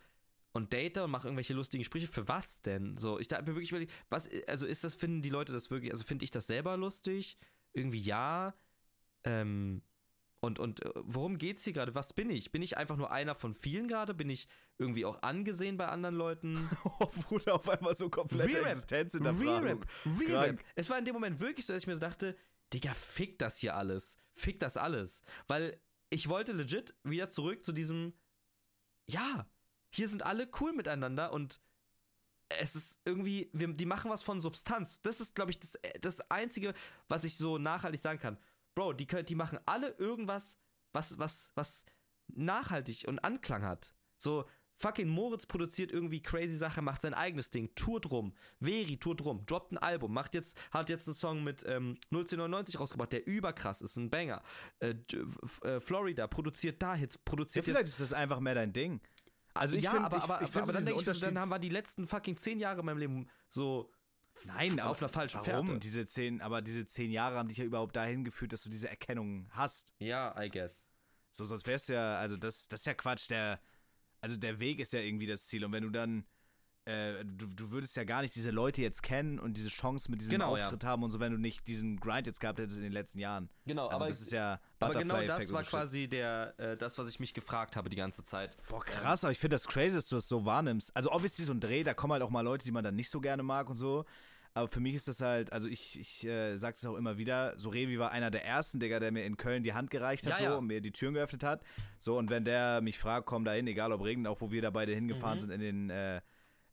und 0.54 0.74
date 0.74 0.98
und 1.00 1.12
mache 1.12 1.28
irgendwelche 1.28 1.54
lustigen 1.54 1.84
Sprüche. 1.84 2.08
Für 2.08 2.28
was 2.28 2.62
denn? 2.62 2.98
So, 2.98 3.20
ich 3.20 3.28
dachte 3.28 3.44
mir 3.44 3.56
wirklich 3.56 3.72
überlegt, 3.72 3.92
was, 4.10 4.30
also 4.48 4.66
ist 4.68 4.84
das, 4.84 4.94
finden 4.96 5.22
die 5.22 5.30
Leute 5.30 5.54
das 5.54 5.72
wirklich, 5.72 5.92
also 5.92 6.04
finde 6.04 6.26
ich 6.26 6.32
das 6.32 6.48
selber 6.48 6.78
lustig? 6.78 7.38
Irgendwie 7.74 8.02
ja. 8.02 8.54
Ähm, 9.24 9.82
und, 10.42 10.60
und 10.60 10.86
äh, 10.86 10.92
worum 10.96 11.38
geht's 11.38 11.64
hier 11.64 11.74
gerade? 11.74 11.96
Was 11.96 12.14
bin 12.14 12.30
ich? 12.30 12.52
Bin 12.52 12.62
ich 12.62 12.78
einfach 12.78 12.98
nur 12.98 13.12
einer 13.12 13.34
von 13.36 13.54
vielen 13.54 13.88
gerade? 13.88 14.14
Bin 14.14 14.30
ich 14.30 14.48
irgendwie 14.78 15.06
auch 15.06 15.22
angesehen 15.22 15.78
bei 15.78 15.88
anderen 15.88 16.16
Leuten? 16.16 16.70
Bruder, 17.28 17.56
auf 17.56 17.70
einmal 17.70 17.96
so 17.96 18.10
komplette 18.10 18.58
Re-Rap. 18.58 18.68
Existenz 18.68 19.14
in 19.14 19.24
der. 19.24 19.40
Re-Rap, 19.40 19.86
Re-Rap. 20.06 20.60
Es 20.76 20.90
war 20.90 20.98
in 20.98 21.06
dem 21.06 21.14
Moment 21.14 21.40
wirklich 21.40 21.66
so, 21.66 21.74
dass 21.74 21.84
ich 21.84 21.88
mir 21.88 21.96
so 21.96 22.02
dachte, 22.02 22.36
Digga, 22.74 22.94
fick 22.94 23.38
das 23.40 23.58
hier 23.58 23.76
alles. 23.76 24.18
Fick 24.34 24.60
das 24.60 24.78
alles. 24.78 25.24
Weil 25.48 25.80
ich 26.10 26.30
wollte 26.30 26.54
legit 26.54 26.96
wieder 27.04 27.30
zurück 27.30 27.64
zu 27.64 27.72
diesem, 27.72 28.14
ja, 29.08 29.48
hier 29.90 30.08
sind 30.08 30.26
alle 30.26 30.50
cool 30.60 30.74
miteinander 30.74 31.32
und 31.32 31.60
es 32.50 32.76
ist 32.76 33.00
irgendwie, 33.06 33.50
wir, 33.54 33.68
die 33.74 33.86
machen 33.86 34.12
was 34.12 34.22
von 34.22 34.42
Substanz. 34.42 35.02
Das 35.02 35.22
ist, 35.22 35.36
glaube 35.36 35.52
ich, 35.52 35.60
das, 35.60 35.80
das 36.02 36.20
Einzige, 36.32 36.74
was 37.08 37.24
ich 37.24 37.38
so 37.38 37.58
nachhaltig 37.58 38.02
sagen 38.02 38.20
kann. 38.20 38.38
Bro, 38.76 38.94
die, 38.94 39.06
können, 39.06 39.26
die 39.26 39.36
machen 39.36 39.60
alle 39.66 39.90
irgendwas, 39.98 40.58
was, 40.94 41.18
was, 41.18 41.52
was 41.56 41.86
nachhaltig 42.28 43.06
und 43.08 43.20
Anklang 43.20 43.64
hat. 43.64 43.94
So, 44.18 44.48
fucking 44.84 45.08
Moritz 45.08 45.46
produziert 45.46 45.92
irgendwie 45.92 46.22
crazy 46.22 46.58
Sache, 46.58 46.82
macht 46.82 47.02
sein 47.02 47.14
eigenes 47.14 47.50
Ding, 47.50 47.74
tourt 47.74 48.12
rum. 48.12 48.34
Veri 48.60 48.98
tourt 48.98 49.24
rum, 49.24 49.46
droppt 49.46 49.72
ein 49.72 49.78
Album, 49.78 50.14
macht 50.14 50.34
jetzt, 50.36 50.60
hat 50.72 50.90
jetzt 50.90 51.08
einen 51.08 51.16
Song 51.16 51.44
mit 51.44 51.64
ähm, 51.66 51.98
01099 52.12 52.80
rausgebracht, 52.80 53.14
der 53.14 53.26
überkrass 53.26 53.82
ist, 53.82 53.96
ein 53.96 54.10
Banger. 54.10 54.44
Äh, 54.80 54.96
äh, 55.64 55.80
Florida 55.80 56.28
produziert 56.28 56.82
da 56.82 56.96
Hits, 56.96 57.16
Ja, 57.16 57.22
produziert 57.24 57.66
vielleicht 57.66 57.86
jetzt 57.86 57.94
ist 57.94 58.02
das 58.02 58.14
einfach 58.14 58.42
mehr 58.42 58.56
dein 58.56 58.74
Ding. 58.74 59.02
Also 59.54 59.76
ich 59.78 59.84
ja, 59.84 59.92
finde, 59.92 60.06
aber, 60.08 60.18
ich, 60.18 60.24
aber, 60.24 60.42
ich 60.42 60.50
find 60.50 60.58
aber 60.58 60.66
so 60.66 60.74
dann 60.74 60.86
denke 60.86 61.12
ich, 61.12 61.20
dann 61.20 61.40
haben 61.40 61.50
wir 61.50 61.60
die 61.60 61.70
letzten 61.70 62.06
fucking 62.06 62.38
zehn 62.38 62.60
Jahre 62.60 62.82
in 62.82 62.86
meinem 62.86 62.98
Leben 62.98 63.30
so 63.48 63.92
Nein, 64.46 64.80
auf 64.80 65.00
einer 65.00 65.10
falschen 65.10 65.42
warum? 65.46 65.68
Fährte. 65.68 65.80
Diese 65.80 66.06
zehn, 66.06 66.42
aber 66.42 66.62
diese 66.62 66.86
zehn 66.88 67.12
Jahre 67.12 67.38
haben 67.38 67.48
dich 67.48 67.58
ja 67.58 67.66
überhaupt 67.66 67.96
dahin 67.96 68.24
geführt, 68.24 68.52
dass 68.52 68.64
du 68.64 68.70
diese 68.70 68.90
Erkennung 68.90 69.48
hast. 69.52 69.94
Ja, 70.00 70.36
I 70.42 70.50
guess. 70.50 70.84
So, 71.32 71.46
sonst 71.46 71.66
wärst 71.68 71.90
du 71.90 71.94
ja, 71.94 72.18
also 72.18 72.36
das, 72.36 72.68
das 72.68 72.82
ist 72.82 72.86
ja 72.86 72.94
Quatsch. 72.94 73.30
Der, 73.30 73.60
also 74.24 74.38
der 74.38 74.60
Weg 74.60 74.80
ist 74.80 74.94
ja 74.94 75.00
irgendwie 75.02 75.28
das 75.28 75.46
Ziel. 75.48 75.66
Und 75.66 75.74
wenn 75.74 75.84
du 75.84 75.90
dann, 75.90 76.26
äh, 76.86 77.24
du, 77.26 77.46
du 77.48 77.72
würdest 77.72 77.96
ja 77.98 78.04
gar 78.06 78.22
nicht 78.22 78.34
diese 78.36 78.52
Leute 78.52 78.82
jetzt 78.82 79.04
kennen 79.04 79.38
und 79.38 79.58
diese 79.58 79.70
Chance 79.70 80.10
mit 80.10 80.22
diesem 80.22 80.32
Genau, 80.32 80.56
ja. 80.56 80.64
Auftritt 80.64 80.84
haben 80.86 81.04
und 81.04 81.12
so, 81.12 81.20
wenn 81.20 81.32
du 81.34 81.38
nicht 81.38 81.68
diesen 81.68 81.98
Grind 82.00 82.26
jetzt 82.28 82.40
gehabt 82.40 82.58
hättest 82.60 82.78
in 82.78 82.84
den 82.84 82.94
letzten 82.94 83.20
Jahren. 83.20 83.50
Genau, 83.66 83.88
Also 83.88 84.04
aber, 84.06 84.10
das 84.10 84.22
ist 84.22 84.32
ja 84.32 84.60
aber 84.80 84.94
genau 85.00 85.22
das 85.22 85.40
war 85.40 85.46
so 85.46 85.58
Shit. 85.58 85.68
quasi 85.70 86.08
der, 86.08 86.54
äh, 86.58 86.78
das, 86.78 86.98
was 86.98 87.10
ich 87.10 87.20
mich 87.20 87.34
gefragt 87.34 87.76
habe 87.76 87.90
die 87.90 87.96
ganze 87.98 88.24
Zeit. 88.24 88.56
Boah, 88.70 88.84
krass, 88.84 89.24
aber 89.26 89.32
ich 89.32 89.40
finde 89.40 89.56
das 89.56 89.68
crazy, 89.68 89.96
dass 89.96 90.08
du 90.08 90.16
das 90.16 90.28
so 90.28 90.46
wahrnimmst. 90.46 90.96
Also, 90.96 91.12
obviously, 91.12 91.44
so 91.46 91.54
ein 91.54 91.60
Dreh, 91.60 91.84
da 91.84 91.94
kommen 91.94 92.14
halt 92.14 92.24
auch 92.24 92.30
mal 92.30 92.42
Leute, 92.42 92.64
die 92.66 92.72
man 92.72 92.84
dann 92.84 92.96
nicht 92.96 93.10
so 93.10 93.20
gerne 93.22 93.44
mag 93.44 93.70
und 93.70 93.76
so. 93.78 94.06
Aber 94.56 94.68
für 94.68 94.80
mich 94.80 94.94
ist 94.94 95.08
das 95.08 95.20
halt, 95.20 95.52
also 95.52 95.68
ich, 95.68 96.00
ich 96.00 96.26
äh, 96.28 96.56
sag 96.58 96.76
es 96.76 96.86
auch 96.86 96.96
immer 96.96 97.18
wieder, 97.18 97.58
so 97.58 97.70
Revi 97.70 97.98
war 97.98 98.12
einer 98.12 98.30
der 98.30 98.46
ersten, 98.46 98.80
Digga, 98.80 99.00
der 99.00 99.12
mir 99.12 99.26
in 99.26 99.36
Köln 99.36 99.64
die 99.64 99.74
Hand 99.74 99.90
gereicht 99.90 100.26
hat 100.26 100.34
Ja, 100.34 100.38
so, 100.38 100.44
ja. 100.44 100.56
und 100.56 100.68
mir 100.68 100.80
die 100.80 100.92
Türen 100.92 101.16
geöffnet 101.16 101.44
hat. 101.44 101.64
So, 102.00 102.18
und 102.18 102.30
wenn 102.30 102.46
der 102.46 102.82
mich 102.82 103.00
fragt, 103.00 103.26
komm 103.26 103.46
da 103.46 103.54
hin, 103.54 103.66
egal 103.66 103.92
ob 103.92 104.04
Regen, 104.04 104.28
auch 104.28 104.42
wo 104.42 104.52
wir 104.52 104.62
da 104.62 104.70
beide 104.70 104.94
hingefahren 104.94 105.38
Mhm. 105.38 105.42
sind 105.42 105.52
in 105.52 105.60
den, 105.62 105.90
äh, 105.90 106.22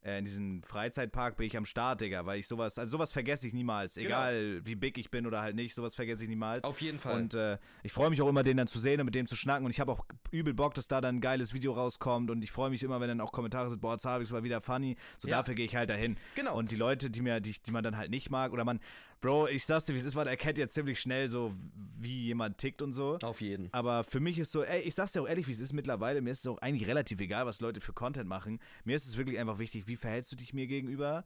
äh, 0.03 0.19
in 0.19 0.25
diesen 0.25 0.63
Freizeitpark, 0.63 1.37
bin 1.37 1.47
ich 1.47 1.57
am 1.57 1.65
Start, 1.67 2.01
Digga, 2.01 2.25
weil 2.27 2.41
ich 2.41 2.47
sowas, 2.49 2.79
also 2.79 2.91
sowas 2.93 3.13
vergesse 3.13 3.47
ich 3.47 3.53
niemals. 3.53 3.95
Genau. 3.95 4.07
Egal 4.07 4.61
wie 4.65 4.75
big 4.75 4.97
ich 4.99 5.11
bin 5.11 5.27
oder 5.27 5.43
halt 5.43 5.57
nicht, 5.57 5.75
sowas 5.75 5.95
vergesse 5.95 6.23
ich 6.25 6.29
niemals. 6.29 6.65
Auf 6.65 6.81
jeden 6.81 6.99
Fall. 6.99 7.17
Und 7.17 7.35
äh, 7.35 7.59
ich 7.83 7.93
freue 7.93 8.09
mich 8.11 8.23
auch 8.23 8.29
immer, 8.29 8.43
den 8.43 8.57
dann 8.57 8.67
zu 8.67 8.79
sehen 8.79 9.01
und 9.01 9.07
mit 9.07 9.15
dem 9.15 9.27
zu 9.27 9.37
schnacken. 9.37 9.65
Und 9.65 9.71
ich 9.71 9.81
habe 9.81 9.93
auch 9.93 10.07
übel 10.31 10.55
Bock, 10.55 10.75
dass 10.75 10.89
da 10.89 11.01
dann 11.01 11.17
ein 11.17 11.21
geiles 11.21 11.53
Video 11.53 11.73
rauskommt. 11.73 12.31
Und 12.31 12.43
ich 12.43 12.51
freue 12.51 12.71
mich 12.71 12.83
immer, 12.83 13.01
wenn 13.01 13.09
dann 13.09 13.21
auch 13.21 13.33
Kommentare 13.33 13.69
sind, 13.69 13.81
boah, 13.81 13.99
Zabix 13.99 14.33
war 14.33 14.43
wieder 14.43 14.61
funny. 14.61 14.97
So 15.19 15.29
Ja. 15.29 15.39
dafür 15.39 15.55
gehe 15.55 15.67
ich 15.67 15.77
halt 15.77 15.91
dahin. 15.91 16.17
Genau. 16.35 16.57
Und 16.57 16.71
die 16.71 16.77
Leute, 16.77 17.11
die 17.11 17.21
mir, 17.21 17.41
die, 17.41 17.55
die 17.61 17.71
man 17.71 17.85
dann 17.85 17.97
halt 17.97 18.11
nicht 18.11 18.31
mag, 18.31 18.53
oder 18.53 18.65
man, 18.65 18.81
Bro, 19.21 19.49
ich 19.49 19.67
sag's 19.67 19.85
dir, 19.85 19.95
wie 19.95 19.99
es 19.99 20.05
ist, 20.05 20.15
man 20.15 20.27
erkennt 20.27 20.57
jetzt 20.57 20.73
ziemlich 20.73 20.99
schnell 20.99 21.29
so, 21.29 21.53
wie 21.99 22.25
jemand 22.25 22.57
tickt 22.57 22.81
und 22.81 22.95
so. 22.95 23.19
Auf 23.23 23.43
jeden. 23.43 23.69
Aber 23.73 24.03
für 24.03 24.19
mich 24.19 24.39
ist 24.39 24.51
so, 24.51 24.63
ey, 24.63 24.81
ich 24.81 24.95
sag's 24.95 25.13
dir 25.13 25.21
auch 25.23 25.29
ehrlich, 25.29 25.47
wie 25.47 25.53
es 25.53 25.61
ist 25.61 25.75
mittlerweile, 25.75 26.23
mir 26.23 26.31
ist 26.31 26.41
es 26.41 26.47
auch 26.47 26.59
eigentlich 26.59 26.89
relativ 26.89 27.21
egal, 27.21 27.45
was 27.45 27.61
Leute 27.61 27.81
für 27.81 27.93
Content 27.93 28.29
machen. 28.29 28.61
Mir 28.85 28.97
ist 28.97 29.07
es 29.07 29.19
wirklich 29.19 29.39
einfach 29.39 29.59
wichtig, 29.59 29.87
wie 29.87 29.97
verhältst 29.97 30.33
du 30.33 30.37
dich 30.37 30.55
mir 30.55 30.67
gegenüber? 30.67 31.25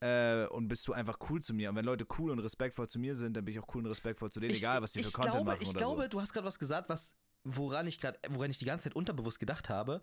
Äh, 0.00 0.46
und 0.46 0.68
bist 0.68 0.88
du 0.88 0.94
einfach 0.94 1.18
cool 1.28 1.42
zu 1.42 1.52
mir? 1.52 1.68
Und 1.68 1.76
wenn 1.76 1.84
Leute 1.84 2.06
cool 2.18 2.30
und 2.30 2.38
respektvoll 2.38 2.88
zu 2.88 2.98
mir 2.98 3.14
sind, 3.14 3.36
dann 3.36 3.44
bin 3.44 3.52
ich 3.52 3.60
auch 3.60 3.74
cool 3.74 3.82
und 3.82 3.90
respektvoll 3.90 4.30
zu 4.32 4.40
denen, 4.40 4.54
egal 4.54 4.80
was 4.80 4.92
die 4.92 5.02
für 5.02 5.08
ich 5.08 5.14
Content 5.14 5.34
glaube, 5.34 5.50
machen 5.50 5.62
Ich 5.62 5.68
oder 5.68 5.78
glaube, 5.78 6.02
so. 6.04 6.08
du 6.08 6.20
hast 6.22 6.32
gerade 6.32 6.46
was 6.46 6.58
gesagt, 6.58 6.88
was, 6.88 7.14
woran 7.44 7.86
ich 7.86 8.00
gerade, 8.00 8.18
woran 8.30 8.50
ich 8.50 8.58
die 8.58 8.64
ganze 8.64 8.84
Zeit 8.84 8.96
unterbewusst 8.96 9.38
gedacht 9.38 9.68
habe. 9.68 10.02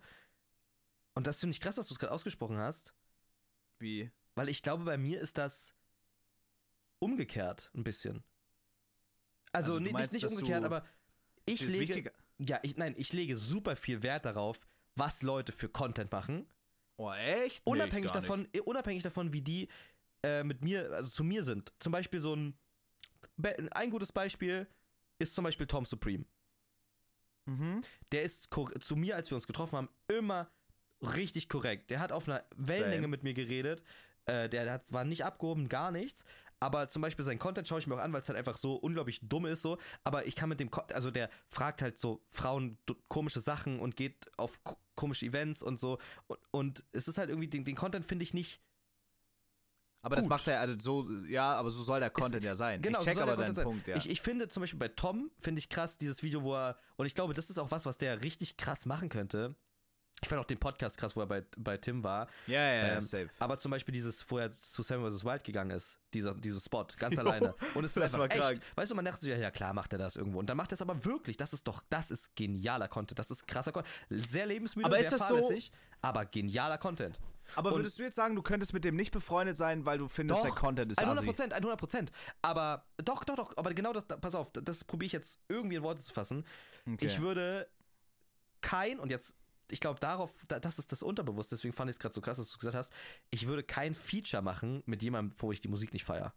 Und 1.14 1.26
das 1.26 1.40
finde 1.40 1.54
ich 1.54 1.60
krass, 1.60 1.74
dass 1.74 1.88
du 1.88 1.94
es 1.94 1.98
gerade 1.98 2.12
ausgesprochen 2.12 2.56
hast, 2.58 2.94
Wie? 3.80 4.10
weil 4.36 4.48
ich 4.48 4.62
glaube, 4.62 4.84
bei 4.84 4.96
mir 4.96 5.20
ist 5.20 5.38
das 5.38 5.74
umgekehrt 7.02 7.70
ein 7.74 7.84
bisschen. 7.84 8.22
Also, 9.52 9.72
Also 9.72 9.84
ni- 9.84 9.90
meinst, 9.92 10.12
nicht, 10.12 10.22
nicht 10.22 10.30
umgekehrt, 10.32 10.64
aber 10.64 10.84
ich 11.44 11.60
lege, 11.60 11.80
wichtiger- 11.94 12.12
ja, 12.38 12.58
ich, 12.62 12.76
nein, 12.76 12.94
ich 12.96 13.12
lege 13.12 13.36
super 13.36 13.76
viel 13.76 14.02
Wert 14.02 14.24
darauf, 14.24 14.66
was 14.94 15.22
Leute 15.22 15.52
für 15.52 15.68
Content 15.68 16.10
machen. 16.12 16.46
Oh, 16.96 17.10
echt? 17.12 17.64
Nee, 17.66 17.72
Unabhängig 17.72 18.12
gar 18.12 18.20
davon, 18.22 18.48
eh, 18.52 18.60
unabhängig 18.60 19.02
davon, 19.02 19.32
wie 19.32 19.42
die 19.42 19.68
äh, 20.22 20.44
mit 20.44 20.62
mir, 20.62 20.90
also 20.92 21.10
zu 21.10 21.24
mir 21.24 21.42
sind. 21.44 21.72
Zum 21.80 21.90
Beispiel 21.92 22.20
so 22.20 22.34
ein, 22.36 22.56
ein 23.72 23.90
gutes 23.90 24.12
Beispiel 24.12 24.66
ist 25.18 25.34
zum 25.34 25.44
Beispiel 25.44 25.66
Tom 25.66 25.84
Supreme. 25.84 26.24
Nicht. 27.46 27.58
Mhm. 27.58 27.80
Der 28.12 28.22
ist 28.22 28.48
zu 28.80 28.94
mir, 28.96 29.16
als 29.16 29.30
wir 29.30 29.34
uns 29.34 29.46
getroffen 29.48 29.76
haben, 29.76 29.88
immer 30.08 30.48
richtig 31.00 31.48
korrekt. 31.48 31.90
Der 31.90 31.98
hat 31.98 32.12
auf 32.12 32.28
einer 32.28 32.44
Wellenlänge 32.56 33.02
Same. 33.02 33.08
mit 33.08 33.22
mir 33.24 33.34
geredet. 33.34 33.82
Äh, 34.26 34.48
der 34.48 34.70
hat, 34.70 34.92
war 34.92 35.04
nicht 35.04 35.24
abgehoben, 35.24 35.68
gar 35.68 35.90
nichts. 35.90 36.24
Aber 36.62 36.88
zum 36.88 37.02
Beispiel 37.02 37.24
sein 37.24 37.38
Content 37.40 37.66
schaue 37.66 37.80
ich 37.80 37.86
mir 37.88 37.96
auch 37.96 38.00
an, 38.00 38.12
weil 38.12 38.20
es 38.22 38.28
halt 38.28 38.38
einfach 38.38 38.56
so 38.56 38.76
unglaublich 38.76 39.20
dumm 39.22 39.46
ist 39.46 39.62
so. 39.62 39.78
Aber 40.04 40.26
ich 40.26 40.36
kann 40.36 40.48
mit 40.48 40.60
dem, 40.60 40.70
also 40.94 41.10
der 41.10 41.28
fragt 41.48 41.82
halt 41.82 41.98
so 41.98 42.24
Frauen 42.28 42.78
komische 43.08 43.40
Sachen 43.40 43.80
und 43.80 43.96
geht 43.96 44.30
auf 44.38 44.62
ko- 44.62 44.78
komische 44.94 45.26
Events 45.26 45.62
und 45.62 45.80
so. 45.80 45.98
Und, 46.28 46.38
und 46.52 46.84
es 46.92 47.08
ist 47.08 47.18
halt 47.18 47.30
irgendwie, 47.30 47.48
den, 47.48 47.64
den 47.64 47.74
Content 47.74 48.04
finde 48.04 48.22
ich 48.22 48.32
nicht 48.32 48.62
Aber 50.02 50.16
das 50.16 50.24
Gut. 50.24 50.30
macht 50.30 50.48
er, 50.48 50.60
also 50.60 50.74
so, 50.78 51.10
ja, 51.26 51.54
aber 51.54 51.70
so 51.70 51.82
soll 51.82 52.00
der 52.00 52.10
Content 52.10 52.44
ja 52.44 52.54
sein. 52.54 52.82
Genau, 52.82 52.98
ich 52.98 53.04
so 53.04 53.10
check 53.10 53.14
soll 53.14 53.22
aber 53.24 53.36
der 53.36 53.46
deinen 53.46 53.54
sein. 53.54 53.64
Punkt, 53.64 53.86
ja. 53.88 53.96
Ich, 53.96 54.08
ich 54.10 54.20
finde 54.20 54.48
zum 54.48 54.60
Beispiel 54.62 54.78
bei 54.78 54.88
Tom, 54.88 55.30
finde 55.38 55.58
ich 55.60 55.68
krass, 55.68 55.96
dieses 55.96 56.22
Video, 56.22 56.42
wo 56.42 56.54
er, 56.54 56.76
und 56.96 57.06
ich 57.06 57.14
glaube, 57.14 57.34
das 57.34 57.50
ist 57.50 57.58
auch 57.58 57.70
was, 57.70 57.86
was 57.86 57.98
der 57.98 58.22
richtig 58.24 58.56
krass 58.56 58.86
machen 58.86 59.08
könnte. 59.08 59.54
Ich 60.22 60.28
fand 60.28 60.40
auch 60.40 60.44
den 60.46 60.58
Podcast 60.58 60.96
krass, 60.98 61.16
wo 61.16 61.20
er 61.20 61.26
bei, 61.26 61.44
bei 61.58 61.76
Tim 61.76 62.04
war. 62.04 62.28
ja, 62.46 62.60
ja, 62.60 62.74
ja, 62.86 62.94
Ähm, 62.94 63.00
safe. 63.00 63.28
Aber 63.40 63.58
zum 63.58 63.72
Beispiel 63.72 63.92
dieses, 63.92 64.24
wo 64.30 64.38
er 64.38 64.56
zu 64.58 64.82
Seven 64.82 65.10
vs. 65.10 65.24
Wild 65.24 65.42
gegangen 65.42 65.72
ist, 65.72 65.98
dieser, 66.14 66.34
dieser 66.34 66.60
Spot, 66.60 66.86
ganz 66.96 67.18
alleine. 67.18 67.54
Und 67.74 67.84
es 67.84 67.90
ist 67.90 67.96
das 67.96 68.04
einfach 68.14 68.18
war 68.20 68.26
echt. 68.30 68.36
krank. 68.40 68.60
Weißt 68.76 68.90
du, 68.92 68.94
man 68.94 69.04
dachte 69.04 69.20
sich, 69.22 69.30
ja, 69.30 69.36
ja, 69.36 69.50
klar 69.50 69.72
macht 69.74 69.92
er 69.92 69.98
das 69.98 70.14
irgendwo. 70.16 70.38
Und 70.38 70.48
dann 70.48 70.56
macht 70.56 70.70
er 70.72 70.74
es 70.74 70.82
aber 70.82 71.04
wirklich. 71.04 71.36
Das 71.36 71.52
ist 71.52 71.66
doch, 71.66 71.82
das 71.90 72.10
ist 72.12 72.36
genialer 72.36 72.86
Content. 72.88 73.18
Das 73.18 73.30
ist 73.32 73.46
krasser 73.48 73.72
Content. 73.72 73.92
Sehr 74.30 74.46
lebensmüde, 74.46 74.86
Aber 74.86 74.96
sehr 74.96 75.04
ist 75.06 75.12
das 75.12 75.28
so- 75.28 75.34
fahrlässig, 75.34 75.72
aber 76.02 76.24
genialer 76.26 76.78
Content. 76.78 77.18
Aber 77.56 77.70
und- 77.72 77.80
würdest 77.80 77.98
du 77.98 78.04
jetzt 78.04 78.14
sagen, 78.16 78.36
du 78.36 78.42
könntest 78.42 78.72
mit 78.72 78.84
dem 78.84 78.94
nicht 78.94 79.10
befreundet 79.10 79.56
sein, 79.56 79.84
weil 79.84 79.98
du 79.98 80.06
findest, 80.06 80.44
der 80.44 80.52
Content 80.52 80.92
ist 80.92 80.98
100 80.98 81.18
assi? 81.18 81.26
Prozent, 81.26 81.52
100 81.52 81.78
Prozent. 81.78 82.12
Aber 82.42 82.86
doch, 82.98 83.24
doch, 83.24 83.34
doch. 83.34 83.52
Aber 83.56 83.74
genau 83.74 83.92
das, 83.92 84.04
pass 84.06 84.36
auf, 84.36 84.52
das 84.52 84.84
probiere 84.84 85.06
ich 85.06 85.12
jetzt 85.12 85.40
irgendwie 85.48 85.74
in 85.76 85.82
Worte 85.82 86.00
zu 86.00 86.12
fassen. 86.12 86.46
Okay. 86.86 87.06
Ich 87.06 87.20
würde 87.20 87.66
kein, 88.60 88.98
und 89.00 89.10
jetzt, 89.10 89.34
ich 89.72 89.80
glaube, 89.80 89.98
darauf, 90.00 90.30
da- 90.48 90.60
das 90.60 90.78
ist 90.78 90.92
das 90.92 91.02
Unterbewusst, 91.02 91.50
deswegen 91.52 91.72
fand 91.74 91.90
ich 91.90 91.96
es 91.96 92.00
gerade 92.00 92.14
so 92.14 92.20
krass, 92.20 92.36
dass 92.36 92.50
du 92.50 92.58
gesagt 92.58 92.76
hast, 92.76 92.92
ich 93.30 93.46
würde 93.46 93.62
kein 93.62 93.94
Feature 93.94 94.42
machen 94.42 94.82
mit 94.86 95.02
jemandem, 95.02 95.34
wo 95.40 95.52
ich 95.52 95.60
die 95.60 95.68
Musik 95.68 95.92
nicht 95.92 96.04
feiere. 96.04 96.34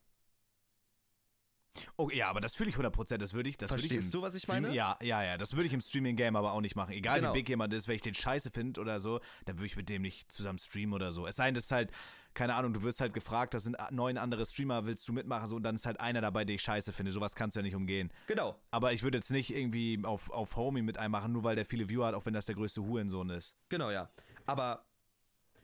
Oh, 1.97 2.09
ja, 2.09 2.29
aber 2.29 2.41
das 2.41 2.55
fühle 2.55 2.69
ich 2.69 2.75
100%, 2.75 3.17
das 3.17 3.33
würde 3.33 3.49
ich, 3.49 3.57
das 3.57 3.69
würde 3.71 3.81
ich 3.83 3.87
Verstehst 3.89 4.13
im 4.13 4.19
du, 4.19 4.25
was 4.25 4.35
ich 4.35 4.43
Stream- 4.43 4.63
meine? 4.63 4.75
Ja, 4.75 4.97
ja, 5.01 5.23
ja, 5.23 5.37
das 5.37 5.53
würde 5.53 5.67
ich 5.67 5.73
im 5.73 5.81
Streaming-Game 5.81 6.35
aber 6.35 6.53
auch 6.53 6.61
nicht 6.61 6.75
machen. 6.75 6.91
Egal 6.93 7.19
Genau. 7.19 7.33
wie 7.33 7.39
big 7.39 7.49
jemand 7.49 7.73
ist, 7.73 7.87
wenn 7.87 7.95
ich 7.95 8.01
den 8.01 8.15
scheiße 8.15 8.49
finde 8.51 8.79
oder 8.81 8.99
so, 8.99 9.19
dann 9.45 9.57
würde 9.57 9.65
ich 9.67 9.75
mit 9.75 9.89
dem 9.89 10.01
nicht 10.01 10.31
zusammen 10.31 10.59
streamen 10.59 10.93
oder 10.93 11.11
so. 11.11 11.27
Es 11.27 11.35
sei 11.35 11.45
denn, 11.45 11.55
das 11.55 11.65
ist 11.65 11.71
halt, 11.71 11.91
keine 12.33 12.55
Ahnung, 12.55 12.73
du 12.73 12.83
wirst 12.83 12.99
halt 13.01 13.13
gefragt, 13.13 13.53
das 13.53 13.63
sind 13.63 13.77
neun 13.91 14.17
andere 14.17 14.45
Streamer, 14.45 14.85
willst 14.85 15.07
du 15.07 15.13
mitmachen, 15.13 15.47
so, 15.47 15.55
und 15.55 15.63
dann 15.63 15.75
ist 15.75 15.85
halt 15.85 15.99
einer 15.99 16.21
dabei, 16.21 16.45
den 16.45 16.55
ich 16.55 16.61
scheiße 16.61 16.91
finde. 16.93 17.11
Sowas 17.11 17.35
kannst 17.35 17.55
du 17.55 17.59
ja 17.59 17.63
nicht 17.63 17.75
umgehen. 17.75 18.11
Genau. 18.27 18.59
Aber 18.71 18.93
ich 18.93 19.03
würde 19.03 19.17
jetzt 19.17 19.31
nicht 19.31 19.53
irgendwie 19.55 19.99
auf, 20.03 20.29
auf 20.31 20.55
Homie 20.55 20.81
mit 20.81 20.97
einem 20.97 21.11
machen, 21.11 21.31
nur 21.33 21.43
weil 21.43 21.55
der 21.55 21.65
viele 21.65 21.89
Viewer 21.89 22.07
hat, 22.07 22.15
auch 22.15 22.25
wenn 22.25 22.33
das 22.33 22.45
der 22.45 22.55
größte 22.55 22.81
Hurensohn 22.83 23.29
ist. 23.29 23.55
Genau, 23.69 23.89
ja. 23.89 24.09
Aber 24.45 24.85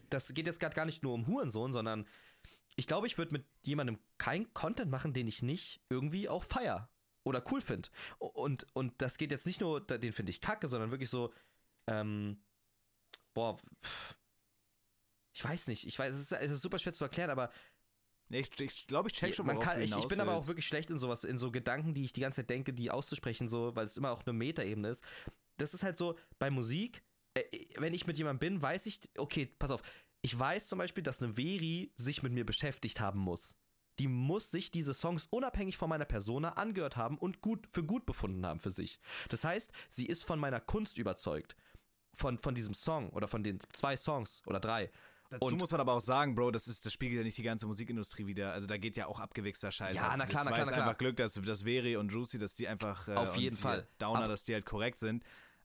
das 0.10 0.34
geht 0.34 0.46
jetzt 0.46 0.60
gerade 0.60 0.76
gar 0.76 0.86
nicht 0.86 1.04
nur 1.04 1.14
um 1.14 1.28
Hurensohn, 1.28 1.72
sondern 1.72 2.06
ich 2.76 2.88
glaube, 2.88 3.08
ich 3.08 3.18
würde 3.18 3.34
mit 3.34 3.46
jemandem 3.64 4.00
kein 4.18 4.54
Content 4.54 4.92
machen, 4.92 5.14
den 5.14 5.28
ich 5.28 5.42
nicht 5.42 5.82
irgendwie 5.90 6.30
auch 6.30 6.44
feier 6.44 6.90
oder 7.24 7.44
cool 7.52 7.62
finde. 7.62 7.90
Und, 8.18 8.66
und 8.74 9.02
das 9.02 9.18
geht 9.18 9.32
jetzt 9.32 9.46
nicht 9.46 9.62
nur, 9.62 9.82
den 9.82 10.14
finde 10.14 10.32
ich 10.32 10.42
kacke, 10.42 10.68
sondern 10.68 10.92
wirklich 10.92 11.10
so, 11.10 11.34
ähm, 11.88 12.44
boah, 13.34 13.58
ich 15.34 15.44
weiß 15.44 15.68
nicht, 15.68 15.88
ich 15.88 15.98
weiß, 15.98 16.16
es 16.16 16.22
ist, 16.22 16.32
es 16.32 16.52
ist 16.52 16.62
super 16.62 16.80
schwer 16.80 16.94
zu 16.94 17.04
erklären, 17.04 17.30
aber 17.30 17.52
Nee, 18.32 18.40
ich, 18.40 18.62
ich 18.62 18.88
glaube, 18.88 19.10
ich 19.10 19.16
check 19.16 19.36
schon, 19.36 19.46
du 19.46 19.82
ich, 19.82 19.94
ich 19.94 20.08
bin 20.08 20.22
aber 20.22 20.34
auch 20.34 20.48
wirklich 20.48 20.66
schlecht 20.66 20.90
in 20.90 20.98
sowas, 20.98 21.26
in 21.26 21.38
so 21.38 21.52
Gedanken, 21.52 21.94
die 21.94 22.06
ich 22.06 22.14
die 22.14 22.22
ganze 22.22 22.38
Zeit 22.38 22.50
denke, 22.50 22.72
die 22.72 22.90
auszusprechen, 22.90 23.50
so, 23.50 23.76
weil 23.76 23.86
es 23.86 23.98
immer 23.98 24.12
auch 24.12 24.26
eine 24.26 24.32
Metaebene 24.32 24.88
ist. 24.88 25.04
Das 25.58 25.74
ist 25.74 25.84
halt 25.84 25.98
so, 25.98 26.18
bei 26.40 26.50
Musik, 26.50 27.04
äh, 27.34 27.44
wenn 27.78 27.94
ich 27.94 28.08
mit 28.08 28.18
jemandem 28.18 28.40
bin, 28.40 28.62
weiß 28.62 28.86
ich, 28.86 29.02
okay, 29.18 29.48
pass 29.60 29.72
auf, 29.72 29.82
ich 30.22 30.38
weiß 30.38 30.68
zum 30.68 30.80
Beispiel, 30.80 31.04
dass 31.04 31.22
eine 31.22 31.34
Veri 31.34 31.92
sich 31.98 32.22
mit 32.24 32.34
mir 32.34 32.46
beschäftigt 32.46 33.00
haben 33.00 33.20
muss. 33.20 33.56
Die 34.00 34.08
muss 34.08 34.50
sich 34.52 34.72
diese 34.72 34.94
Songs 34.94 35.28
unabhängig 35.30 35.78
von 35.78 35.90
meiner 35.90 36.06
Persona 36.06 36.54
angehört 36.54 36.96
haben 36.98 37.18
und 37.18 37.42
gut 37.42 37.68
für 37.70 37.84
gut 37.84 38.06
befunden 38.06 38.46
haben 38.46 38.60
für 38.60 38.72
sich. 38.72 39.00
Das 39.30 39.44
heißt, 39.44 39.72
sie 39.90 40.06
ist 40.06 40.24
von 40.24 40.40
meiner 40.40 40.60
Kunst 40.60 40.98
überzeugt. 40.98 41.56
Von, 42.14 42.38
von 42.38 42.54
diesem 42.56 42.74
Song 42.74 43.10
oder 43.12 43.28
von 43.28 43.42
den 43.44 43.60
zwei 43.72 43.96
Songs 43.96 44.42
oder 44.46 44.60
drei. 44.60 44.92
Dazu 45.30 45.46
Und- 45.46 45.58
muss 45.60 45.72
man 45.72 45.80
aber 45.80 45.94
auch 45.94 46.02
sagen, 46.02 46.36
Bro, 46.36 46.52
das, 46.52 46.68
ist, 46.68 46.86
das 46.86 46.92
spiegelt 46.92 47.20
ja 47.20 47.24
nicht 47.24 47.38
die 47.38 47.44
ganze 47.44 47.66
Musikindustrie 47.66 48.26
wieder. 48.26 48.52
Also 48.52 48.68
da 48.68 48.78
geht 48.78 48.98
ja 48.98 49.08
auch 49.08 49.20
abgewichster 49.22 49.72
Scheiß. 49.72 49.94
Ja, 49.94 50.10
ab. 50.10 50.16
na 50.18 50.26
klar, 50.26 50.44
das 50.44 50.46
na 50.46 50.50
war 50.52 50.56
klar, 50.56 50.58
jetzt 50.60 50.66
na 50.68 50.74
klar. 50.74 50.88
einfach 50.88 50.98
Glück, 50.98 51.16
dass, 51.16 51.34
dass 51.36 51.62
Veri 51.64 51.96
und 51.96 52.12
Juicy, 52.12 52.38
dass 52.38 52.54
die 52.56 52.68
einfach 52.68 53.08
äh, 53.08 53.14
Auf 53.16 53.38
jeden 53.38 53.56
Fall. 53.58 53.88
Downer, 53.98 54.20
Aber- 54.20 54.28
dass 54.28 54.44
die 54.44 54.54
halt 54.54 54.66
korrekt 54.66 55.00
sind. 55.00 55.24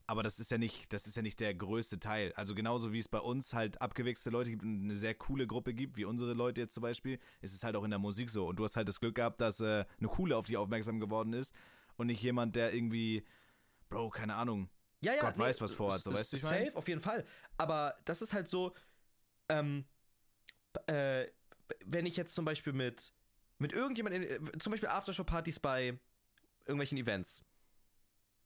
Aber 0.09 0.23
das 0.23 0.39
ist 0.39 0.49
ja 0.51 0.57
nicht, 0.57 0.91
das 0.93 1.05
ist 1.05 1.17
ja 1.17 1.21
nicht 1.21 1.39
der 1.41 1.53
größte 1.53 1.99
Teil. 1.99 2.31
Also 2.35 2.55
genauso 2.55 2.93
wie 2.93 2.99
es 2.99 3.09
bei 3.09 3.19
uns 3.19 3.53
halt 3.53 3.81
abgewichste 3.81 4.29
Leute 4.29 4.51
gibt 4.51 4.63
und 4.63 4.83
eine 4.83 4.95
sehr 4.95 5.13
coole 5.13 5.45
Gruppe 5.45 5.73
gibt, 5.73 5.97
wie 5.97 6.05
unsere 6.05 6.33
Leute 6.33 6.61
jetzt 6.61 6.73
zum 6.73 6.81
Beispiel, 6.81 7.19
ist 7.41 7.53
es 7.53 7.61
halt 7.63 7.75
auch 7.75 7.83
in 7.83 7.89
der 7.89 7.99
Musik 7.99 8.29
so. 8.29 8.47
Und 8.47 8.57
du 8.57 8.63
hast 8.63 8.77
halt 8.77 8.87
das 8.87 9.01
Glück 9.01 9.15
gehabt, 9.15 9.41
dass 9.41 9.59
äh, 9.59 9.83
eine 9.99 10.07
coole 10.07 10.37
auf 10.37 10.45
dich 10.45 10.55
aufmerksam 10.55 11.01
geworden 11.01 11.33
ist 11.33 11.53
und 11.97 12.07
nicht 12.07 12.21
jemand, 12.21 12.55
der 12.55 12.73
irgendwie, 12.73 13.25
Bro, 13.89 14.11
keine 14.11 14.35
Ahnung. 14.35 14.69
Ja, 15.01 15.13
ja, 15.13 15.21
Gott 15.21 15.37
weiß, 15.37 15.59
was 15.59 15.73
vorhat, 15.73 16.01
so, 16.01 16.13
weißt 16.13 16.31
du, 16.31 16.37
ich 16.37 16.41
Safe, 16.41 16.63
mein? 16.63 16.75
auf 16.75 16.87
jeden 16.87 17.01
Fall. 17.01 17.25
Aber 17.57 17.95
das 18.05 18.21
ist 18.21 18.33
halt 18.33 18.47
so, 18.47 18.73
ähm, 19.49 19.85
äh, 20.87 21.27
wenn 21.85 22.05
ich 22.05 22.15
jetzt 22.15 22.33
zum 22.33 22.45
Beispiel 22.45 22.73
mit, 22.73 23.13
mit 23.57 23.73
irgendjemandem, 23.73 24.23
äh, 24.23 24.57
zum 24.57 24.71
Beispiel 24.71 24.89
Aftershow-Partys 24.89 25.59
bei 25.59 25.99
irgendwelchen 26.65 26.97
Events, 26.97 27.43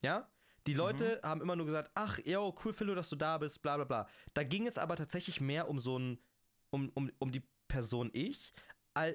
ja? 0.01 0.27
Die 0.67 0.73
Leute 0.73 1.19
Mhm. 1.23 1.27
haben 1.27 1.41
immer 1.41 1.55
nur 1.55 1.65
gesagt, 1.65 1.91
ach, 1.95 2.19
yo, 2.23 2.53
cool, 2.63 2.73
Philo, 2.73 2.93
dass 2.95 3.09
du 3.09 3.15
da 3.15 3.37
bist, 3.37 3.61
bla 3.61 3.75
bla 3.77 3.85
bla. 3.85 4.07
Da 4.33 4.43
ging 4.43 4.67
es 4.67 4.77
aber 4.77 4.95
tatsächlich 4.95 5.41
mehr 5.41 5.67
um 5.69 5.79
so 5.79 5.97
ein, 5.97 6.19
um, 6.69 6.89
um, 6.89 7.11
um 7.19 7.31
die 7.31 7.43
Person 7.67 8.09
ich, 8.13 8.53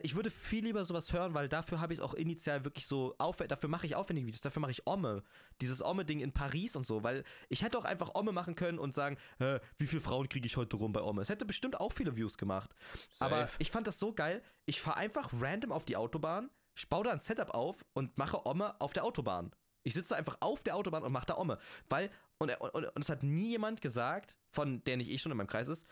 ich 0.02 0.14
würde 0.16 0.30
viel 0.30 0.64
lieber 0.64 0.86
sowas 0.86 1.12
hören, 1.12 1.34
weil 1.34 1.50
dafür 1.50 1.80
habe 1.82 1.92
ich 1.92 1.98
es 1.98 2.02
auch 2.02 2.14
initial 2.14 2.64
wirklich 2.64 2.86
so 2.86 3.14
aufwendig, 3.18 3.50
dafür 3.50 3.68
mache 3.68 3.84
ich 3.86 3.94
aufwendige 3.94 4.26
Videos, 4.26 4.40
dafür 4.40 4.60
mache 4.62 4.70
ich 4.70 4.86
Omme. 4.86 5.22
Dieses 5.60 5.82
Omme-Ding 5.84 6.20
in 6.20 6.32
Paris 6.32 6.76
und 6.76 6.86
so, 6.86 7.02
weil 7.02 7.24
ich 7.50 7.62
hätte 7.62 7.76
auch 7.76 7.84
einfach 7.84 8.14
Omme 8.14 8.32
machen 8.32 8.54
können 8.54 8.78
und 8.78 8.94
sagen, 8.94 9.18
Hä, 9.38 9.58
wie 9.76 9.86
viele 9.86 10.00
Frauen 10.00 10.30
kriege 10.30 10.46
ich 10.46 10.56
heute 10.56 10.76
rum 10.78 10.94
bei 10.94 11.02
Omme? 11.02 11.20
Es 11.20 11.28
hätte 11.28 11.44
bestimmt 11.44 11.78
auch 11.78 11.92
viele 11.92 12.16
Views 12.16 12.38
gemacht. 12.38 12.74
Aber 13.18 13.40
Safe. 13.40 13.56
ich 13.58 13.70
fand 13.70 13.86
das 13.86 13.98
so 13.98 14.14
geil, 14.14 14.42
ich 14.64 14.80
fahre 14.80 14.96
einfach 14.96 15.30
random 15.34 15.72
auf 15.72 15.84
die 15.84 15.96
Autobahn, 15.96 16.48
ich 16.74 16.88
baue 16.88 17.04
da 17.04 17.10
ein 17.12 17.20
Setup 17.20 17.50
auf 17.50 17.84
und 17.92 18.16
mache 18.16 18.46
Omme 18.46 18.80
auf 18.80 18.94
der 18.94 19.04
Autobahn. 19.04 19.50
Ich 19.86 19.94
sitze 19.94 20.16
einfach 20.16 20.36
auf 20.40 20.64
der 20.64 20.74
Autobahn 20.74 21.04
und 21.04 21.12
mache 21.12 21.26
da 21.26 21.36
Omme. 21.36 21.58
Weil, 21.88 22.10
und, 22.38 22.50
und, 22.60 22.74
und 22.74 22.98
es 22.98 23.08
hat 23.08 23.22
nie 23.22 23.50
jemand 23.50 23.80
gesagt, 23.80 24.36
von 24.50 24.82
der 24.82 24.96
nicht 24.96 25.10
eh 25.10 25.16
schon 25.16 25.30
in 25.30 25.38
meinem 25.38 25.46
Kreis 25.46 25.68
ist, 25.68 25.86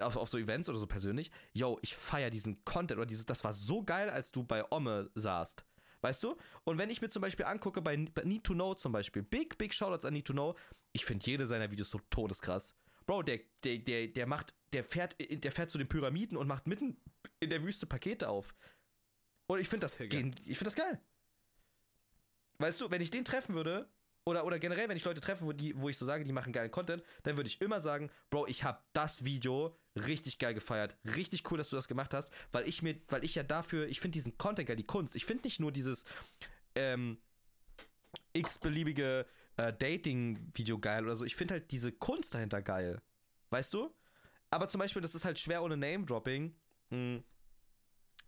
auf, 0.00 0.16
auf 0.16 0.30
so 0.30 0.38
Events 0.38 0.68
oder 0.70 0.78
so 0.78 0.86
persönlich, 0.86 1.30
yo, 1.52 1.78
ich 1.82 1.94
feiere 1.94 2.30
diesen 2.30 2.64
Content 2.64 2.98
oder 2.98 3.06
dieses, 3.06 3.26
das 3.26 3.44
war 3.44 3.52
so 3.52 3.82
geil, 3.82 4.08
als 4.08 4.32
du 4.32 4.42
bei 4.42 4.64
Omme 4.72 5.10
saßt. 5.14 5.66
Weißt 6.00 6.24
du? 6.24 6.36
Und 6.64 6.78
wenn 6.78 6.88
ich 6.88 7.02
mir 7.02 7.10
zum 7.10 7.20
Beispiel 7.20 7.44
angucke, 7.44 7.82
bei, 7.82 7.96
bei 7.96 8.22
Need 8.22 8.44
to 8.44 8.54
Know 8.54 8.74
zum 8.74 8.92
Beispiel, 8.92 9.22
big, 9.22 9.58
big 9.58 9.74
Shoutouts 9.74 10.06
an 10.06 10.14
Need 10.14 10.26
to 10.26 10.32
Know, 10.32 10.56
ich 10.92 11.04
finde 11.04 11.26
jede 11.26 11.44
seiner 11.44 11.70
Videos 11.70 11.90
so 11.90 12.00
todeskrass. 12.08 12.74
Bro, 13.04 13.22
der, 13.24 13.40
der, 13.64 13.78
der, 13.78 14.06
der 14.08 14.26
macht, 14.26 14.54
der 14.72 14.82
fährt, 14.82 15.14
der 15.20 15.52
fährt 15.52 15.70
zu 15.70 15.76
den 15.76 15.88
Pyramiden 15.88 16.38
und 16.38 16.46
macht 16.46 16.66
mitten 16.66 16.96
in 17.40 17.50
der 17.50 17.62
Wüste 17.62 17.86
Pakete 17.86 18.30
auf. 18.30 18.54
Und 19.46 19.60
ich 19.60 19.68
finde 19.68 19.84
das, 19.84 20.00
ich 20.00 20.08
finde 20.08 20.64
das 20.64 20.74
geil. 20.74 21.00
Weißt 22.58 22.80
du, 22.80 22.90
wenn 22.90 23.00
ich 23.00 23.10
den 23.10 23.24
treffen 23.24 23.54
würde, 23.54 23.88
oder, 24.28 24.44
oder 24.44 24.58
generell, 24.58 24.88
wenn 24.88 24.96
ich 24.96 25.04
Leute 25.04 25.20
treffe, 25.20 25.44
wo, 25.44 25.52
die, 25.52 25.80
wo 25.80 25.88
ich 25.88 25.96
so 25.96 26.04
sage, 26.04 26.24
die 26.24 26.32
machen 26.32 26.52
geilen 26.52 26.72
Content, 26.72 27.02
dann 27.22 27.36
würde 27.36 27.46
ich 27.48 27.60
immer 27.60 27.80
sagen, 27.80 28.10
Bro, 28.28 28.48
ich 28.48 28.64
habe 28.64 28.80
das 28.92 29.24
Video 29.24 29.78
richtig 29.94 30.38
geil 30.38 30.52
gefeiert. 30.52 30.96
Richtig 31.14 31.48
cool, 31.50 31.58
dass 31.58 31.70
du 31.70 31.76
das 31.76 31.86
gemacht 31.86 32.12
hast, 32.12 32.32
weil 32.50 32.68
ich 32.68 32.82
mir, 32.82 33.00
weil 33.08 33.24
ich 33.24 33.36
ja 33.36 33.44
dafür, 33.44 33.86
ich 33.86 34.00
finde 34.00 34.14
diesen 34.14 34.36
Content 34.36 34.66
geil, 34.66 34.76
die 34.76 34.86
Kunst. 34.86 35.14
Ich 35.14 35.24
finde 35.24 35.44
nicht 35.44 35.60
nur 35.60 35.70
dieses 35.70 36.04
ähm, 36.74 37.18
x-beliebige 38.32 39.26
äh, 39.58 39.72
Dating-Video 39.72 40.78
geil 40.78 41.04
oder 41.04 41.14
so. 41.14 41.24
Ich 41.24 41.36
finde 41.36 41.54
halt 41.54 41.70
diese 41.70 41.92
Kunst 41.92 42.34
dahinter 42.34 42.62
geil. 42.62 43.00
Weißt 43.50 43.72
du? 43.74 43.94
Aber 44.50 44.68
zum 44.68 44.80
Beispiel, 44.80 45.02
das 45.02 45.14
ist 45.14 45.24
halt 45.24 45.38
schwer 45.38 45.62
ohne 45.62 45.76
Name-Dropping. 45.76 46.52
mh, 46.90 47.22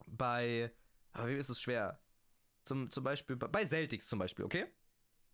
Bei. 0.07 0.70
Aber 1.12 1.26
wem 1.29 1.41
ist 1.41 1.49
es 1.49 1.61
schwer? 1.61 1.99
Zum, 2.69 2.91
zum 2.91 3.03
Beispiel, 3.03 3.37
bei- 3.37 3.66
Celtics 3.66 4.07
zum 4.07 4.19
Beispiel, 4.19 4.45
okay? 4.45 4.66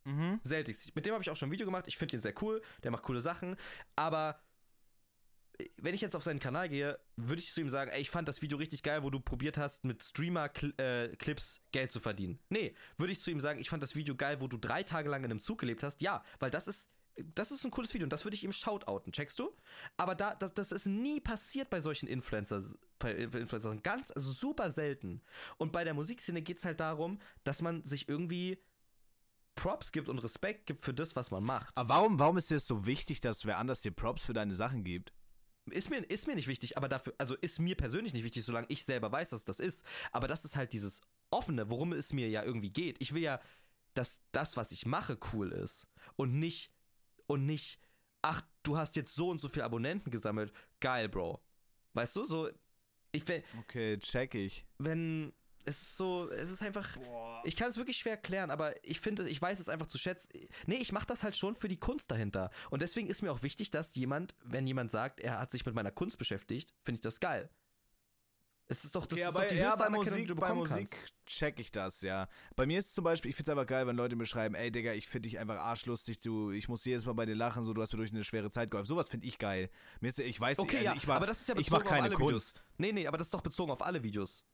Mhm. 0.04 0.40
Celtics. 0.46 0.94
Mit 0.94 1.04
dem 1.06 1.12
habe 1.14 1.22
ich 1.22 1.30
auch 1.30 1.36
schon 1.36 1.48
ein 1.48 1.52
Video 1.52 1.66
gemacht. 1.66 1.86
Ich 1.88 1.96
finde 1.96 2.16
ihn 2.16 2.20
sehr 2.20 2.34
cool. 2.42 2.62
Der 2.82 2.90
macht 2.90 3.02
coole 3.02 3.20
Sachen. 3.20 3.56
Aber 3.96 4.40
äh, 5.58 5.66
wenn 5.78 5.94
ich 5.94 6.00
jetzt 6.00 6.14
auf 6.14 6.22
seinen 6.22 6.40
Kanal 6.40 6.68
gehe, 6.68 6.98
würde 7.16 7.40
ich 7.40 7.52
zu 7.52 7.60
ihm 7.60 7.70
sagen, 7.70 7.90
ey, 7.90 8.00
ich 8.00 8.10
fand 8.10 8.28
das 8.28 8.40
Video 8.42 8.58
richtig 8.58 8.82
geil, 8.82 9.02
wo 9.02 9.10
du 9.10 9.18
probiert 9.20 9.56
hast, 9.58 9.84
mit 9.84 10.02
Streamer-Clips 10.02 11.60
Geld 11.72 11.90
zu 11.90 12.00
verdienen. 12.00 12.38
Nee, 12.50 12.74
würde 12.98 13.12
ich 13.12 13.20
zu 13.22 13.30
ihm 13.30 13.40
sagen, 13.40 13.58
ich 13.58 13.68
fand 13.70 13.82
das 13.82 13.94
Video 13.94 14.14
geil, 14.14 14.40
wo 14.40 14.46
du 14.48 14.58
drei 14.58 14.82
Tage 14.82 15.08
lang 15.08 15.24
in 15.24 15.30
einem 15.30 15.40
Zug 15.40 15.58
gelebt 15.58 15.82
hast. 15.82 16.02
Ja, 16.02 16.22
weil 16.38 16.50
das 16.50 16.68
ist. 16.68 16.90
Das 17.16 17.50
ist 17.52 17.64
ein 17.64 17.70
cooles 17.70 17.94
Video 17.94 18.06
und 18.06 18.12
das 18.12 18.24
würde 18.24 18.34
ich 18.34 18.42
ihm 18.42 18.52
shoutouten, 18.52 19.12
checkst 19.12 19.38
du? 19.38 19.52
Aber 19.96 20.14
da, 20.14 20.34
das, 20.34 20.52
das 20.54 20.72
ist 20.72 20.86
nie 20.86 21.20
passiert 21.20 21.70
bei 21.70 21.80
solchen 21.80 22.08
Influencers, 22.08 22.76
bei 22.98 23.12
Influencern. 23.12 23.82
Ganz, 23.82 24.10
also 24.10 24.32
super 24.32 24.70
selten. 24.72 25.22
Und 25.56 25.72
bei 25.72 25.84
der 25.84 25.94
Musikszene 25.94 26.42
geht 26.42 26.58
es 26.58 26.64
halt 26.64 26.80
darum, 26.80 27.20
dass 27.44 27.62
man 27.62 27.84
sich 27.84 28.08
irgendwie 28.08 28.58
Props 29.54 29.92
gibt 29.92 30.08
und 30.08 30.18
Respekt 30.18 30.66
gibt 30.66 30.84
für 30.84 30.94
das, 30.94 31.14
was 31.14 31.30
man 31.30 31.44
macht. 31.44 31.76
Aber 31.76 31.90
warum, 31.90 32.18
warum 32.18 32.36
ist 32.36 32.50
dir 32.50 32.54
das 32.54 32.66
so 32.66 32.86
wichtig, 32.86 33.20
dass 33.20 33.44
wer 33.44 33.58
anders 33.58 33.82
dir 33.82 33.92
Props 33.92 34.22
für 34.22 34.32
deine 34.32 34.54
Sachen 34.54 34.84
gibt? 34.84 35.12
Ist 35.70 35.88
mir, 35.88 35.98
ist 35.98 36.26
mir 36.26 36.34
nicht 36.34 36.48
wichtig, 36.48 36.76
aber 36.76 36.88
dafür, 36.88 37.14
also 37.16 37.36
ist 37.36 37.58
mir 37.58 37.74
persönlich 37.76 38.12
nicht 38.12 38.24
wichtig, 38.24 38.44
solange 38.44 38.66
ich 38.68 38.84
selber 38.84 39.10
weiß, 39.10 39.30
dass 39.30 39.44
das 39.44 39.60
ist. 39.60 39.84
Aber 40.12 40.28
das 40.28 40.44
ist 40.44 40.56
halt 40.56 40.72
dieses 40.72 41.00
Offene, 41.30 41.70
worum 41.70 41.92
es 41.92 42.12
mir 42.12 42.28
ja 42.28 42.42
irgendwie 42.42 42.70
geht. 42.70 42.96
Ich 43.00 43.14
will 43.14 43.22
ja, 43.22 43.40
dass 43.94 44.20
das, 44.32 44.56
was 44.56 44.72
ich 44.72 44.84
mache, 44.84 45.18
cool 45.32 45.52
ist. 45.52 45.86
Und 46.16 46.34
nicht, 46.34 46.73
und 47.26 47.46
nicht, 47.46 47.78
ach, 48.22 48.42
du 48.62 48.76
hast 48.76 48.96
jetzt 48.96 49.14
so 49.14 49.30
und 49.30 49.40
so 49.40 49.48
viele 49.48 49.64
Abonnenten 49.64 50.10
gesammelt. 50.10 50.52
Geil, 50.80 51.08
Bro. 51.08 51.40
Weißt 51.94 52.16
du, 52.16 52.24
so, 52.24 52.50
ich 53.12 53.26
will, 53.28 53.42
Okay, 53.60 53.98
check 53.98 54.34
ich. 54.34 54.64
wenn, 54.78 55.32
es 55.64 55.80
ist 55.80 55.96
so, 55.96 56.28
es 56.30 56.50
ist 56.50 56.62
einfach, 56.62 56.96
Boah. 56.96 57.40
ich 57.44 57.56
kann 57.56 57.70
es 57.70 57.76
wirklich 57.76 57.96
schwer 57.96 58.12
erklären, 58.14 58.50
aber 58.50 58.74
ich 58.84 59.00
finde, 59.00 59.28
ich 59.28 59.40
weiß 59.40 59.60
es 59.60 59.68
einfach 59.68 59.86
zu 59.86 59.98
schätzen. 59.98 60.28
Nee, 60.66 60.76
ich 60.76 60.92
mache 60.92 61.06
das 61.06 61.22
halt 61.22 61.36
schon 61.36 61.54
für 61.54 61.68
die 61.68 61.78
Kunst 61.78 62.10
dahinter. 62.10 62.50
Und 62.70 62.82
deswegen 62.82 63.08
ist 63.08 63.22
mir 63.22 63.30
auch 63.32 63.42
wichtig, 63.42 63.70
dass 63.70 63.94
jemand, 63.94 64.34
wenn 64.42 64.66
jemand 64.66 64.90
sagt, 64.90 65.20
er 65.20 65.38
hat 65.38 65.52
sich 65.52 65.64
mit 65.64 65.74
meiner 65.74 65.92
Kunst 65.92 66.18
beschäftigt, 66.18 66.74
finde 66.82 66.96
ich 66.96 67.02
das 67.02 67.20
geil. 67.20 67.48
Es 68.66 68.84
ist 68.84 68.96
doch, 68.96 69.04
das 69.04 69.18
ja, 69.18 69.28
ist 69.28 69.34
bei, 69.34 69.42
doch 69.42 69.48
die 69.48 69.56
ja, 69.56 69.76
bei 69.76 69.86
die 69.86 69.92
Musik, 69.92 70.28
du 70.28 70.34
bei 70.36 70.54
Musik 70.54 70.90
kannst. 70.90 70.96
check 71.26 71.60
ich 71.60 71.70
das, 71.70 72.00
ja. 72.00 72.28
Bei 72.56 72.64
mir 72.64 72.78
ist 72.78 72.86
es 72.86 72.94
zum 72.94 73.04
Beispiel, 73.04 73.30
ich 73.30 73.36
find's 73.36 73.50
einfach 73.50 73.66
geil, 73.66 73.86
wenn 73.86 73.94
Leute 73.94 74.16
mir 74.16 74.24
schreiben, 74.24 74.54
ey 74.54 74.70
Digga, 74.70 74.92
ich 74.94 75.06
find 75.06 75.26
dich 75.26 75.38
einfach 75.38 75.58
arschlustig, 75.58 76.20
du, 76.20 76.50
ich 76.50 76.68
muss 76.68 76.82
jedes 76.84 77.04
Mal 77.04 77.12
bei 77.12 77.26
dir 77.26 77.34
lachen, 77.34 77.64
so, 77.64 77.74
du 77.74 77.82
hast 77.82 77.92
mir 77.92 77.98
durch 77.98 78.10
eine 78.10 78.24
schwere 78.24 78.50
Zeit 78.50 78.70
geholfen. 78.70 78.88
Sowas 78.88 79.10
find 79.10 79.22
ich 79.22 79.38
geil. 79.38 79.68
Mir 80.00 80.08
ist, 80.08 80.18
ich 80.18 80.40
weiß 80.40 80.58
Okay, 80.58 80.78
also 80.78 80.84
ja, 80.86 80.94
ich 80.94 81.06
mach, 81.06 81.16
aber 81.16 81.26
das 81.26 81.42
ist 81.42 81.48
ja 81.48 81.56
ich 81.58 81.70
mach 81.70 81.84
keine 81.84 81.98
auf 81.98 82.04
alle 82.04 82.14
Kunst. 82.14 82.56
Videos. 82.56 82.64
Nee, 82.78 82.92
nee, 82.92 83.06
aber 83.06 83.18
das 83.18 83.26
ist 83.26 83.34
doch 83.34 83.42
bezogen 83.42 83.70
auf 83.70 83.84
alle 83.84 84.02
Videos. 84.02 84.44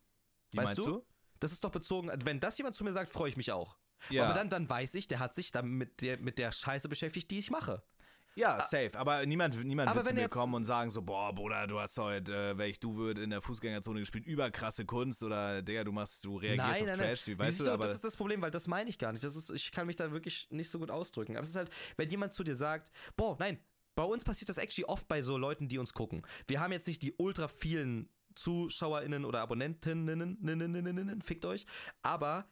Wie 0.50 0.58
weißt 0.58 0.66
meinst 0.66 0.78
du? 0.78 0.86
du? 0.86 1.06
Das 1.38 1.52
ist 1.52 1.62
doch 1.62 1.70
bezogen, 1.70 2.10
wenn 2.24 2.40
das 2.40 2.58
jemand 2.58 2.74
zu 2.74 2.82
mir 2.82 2.92
sagt, 2.92 3.10
freue 3.10 3.30
ich 3.30 3.36
mich 3.36 3.52
auch. 3.52 3.76
Ja. 4.08 4.24
Aber 4.24 4.34
dann, 4.34 4.48
dann 4.48 4.68
weiß 4.68 4.94
ich, 4.94 5.06
der 5.06 5.20
hat 5.20 5.34
sich 5.34 5.52
dann 5.52 5.68
mit 5.68 6.00
der, 6.00 6.18
mit 6.18 6.38
der 6.38 6.52
Scheiße 6.52 6.88
beschäftigt, 6.88 7.30
die 7.30 7.38
ich 7.38 7.50
mache. 7.50 7.82
Ja, 8.34 8.60
safe. 8.60 8.90
Aber 8.94 9.26
niemand, 9.26 9.62
niemand 9.64 9.88
Aber 9.88 9.96
wird 9.96 10.06
zu 10.06 10.16
wenn 10.16 10.22
mir 10.22 10.28
kommen 10.28 10.54
und 10.54 10.64
sagen 10.64 10.90
so, 10.90 11.02
boah, 11.02 11.34
Bruder, 11.34 11.66
du 11.66 11.80
hast 11.80 11.98
heute, 11.98 12.34
äh, 12.34 12.58
welch 12.58 12.78
du 12.80 12.96
würd 12.96 13.18
in 13.18 13.30
der 13.30 13.40
Fußgängerzone 13.40 14.00
gespielt, 14.00 14.26
überkrasse 14.26 14.84
Kunst 14.84 15.22
oder 15.22 15.62
Digga, 15.62 15.84
du 15.84 15.92
machst, 15.92 16.24
du 16.24 16.36
reagierst 16.36 16.90
auf 16.90 16.96
Trash, 16.98 17.26
Wie 17.26 17.38
weißt 17.38 17.58
siehst 17.58 17.68
du, 17.68 17.72
aber 17.72 17.86
das 17.86 17.96
ist 17.96 18.04
das 18.04 18.16
Problem, 18.16 18.40
weil 18.42 18.50
das 18.50 18.68
meine 18.68 18.88
ich 18.88 18.98
gar 18.98 19.12
nicht. 19.12 19.24
Das 19.24 19.36
ist, 19.36 19.50
ich 19.50 19.72
kann 19.72 19.86
mich 19.86 19.96
da 19.96 20.12
wirklich 20.12 20.46
nicht 20.50 20.70
so 20.70 20.78
gut 20.78 20.90
ausdrücken. 20.90 21.36
Aber 21.36 21.42
es 21.42 21.50
ist 21.50 21.56
halt, 21.56 21.70
wenn 21.96 22.08
jemand 22.08 22.32
zu 22.32 22.44
dir 22.44 22.56
sagt, 22.56 22.90
boah, 23.16 23.36
nein, 23.38 23.58
bei 23.94 24.04
uns 24.04 24.24
passiert 24.24 24.48
das 24.48 24.58
actually 24.58 24.86
oft 24.86 25.08
bei 25.08 25.22
so 25.22 25.36
Leuten, 25.36 25.68
die 25.68 25.78
uns 25.78 25.92
gucken. 25.92 26.22
Wir 26.46 26.60
haben 26.60 26.72
jetzt 26.72 26.86
nicht 26.86 27.02
die 27.02 27.14
ultra 27.14 27.48
vielen 27.48 28.08
ZuschauerInnen 28.36 29.24
oder 29.24 29.40
AbonnentInnen, 29.40 31.20
fickt 31.20 31.44
euch, 31.44 31.66
aber, 32.02 32.48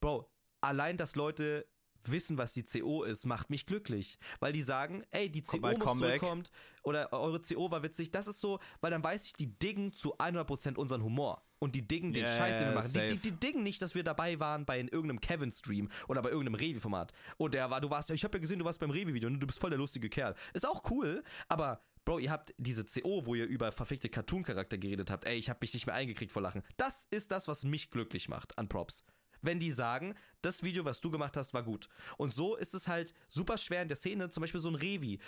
Bro, 0.00 0.28
allein, 0.60 0.96
dass 0.96 1.14
Leute 1.16 1.66
wissen, 2.10 2.38
was 2.38 2.52
die 2.52 2.64
CO 2.64 3.02
ist, 3.04 3.26
macht 3.26 3.50
mich 3.50 3.66
glücklich. 3.66 4.18
Weil 4.40 4.52
die 4.52 4.62
sagen, 4.62 5.04
ey, 5.10 5.30
die 5.30 5.42
CO 5.42 5.58
muss 5.58 5.78
Comeback. 5.78 6.20
zurückkommt 6.20 6.50
oder 6.82 7.12
eure 7.12 7.40
CO 7.40 7.70
war 7.70 7.82
witzig. 7.82 8.10
Das 8.10 8.26
ist 8.26 8.40
so, 8.40 8.58
weil 8.80 8.90
dann 8.90 9.04
weiß 9.04 9.24
ich, 9.26 9.34
die 9.34 9.58
diggen 9.58 9.92
zu 9.92 10.16
100% 10.18 10.76
unseren 10.76 11.02
Humor. 11.02 11.44
Und 11.58 11.76
die 11.76 11.86
diggen 11.86 12.12
den 12.12 12.24
Ja, 12.24 12.36
Scheiß, 12.36 12.58
den 12.58 12.68
wir 12.68 12.74
machen. 12.74 12.92
Die, 12.92 13.08
die, 13.08 13.30
die 13.30 13.32
diggen 13.38 13.62
nicht, 13.62 13.80
dass 13.82 13.94
wir 13.94 14.02
dabei 14.02 14.40
waren 14.40 14.64
bei 14.64 14.80
irgendeinem 14.80 15.20
Kevin-Stream 15.20 15.90
oder 16.08 16.20
bei 16.20 16.30
irgendeinem 16.30 16.56
Revi-Format. 16.56 17.12
Und 17.36 17.54
der 17.54 17.70
war, 17.70 17.80
du 17.80 17.88
warst 17.88 18.08
ja, 18.08 18.16
ich 18.16 18.24
habe 18.24 18.36
ja 18.38 18.40
gesehen, 18.40 18.58
du 18.58 18.64
warst 18.64 18.80
beim 18.80 18.90
Revi-Video 18.90 19.28
und 19.28 19.38
du 19.38 19.46
bist 19.46 19.60
voll 19.60 19.70
der 19.70 19.78
lustige 19.78 20.08
Kerl. 20.08 20.34
Ist 20.54 20.66
auch 20.66 20.90
cool, 20.90 21.22
aber 21.48 21.80
Bro, 22.04 22.18
ihr 22.18 22.32
habt 22.32 22.52
diese 22.58 22.84
CO, 22.84 23.26
wo 23.26 23.36
ihr 23.36 23.46
über 23.46 23.70
verfickte 23.70 24.08
Cartoon-Charakter 24.08 24.76
geredet 24.76 25.10
habt. 25.10 25.24
Ey, 25.24 25.36
ich 25.36 25.48
habe 25.48 25.58
mich 25.60 25.72
nicht 25.72 25.86
mehr 25.86 25.94
eingekriegt 25.94 26.32
vor 26.32 26.42
Lachen. 26.42 26.62
Das 26.76 27.06
ist 27.10 27.30
das, 27.30 27.46
was 27.46 27.62
mich 27.62 27.90
glücklich 27.90 28.28
macht 28.28 28.58
an 28.58 28.68
Props. 28.68 29.04
Wenn 29.42 29.58
die 29.58 29.72
sagen, 29.72 30.14
das 30.40 30.62
Video, 30.62 30.84
was 30.84 31.00
du 31.00 31.10
gemacht 31.10 31.36
hast, 31.36 31.52
war 31.52 31.62
gut. 31.62 31.88
Und 32.16 32.32
so 32.32 32.56
ist 32.56 32.74
es 32.74 32.88
halt 32.88 33.12
super 33.28 33.58
schwer 33.58 33.82
in 33.82 33.88
der 33.88 33.96
Szene, 33.96 34.30
zum 34.30 34.40
Beispiel 34.40 34.60
so 34.60 34.68
ein 34.70 34.76
Revi 34.76 35.20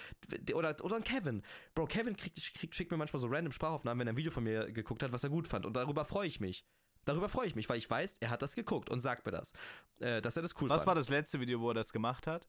oder, 0.55 0.77
oder 0.83 0.97
ein 0.97 1.05
Kevin. 1.05 1.43
Bro, 1.75 1.87
Kevin 1.87 2.17
kriegt, 2.17 2.41
kriegt, 2.55 2.75
schickt 2.75 2.91
mir 2.91 2.97
manchmal 2.97 3.21
so 3.21 3.27
random 3.27 3.53
Sprachaufnahmen, 3.53 4.01
wenn 4.01 4.07
er 4.07 4.13
ein 4.13 4.17
Video 4.17 4.33
von 4.33 4.45
mir 4.45 4.71
geguckt 4.73 5.03
hat, 5.03 5.13
was 5.13 5.25
er 5.25 5.31
gut 5.31 5.49
fand. 5.49 5.67
Und 5.67 5.75
darüber 5.75 6.05
freue 6.05 6.27
ich 6.27 6.41
mich. 6.41 6.65
Darüber 7.05 7.29
freue 7.29 7.47
ich 7.47 7.55
mich, 7.55 7.69
weil 7.69 7.77
ich 7.77 7.91
weiß, 7.91 8.17
er 8.21 8.31
hat 8.31 8.41
das 8.41 8.55
geguckt 8.55 8.89
und 8.89 9.01
sagt 9.01 9.27
mir 9.27 9.33
das. 9.33 9.53
Äh, 10.01 10.23
dass 10.23 10.37
er 10.37 10.43
das 10.43 10.55
cool 10.61 10.69
was 10.69 10.79
fand. 10.79 10.87
war 10.89 10.95
das 10.95 11.09
letzte 11.09 11.41
Video, 11.41 11.61
wo 11.61 11.69
er 11.69 11.75
das 11.75 11.93
gemacht 11.93 12.27
hat? 12.27 12.49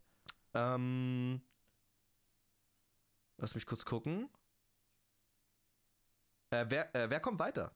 Ähm. 0.53 1.41
Lass 3.37 3.53
mich 3.53 3.65
kurz 3.65 3.83
gucken. 3.83 4.29
Äh, 6.51 6.65
wer, 6.69 6.95
äh, 6.95 7.09
wer 7.09 7.19
kommt 7.19 7.39
weiter? 7.39 7.75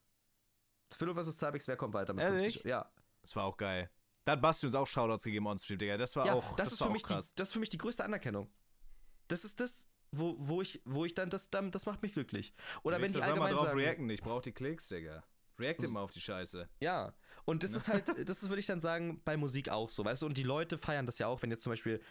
Philo 0.97 1.13
vs. 1.13 1.37
Zabex, 1.37 1.67
wer 1.67 1.75
kommt 1.75 1.93
weiter? 1.93 2.13
Mit 2.13 2.23
Ehrlich? 2.23 2.53
50 2.53 2.63
Ja, 2.63 2.89
Das 3.21 3.35
war 3.35 3.45
auch 3.45 3.57
geil. 3.57 3.89
Da 4.25 4.33
hat 4.33 4.41
Basti 4.41 4.65
uns 4.65 4.75
auch 4.75 4.85
Shoutouts 4.85 5.23
gegeben 5.23 5.47
on 5.47 5.57
Stream, 5.57 5.79
Digga. 5.79 5.97
Das 5.97 6.15
war 6.15 6.25
ja 6.25 6.33
auch, 6.33 6.55
das, 6.55 6.73
ist 6.73 6.81
war 6.81 6.87
für 6.87 6.93
mich 6.93 7.03
die, 7.03 7.13
krass. 7.13 7.33
das 7.35 7.47
ist 7.47 7.53
für 7.53 7.59
mich 7.59 7.69
die 7.69 7.77
größte 7.77 8.03
Anerkennung. 8.03 8.49
Das 9.27 9.43
ist 9.43 9.59
das, 9.59 9.87
wo, 10.11 10.35
wo, 10.37 10.61
ich, 10.61 10.81
wo 10.85 11.05
ich 11.05 11.13
dann, 11.15 11.29
das, 11.29 11.49
dann, 11.49 11.71
das 11.71 11.85
macht 11.85 12.01
mich 12.01 12.13
glücklich. 12.13 12.53
Oder 12.83 13.01
wenn 13.01 13.07
die 13.07 13.13
soll 13.13 13.21
mal 13.21 13.27
allgemein 13.29 13.53
drauf 13.53 13.65
sagen, 13.65 13.79
reacten, 13.79 14.09
ich 14.09 14.21
brauch 14.21 14.41
die 14.41 14.51
Klicks, 14.51 14.89
Digga. 14.89 15.23
React 15.59 15.83
immer 15.83 16.01
auf 16.01 16.11
die 16.11 16.21
Scheiße. 16.21 16.69
Ja, 16.79 17.13
und 17.45 17.63
das 17.63 17.71
ist 17.71 17.87
halt, 17.87 18.07
das 18.29 18.43
ist, 18.43 18.49
würde 18.49 18.59
ich 18.59 18.65
dann 18.65 18.79
sagen, 18.79 19.21
bei 19.25 19.35
Musik 19.35 19.69
auch 19.69 19.89
so, 19.89 20.05
weißt 20.05 20.21
du, 20.21 20.25
und 20.25 20.37
die 20.37 20.43
Leute 20.43 20.77
feiern 20.77 21.05
das 21.05 21.19
ja 21.19 21.27
auch, 21.27 21.41
wenn 21.41 21.51
jetzt 21.51 21.63
zum 21.63 21.71
Beispiel, 21.71 22.01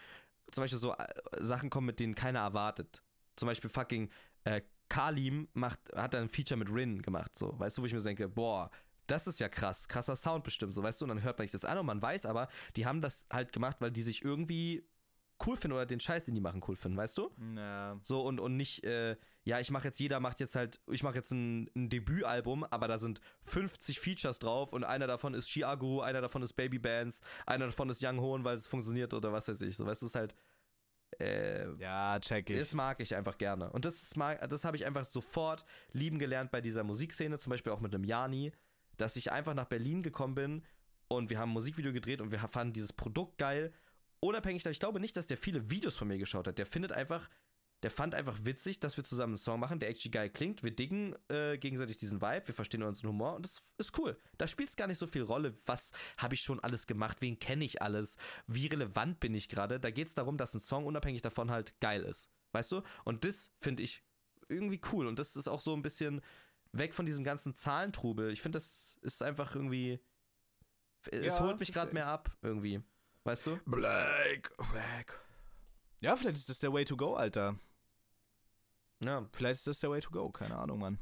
zum 0.50 0.64
Beispiel 0.64 0.78
so 0.78 0.94
äh, 0.94 1.06
Sachen 1.40 1.70
kommen, 1.70 1.86
mit 1.86 2.00
denen 2.00 2.14
keiner 2.14 2.40
erwartet. 2.40 3.02
Zum 3.36 3.46
Beispiel 3.46 3.70
fucking 3.70 4.10
äh, 4.44 4.62
Kalim 4.88 5.48
macht, 5.52 5.80
hat 5.94 6.14
dann 6.14 6.22
ein 6.22 6.28
Feature 6.28 6.58
mit 6.58 6.72
Rin 6.72 7.02
gemacht, 7.02 7.36
so, 7.36 7.58
weißt 7.58 7.78
du, 7.78 7.82
wo 7.82 7.86
ich 7.86 7.92
mir 7.92 8.00
denke, 8.00 8.28
boah, 8.28 8.70
das 9.08 9.26
ist 9.26 9.40
ja 9.40 9.48
krass, 9.48 9.88
krasser 9.88 10.16
Sound 10.16 10.44
bestimmt, 10.44 10.74
so, 10.74 10.82
weißt 10.82 11.00
du, 11.00 11.04
und 11.04 11.08
dann 11.08 11.22
hört 11.22 11.38
man 11.38 11.46
sich 11.46 11.52
das 11.52 11.64
an 11.64 11.78
und 11.78 11.86
man 11.86 12.00
weiß 12.00 12.26
aber, 12.26 12.48
die 12.76 12.86
haben 12.86 13.00
das 13.00 13.26
halt 13.32 13.52
gemacht, 13.52 13.76
weil 13.80 13.90
die 13.90 14.02
sich 14.02 14.24
irgendwie 14.24 14.86
cool 15.46 15.56
finden 15.56 15.76
oder 15.76 15.86
den 15.86 16.00
Scheiß, 16.00 16.24
den 16.24 16.34
die 16.34 16.40
machen, 16.40 16.62
cool 16.66 16.76
finden, 16.76 16.98
weißt 16.98 17.16
du? 17.18 17.30
Ja. 17.56 17.98
So 18.02 18.20
und, 18.22 18.40
und 18.40 18.56
nicht, 18.56 18.84
äh, 18.84 19.16
ja, 19.44 19.60
ich 19.60 19.70
mache 19.70 19.84
jetzt, 19.88 20.00
jeder 20.00 20.20
macht 20.20 20.40
jetzt 20.40 20.56
halt, 20.56 20.80
ich 20.90 21.02
mache 21.02 21.14
jetzt 21.14 21.30
ein, 21.32 21.70
ein 21.76 21.88
Debütalbum, 21.88 22.64
aber 22.64 22.88
da 22.88 22.98
sind 22.98 23.20
50 23.42 24.00
Features 24.00 24.40
drauf 24.40 24.72
und 24.72 24.84
einer 24.84 25.06
davon 25.06 25.34
ist 25.34 25.48
Chiago, 25.48 26.00
einer 26.00 26.20
davon 26.20 26.42
ist 26.42 26.54
Baby 26.54 26.78
Bands, 26.78 27.20
einer 27.46 27.66
davon 27.66 27.88
ist 27.88 28.02
Young 28.02 28.20
Hoon, 28.20 28.44
weil 28.44 28.56
es 28.56 28.66
funktioniert 28.66 29.14
oder 29.14 29.32
was 29.32 29.48
weiß 29.48 29.60
ich. 29.62 29.76
So, 29.76 29.86
weißt 29.86 30.02
du, 30.02 30.06
ist 30.06 30.16
halt, 30.16 30.34
äh, 31.20 31.72
Ja, 31.76 32.18
check 32.20 32.50
ich. 32.50 32.58
das 32.58 32.74
mag 32.74 33.00
ich 33.00 33.14
einfach 33.14 33.38
gerne. 33.38 33.70
Und 33.70 33.84
das, 33.84 34.02
ist 34.02 34.16
mag, 34.16 34.46
das 34.48 34.64
habe 34.64 34.76
ich 34.76 34.86
einfach 34.86 35.04
sofort 35.04 35.64
lieben 35.92 36.18
gelernt 36.18 36.50
bei 36.50 36.60
dieser 36.60 36.84
Musikszene, 36.84 37.38
zum 37.38 37.50
Beispiel 37.50 37.72
auch 37.72 37.80
mit 37.80 37.94
einem 37.94 38.04
Jani, 38.04 38.52
dass 38.98 39.16
ich 39.16 39.32
einfach 39.32 39.54
nach 39.54 39.66
Berlin 39.66 40.02
gekommen 40.02 40.34
bin 40.34 40.62
und 41.08 41.30
wir 41.30 41.38
haben 41.38 41.50
ein 41.50 41.54
Musikvideo 41.54 41.92
gedreht 41.92 42.20
und 42.20 42.30
wir 42.30 42.38
fanden 42.38 42.74
dieses 42.74 42.92
Produkt 42.92 43.38
geil. 43.38 43.72
Unabhängig 44.20 44.62
davon, 44.62 44.72
ich 44.72 44.80
glaube 44.80 45.00
nicht, 45.00 45.16
dass 45.16 45.26
der 45.26 45.38
viele 45.38 45.70
Videos 45.70 45.96
von 45.96 46.08
mir 46.08 46.18
geschaut 46.18 46.46
hat. 46.46 46.58
Der 46.58 46.66
findet 46.66 46.92
einfach, 46.92 47.28
der 47.82 47.90
fand 47.90 48.14
einfach 48.14 48.38
witzig, 48.42 48.80
dass 48.80 48.96
wir 48.96 49.04
zusammen 49.04 49.34
einen 49.34 49.38
Song 49.38 49.60
machen, 49.60 49.78
der 49.78 49.88
actually 49.88 50.10
geil 50.10 50.28
klingt. 50.28 50.62
Wir 50.62 50.72
diggen 50.72 51.14
äh, 51.28 51.56
gegenseitig 51.56 51.96
diesen 51.96 52.20
Vibe, 52.20 52.48
wir 52.48 52.54
verstehen 52.54 52.82
unseren 52.82 53.10
Humor 53.10 53.36
und 53.36 53.46
das 53.46 53.62
ist 53.78 53.96
cool. 53.98 54.18
Da 54.36 54.46
spielt 54.46 54.68
es 54.68 54.76
gar 54.76 54.88
nicht 54.88 54.98
so 54.98 55.06
viel 55.06 55.22
Rolle, 55.22 55.54
was 55.66 55.92
habe 56.18 56.34
ich 56.34 56.42
schon 56.42 56.60
alles 56.60 56.86
gemacht, 56.86 57.18
wen 57.20 57.38
kenne 57.38 57.64
ich 57.64 57.80
alles, 57.80 58.16
wie 58.46 58.66
relevant 58.66 59.20
bin 59.20 59.34
ich 59.34 59.48
gerade. 59.48 59.80
Da 59.80 59.90
geht 59.90 60.08
es 60.08 60.14
darum, 60.14 60.36
dass 60.36 60.54
ein 60.54 60.60
Song 60.60 60.84
unabhängig 60.84 61.22
davon 61.22 61.50
halt 61.50 61.78
geil 61.80 62.02
ist. 62.02 62.28
Weißt 62.52 62.72
du? 62.72 62.82
Und 63.04 63.24
das 63.24 63.52
finde 63.60 63.82
ich 63.82 64.02
irgendwie 64.48 64.80
cool. 64.92 65.06
Und 65.06 65.18
das 65.18 65.36
ist 65.36 65.48
auch 65.48 65.60
so 65.60 65.74
ein 65.74 65.82
bisschen 65.82 66.20
weg 66.72 66.94
von 66.94 67.06
diesem 67.06 67.24
ganzen 67.24 67.54
Zahlentrubel. 67.54 68.30
Ich 68.32 68.42
finde, 68.42 68.56
das 68.56 68.98
ist 69.02 69.22
einfach 69.22 69.54
irgendwie. 69.54 70.00
Es 71.10 71.38
Ja, 71.38 71.40
holt 71.40 71.60
mich 71.60 71.72
gerade 71.72 71.92
mehr 71.92 72.06
ab, 72.06 72.36
irgendwie. 72.42 72.82
Weißt 73.24 73.46
du? 73.46 73.58
Black. 73.66 74.52
Black. 74.72 75.20
Ja, 76.00 76.16
vielleicht 76.16 76.36
ist 76.36 76.48
das 76.48 76.60
der 76.60 76.72
Way 76.72 76.84
to 76.84 76.96
go, 76.96 77.14
Alter. 77.14 77.58
Ja. 79.00 79.28
Vielleicht 79.32 79.58
ist 79.60 79.66
das 79.66 79.80
der 79.80 79.90
Way 79.90 80.00
to 80.00 80.10
go, 80.10 80.30
keine 80.30 80.56
Ahnung, 80.56 80.80
Mann. 80.80 80.98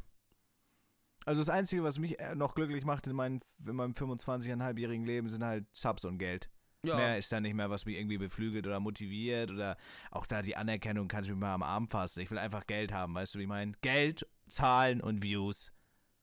Also 1.25 1.41
das 1.41 1.49
Einzige, 1.49 1.83
was 1.83 1.99
mich 1.99 2.19
äh, 2.21 2.35
noch 2.35 2.55
glücklich 2.55 2.85
macht 2.85 3.07
in, 3.07 3.17
meinem 3.17 3.41
in 3.67 3.75
meinem 3.75 3.93
25,5-jährigen 3.93 5.05
Leben, 5.05 5.29
sind 5.29 5.45
halt 5.45 5.67
Subs 5.73 6.05
und 6.05 6.19
Geld. 6.19 6.51
Ja. 6.85 6.97
Mehr 6.97 7.19
ist 7.19 7.33
da 7.33 7.41
nicht 7.41 7.55
mehr, 7.55 7.69
was 7.69 7.85
mich 7.85 7.97
irgendwie 7.97 8.19
beflügelt 8.19 8.67
oder 8.67 8.79
motiviert 8.79 9.51
oder 9.51 9.77
auch 10.13 10.25
da 10.27 10.41
die 10.41 10.57
Anerkennung 10.57 11.09
kannst 11.09 11.29
du 11.29 11.35
mir 11.35 11.41
mal 11.41 11.55
am 11.55 11.65
Arm 11.65 11.89
fassen. 11.89 12.21
Ich 12.21 12.31
will 12.31 12.39
einfach 12.39 12.67
Geld 12.67 12.93
haben, 12.93 13.15
weißt 13.15 13.35
du, 13.35 13.39
wie 13.39 13.43
ich 13.43 13.49
meine? 13.49 13.73
Geld, 13.81 14.25
Zahlen 14.49 15.01
und 15.01 15.23
Views. 15.23 15.73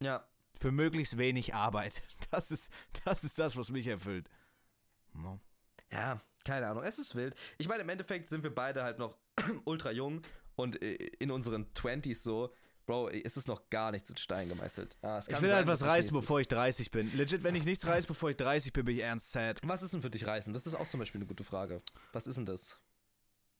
ja. 0.01 0.27
Für 0.55 0.71
möglichst 0.71 1.17
wenig 1.17 1.55
Arbeit. 1.55 2.03
Das 2.31 2.51
ist 2.51 2.71
das, 3.05 3.23
ist 3.23 3.37
das 3.39 3.57
was 3.57 3.69
mich 3.69 3.87
erfüllt. 3.87 4.29
No. 5.13 5.39
Ja, 5.91 6.21
keine 6.45 6.67
Ahnung. 6.67 6.83
Es 6.83 6.99
ist 6.99 7.15
wild. 7.15 7.35
Ich 7.57 7.67
meine, 7.67 7.81
im 7.81 7.89
Endeffekt 7.89 8.29
sind 8.29 8.43
wir 8.43 8.53
beide 8.53 8.83
halt 8.83 8.97
noch 8.99 9.17
ultra 9.65 9.91
jung 9.91 10.21
und 10.55 10.81
äh, 10.81 10.93
in 11.19 11.31
unseren 11.31 11.65
20s 11.73 12.19
so. 12.21 12.53
Bro, 12.85 13.09
es 13.09 13.37
ist 13.37 13.47
noch 13.47 13.69
gar 13.69 13.91
nichts 13.91 14.09
in 14.09 14.17
Stein 14.17 14.49
gemeißelt. 14.49 14.97
Es 15.01 15.27
Ich 15.27 15.41
will 15.41 15.49
sein, 15.49 15.57
halt 15.57 15.67
was 15.67 15.83
reißen, 15.83 16.13
bevor 16.15 16.39
ich 16.41 16.47
30 16.49 16.91
bin. 16.91 17.15
Legit, 17.15 17.43
wenn 17.43 17.55
ich 17.55 17.63
nichts 17.65 17.85
reiße, 17.87 18.07
bevor 18.07 18.29
ich 18.29 18.37
30 18.37 18.73
bin, 18.73 18.85
bin 18.85 18.95
ich 18.97 19.01
ernst 19.03 19.31
sad. 19.31 19.61
Was 19.63 19.81
ist 19.83 19.93
denn 19.93 20.01
für 20.01 20.09
dich 20.09 20.27
reißen? 20.27 20.51
Das 20.53 20.67
ist 20.67 20.75
auch 20.75 20.87
zum 20.87 20.99
Beispiel 20.99 21.19
eine 21.19 21.27
gute 21.27 21.43
Frage. 21.45 21.81
Was 22.11 22.27
ist 22.27 22.35
denn 22.37 22.45
das? 22.45 22.77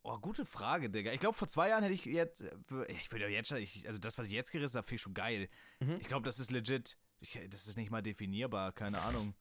Oh, 0.06 0.18
gute 0.20 0.46
Frage, 0.46 0.90
Digga. 0.90 1.14
Ich 1.14 1.20
glaube, 1.20 1.38
vor 1.38 1.48
zwei 1.48 1.70
Jahren 1.70 1.82
hätte 1.82 1.94
ich 1.96 2.04
jetzt. 2.06 2.42
äh, 2.42 2.52
Ich 2.90 3.10
würde 3.12 3.24
ja 3.26 3.30
jetzt 3.32 3.48
schon. 3.48 3.58
Ich, 3.58 3.88
also, 3.88 4.00
das, 4.00 4.18
was 4.18 4.28
ich 4.28 4.34
jetzt 4.34 4.52
gerissen 4.52 4.76
habe, 4.76 4.86
finde 4.86 4.96
ich 4.98 5.02
schon 5.02 5.14
geil. 5.14 5.48
Mhm. 5.80 5.98
Ich 6.02 6.08
glaube, 6.08 6.26
das 6.26 6.40
ist 6.40 6.52
legit. 6.52 6.98
Ich, 7.22 7.40
das 7.50 7.68
ist 7.68 7.78
nicht 7.78 7.90
mal 7.90 8.02
definierbar. 8.04 8.74
Keine 8.74 9.02
Ahnung. 9.02 9.34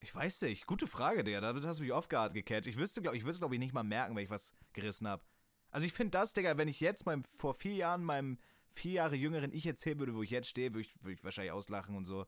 Ich 0.00 0.12
weiß 0.14 0.42
nicht. 0.42 0.66
Gute 0.66 0.88
Frage, 0.88 1.22
Digga. 1.22 1.40
Damit 1.40 1.64
hast 1.64 1.78
du 1.78 1.84
mich 1.84 1.92
off 1.92 2.08
guard 2.08 2.34
gecatcht. 2.34 2.66
Ich 2.66 2.76
wüsste, 2.76 3.00
glaube 3.02 3.16
ich, 3.16 3.22
würde 3.22 3.32
es, 3.32 3.38
glaube 3.38 3.54
ich, 3.54 3.60
nicht 3.60 3.72
mal 3.72 3.84
merken, 3.84 4.16
wenn 4.16 4.24
ich 4.24 4.30
was 4.30 4.52
gerissen 4.72 5.06
habe. 5.06 5.22
Also, 5.70 5.86
ich 5.86 5.92
finde 5.92 6.10
das, 6.10 6.32
Digga, 6.32 6.56
wenn 6.58 6.68
ich 6.68 6.80
jetzt 6.80 7.06
meinem, 7.06 7.22
vor 7.22 7.54
vier 7.54 7.74
Jahren 7.76 8.02
meinem 8.02 8.38
vier 8.68 8.92
Jahre 8.92 9.14
jüngeren 9.14 9.52
Ich 9.52 9.64
erzählen 9.64 9.98
würde, 10.00 10.14
wo 10.14 10.22
ich 10.24 10.30
jetzt 10.30 10.48
stehe, 10.48 10.74
würde 10.74 10.80
ich, 10.88 11.02
würde 11.02 11.12
ich 11.12 11.24
wahrscheinlich 11.24 11.52
auslachen 11.52 11.94
und 11.96 12.04
so. 12.04 12.26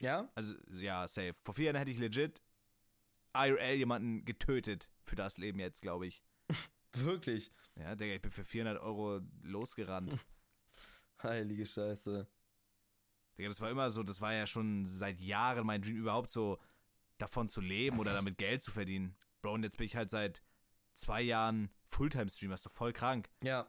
Ja? 0.00 0.28
Also, 0.34 0.54
ja, 0.72 1.06
safe. 1.06 1.34
Vor 1.44 1.54
vier 1.54 1.66
Jahren 1.66 1.76
hätte 1.76 1.92
ich 1.92 1.98
legit 1.98 2.42
IRL 3.32 3.76
jemanden 3.76 4.24
getötet 4.24 4.90
für 5.04 5.14
das 5.14 5.38
Leben 5.38 5.60
jetzt, 5.60 5.80
glaube 5.82 6.06
ich. 6.08 6.22
Wirklich. 6.94 7.50
Ja, 7.76 7.94
Digga, 7.94 8.14
ich 8.14 8.22
bin 8.22 8.30
für 8.30 8.44
400 8.44 8.82
Euro 8.82 9.20
losgerannt. 9.42 10.16
Heilige 11.22 11.64
Scheiße. 11.64 12.26
Digga, 13.38 13.48
das 13.48 13.60
war 13.60 13.70
immer 13.70 13.90
so, 13.90 14.02
das 14.02 14.20
war 14.20 14.34
ja 14.34 14.46
schon 14.46 14.84
seit 14.84 15.20
Jahren 15.20 15.66
mein 15.66 15.80
Dream, 15.80 15.96
überhaupt 15.96 16.30
so 16.30 16.58
davon 17.18 17.48
zu 17.48 17.60
leben 17.60 17.98
oder 17.98 18.12
damit 18.12 18.36
Geld 18.38 18.62
zu 18.62 18.70
verdienen. 18.70 19.16
Bro, 19.40 19.54
und 19.54 19.62
jetzt 19.62 19.78
bin 19.78 19.86
ich 19.86 19.96
halt 19.96 20.10
seit 20.10 20.42
zwei 20.94 21.22
Jahren 21.22 21.70
Fulltime-Streamer, 21.88 22.54
ist 22.54 22.66
doch 22.66 22.70
voll 22.70 22.92
krank. 22.92 23.30
Ja. 23.42 23.66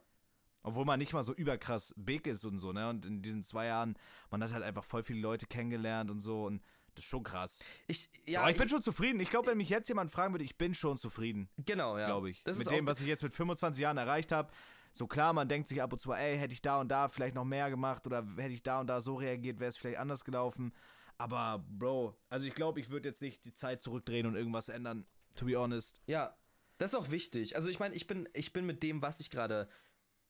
Obwohl 0.64 0.86
man 0.86 1.00
nicht 1.00 1.14
mal 1.14 1.24
so 1.24 1.34
überkrass 1.34 1.94
big 1.98 2.26
ist 2.26 2.46
und 2.46 2.58
so, 2.58 2.72
ne? 2.72 2.90
Und 2.90 3.06
in 3.06 3.22
diesen 3.22 3.44
zwei 3.44 3.66
Jahren, 3.68 3.96
man 4.30 4.42
hat 4.44 4.54
halt 4.54 4.64
einfach 4.64 4.84
voll 4.84 5.04
viele 5.04 5.20
Leute 5.20 5.46
kennengelernt 5.46 6.10
und 6.10 6.20
so 6.20 6.46
und 6.46 6.62
das 6.96 7.04
ist 7.06 7.10
schon 7.10 7.24
krass. 7.24 7.64
Ich, 7.88 8.10
ja, 8.28 8.42
Aber 8.42 8.52
ich 8.52 8.58
bin 8.58 8.70
schon 8.70 8.82
zufrieden. 8.82 9.20
Ich 9.20 9.30
glaube, 9.30 9.48
wenn 9.48 9.58
mich 9.58 9.70
jetzt 9.70 9.88
jemand 9.88 10.12
fragen 10.12 10.34
würde, 10.34 10.44
ich 10.44 10.58
bin 10.58 10.74
schon 10.74 10.98
zufrieden, 10.98 11.50
Genau, 11.58 11.98
ja. 11.98 12.06
glaube 12.06 12.30
ich. 12.30 12.44
Das 12.44 12.58
Mit 12.58 12.70
dem, 12.70 12.86
was 12.86 13.02
ich 13.02 13.08
jetzt 13.08 13.24
mit 13.24 13.34
25 13.34 13.82
Jahren 13.82 13.98
erreicht 13.98 14.32
habe. 14.32 14.52
So 14.94 15.08
klar, 15.08 15.34
man 15.34 15.48
denkt 15.50 15.70
sich 15.70 15.82
ab 15.82 15.92
und 15.92 16.00
zu, 16.00 16.14
ey, 16.14 16.38
hätte 16.38 16.54
ich 16.54 16.62
da 16.62 16.80
und 16.80 16.90
da 16.90 17.08
vielleicht 17.08 17.34
noch 17.34 17.46
mehr 17.46 17.70
gemacht 17.72 18.06
oder 18.06 18.26
hätte 18.38 18.54
ich 18.54 18.62
da 18.62 18.80
und 18.80 18.88
da 18.88 19.02
so 19.02 19.16
reagiert, 19.16 19.60
wäre 19.60 19.70
es 19.70 19.78
vielleicht 19.78 19.98
anders 19.98 20.24
gelaufen. 20.24 20.72
Aber, 21.18 21.66
Bro, 21.68 22.16
also 22.30 22.46
ich 22.46 22.54
glaube, 22.54 22.80
ich 22.80 22.90
würde 22.90 23.10
jetzt 23.10 23.22
nicht 23.22 23.44
die 23.46 23.54
Zeit 23.54 23.82
zurückdrehen 23.82 24.28
und 24.28 24.36
irgendwas 24.36 24.70
ändern, 24.70 25.06
to 25.36 25.46
be 25.46 25.56
honest. 25.56 26.02
Ja, 26.06 26.38
das 26.78 26.94
ist 26.94 26.96
auch 27.00 27.10
wichtig. 27.12 27.56
Also 27.56 27.70
ich 27.70 27.80
meine, 27.80 27.96
ich 27.96 28.06
bin, 28.08 28.30
ich 28.34 28.54
bin 28.54 28.66
mit 28.66 28.84
dem, 28.84 29.02
was 29.02 29.20
ich 29.20 29.30
gerade 29.30 29.68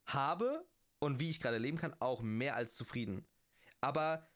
habe 0.06 0.64
und 0.98 1.20
wie 1.20 1.30
ich 1.30 1.40
gerade 1.40 1.58
leben 1.58 1.76
kann, 1.78 1.94
auch 2.00 2.22
mehr 2.22 2.56
als 2.56 2.74
zufrieden. 2.74 3.26
Aber, 3.80 4.26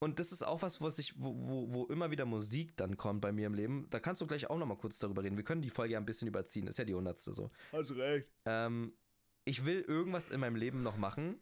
und 0.00 0.18
das 0.18 0.32
ist 0.32 0.42
auch 0.42 0.62
was, 0.62 0.80
was 0.80 0.98
ich, 0.98 1.18
wo, 1.20 1.34
wo, 1.36 1.72
wo 1.72 1.84
immer 1.86 2.10
wieder 2.10 2.24
Musik 2.26 2.76
dann 2.76 2.96
kommt 2.96 3.20
bei 3.20 3.32
mir 3.32 3.46
im 3.46 3.54
Leben. 3.54 3.88
Da 3.90 4.00
kannst 4.00 4.20
du 4.20 4.26
gleich 4.26 4.50
auch 4.50 4.58
nochmal 4.58 4.76
kurz 4.76 4.98
darüber 4.98 5.22
reden. 5.22 5.36
Wir 5.36 5.44
können 5.44 5.62
die 5.62 5.70
Folge 5.70 5.94
ja 5.94 5.98
ein 5.98 6.06
bisschen 6.06 6.28
überziehen. 6.28 6.66
Ist 6.66 6.78
ja 6.78 6.84
die 6.84 6.94
hundertste 6.94 7.32
so. 7.32 7.50
Hast 7.72 7.92
recht. 7.92 8.28
Ähm, 8.44 8.92
ich 9.44 9.64
will 9.64 9.80
irgendwas 9.82 10.30
in 10.30 10.40
meinem 10.40 10.56
Leben 10.56 10.82
noch 10.82 10.96
machen 10.96 11.40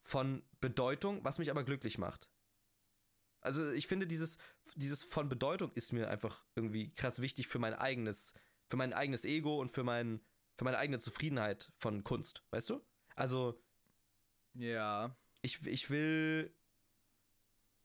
von 0.00 0.42
Bedeutung, 0.60 1.24
was 1.24 1.38
mich 1.38 1.50
aber 1.50 1.62
glücklich 1.64 1.98
macht. 1.98 2.28
Also 3.40 3.72
ich 3.72 3.86
finde, 3.88 4.06
dieses, 4.06 4.38
dieses 4.76 5.02
von 5.02 5.28
Bedeutung 5.28 5.72
ist 5.74 5.92
mir 5.92 6.08
einfach 6.08 6.44
irgendwie 6.54 6.94
krass 6.94 7.20
wichtig 7.20 7.48
für 7.48 7.58
mein 7.58 7.74
eigenes, 7.74 8.34
für 8.68 8.76
mein 8.76 8.92
eigenes 8.92 9.24
Ego 9.24 9.60
und 9.60 9.68
für, 9.68 9.82
mein, 9.82 10.20
für 10.56 10.64
meine 10.64 10.78
eigene 10.78 11.00
Zufriedenheit 11.00 11.72
von 11.76 12.04
Kunst, 12.04 12.44
weißt 12.50 12.70
du? 12.70 12.80
Also 13.16 13.60
Ja. 14.54 15.16
ich, 15.42 15.64
ich 15.66 15.90
will. 15.90 16.54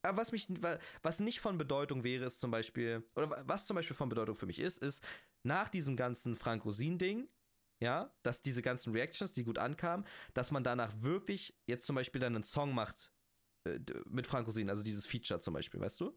Aber 0.08 0.18
was 0.18 0.32
mich, 0.32 0.46
wa- 0.62 0.78
was 1.02 1.20
nicht 1.20 1.40
von 1.40 1.58
Bedeutung 1.58 2.04
wäre, 2.04 2.24
ist 2.24 2.40
zum 2.40 2.50
Beispiel, 2.50 3.04
oder 3.14 3.30
wa- 3.30 3.42
was 3.46 3.66
zum 3.66 3.76
Beispiel 3.76 3.96
von 3.96 4.08
Bedeutung 4.08 4.34
für 4.34 4.46
mich 4.46 4.58
ist, 4.58 4.78
ist, 4.78 5.02
nach 5.42 5.68
diesem 5.68 5.96
ganzen 5.96 6.34
Frank 6.36 6.64
Rosin-Ding, 6.64 7.28
ja, 7.80 8.12
dass 8.22 8.42
diese 8.42 8.62
ganzen 8.62 8.92
Reactions, 8.92 9.32
die 9.32 9.44
gut 9.44 9.58
ankamen, 9.58 10.04
dass 10.34 10.50
man 10.50 10.64
danach 10.64 10.92
wirklich 11.00 11.54
jetzt 11.66 11.86
zum 11.86 11.94
Beispiel 11.96 12.20
dann 12.20 12.34
einen 12.34 12.44
Song 12.44 12.74
macht 12.74 13.12
äh, 13.64 13.78
mit 14.06 14.26
Frank 14.26 14.46
Rosin, 14.46 14.68
also 14.68 14.82
dieses 14.82 15.06
Feature 15.06 15.40
zum 15.40 15.54
Beispiel, 15.54 15.80
weißt 15.80 16.00
du? 16.00 16.16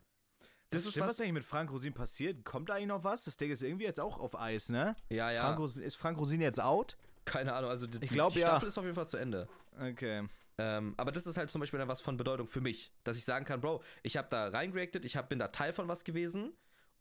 Das 0.71 0.85
ist 0.85 0.91
Stimmt, 0.91 1.05
was 1.07 1.09
was. 1.11 1.19
eigentlich 1.21 1.33
mit 1.33 1.43
Frank 1.43 1.69
Rosin 1.69 1.93
passiert? 1.93 2.45
Kommt 2.45 2.69
da 2.69 2.75
eigentlich 2.75 2.87
noch 2.87 3.03
was? 3.03 3.25
Das 3.25 3.35
Ding 3.37 3.51
ist 3.51 3.61
irgendwie 3.61 3.83
jetzt 3.83 3.99
auch 3.99 4.17
auf 4.17 4.39
Eis, 4.39 4.69
ne? 4.69 4.95
Ja, 5.09 5.29
ja, 5.31 5.41
Frank 5.41 5.59
Rosin, 5.59 5.83
ist 5.83 5.95
Frank 5.95 6.17
Rosin 6.17 6.39
jetzt 6.41 6.61
out? 6.61 6.97
keine 7.25 7.53
Ahnung, 7.53 7.69
also 7.69 7.85
die, 7.87 8.03
Ich 8.03 8.09
glaub, 8.09 8.33
die 8.33 8.39
ja. 8.39 8.47
Staffel 8.47 8.67
ist 8.69 8.77
auf 8.77 8.83
jeden 8.85 8.95
Fall 8.95 9.07
zu 9.07 9.17
Ende. 9.17 9.47
Okay. 9.79 10.27
Ähm, 10.57 10.93
aber 10.97 11.11
das 11.11 11.25
ist 11.25 11.37
halt 11.37 11.49
zum 11.49 11.61
Beispiel 11.61 11.79
dann 11.79 11.87
was 11.87 12.01
von 12.01 12.17
Bedeutung 12.17 12.47
für 12.47 12.61
mich, 12.61 12.91
dass 13.03 13.17
ich 13.17 13.25
sagen 13.25 13.45
kann, 13.45 13.61
Bro, 13.61 13.83
ich 14.03 14.17
habe 14.17 14.27
da 14.29 14.49
reingereactet, 14.49 15.05
ich 15.05 15.15
hab, 15.17 15.29
bin 15.29 15.39
da 15.39 15.47
Teil 15.47 15.73
von 15.73 15.87
was 15.87 16.03
gewesen 16.03 16.53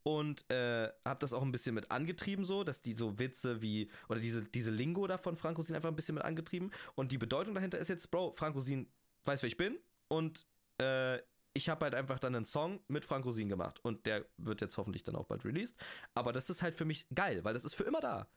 und 0.02 0.50
äh, 0.50 0.88
habe 1.04 1.20
das 1.20 1.32
auch 1.32 1.42
ein 1.42 1.52
bisschen 1.52 1.74
mit 1.74 1.90
angetrieben, 1.90 2.44
so, 2.44 2.64
dass 2.64 2.82
die 2.82 2.94
so 2.94 3.18
Witze 3.18 3.60
wie, 3.60 3.90
oder 4.08 4.20
diese, 4.20 4.44
diese 4.44 4.70
Lingo 4.70 5.06
da 5.06 5.18
von 5.18 5.36
Frank 5.36 5.58
Rosin 5.58 5.76
einfach 5.76 5.88
ein 5.88 5.96
bisschen 5.96 6.14
mit 6.14 6.24
angetrieben 6.24 6.70
und 6.94 7.12
die 7.12 7.18
Bedeutung 7.18 7.54
dahinter 7.54 7.78
ist 7.78 7.88
jetzt, 7.88 8.10
Bro, 8.10 8.32
Frank 8.32 8.54
Rosin 8.54 8.88
weiß, 9.24 9.42
wer 9.42 9.48
ich 9.48 9.56
bin 9.56 9.78
und 10.08 10.46
äh, 10.80 11.18
ich 11.52 11.68
habe 11.68 11.84
halt 11.84 11.94
einfach 11.94 12.18
dann 12.20 12.34
einen 12.34 12.44
Song 12.44 12.80
mit 12.88 13.04
Frank 13.04 13.24
Rosin 13.24 13.48
gemacht 13.48 13.80
und 13.84 14.06
der 14.06 14.24
wird 14.38 14.60
jetzt 14.60 14.78
hoffentlich 14.78 15.02
dann 15.02 15.16
auch 15.16 15.26
bald 15.26 15.44
released, 15.44 15.76
aber 16.14 16.32
das 16.32 16.48
ist 16.48 16.62
halt 16.62 16.74
für 16.74 16.84
mich 16.84 17.06
geil, 17.14 17.44
weil 17.44 17.54
das 17.54 17.64
ist 17.64 17.74
für 17.74 17.84
immer 17.84 18.00
da 18.00 18.28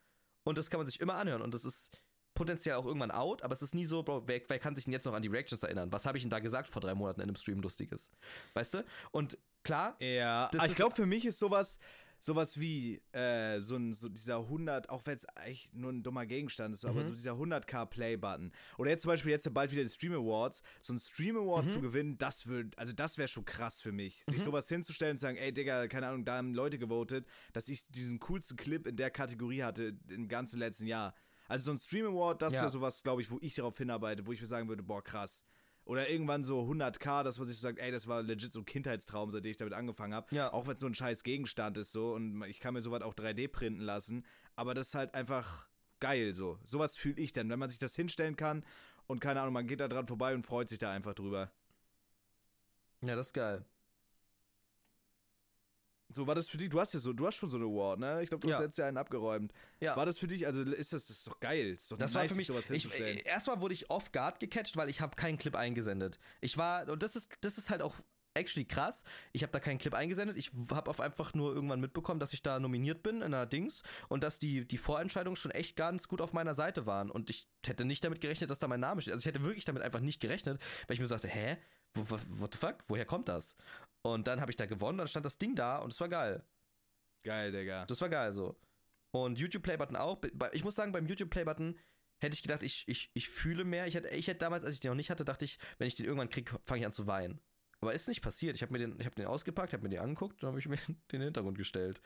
und 0.44 0.58
das 0.58 0.70
kann 0.70 0.80
man 0.80 0.88
sich 0.88 1.00
immer 1.00 1.16
anhören 1.16 1.42
und 1.42 1.54
das 1.54 1.64
ist 1.64 1.92
potenziell 2.34 2.76
auch 2.76 2.86
irgendwann 2.86 3.12
out, 3.12 3.44
aber 3.44 3.54
es 3.54 3.62
ist 3.62 3.76
nie 3.76 3.86
so, 3.86 4.04
Bro, 4.04 4.28
wer, 4.28 4.42
wer 4.48 4.60
kann 4.60 4.76
sich 4.76 4.86
denn 4.86 4.94
jetzt 4.94 5.06
noch 5.06 5.14
an 5.14 5.22
die 5.22 5.28
Reactions 5.30 5.64
erinnern? 5.64 5.92
Was 5.92 6.06
habe 6.06 6.18
ich 6.18 6.24
denn 6.24 6.32
da 6.32 6.40
gesagt 6.40 6.70
vor 6.70 6.82
drei 6.82 6.96
Monaten 6.96 7.22
in 7.22 7.30
einem 7.30 7.36
Stream 7.36 7.62
Lustiges? 7.62 8.10
Weißt 8.54 8.74
du? 8.76 8.86
Und 9.12 9.38
klar, 9.64 9.96
Ja, 10.00 10.50
aber 10.56 10.66
ich 10.66 10.76
glaube, 10.76 10.96
für 10.96 11.06
mich 11.06 11.26
ist 11.26 11.40
sowas, 11.40 11.80
sowas 12.20 12.60
wie 12.60 13.02
äh, 13.12 13.60
so, 13.60 13.76
ein, 13.76 13.94
so 13.94 14.08
dieser 14.10 14.38
100, 14.38 14.90
auch 14.90 15.06
wenn 15.06 15.18
es 15.18 15.26
eigentlich 15.36 15.70
nur 15.74 15.92
ein 15.92 16.04
dummer 16.04 16.26
Gegenstand 16.26 16.74
ist, 16.74 16.86
aber 16.86 17.02
Mhm. 17.02 17.06
so 17.08 17.14
dieser 17.16 17.34
100k 17.34 17.86
Play-Button. 17.86 18.52
Oder 18.78 18.92
jetzt 18.92 19.02
zum 19.04 19.10
Beispiel 19.10 19.32
jetzt 19.32 19.54
bald 19.54 19.72
wieder 19.72 19.84
die 19.84 19.90
Stream 19.90 20.14
Awards. 20.14 20.64
So 20.82 20.94
ein 20.94 21.00
Stream 21.00 21.36
Award 21.38 21.66
Mhm. 21.66 21.70
zu 21.70 21.82
gewinnen, 21.82 22.18
das 22.18 22.48
würde, 22.48 22.70
also 22.78 22.94
das 22.94 23.18
wäre 23.18 23.28
schon 23.28 23.44
krass 23.46 23.82
für 23.82 23.92
mich. 23.92 24.24
Sich 24.26 24.40
Mhm. 24.40 24.46
sowas 24.46 24.70
hinzustellen 24.70 25.12
und 25.12 25.18
zu 25.18 25.24
sagen, 25.24 25.38
ey 25.38 25.54
Digga, 25.54 25.88
keine 25.88 26.08
Ahnung, 26.08 26.24
da 26.26 26.38
haben 26.38 26.54
Leute 26.54 26.80
gewotet, 26.80 27.28
dass 27.52 27.68
ich 27.68 27.86
diesen 27.90 28.20
coolsten 28.20 28.56
Clip 28.58 28.88
in 28.88 28.96
der 28.96 29.12
Kategorie 29.12 29.64
hatte 29.64 29.98
im 30.10 30.28
ganzen 30.30 30.60
letzten 30.60 30.88
Jahr. 30.88 31.14
Also 31.54 31.66
so 31.66 31.72
ein 31.74 31.78
Stream 31.78 32.08
Award, 32.08 32.42
das 32.42 32.54
Ja. 32.54 32.62
wäre 32.62 32.72
sowas, 32.72 33.04
glaube 33.04 33.22
ich, 33.22 33.30
wo 33.30 33.38
ich 33.40 33.54
darauf 33.54 33.78
hinarbeite, 33.78 34.26
wo 34.26 34.32
ich 34.32 34.42
mir 34.42 34.48
sagen 34.48 34.68
würde, 34.70 34.82
boah, 34.82 35.04
krass. 35.04 35.44
Oder 35.86 36.10
irgendwann 36.10 36.44
so 36.44 36.62
100k, 36.64 37.22
dass 37.22 37.38
man 37.38 37.48
sich 37.48 37.58
so 37.58 37.62
sagt, 37.62 37.78
ey, 37.78 37.92
das 37.92 38.08
war 38.08 38.24
legit 38.24 38.52
so 38.52 38.62
ein 38.62 38.66
Kindheitstraum, 38.66 39.30
seitdem 39.30 39.52
ich 39.52 39.58
damit 39.58 39.76
angefangen 39.76 40.16
habe. 40.16 40.34
Ja. 40.36 40.52
Auch 40.52 40.66
wenn 40.66 40.74
es 40.74 40.80
so 40.80 40.88
ein 40.88 40.96
scheiß 40.96 41.22
Gegenstand 41.22 41.78
ist 41.78 41.92
so 41.92 42.16
und 42.16 42.42
ich 42.46 42.60
kann 42.60 42.74
mir 42.74 42.82
sowas 42.82 43.04
auch 43.04 43.14
3D 43.14 43.50
printen 43.50 43.82
lassen, 43.82 44.26
aber 44.56 44.74
das 44.74 44.88
ist 44.88 44.96
halt 44.96 45.14
einfach 45.14 45.68
geil 46.00 46.34
so. 46.34 46.58
Sowas 46.64 46.98
fühle 46.98 47.22
ich 47.22 47.34
dann, 47.34 47.52
wenn 47.52 47.60
man 47.60 47.70
sich 47.70 47.78
das 47.78 47.96
hinstellen 47.96 48.36
kann 48.36 48.66
und 49.06 49.20
keine 49.20 49.40
Ahnung, 49.42 49.54
man 49.54 49.68
geht 49.68 49.80
da 49.80 49.88
dran 49.88 50.08
vorbei 50.08 50.34
und 50.34 50.48
freut 50.48 50.70
sich 50.70 50.80
da 50.80 50.92
einfach 50.92 51.14
drüber. 51.14 51.52
Ja, 53.02 53.16
das 53.16 53.28
ist 53.28 53.34
geil. 53.34 53.64
So 56.14 56.28
war 56.28 56.36
das 56.36 56.48
für 56.50 56.58
dich, 56.58 56.70
du 56.70 56.80
hast 56.80 56.94
ja 56.94 57.00
so, 57.00 57.14
du 57.14 57.26
hast 57.26 57.36
schon 57.36 57.50
so 57.50 57.58
eine 57.58 57.66
Award, 57.66 58.00
ne? 58.00 58.22
Ich 58.24 58.30
glaube, 58.30 58.42
du 58.42 58.48
hast 58.50 58.56
Ja. 58.56 58.62
letztes 58.62 58.78
Jahr 58.78 58.88
einen 58.88 58.98
abgeräumt. 58.98 59.52
Ja. 59.80 59.96
War 59.96 60.06
das 60.06 60.18
für 60.20 60.28
dich, 60.28 60.46
also 60.46 60.62
ist 60.62 60.94
das, 60.94 61.08
das 61.08 61.18
ist 61.18 61.28
doch 61.28 61.40
geil, 61.40 61.74
das 61.74 61.84
ist 61.84 61.92
doch 61.92 61.98
Das 61.98 62.14
nice, 62.14 62.22
war 62.22 62.28
für 62.30 62.36
mich. 62.36 62.48
sowas 62.48 62.70
Ich, 62.70 63.26
erstmal 63.26 63.60
wurde 63.62 63.74
ich 63.74 63.90
off 63.90 64.12
guard 64.12 64.40
gecatcht, 64.40 64.78
weil 64.78 64.90
ich 64.90 65.02
habe 65.02 65.16
keinen 65.16 65.38
Clip 65.38 65.56
eingesendet. 65.56 66.20
Ich 66.42 66.58
war 66.58 66.88
und 66.90 67.02
das 67.04 67.16
ist 67.16 67.38
das 67.42 67.58
ist 67.58 67.70
halt 67.70 67.82
auch 67.82 67.96
actually 68.36 68.66
krass. 68.66 69.04
Ich 69.32 69.44
habe 69.44 69.52
da 69.52 69.60
keinen 69.60 69.78
Clip 69.78 69.94
eingesendet. 69.94 70.38
Ich 70.38 70.52
habe 70.72 70.90
auf 70.90 71.00
einfach 71.00 71.34
nur 71.34 71.54
irgendwann 71.54 71.80
mitbekommen, 71.80 72.20
dass 72.20 72.34
ich 72.34 72.42
da 72.42 72.60
nominiert 72.60 73.04
bin 73.04 73.18
in 73.18 73.24
einer 73.24 73.46
Dings 73.46 73.84
und 74.10 74.24
dass 74.24 74.40
die 74.40 74.68
die 74.68 74.78
Vorentscheidungen 74.78 75.36
schon 75.36 75.52
echt 75.52 75.76
ganz 75.76 76.08
gut 76.08 76.22
auf 76.22 76.34
meiner 76.34 76.54
Seite 76.56 76.86
waren 76.86 77.10
und 77.12 77.30
ich 77.30 77.48
hätte 77.66 77.86
nicht 77.86 78.04
damit 78.04 78.22
gerechnet, 78.22 78.50
dass 78.50 78.60
da 78.60 78.68
mein 78.68 78.80
Name 78.80 79.02
steht. 79.02 79.14
Also 79.14 79.22
ich 79.22 79.28
hätte 79.34 79.44
wirklich 79.44 79.66
damit 79.66 79.84
einfach 79.84 80.00
nicht 80.00 80.20
gerechnet, 80.20 80.62
weil 80.88 80.96
ich 80.96 81.00
mir 81.00 81.08
sagte, 81.08 81.28
hä, 81.28 81.58
what 81.96 82.54
the 82.54 82.58
fuck, 82.60 82.78
woher 82.88 83.06
kommt 83.06 83.30
das? 83.30 83.56
Und 84.02 84.28
dann 84.28 84.42
habe 84.42 84.52
ich 84.52 84.56
da 84.58 84.66
gewonnen, 84.66 84.98
dann 84.98 85.08
stand 85.08 85.26
das 85.26 85.38
Ding 85.38 85.56
da 85.56 85.78
und 85.78 85.94
es 85.94 86.00
war 86.02 86.10
geil. 86.10 86.44
geil, 87.24 87.52
Digga. 87.52 87.86
Das 87.86 88.02
war 88.02 88.10
geil 88.10 88.34
so. 88.34 88.60
Und 89.12 89.38
YouTube 89.38 89.64
Playbutton 89.64 89.96
auch. 89.96 90.18
Bei- 90.34 90.50
Ich 90.54 90.64
muss 90.64 90.76
sagen, 90.76 90.92
beim 90.92 91.06
YouTube 91.06 91.30
Playbutton 91.30 91.78
hätte 92.20 92.34
ich 92.34 92.42
gedacht, 92.42 92.64
ich, 92.64 92.84
ich, 92.88 93.12
ich 93.14 93.30
fühle 93.30 93.64
mehr. 93.64 93.86
Ich 93.86 93.94
hätte, 93.96 94.10
ich 94.10 94.28
hätte 94.28 94.40
damals, 94.40 94.66
als 94.66 94.74
ich 94.74 94.80
den 94.80 94.90
noch 94.90 94.96
nicht 94.96 95.12
hatte, 95.12 95.24
dachte 95.24 95.46
ich, 95.46 95.60
wenn 95.78 95.88
ich 95.88 95.96
den 95.96 96.06
irgendwann 96.06 96.30
kriege, 96.30 96.60
fange 96.66 96.80
ich 96.82 96.86
an 96.86 96.92
zu 96.92 97.06
weinen. 97.06 97.40
Aber 97.84 97.94
ist 97.94 98.08
nicht 98.08 98.22
passiert. 98.22 98.56
Ich 98.56 98.62
habe 98.62 98.72
mir 98.72 98.80
den, 98.80 99.00
ich 99.00 99.06
habe 99.06 99.16
den 99.16 99.26
ausgepackt, 99.26 99.74
habe 99.74 99.84
mir 99.84 99.90
den 99.90 100.00
angeguckt, 100.00 100.42
dann 100.42 100.50
habe 100.50 100.60
ich 100.60 100.68
mir 100.68 100.78
den 101.12 101.22
Hintergrund 101.22 101.58
gestellt. 101.58 102.02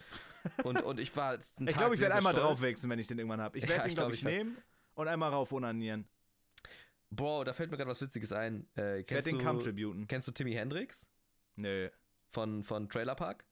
Und, 0.64 0.82
und 0.82 0.99
ich 0.99 1.16
war. 1.16 1.36
Ich 1.38 1.76
glaube, 1.76 1.95
ich 1.95 2.02
werde 2.02 2.16
einmal 2.16 2.34
draufwechseln, 2.34 2.90
wenn 2.90 2.99
ich 2.99 3.08
den 3.08 3.20
irgendwann 3.20 3.41
habe. 3.41 3.58
Ich 3.58 3.64
Ja, 3.68 3.70
werde 3.70 3.84
den, 3.84 3.90
ich 3.90 3.95
glaube 3.95 4.12
glaub, 4.12 4.18
ich, 4.18 4.24
nehmen 4.24 4.58
und 4.95 5.08
einmal 5.08 5.30
rauf 5.32 5.52
onanieren. 5.52 6.08
Bro, 7.10 7.44
da 7.45 7.54
fällt 7.54 7.72
mir 7.72 7.78
gerade 7.78 7.90
was 7.90 8.02
Witziges 8.02 8.34
ein. 8.34 8.68
Äh, 8.76 8.80
Ich 8.80 8.82
werde 8.82 9.04
kennst, 9.06 9.28
den 9.28 9.38
du, 9.38 9.44
Kampf 9.44 9.64
tributen. 9.64 10.08
kennst 10.08 10.28
du 10.28 10.32
Timmy 10.32 10.54
Hendrix 10.54 11.08
Nö. 11.56 11.90
von, 12.28 12.64
von 12.64 12.90
Trailer 12.90 13.16
Park? 13.16 13.45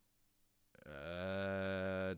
Äh, 0.86 2.16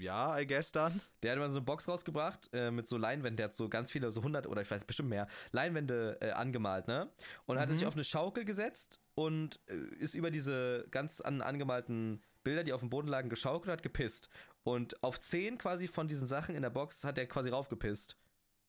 ja, 0.00 0.38
I 0.38 0.46
guess 0.46 0.72
dann. 0.72 1.00
Der 1.22 1.32
hat 1.32 1.38
mal 1.38 1.50
so 1.50 1.58
eine 1.58 1.64
Box 1.64 1.86
rausgebracht 1.88 2.48
äh, 2.52 2.70
mit 2.70 2.88
so 2.88 2.96
Leinwänden. 2.96 3.36
Der 3.36 3.46
hat 3.46 3.56
so 3.56 3.68
ganz 3.68 3.90
viele, 3.90 4.10
so 4.10 4.20
100 4.20 4.46
oder 4.46 4.62
ich 4.62 4.70
weiß 4.70 4.84
bestimmt 4.84 5.10
mehr, 5.10 5.28
Leinwände 5.52 6.18
äh, 6.20 6.30
angemalt, 6.30 6.88
ne? 6.88 7.10
Und 7.46 7.58
hat 7.58 7.68
Mhm. 7.68 7.74
sich 7.74 7.86
auf 7.86 7.94
eine 7.94 8.04
Schaukel 8.04 8.44
gesetzt 8.44 9.00
und 9.14 9.60
äh, 9.68 9.74
ist 9.96 10.14
über 10.14 10.30
diese 10.30 10.86
ganz 10.90 11.20
an, 11.20 11.42
angemalten 11.42 12.22
Bilder, 12.42 12.64
die 12.64 12.72
auf 12.72 12.80
dem 12.80 12.90
Boden 12.90 13.08
lagen, 13.08 13.28
geschaukelt 13.28 13.66
und 13.66 13.72
hat 13.72 13.82
gepisst. 13.82 14.28
Und 14.64 15.02
auf 15.02 15.20
10 15.20 15.58
quasi 15.58 15.86
von 15.88 16.08
diesen 16.08 16.26
Sachen 16.26 16.54
in 16.54 16.62
der 16.62 16.70
Box 16.70 17.04
hat 17.04 17.18
er 17.18 17.26
quasi 17.26 17.50
raufgepisst. 17.50 18.16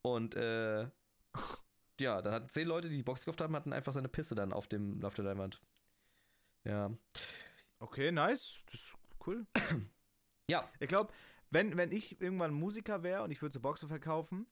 Und 0.02 0.36
äh, 0.36 0.88
ja, 2.00 2.22
dann 2.22 2.34
hatten 2.34 2.50
10 2.50 2.68
Leute, 2.68 2.90
die 2.90 2.98
die 2.98 3.04
Box 3.04 3.24
gekauft 3.24 3.42
haben, 3.42 3.56
hatten 3.56 3.74
einfach 3.74 3.94
seine 3.94 4.10
Pisse 4.10 4.36
dann 4.36 4.52
auf, 4.52 4.68
dem, 4.68 5.04
auf 5.06 5.14
der 5.14 5.26
Leinwand. 5.26 5.62
Ja. 6.66 6.92
Okay, 7.80 8.12
nice. 8.12 8.58
Das 8.66 8.74
ist 8.76 8.98
cool. 9.28 9.46
Ja. 10.50 10.64
Ich 10.80 10.88
glaube, 10.88 11.12
wenn, 11.52 11.76
wenn 11.76 11.92
ich 11.92 12.22
irgendwann 12.22 12.54
Musiker 12.54 13.04
wäre 13.04 13.22
und 13.24 13.32
ich 13.32 13.42
würde 13.42 13.52
so 13.52 13.60
Boxen 13.60 13.90
verkaufen, 13.90 14.48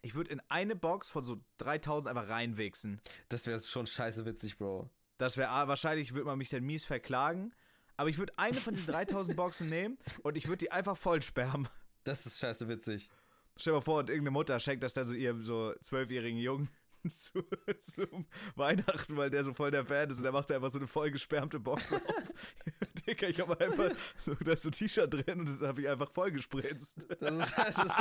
ich 0.00 0.14
würde 0.14 0.30
in 0.30 0.40
eine 0.48 0.74
Box 0.74 1.10
von 1.10 1.22
so 1.22 1.36
3000 1.58 2.16
einfach 2.16 2.30
reinwichsen. 2.30 2.98
Das 3.28 3.46
wäre 3.46 3.60
schon 3.60 3.86
scheiße 3.86 4.24
witzig, 4.24 4.56
Bro. 4.56 4.88
Das 5.18 5.36
wäre 5.36 5.50
wahrscheinlich, 5.68 6.14
würde 6.14 6.24
man 6.24 6.38
mich 6.38 6.48
dann 6.48 6.64
mies 6.64 6.86
verklagen. 6.86 7.52
Aber 7.98 8.08
ich 8.08 8.16
würde 8.16 8.32
eine 8.38 8.56
von 8.56 8.74
diesen 8.74 8.86
3000 8.86 9.36
Boxen 9.36 9.68
nehmen 9.68 9.98
und 10.22 10.38
ich 10.38 10.48
würde 10.48 10.64
die 10.64 10.72
einfach 10.72 10.96
voll 10.96 11.20
sperren. 11.20 11.68
Das 12.04 12.24
ist 12.24 12.38
scheiße 12.38 12.68
witzig. 12.68 13.10
Stell 13.56 13.72
dir 13.72 13.78
mal 13.78 13.82
vor, 13.82 13.98
und 13.98 14.08
irgendeine 14.08 14.30
Mutter 14.30 14.58
schenkt 14.60 14.84
das 14.84 14.94
dann 14.94 15.04
so 15.04 15.14
ihrem 15.14 15.42
so 15.42 15.74
zwölfjährigen 15.82 16.38
Jungen 16.38 16.70
zu, 17.18 17.44
zum 17.78 18.26
Weihnachten, 18.56 19.16
weil 19.16 19.30
der 19.30 19.44
so 19.44 19.54
voll 19.54 19.70
der 19.70 19.84
Fan 19.84 20.10
ist 20.10 20.18
und 20.18 20.24
der 20.24 20.32
macht 20.32 20.50
da 20.50 20.56
einfach 20.56 20.70
so 20.70 20.78
eine 20.78 20.86
voll 20.86 21.10
gesperrte 21.10 21.60
Box 21.60 21.92
auf. 21.94 22.02
Digga, 23.06 23.28
ich 23.28 23.40
habe 23.40 23.58
einfach 23.60 23.90
so, 24.18 24.34
da 24.34 24.52
ist 24.52 24.62
so 24.62 24.68
ein 24.68 24.72
T-Shirt 24.72 25.12
drin 25.12 25.40
und 25.40 25.48
das 25.48 25.60
habe 25.60 25.82
ich 25.82 25.88
einfach 25.88 26.10
voll 26.10 26.30
gespritzt. 26.30 27.06
Das 27.20 27.32
ist, 27.32 27.56
das, 27.56 27.68
ist, 27.68 27.94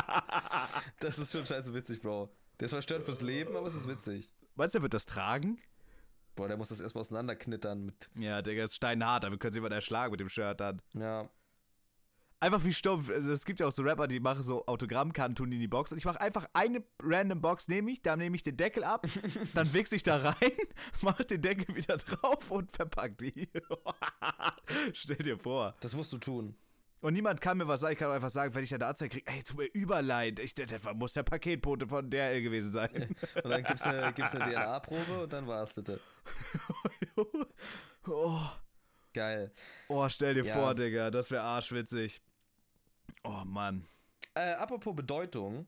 das 1.00 1.18
ist 1.18 1.32
schon 1.32 1.46
scheiße 1.46 1.74
witzig, 1.74 2.02
Bro. 2.02 2.30
Der 2.60 2.66
ist 2.66 2.72
verstört 2.72 3.04
fürs 3.04 3.22
Leben, 3.22 3.56
aber 3.56 3.68
es 3.68 3.76
ist 3.76 3.88
witzig. 3.88 4.34
Meinst 4.56 4.74
du, 4.76 4.80
er 4.80 4.82
wird 4.84 4.94
das 4.94 5.06
tragen? 5.06 5.60
Boah, 6.36 6.48
der 6.48 6.58
muss 6.58 6.70
das 6.70 6.80
erstmal 6.80 7.02
auseinanderknittern 7.02 7.84
mit. 7.84 8.10
Ja, 8.20 8.42
Digga, 8.42 8.64
ist 8.64 8.76
steinhart, 8.76 9.26
aber 9.26 9.34
wir 9.34 9.40
können 9.40 9.54
sie 9.54 9.58
jemand 9.58 9.74
erschlagen 9.74 10.12
mit 10.12 10.20
dem 10.20 10.30
Shirt 10.30 10.60
dann. 10.60 10.82
Ja. 10.94 11.30
Einfach 12.40 12.64
wie 12.64 12.74
stumpf. 12.74 13.10
Also 13.10 13.32
es 13.32 13.46
gibt 13.46 13.60
ja 13.60 13.68
auch 13.68 13.72
so 13.72 13.82
Rapper, 13.82 14.08
die 14.08 14.20
machen 14.20 14.44
so 14.44 14.66
Autogrammkarten, 14.68 15.36
tun 15.36 15.50
die 15.50 15.58
in 15.58 15.62
die 15.62 15.68
Box. 15.68 15.92
Und 15.92 15.98
ich 15.98 16.06
mache 16.06 16.22
einfach 16.22 16.46
eine 16.54 16.84
random 17.02 17.42
Box, 17.42 17.68
nehme 17.68 17.90
ich, 17.92 18.04
dann 18.04 18.20
nehme 18.20 18.36
ich 18.36 18.44
den 18.44 18.58
Deckel 18.58 18.84
ab, 18.84 19.08
dann 19.56 19.74
wichse 19.74 19.96
ich 19.96 20.04
da 20.04 20.18
rein, 20.18 20.52
mache 21.02 21.26
den 21.26 21.42
Deckel 21.42 21.76
wieder 21.76 21.98
drauf 21.98 22.52
und 22.52 22.72
verpack 22.72 23.18
die. 23.18 23.50
Stell 24.94 25.18
dir 25.18 25.40
vor. 25.40 25.76
Das 25.80 25.96
musst 25.96 26.14
du 26.14 26.20
tun. 26.20 26.56
Und 27.00 27.14
niemand 27.14 27.42
kann 27.42 27.58
mir 27.58 27.68
was 27.68 27.82
sagen. 27.82 27.94
Ich 27.94 28.00
kann 28.00 28.10
auch 28.10 28.14
einfach 28.16 28.30
sagen, 28.30 28.54
wenn 28.56 28.64
ich 28.64 28.74
eine 28.74 28.86
Anzeige 28.86 29.20
kriege, 29.20 29.32
ey, 29.32 29.44
tut 29.44 29.58
mir 29.58 29.66
überleid. 29.66 30.40
Ich, 30.40 30.54
der, 30.56 30.66
der 30.68 30.80
muss 30.94 31.14
der 31.14 31.24
Paketbote 31.24 31.88
von 31.88 32.10
DRL 32.10 32.42
gewesen 32.42 32.72
sein. 32.72 33.16
Und 33.44 33.50
dann 33.50 33.64
gibt's 33.64 33.84
eine, 33.84 34.14
gibt's 34.14 34.36
eine 34.36 34.46
DNA-Probe 34.52 35.24
und 35.24 35.34
dann 35.34 35.46
war's 35.48 35.74
das. 35.76 36.00
oh, 38.08 38.42
Geil. 39.14 39.52
oh, 39.90 40.08
stell 40.10 40.36
dir 40.36 40.44
Ja. 40.46 40.54
vor, 40.54 40.76
Digga, 40.76 41.10
das 41.12 41.32
wäre 41.32 41.44
arschwitzig. 41.44 42.22
Oh, 43.24 43.44
Mann. 43.46 43.88
Äh, 44.34 44.54
apropos 44.54 44.96
Bedeutung 44.96 45.68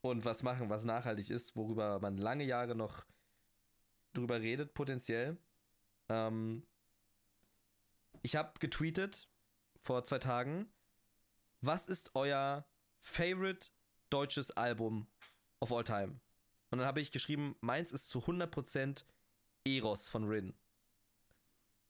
und 0.00 0.24
was 0.24 0.42
machen, 0.42 0.68
was 0.68 0.84
nachhaltig 0.84 1.30
ist, 1.30 1.56
worüber 1.56 1.98
man 2.00 2.18
lange 2.18 2.44
Jahre 2.44 2.74
noch 2.74 3.06
drüber 4.12 4.40
redet, 4.40 4.74
potenziell. 4.74 5.38
Ähm, 6.08 6.66
ich 8.22 8.36
habe 8.36 8.58
getweetet 8.58 9.28
vor 9.80 10.04
zwei 10.04 10.18
Tagen. 10.18 10.72
Was 11.60 11.86
ist 11.86 12.10
euer 12.14 12.66
favorite 13.00 13.70
deutsches 14.10 14.50
Album 14.52 15.06
of 15.60 15.72
all 15.72 15.84
time? 15.84 16.20
Und 16.70 16.78
dann 16.78 16.86
habe 16.86 17.00
ich 17.00 17.12
geschrieben, 17.12 17.56
meins 17.60 17.92
ist 17.92 18.08
zu 18.08 18.20
100% 18.20 19.04
Eros 19.64 20.08
von 20.08 20.24
Rin. 20.28 20.54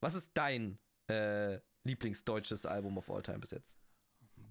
Was 0.01 0.14
ist 0.14 0.32
dein 0.35 0.78
äh, 1.09 1.60
Lieblingsdeutsches 1.85 2.66
Album 2.66 2.98
of 2.98 3.10
all 3.10 3.23
time 3.23 3.39
bis 3.39 3.52
jetzt? 3.52 3.81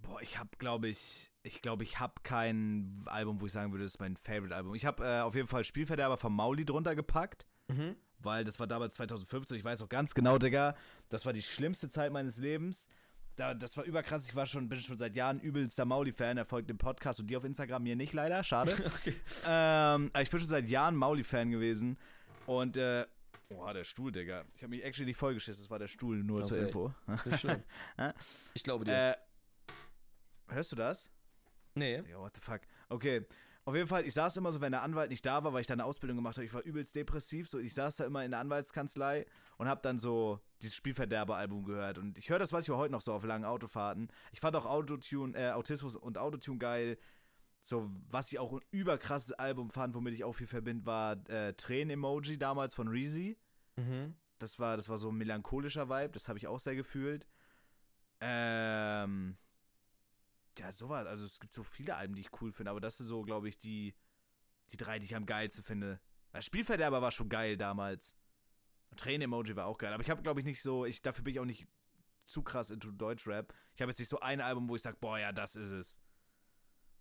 Boah, 0.01 0.21
ich 0.21 0.37
habe, 0.39 0.49
glaube 0.57 0.87
ich, 0.87 1.31
ich 1.43 1.61
glaube, 1.61 1.83
ich 1.83 1.99
habe 1.99 2.13
kein 2.23 2.93
Album, 3.05 3.39
wo 3.41 3.45
ich 3.45 3.51
sagen 3.51 3.71
würde, 3.71 3.83
das 3.83 3.93
ist 3.93 3.99
mein 3.99 4.15
Favorite-Album. 4.17 4.75
Ich 4.75 4.85
habe 4.85 5.03
äh, 5.05 5.19
auf 5.21 5.35
jeden 5.35 5.47
Fall 5.47 5.63
Spielverderber 5.63 6.17
von 6.17 6.33
Mauli 6.33 6.65
drunter 6.65 6.95
gepackt, 6.95 7.45
Mhm. 7.69 7.95
weil 8.19 8.43
das 8.43 8.59
war 8.59 8.67
damals 8.67 8.95
2015. 8.95 9.57
Ich 9.57 9.63
weiß 9.63 9.81
auch 9.81 9.89
ganz 9.89 10.13
genau, 10.13 10.37
Digga, 10.37 10.75
das 11.09 11.25
war 11.25 11.33
die 11.33 11.41
schlimmste 11.41 11.89
Zeit 11.89 12.11
meines 12.11 12.37
Lebens. 12.37 12.87
Da, 13.37 13.53
das 13.53 13.77
war 13.77 13.85
überkrass. 13.85 14.27
Ich 14.27 14.35
war 14.35 14.45
schon, 14.45 14.67
bin 14.67 14.79
schon 14.81 14.97
seit 14.97 15.15
Jahren 15.15 15.39
übelster 15.39 15.85
Mauli-Fan. 15.85 16.37
Er 16.37 16.43
folgt 16.45 16.69
dem 16.69 16.77
Podcast 16.77 17.21
und 17.21 17.27
dir 17.27 17.37
auf 17.37 17.45
Instagram, 17.45 17.83
mir 17.83 17.95
nicht 17.95 18.13
leider. 18.13 18.43
Schade. 18.43 18.73
Okay. 18.85 19.15
ähm, 19.47 20.11
ich 20.21 20.29
bin 20.29 20.39
schon 20.41 20.49
seit 20.49 20.67
Jahren 20.69 20.95
Mauli-Fan 20.97 21.49
gewesen. 21.51 21.97
Und, 22.45 22.75
äh, 22.77 23.05
Boah, 23.47 23.73
der 23.73 23.83
Stuhl, 23.83 24.11
Digga. 24.13 24.45
Ich 24.55 24.63
habe 24.63 24.69
mich 24.71 24.83
actually 24.83 25.05
nicht 25.07 25.17
vollgeschissen. 25.17 25.63
Das 25.63 25.69
war 25.69 25.79
der 25.79 25.87
Stuhl, 25.89 26.23
nur 26.23 26.41
Ach, 26.41 26.45
zur 26.47 26.57
ey. 26.57 26.63
Info. 26.65 26.93
Nicht 27.25 27.39
schlimm. 27.39 27.63
Ich 28.53 28.63
glaube 28.63 28.85
dir. 28.85 28.93
äh, 29.11 29.15
hörst 30.51 30.71
du 30.71 30.75
das? 30.75 31.11
nee. 31.75 32.01
Ja, 32.09 32.19
what 32.19 32.35
the 32.35 32.41
fuck. 32.41 32.61
Okay. 32.89 33.25
Auf 33.63 33.75
jeden 33.75 33.87
Fall, 33.87 34.05
ich 34.07 34.13
saß 34.15 34.37
immer 34.37 34.51
so, 34.51 34.59
wenn 34.59 34.71
der 34.71 34.81
Anwalt 34.81 35.11
nicht 35.11 35.23
da 35.25 35.43
war, 35.43 35.53
weil 35.53 35.61
ich 35.61 35.67
da 35.67 35.73
eine 35.73 35.85
Ausbildung 35.85 36.17
gemacht 36.17 36.35
habe. 36.35 36.45
Ich 36.45 36.53
war 36.53 36.63
übelst 36.63 36.95
depressiv. 36.95 37.47
So, 37.47 37.59
ich 37.59 37.75
saß 37.75 37.97
da 37.97 38.05
immer 38.05 38.25
in 38.25 38.31
der 38.31 38.39
Anwaltskanzlei 38.39 39.27
und 39.57 39.67
habe 39.67 39.81
dann 39.83 39.99
so 39.99 40.39
dieses 40.61 40.75
Spielverderber-Album 40.75 41.63
gehört. 41.63 41.99
Und 41.99 42.17
ich 42.17 42.29
höre 42.29 42.39
das 42.39 42.51
manchmal 42.51 42.79
heute 42.79 42.91
noch 42.91 43.01
so 43.01 43.13
auf 43.13 43.23
langen 43.23 43.45
Autofahrten. 43.45 44.09
Ich 44.31 44.39
fand 44.39 44.55
auch 44.55 44.65
Autotune, 44.65 45.37
äh, 45.37 45.51
Autismus 45.51 45.95
und 45.95 46.17
Autotune 46.17 46.57
geil. 46.57 46.97
So, 47.61 47.91
was 48.09 48.31
ich 48.31 48.39
auch 48.39 48.51
ein 48.51 48.61
überkrasses 48.71 49.33
Album 49.33 49.69
fand, 49.69 49.93
womit 49.93 50.15
ich 50.15 50.23
auch 50.23 50.33
viel 50.33 50.47
verbinde, 50.47 50.87
war 50.87 51.29
äh, 51.29 51.53
Tränen-Emoji 51.53 52.39
damals 52.39 52.73
von 52.73 52.87
Reezy. 52.87 53.37
Mhm. 53.75 54.15
Das 54.39 54.57
war, 54.57 54.75
das 54.75 54.89
war 54.89 54.97
so 54.97 55.09
ein 55.09 55.17
melancholischer 55.17 55.87
Vibe, 55.87 56.13
das 56.13 56.27
habe 56.27 56.39
ich 56.39 56.47
auch 56.47 56.59
sehr 56.59 56.75
gefühlt. 56.75 57.27
Ähm, 58.19 59.37
ja, 60.59 60.71
sowas. 60.71 61.07
Also 61.07 61.25
es 61.25 61.39
gibt 61.39 61.53
so 61.53 61.63
viele 61.63 61.95
Alben, 61.95 62.15
die 62.15 62.21
ich 62.21 62.41
cool 62.41 62.51
finde, 62.51 62.71
aber 62.71 62.81
das 62.81 62.97
sind 62.97 63.07
so, 63.07 63.21
glaube 63.23 63.49
ich, 63.49 63.57
die, 63.57 63.95
die 64.71 64.77
drei, 64.77 64.99
die 64.99 65.05
ich 65.05 65.15
am 65.15 65.25
geilsten 65.25 65.63
finde. 65.63 65.99
Das 66.31 66.45
Spielverderber 66.45 67.01
war 67.01 67.11
schon 67.11 67.29
geil 67.29 67.57
damals. 67.57 68.13
Tränen-Emoji 68.95 69.55
war 69.55 69.67
auch 69.67 69.77
geil, 69.77 69.93
aber 69.93 70.03
ich 70.03 70.09
habe, 70.09 70.21
glaube 70.21 70.41
ich, 70.41 70.45
nicht 70.45 70.61
so, 70.61 70.85
ich, 70.85 71.01
dafür 71.01 71.23
bin 71.23 71.33
ich 71.33 71.39
auch 71.39 71.45
nicht 71.45 71.67
zu 72.25 72.43
krass 72.43 72.71
into 72.71 72.91
Deutschrap. 72.91 73.53
Ich 73.75 73.81
habe 73.81 73.91
jetzt 73.91 73.99
nicht 73.99 74.09
so 74.09 74.19
ein 74.19 74.41
Album, 74.41 74.69
wo 74.69 74.75
ich 74.75 74.81
sage, 74.81 74.97
boah, 74.99 75.17
ja, 75.17 75.31
das 75.31 75.55
ist 75.55 75.71
es. 75.71 75.99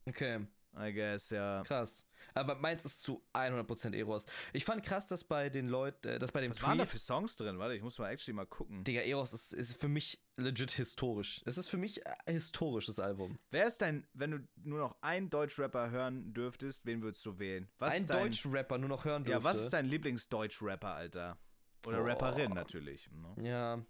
Okay. 0.06 0.46
I 0.78 0.92
guess, 0.92 1.30
ja. 1.30 1.62
Krass. 1.64 2.04
Aber 2.34 2.54
meins 2.54 2.84
ist 2.84 3.02
zu 3.02 3.24
100% 3.32 3.94
Eros. 3.94 4.26
Ich 4.52 4.64
fand 4.64 4.84
krass, 4.84 5.06
dass 5.06 5.24
bei 5.24 5.50
den 5.50 5.68
Leuten, 5.68 6.06
äh, 6.06 6.18
dass 6.18 6.30
bei 6.32 6.40
dem 6.40 6.52
Was 6.52 6.62
waren 6.62 6.78
da 6.78 6.84
Tweet, 6.84 6.92
für 6.92 6.98
Songs 6.98 7.36
drin? 7.36 7.58
Warte, 7.58 7.74
ich 7.74 7.82
muss 7.82 7.98
mal 7.98 8.10
actually 8.10 8.34
mal 8.34 8.46
gucken. 8.46 8.84
Digga, 8.84 9.00
Eros 9.00 9.32
ist, 9.32 9.52
ist 9.52 9.80
für 9.80 9.88
mich 9.88 10.20
legit 10.40 10.70
historisch. 10.72 11.42
Es 11.44 11.58
ist 11.58 11.68
für 11.68 11.76
mich 11.76 12.06
ein 12.06 12.34
historisches 12.34 12.98
Album. 12.98 13.38
Wer 13.50 13.66
ist 13.66 13.80
dein, 13.82 14.06
wenn 14.12 14.30
du 14.30 14.48
nur 14.56 14.78
noch 14.78 14.96
einen 15.02 15.30
Deutschrapper 15.30 15.90
hören 15.90 16.32
dürftest, 16.34 16.86
wen 16.86 17.02
würdest 17.02 17.24
du 17.26 17.38
wählen? 17.38 17.68
Was 17.78 17.94
ein 17.94 18.06
dein, 18.06 18.24
Deutsch-Rapper 18.24 18.78
nur 18.78 18.88
noch 18.88 19.04
hören 19.04 19.24
dürfte. 19.24 19.40
Ja, 19.40 19.44
was 19.44 19.60
ist 19.60 19.72
dein 19.72 19.86
Lieblings-Deutsch-Rapper, 19.86 20.94
Alter? 20.94 21.38
Oder 21.86 21.98
Boah. 21.98 22.10
Rapperin 22.10 22.52
natürlich. 22.52 23.10
Ne? 23.10 23.48
Ja. 23.48 23.84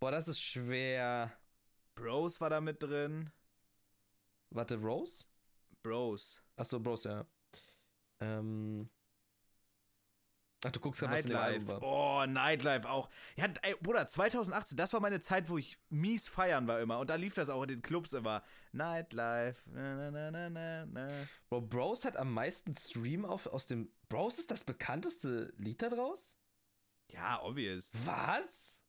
Boah, 0.00 0.10
das 0.10 0.28
ist 0.28 0.40
schwer. 0.40 1.32
Bros 1.94 2.40
war 2.40 2.50
da 2.50 2.60
mit 2.60 2.82
drin. 2.82 3.30
Warte, 4.50 4.76
Rose? 4.76 5.24
Bros. 5.82 6.42
Achso, 6.56 6.80
Bros, 6.80 7.04
ja. 7.04 7.26
Ähm. 8.20 8.88
Ach, 10.64 10.72
du 10.72 10.80
guckst 10.80 11.02
ja, 11.02 11.10
was 11.10 11.24
Nightlife. 11.24 11.78
Oh, 11.82 12.24
Nightlife 12.26 12.88
auch. 12.88 13.08
Ja, 13.36 13.46
ey, 13.62 13.76
Bruder, 13.80 14.08
2018, 14.08 14.76
das 14.76 14.92
war 14.92 15.00
meine 15.00 15.20
Zeit, 15.20 15.48
wo 15.48 15.56
ich 15.56 15.78
mies 15.88 16.26
feiern 16.26 16.66
war 16.66 16.80
immer. 16.80 16.98
Und 16.98 17.10
da 17.10 17.14
lief 17.14 17.34
das 17.34 17.48
auch 17.48 17.62
in 17.62 17.68
den 17.68 17.82
Clubs 17.82 18.12
immer. 18.12 18.42
Nightlife. 18.72 19.62
Na, 19.70 20.10
na, 20.10 20.30
na, 20.30 20.50
na, 20.50 20.86
na. 20.86 21.08
Bro, 21.48 21.60
Bros 21.62 22.04
hat 22.04 22.16
am 22.16 22.32
meisten 22.34 22.74
Stream 22.74 23.24
auf, 23.24 23.46
aus 23.46 23.68
dem. 23.68 23.92
Bros 24.08 24.38
ist 24.38 24.50
das 24.50 24.64
bekannteste 24.64 25.52
Lied 25.58 25.80
da 25.80 25.90
draus? 25.90 26.36
Ja, 27.06 27.40
obvious. 27.42 27.92
Was? 28.04 28.82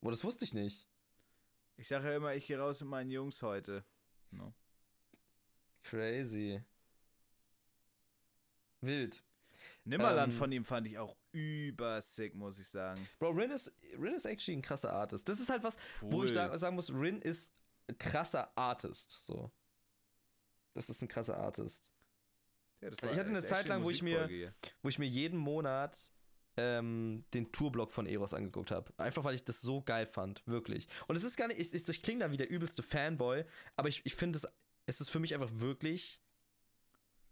Boah, 0.00 0.10
das 0.10 0.24
wusste 0.24 0.44
ich 0.44 0.54
nicht. 0.54 0.88
Ich 1.76 1.86
sage 1.88 2.08
ja 2.08 2.16
immer, 2.16 2.34
ich 2.34 2.46
gehe 2.46 2.58
raus 2.58 2.80
mit 2.80 2.90
meinen 2.90 3.10
Jungs 3.10 3.42
heute. 3.42 3.84
No. 4.32 4.52
Crazy. 5.84 6.62
Wild. 8.80 9.22
Nimmerland 9.86 10.32
Ähm. 10.32 10.38
von 10.38 10.52
ihm 10.52 10.64
fand 10.64 10.86
ich 10.86 10.98
auch 10.98 11.16
übersick, 11.32 12.34
muss 12.34 12.58
ich 12.58 12.68
sagen. 12.68 13.08
Bro, 13.18 13.30
Rin 13.30 13.50
ist, 13.50 13.72
Rin 13.98 14.14
ist 14.14 14.26
actually 14.26 14.58
ein 14.58 14.62
krasser 14.62 14.92
Artist. 14.92 15.28
Das 15.28 15.40
ist 15.40 15.48
halt 15.48 15.62
was, 15.62 15.76
wo 16.00 16.24
ich 16.24 16.30
Cool. 16.30 16.34
sa- 16.34 16.58
sagen 16.58 16.74
muss, 16.76 16.92
Rin 16.92 17.22
ist 17.22 17.52
ein 17.88 17.96
krasser 17.98 18.50
Artist. 18.56 19.12
So. 19.24 19.50
Das 20.74 20.90
ist 20.90 21.00
ein 21.02 21.08
krasser 21.08 21.36
Artist. 21.38 21.90
Ja, 22.80 22.90
das 22.90 22.98
Ich 23.02 23.18
hatte 23.18 23.30
eine 23.30 23.44
Zeit 23.44 23.68
lang, 23.68 23.82
wo 23.84 23.90
ich 23.90 24.02
mir- 24.02 24.26
hier. 24.26 24.54
Wo 24.82 24.88
ich 24.88 24.98
mir 24.98 25.06
jeden 25.06 25.38
Monat 25.38 26.12
ähm, 26.58 27.24
den 27.34 27.52
Tourblock 27.52 27.90
von 27.90 28.06
Eros 28.06 28.32
angeguckt 28.34 28.70
habe. 28.70 28.92
Einfach 28.96 29.24
weil 29.24 29.34
ich 29.34 29.44
das 29.44 29.60
so 29.60 29.82
geil 29.82 30.06
fand. 30.06 30.42
Wirklich. 30.46 30.88
Und 31.06 31.14
es 31.16 31.22
ist 31.22 31.36
gar 31.36 31.48
nicht, 31.48 31.60
ich, 31.60 31.72
ich, 31.74 31.86
ich 31.88 32.02
klinge 32.02 32.20
da 32.24 32.30
wie 32.32 32.38
der 32.38 32.48
übelste 32.50 32.82
Fanboy, 32.82 33.44
aber 33.76 33.88
ich, 33.88 34.00
ich 34.04 34.14
finde 34.14 34.38
es, 34.38 34.48
es 34.86 35.00
ist 35.02 35.10
für 35.10 35.18
mich 35.20 35.34
einfach 35.34 35.50
wirklich 35.52 36.18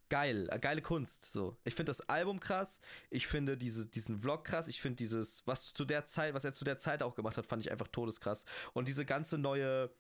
geil. 0.09 0.48
äh, 0.51 0.59
Geile 0.59 0.82
Kunst. 0.82 1.32
So. 1.32 1.56
Ich 1.64 1.74
finde 1.74 1.90
das 1.90 2.01
Album 2.09 2.40
krass. 2.40 2.81
Ich 3.10 3.26
finde 3.26 3.56
diese, 3.56 3.86
diesen 3.86 4.18
Vlog 4.18 4.44
krass. 4.44 4.68
Ich 4.68 4.81
finde 4.81 4.97
dieses, 4.97 5.47
was 5.47 5.72
zu 5.72 5.85
der 5.85 6.06
Zeit, 6.06 6.35
was 6.35 6.44
er 6.44 6.52
zu 6.52 6.64
der 6.64 6.78
Zeit 6.78 7.02
auch 7.02 7.14
gemacht 7.14 7.36
hat, 7.36 7.47
fand 7.47 7.64
ich 7.64 7.70
einfach 7.70 7.89
todeskrass. 7.89 8.44
Und 8.72 8.89
diese 8.89 9.05
ganze 9.05 9.39
neue, 9.39 9.90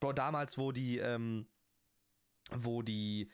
Bro, 0.00 0.12
damals, 0.14 0.58
wo 0.58 0.72
die, 0.72 0.98
ähm, 0.98 1.46
wo 2.50 2.82
die 2.82 3.30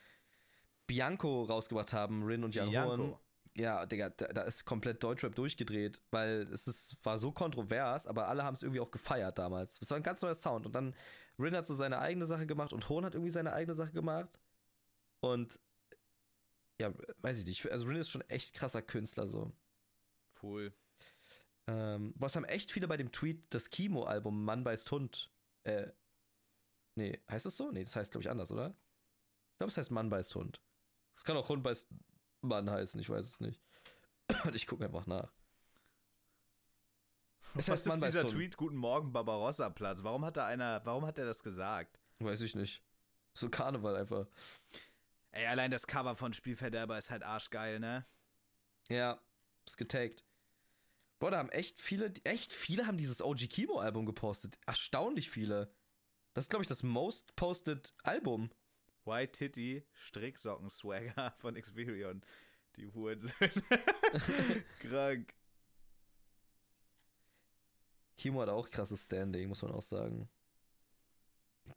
Bianco 0.87 1.43
rausgebracht 1.43 1.93
haben, 1.93 2.23
Rin 2.23 2.43
und 2.43 2.55
Jan 2.55 2.67
Horn. 2.67 2.99
Bianco. 2.99 3.19
Ja, 3.57 3.85
Digga, 3.85 4.09
da, 4.09 4.27
da 4.27 4.41
ist 4.41 4.65
komplett 4.65 5.01
Deutschrap 5.01 5.33
durchgedreht, 5.33 6.01
weil 6.11 6.41
es 6.51 6.67
ist, 6.67 6.97
war 7.03 7.17
so 7.17 7.31
kontrovers, 7.31 8.05
aber 8.05 8.27
alle 8.27 8.43
haben 8.43 8.55
es 8.55 8.63
irgendwie 8.63 8.81
auch 8.81 8.91
gefeiert 8.91 9.37
damals. 9.37 9.79
Es 9.81 9.89
war 9.89 9.95
ein 9.95 10.03
ganz 10.03 10.21
neuer 10.21 10.33
Sound. 10.33 10.65
Und 10.65 10.75
dann 10.75 10.93
Rin 11.39 11.55
hat 11.55 11.65
so 11.65 11.73
seine 11.73 11.99
eigene 11.99 12.25
Sache 12.25 12.45
gemacht 12.45 12.73
und 12.73 12.87
Horn 12.89 13.05
hat 13.05 13.13
irgendwie 13.13 13.31
seine 13.31 13.53
eigene 13.53 13.75
Sache 13.75 13.91
gemacht. 13.91 14.39
Und 15.21 15.59
ja, 16.79 16.93
weiß 17.21 17.39
ich 17.39 17.45
nicht. 17.45 17.71
Also 17.71 17.85
Rin 17.85 17.97
ist 17.97 18.09
schon 18.09 18.27
echt 18.29 18.53
krasser 18.53 18.81
Künstler 18.81 19.27
so. 19.27 19.51
Cool. 20.41 20.73
Ähm, 21.67 22.13
es 22.21 22.35
haben 22.35 22.45
echt 22.45 22.71
viele 22.71 22.87
bei 22.87 22.97
dem 22.97 23.11
Tweet 23.11 23.43
das 23.49 23.69
Kimo-Album 23.69 24.43
Mann 24.43 24.63
beißt 24.63 24.91
Hund. 24.91 25.31
Äh, 25.63 25.87
nee, 26.95 27.19
heißt 27.29 27.45
es 27.45 27.57
so? 27.57 27.71
Nee, 27.71 27.83
das 27.83 27.95
heißt, 27.95 28.11
glaube 28.11 28.23
ich, 28.23 28.29
anders, 28.29 28.51
oder? 28.51 28.75
Ich 29.53 29.57
glaube, 29.57 29.71
es 29.71 29.77
heißt 29.77 29.91
Mann 29.91 30.09
beißt 30.09 30.35
Hund. 30.35 30.61
Es 31.15 31.23
kann 31.23 31.37
auch 31.37 31.49
Hund 31.49 31.63
beißt 31.63 31.87
Mann 32.41 32.69
heißen, 32.69 32.99
ich 32.99 33.09
weiß 33.09 33.25
es 33.25 33.39
nicht. 33.39 33.61
ich 34.53 34.67
gucke 34.67 34.85
einfach 34.85 35.07
nach. 35.07 35.33
Es 37.57 37.69
Was 37.69 37.85
heißt 37.85 37.87
ist 37.87 38.03
dieser. 38.05 38.27
Tweet? 38.27 38.57
Guten 38.57 38.75
Morgen, 38.75 39.13
Barbarossa-Platz. 39.13 40.03
Warum 40.03 40.25
hat 40.25 40.35
da 40.35 40.45
einer, 40.45 40.85
warum 40.85 41.05
hat 41.05 41.17
er 41.17 41.25
das 41.25 41.41
gesagt? 41.41 41.99
Weiß 42.19 42.41
ich 42.41 42.53
nicht. 42.53 42.83
So 43.33 43.49
Karneval 43.49 43.95
einfach. 43.95 44.27
Ey, 45.35 45.47
allein 45.47 45.69
das 45.69 45.85
Cover 45.85 46.15
von 46.15 46.31
Spielverderber 46.31 46.97
ist 46.97 47.11
halt 47.11 47.23
arschgeil, 47.23 47.81
ne? 47.81 48.05
Ja, 48.87 49.21
ist 49.65 49.75
getaggt. 49.75 50.23
Boah, 51.19 51.29
da 51.29 51.39
haben 51.39 51.49
echt 51.49 51.81
viele, 51.81 52.13
echt 52.23 52.53
viele 52.53 52.87
haben 52.87 52.97
dieses 52.97 53.21
OG 53.21 53.49
Kimo-Album 53.49 54.05
gepostet. 54.05 54.57
Erstaunlich 54.65 55.29
viele. 55.29 55.75
Das 56.33 56.45
ist, 56.45 56.49
glaube 56.49 56.63
ich, 56.63 56.69
das 56.69 56.83
most 56.83 57.35
posted 57.35 57.93
Album. 58.03 58.49
White 59.03 59.33
Titty, 59.33 59.85
Stricksocken 59.91 60.69
Swagger 60.69 61.35
von 61.39 61.57
Experion. 61.57 62.21
Die 62.77 62.87
Hurensöhne. 62.87 63.51
Krank. 64.79 65.33
Kimo 68.15 68.41
hat 68.41 68.49
auch 68.49 68.69
krasses 68.69 69.03
Standing, 69.03 69.49
muss 69.49 69.61
man 69.61 69.73
auch 69.73 69.81
sagen. 69.81 70.29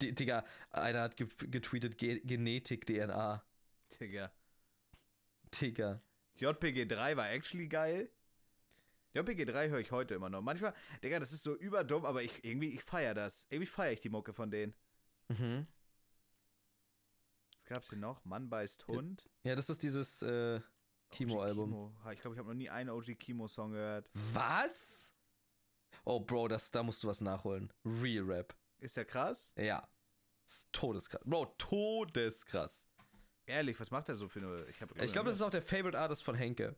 Die, 0.01 0.14
Digga, 0.14 0.44
einer 0.70 1.02
hat 1.02 1.16
ge 1.16 1.26
getweetet 1.51 1.98
Ge 1.98 2.20
Genetik 2.20 2.86
DNA. 2.86 3.44
Digga. 4.01 4.32
Digga. 5.60 6.02
JPG 6.36 6.86
3 6.86 7.16
war 7.16 7.31
actually 7.31 7.69
geil. 7.69 8.10
JPG 9.15 9.47
3 9.47 9.70
höre 9.70 9.81
ich 9.81 9.90
heute 9.90 10.15
immer 10.15 10.28
noch. 10.28 10.43
Manchmal, 10.43 10.74
Digga, 11.02 11.19
das 11.19 11.32
ist 11.32 11.43
so 11.43 11.56
überdumm, 11.56 12.05
aber 12.05 12.23
ich 12.23 12.44
irgendwie, 12.44 12.70
ich 12.70 12.82
feier 12.82 13.15
das. 13.15 13.47
Irgendwie 13.51 13.66
feiere 13.66 13.93
ich 13.93 14.01
die 14.01 14.10
Mucke 14.10 14.32
von 14.32 14.51
denen. 14.51 14.74
Mhm. 15.28 15.66
Was 17.62 17.65
gab's 17.65 17.89
denn 17.89 18.01
noch? 18.01 18.24
Mann 18.24 18.48
beißt 18.48 18.86
Hund. 18.86 19.28
Ja, 19.43 19.55
das 19.55 19.69
ist 19.69 19.82
dieses 19.82 20.23
äh, 20.23 20.60
Kimo-Album. 21.10 21.94
Ich 22.12 22.20
glaube, 22.20 22.35
ich 22.35 22.39
habe 22.39 22.48
noch 22.48 22.55
nie 22.55 22.70
einen 22.70 22.90
OG 22.90 23.19
Kimo-Song 23.19 23.73
gehört. 23.73 24.09
Was? 24.15 25.12
Oh, 26.05 26.20
Bro, 26.20 26.48
das, 26.48 26.70
da 26.70 26.82
musst 26.82 27.02
du 27.02 27.09
was 27.09 27.20
nachholen. 27.20 27.73
Real 27.85 28.24
Rap. 28.24 28.56
Ist 28.78 28.97
der 28.97 29.05
krass? 29.05 29.51
Ja. 29.56 29.86
Ist 30.47 30.73
todeskrass. 30.73 31.23
Bro, 31.24 31.47
todeskrass. 31.59 32.88
Ehrlich, 33.48 33.80
was 33.80 33.90
macht 33.90 34.08
er 34.08 34.14
so 34.16 34.28
für 34.28 34.40
eine. 34.40 34.64
Ich, 34.68 34.80
Ich 35.04 35.12
glaube, 35.12 35.26
das 35.30 35.36
ist 35.36 35.42
auch 35.42 35.50
der 35.50 35.62
Favorite 35.62 35.98
Artist 35.98 36.22
von 36.22 36.34
Henke. 36.34 36.76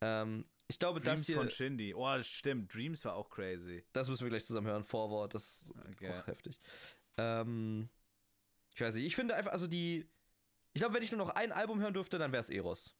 Ähm, 0.00 0.44
ich 0.66 0.78
glaube, 0.78 1.00
Dreams 1.00 1.20
das 1.20 1.26
hier, 1.26 1.36
von 1.36 1.48
Shindy. 1.50 1.94
Oh, 1.94 2.04
das 2.16 2.26
stimmt. 2.28 2.74
Dreams 2.74 3.04
war 3.04 3.14
auch 3.14 3.30
crazy. 3.30 3.84
das 3.92 4.08
müssen 4.08 4.22
wir 4.24 4.30
gleich 4.30 4.44
zusammen 4.44 4.66
hören. 4.66 4.84
Vorwort, 4.84 5.34
das 5.34 5.62
ist 5.62 5.74
Okay. 5.92 6.10
auch 6.10 6.26
heftig. 6.26 6.58
Ähm, 7.16 7.88
ich 8.74 8.80
weiß 8.80 8.94
nicht, 8.96 9.06
ich 9.06 9.16
finde 9.16 9.34
einfach, 9.34 9.52
also 9.52 9.66
die, 9.66 10.08
ich 10.72 10.80
glaube, 10.80 10.94
wenn 10.94 11.02
ich 11.02 11.10
nur 11.12 11.18
noch 11.18 11.30
ein 11.30 11.52
Album 11.52 11.80
hören 11.80 11.94
dürfte, 11.94 12.18
dann 12.18 12.32
wäre 12.32 12.40
es 12.42 12.50
Eros. 12.50 12.94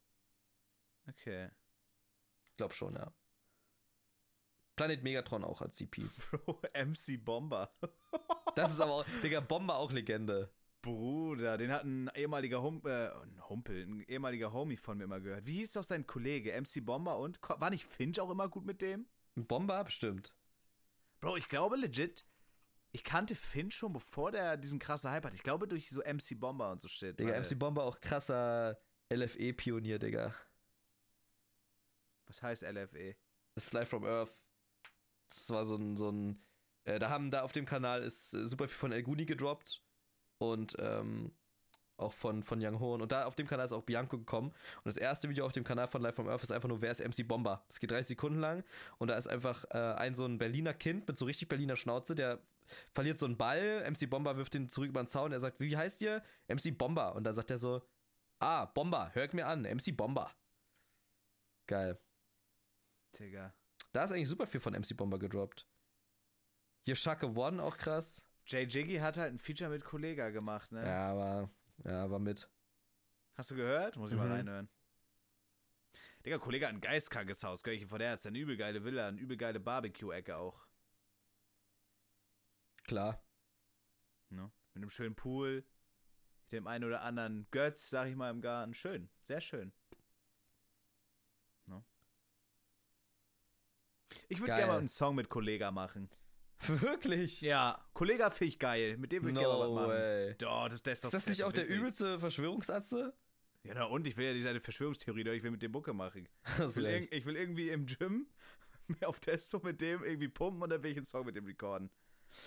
Okay. 1.08 1.50
Ich 2.44 2.56
glaube 2.56 2.74
schon, 2.74 2.94
ja. 2.94 3.12
Planet 4.76 5.02
Megatron 5.02 5.44
auch 5.44 5.60
als 5.62 5.76
CP. 5.76 6.08
Bro, 6.30 6.60
MC 6.74 7.16
Bomber. 7.24 7.72
Das 8.54 8.70
ist 8.70 8.80
aber 8.80 8.92
auch, 8.92 9.06
Digga, 9.22 9.40
Bomber 9.40 9.76
auch 9.76 9.90
Legende. 9.92 10.48
Bruder, 10.88 11.58
den 11.58 11.70
hat 11.70 11.84
ein 11.84 12.10
ehemaliger 12.14 12.62
Hum 12.62 12.80
äh, 12.86 13.08
ein 13.10 13.48
Humpel, 13.48 13.82
ein 13.82 14.00
ehemaliger 14.08 14.54
Homie 14.54 14.78
von 14.78 14.96
mir 14.96 15.04
immer 15.04 15.20
gehört. 15.20 15.46
Wie 15.46 15.56
hieß 15.56 15.74
doch 15.74 15.84
sein 15.84 16.06
Kollege? 16.06 16.58
MC 16.58 16.82
Bomber 16.84 17.18
und 17.18 17.38
war 17.42 17.68
nicht 17.68 17.84
Finch 17.84 18.18
auch 18.20 18.30
immer 18.30 18.48
gut 18.48 18.64
mit 18.64 18.80
dem? 18.80 19.06
Bomber 19.34 19.84
bestimmt. 19.84 20.34
Bro, 21.20 21.36
ich 21.36 21.50
glaube 21.50 21.76
legit, 21.76 22.24
ich 22.92 23.04
kannte 23.04 23.34
Finch 23.34 23.74
schon 23.74 23.92
bevor 23.92 24.32
der 24.32 24.56
diesen 24.56 24.78
krassen 24.78 25.10
Hype 25.10 25.26
hat. 25.26 25.34
Ich 25.34 25.42
glaube 25.42 25.68
durch 25.68 25.90
so 25.90 26.00
MC 26.00 26.40
Bomber 26.40 26.72
und 26.72 26.80
so 26.80 26.88
shit. 26.88 27.18
Digga, 27.20 27.38
MC 27.38 27.58
Bomber 27.58 27.84
auch 27.84 28.00
krasser 28.00 28.80
LFE-Pionier, 29.12 29.98
Digga. 29.98 30.34
Was 32.26 32.42
heißt 32.42 32.62
LFE? 32.62 33.14
Das 33.54 33.66
ist 33.66 33.72
Live 33.74 33.90
from 33.90 34.04
Earth. 34.04 34.40
Das 35.28 35.50
war 35.50 35.66
so 35.66 35.76
ein, 35.76 35.98
so 35.98 36.10
ein, 36.10 36.42
äh, 36.84 36.98
da 36.98 37.10
haben 37.10 37.30
da 37.30 37.42
auf 37.42 37.52
dem 37.52 37.66
Kanal 37.66 38.02
ist 38.02 38.32
äh, 38.32 38.46
super 38.46 38.68
viel 38.68 38.78
von 38.78 38.92
El 38.92 39.02
Guni 39.02 39.26
gedroppt 39.26 39.82
und, 40.38 40.76
ähm, 40.78 41.32
Auch 41.96 42.12
von, 42.12 42.44
von 42.44 42.64
Young 42.64 42.78
Hoon. 42.78 43.02
Und 43.02 43.10
da 43.10 43.24
auf 43.24 43.34
dem 43.34 43.48
Kanal 43.48 43.66
ist 43.66 43.72
auch 43.72 43.82
Bianco 43.82 44.18
gekommen. 44.18 44.50
Und 44.50 44.86
das 44.86 44.96
erste 44.96 45.28
Video 45.28 45.44
auf 45.44 45.50
dem 45.52 45.64
Kanal 45.64 45.88
von 45.88 46.00
Live 46.00 46.14
from 46.14 46.28
Earth 46.28 46.44
ist 46.44 46.52
einfach 46.52 46.68
nur, 46.68 46.80
wer 46.80 46.92
ist 46.92 47.00
MC 47.00 47.26
Bomber? 47.26 47.64
Das 47.66 47.80
geht 47.80 47.90
30 47.90 48.06
Sekunden 48.06 48.38
lang. 48.38 48.62
Und 48.98 49.08
da 49.08 49.16
ist 49.16 49.26
einfach 49.26 49.64
äh, 49.70 49.94
ein 49.96 50.14
so 50.14 50.24
ein 50.24 50.38
Berliner 50.38 50.74
Kind 50.74 51.08
mit 51.08 51.18
so 51.18 51.24
richtig 51.24 51.48
Berliner 51.48 51.74
Schnauze, 51.74 52.14
der 52.14 52.38
verliert 52.92 53.18
so 53.18 53.26
einen 53.26 53.36
Ball. 53.36 53.84
MC 53.90 54.08
Bomber 54.08 54.36
wirft 54.36 54.54
ihn 54.54 54.68
zurück 54.68 54.90
über 54.90 55.02
den 55.02 55.08
Zaun. 55.08 55.32
Er 55.32 55.40
sagt, 55.40 55.58
wie 55.58 55.76
heißt 55.76 56.00
ihr? 56.02 56.22
MC 56.46 56.78
Bomber. 56.78 57.16
Und 57.16 57.24
da 57.24 57.32
sagt 57.32 57.50
er 57.50 57.58
so, 57.58 57.82
ah, 58.38 58.66
Bomber, 58.66 59.10
hört 59.14 59.34
mir 59.34 59.48
an. 59.48 59.62
MC 59.62 59.96
Bomber. 59.96 60.30
Geil. 61.66 61.98
Digga. 63.18 63.52
Da 63.92 64.04
ist 64.04 64.12
eigentlich 64.12 64.28
super 64.28 64.46
viel 64.46 64.60
von 64.60 64.72
MC 64.72 64.96
Bomber 64.96 65.18
gedroppt. 65.18 65.66
Hier 66.84 66.94
Shaka 66.94 67.26
One 67.26 67.60
auch 67.62 67.76
krass. 67.76 68.22
Jay 68.48 68.64
Jiggy 68.64 68.96
hat 68.96 69.18
halt 69.18 69.34
ein 69.34 69.38
Feature 69.38 69.68
mit 69.70 69.84
Kollega 69.84 70.30
gemacht, 70.30 70.72
ne? 70.72 70.84
Ja, 70.84 71.10
aber, 71.12 71.50
ja, 71.84 72.10
war 72.10 72.18
mit. 72.18 72.48
Hast 73.34 73.50
du 73.50 73.56
gehört? 73.56 73.96
Muss 73.96 74.10
ich 74.10 74.16
Mhm. 74.16 74.22
mal 74.24 74.32
reinhören. 74.32 74.68
Digga, 76.24 76.38
Kollege 76.38 76.66
hat 76.66 76.74
ein 76.74 76.80
geistkrankes 76.80 77.44
Haus. 77.44 77.62
Gell? 77.62 77.86
Von 77.86 77.98
der 78.00 78.12
hat 78.12 78.26
eine 78.26 78.38
übel 78.38 78.56
geile 78.56 78.82
Villa, 78.84 79.08
eine 79.08 79.20
übel 79.20 79.36
geile 79.36 79.60
Barbecue-Ecke 79.60 80.36
auch. 80.36 80.66
Klar. 82.84 83.22
Ne? 84.30 84.50
Mit 84.74 84.82
einem 84.82 84.90
schönen 84.90 85.14
Pool. 85.14 85.64
Mit 86.44 86.52
dem 86.52 86.66
einen 86.66 86.84
oder 86.84 87.02
anderen 87.02 87.46
Götz, 87.50 87.90
sag 87.90 88.08
ich 88.08 88.16
mal, 88.16 88.30
im 88.30 88.40
Garten. 88.40 88.74
Schön. 88.74 89.10
Sehr 89.20 89.40
schön. 89.40 89.72
Ne? 91.66 91.84
Ich 94.28 94.40
würde 94.40 94.52
gerne 94.54 94.66
mal 94.66 94.78
einen 94.78 94.88
Song 94.88 95.14
mit 95.14 95.28
Kollega 95.28 95.70
machen. 95.70 96.10
Wirklich? 96.66 97.40
Ja, 97.40 97.84
Kollega 97.94 98.30
finde 98.30 98.48
ich 98.48 98.58
geil. 98.58 98.96
Mit 98.96 99.12
dem 99.12 99.22
würde 99.24 99.38
ich 99.40 99.46
gerne 99.46 99.54
mal 99.58 99.60
was 99.60 99.68
No 99.68 99.74
machen. 99.74 99.88
way. 99.90 100.34
Doch, 100.38 100.68
das, 100.68 100.82
das, 100.82 101.04
Ist 101.04 101.14
das 101.14 101.26
nicht 101.26 101.44
auch 101.44 101.52
der 101.52 101.68
übelste 101.68 102.18
Verschwörungsatze? 102.18 103.14
Ja, 103.64 103.74
na 103.74 103.84
und? 103.84 104.06
Ich 104.06 104.16
will 104.16 104.26
ja 104.26 104.32
nicht 104.32 104.44
seine 104.44 104.60
Verschwörungstheorie, 104.60 105.24
doch 105.24 105.32
ich 105.32 105.42
will 105.42 105.50
mit 105.50 105.62
dem 105.62 105.72
Bucke 105.72 105.92
machen. 105.92 106.28
Ich 106.58 106.76
will, 106.76 106.86
irg- 106.86 107.12
ich 107.12 107.24
will 107.26 107.36
irgendwie 107.36 107.70
im 107.70 107.86
Gym 107.86 108.26
auf 109.04 109.20
Testo 109.20 109.60
mit 109.62 109.80
dem 109.80 110.02
irgendwie 110.04 110.28
pumpen 110.28 110.62
und 110.62 110.70
dann 110.70 110.82
will 110.82 110.90
ich 110.92 110.96
einen 110.96 111.06
Song 111.06 111.26
mit 111.26 111.36
dem 111.36 111.44
recorden. 111.44 111.90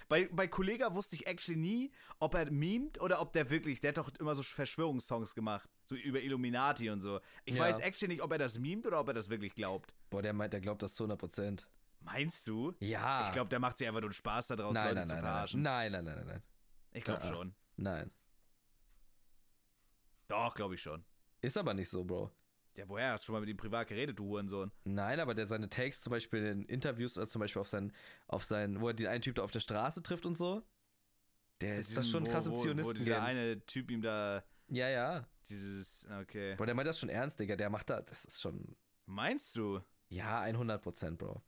Bei, 0.08 0.28
bei 0.32 0.48
Kollega 0.48 0.94
wusste 0.94 1.16
ich 1.16 1.26
actually 1.26 1.60
nie, 1.60 1.92
ob 2.20 2.36
er 2.36 2.52
memt 2.52 3.02
oder 3.02 3.20
ob 3.20 3.34
der 3.34 3.50
wirklich, 3.50 3.82
der 3.82 3.90
hat 3.90 3.98
doch 3.98 4.10
immer 4.20 4.36
so 4.36 4.44
Verschwörungssongs 4.44 5.34
gemacht, 5.34 5.70
so 5.86 5.96
über 5.96 6.22
Illuminati 6.22 6.90
und 6.92 7.02
so. 7.02 7.20
Ich 7.46 7.56
Ja. 7.56 7.62
weiß 7.64 7.80
actually 7.80 8.14
nicht, 8.14 8.22
ob 8.22 8.32
er 8.32 8.38
das 8.38 8.60
memt 8.60 8.86
oder 8.86 9.00
ob 9.00 9.08
er 9.08 9.14
das 9.16 9.30
wirklich 9.30 9.56
glaubt. 9.56 9.96
Boah, 10.12 10.22
der 10.22 10.34
meint, 10.34 10.54
der 10.54 10.62
glaubt 10.62 10.84
das 10.84 10.94
zu 10.94 11.06
100%. 11.06 11.66
Meinst 12.02 12.48
du? 12.48 12.74
Ja. 12.80 13.28
Ich 13.28 13.32
glaube, 13.34 13.50
der 13.50 13.60
macht 13.60 13.78
sich 13.78 13.88
einfach 13.88 14.02
nur 14.02 14.12
Spaß 14.12 14.48
daraus, 14.48 14.74
nein, 14.74 14.84
Leute 14.86 14.96
nein, 14.96 15.08
zu 15.08 15.14
nein, 15.14 15.24
nein, 15.24 15.32
verarschen. 15.32 15.62
nein, 15.62 15.92
nein, 15.92 16.04
nein, 16.06 16.16
nein, 16.16 16.26
nein, 16.28 16.44
Ich 16.92 17.04
glaube 17.04 17.24
schon. 17.26 17.56
nein. 17.78 18.12
Doch, 20.28 20.56
glaube 20.56 20.76
ich 20.76 20.82
schon. 20.82 21.04
Ist 21.42 21.58
aber 21.58 21.74
nicht 21.74 21.90
so, 21.90 22.04
Bro. 22.04 22.32
Ja, 22.78 22.88
woher 22.88 23.12
hast 23.14 23.24
du 23.24 23.26
schon 23.28 23.34
mal 23.34 23.42
mit 23.42 23.50
ihm 23.50 23.58
privat 23.58 23.88
geredet, 23.90 24.18
du 24.18 24.26
Hurensohn? 24.26 24.72
Nein, 24.86 25.20
aber 25.20 25.36
der 25.36 25.46
seine 25.46 25.70
Takes 25.70 26.02
zum 26.02 26.12
Beispiel 26.12 26.46
in 26.46 26.64
Interviews 26.66 27.18
oder 27.18 27.28
zum 27.28 27.42
Beispiel 27.42 27.60
auf 27.60 27.68
seinen, 27.68 27.92
auf 28.28 28.46
seinen, 28.46 28.80
wo 28.80 28.88
er 28.88 28.94
den 28.94 29.08
einen 29.08 29.22
Typ 29.22 29.36
da 29.36 29.44
auf 29.44 29.52
der 29.52 29.60
Straße 29.60 30.02
trifft 30.02 30.26
und 30.26 30.36
so. 30.38 30.64
Der 31.60 31.78
ist 31.78 31.96
das 31.98 32.10
schon 32.10 32.24
krass 32.24 32.46
im 32.48 32.54
wo, 32.54 32.58
wo 32.58 32.62
Zionisten. 32.62 33.00
dieser 33.00 33.22
eine 33.22 33.64
Typ 33.66 33.92
ihm 33.92 34.02
da 34.02 34.44
Ja, 34.70 34.88
ja. 34.90 35.28
dieses, 35.50 36.08
okay. 36.22 36.56
Boah, 36.56 36.66
der 36.66 36.74
meint 36.76 36.88
das 36.88 36.98
schon 36.98 37.10
ernst, 37.10 37.40
Digga. 37.40 37.56
Der 37.58 37.70
macht 37.70 37.90
da, 37.90 38.02
das 38.02 38.24
ist 38.26 38.42
schon, 38.42 38.76
Meinst 39.06 39.58
du? 39.58 39.82
ja, 40.10 40.42
100%, 40.44 41.18
Bro. 41.18 41.42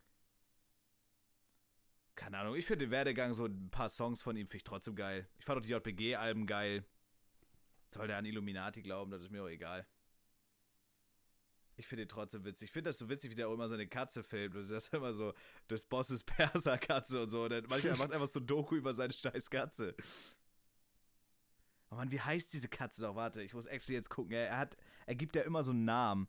Keine 2.15 2.38
Ahnung, 2.38 2.56
ich 2.56 2.65
finde 2.65 2.85
den 2.85 2.91
Werdegang, 2.91 3.34
so 3.34 3.45
ein 3.45 3.69
paar 3.69 3.90
Songs 3.90 4.22
von 4.22 4.35
ihm 4.35 4.45
finde 4.45 4.57
ich 4.57 4.64
trotzdem 4.64 4.95
geil. 4.95 5.27
Ich 5.40 5.45
fand 5.45 5.57
auch 5.57 5.64
die 5.64 5.72
JPG-Alben 5.72 6.45
geil. 6.45 6.85
Soll 7.91 8.07
der 8.07 8.18
an 8.18 8.26
Illuminati 8.26 8.81
glauben, 8.81 9.11
das 9.11 9.22
ist 9.22 9.31
mir 9.31 9.44
auch 9.44 9.49
egal. 9.49 9.88
Ich 11.76 11.88
finde 11.88 12.03
ihn 12.03 12.10
trotzdem 12.10 12.45
witzig. 12.45 12.68
Ich 12.68 12.72
finde 12.72 12.90
das 12.90 12.99
so 12.99 13.10
witzig, 13.10 13.31
wie 13.31 13.35
der 13.35 13.49
auch 13.49 13.53
immer 13.53 13.68
seine 13.68 13.88
Katze 13.88 14.23
filmt. 14.23 14.56
Das 14.56 14.69
ist 14.69 14.94
immer 14.94 15.14
so, 15.14 15.34
des 15.69 15.85
Bosses 15.85 16.23
Perser-Katze 16.23 17.22
und 17.22 17.27
so. 17.27 17.45
Und 17.45 17.69
manchmal 17.69 17.98
macht 17.98 18.11
er 18.11 18.15
einfach 18.15 18.27
so 18.27 18.40
ein 18.40 18.45
Doku 18.45 18.76
über 18.76 18.94
seine 18.94 19.14
scheiß 19.14 19.49
Katze. 19.49 19.95
Oh 21.90 21.95
Mann, 21.95 22.11
wie 22.11 22.22
heißt 22.22 22.53
diese 22.53 22.69
Katze 22.69 23.02
doch? 23.02 23.15
Warte, 23.15 23.41
ich 23.41 23.53
muss 23.53 23.65
actually 23.65 23.95
jetzt 23.95 24.10
gucken. 24.10 24.34
Er, 24.34 24.48
er 24.49 24.57
hat, 24.57 24.77
er 25.07 25.15
gibt 25.15 25.35
ja 25.35 25.41
immer 25.44 25.64
so 25.64 25.72
einen 25.72 25.85
Namen. 25.85 26.27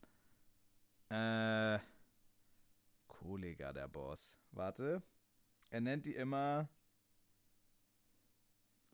Äh. 1.10 1.78
Kollega, 3.06 3.72
der 3.72 3.88
Boss. 3.88 4.38
Warte. 4.50 5.02
Er 5.74 5.80
nennt 5.80 6.06
die 6.06 6.14
immer. 6.14 6.68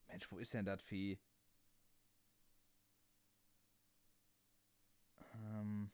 Mensch, 0.09 0.33
wo 0.33 0.39
ist 0.39 0.55
denn 0.55 0.65
das 0.65 0.83
Vieh? 0.83 1.21
Ähm. 5.35 5.91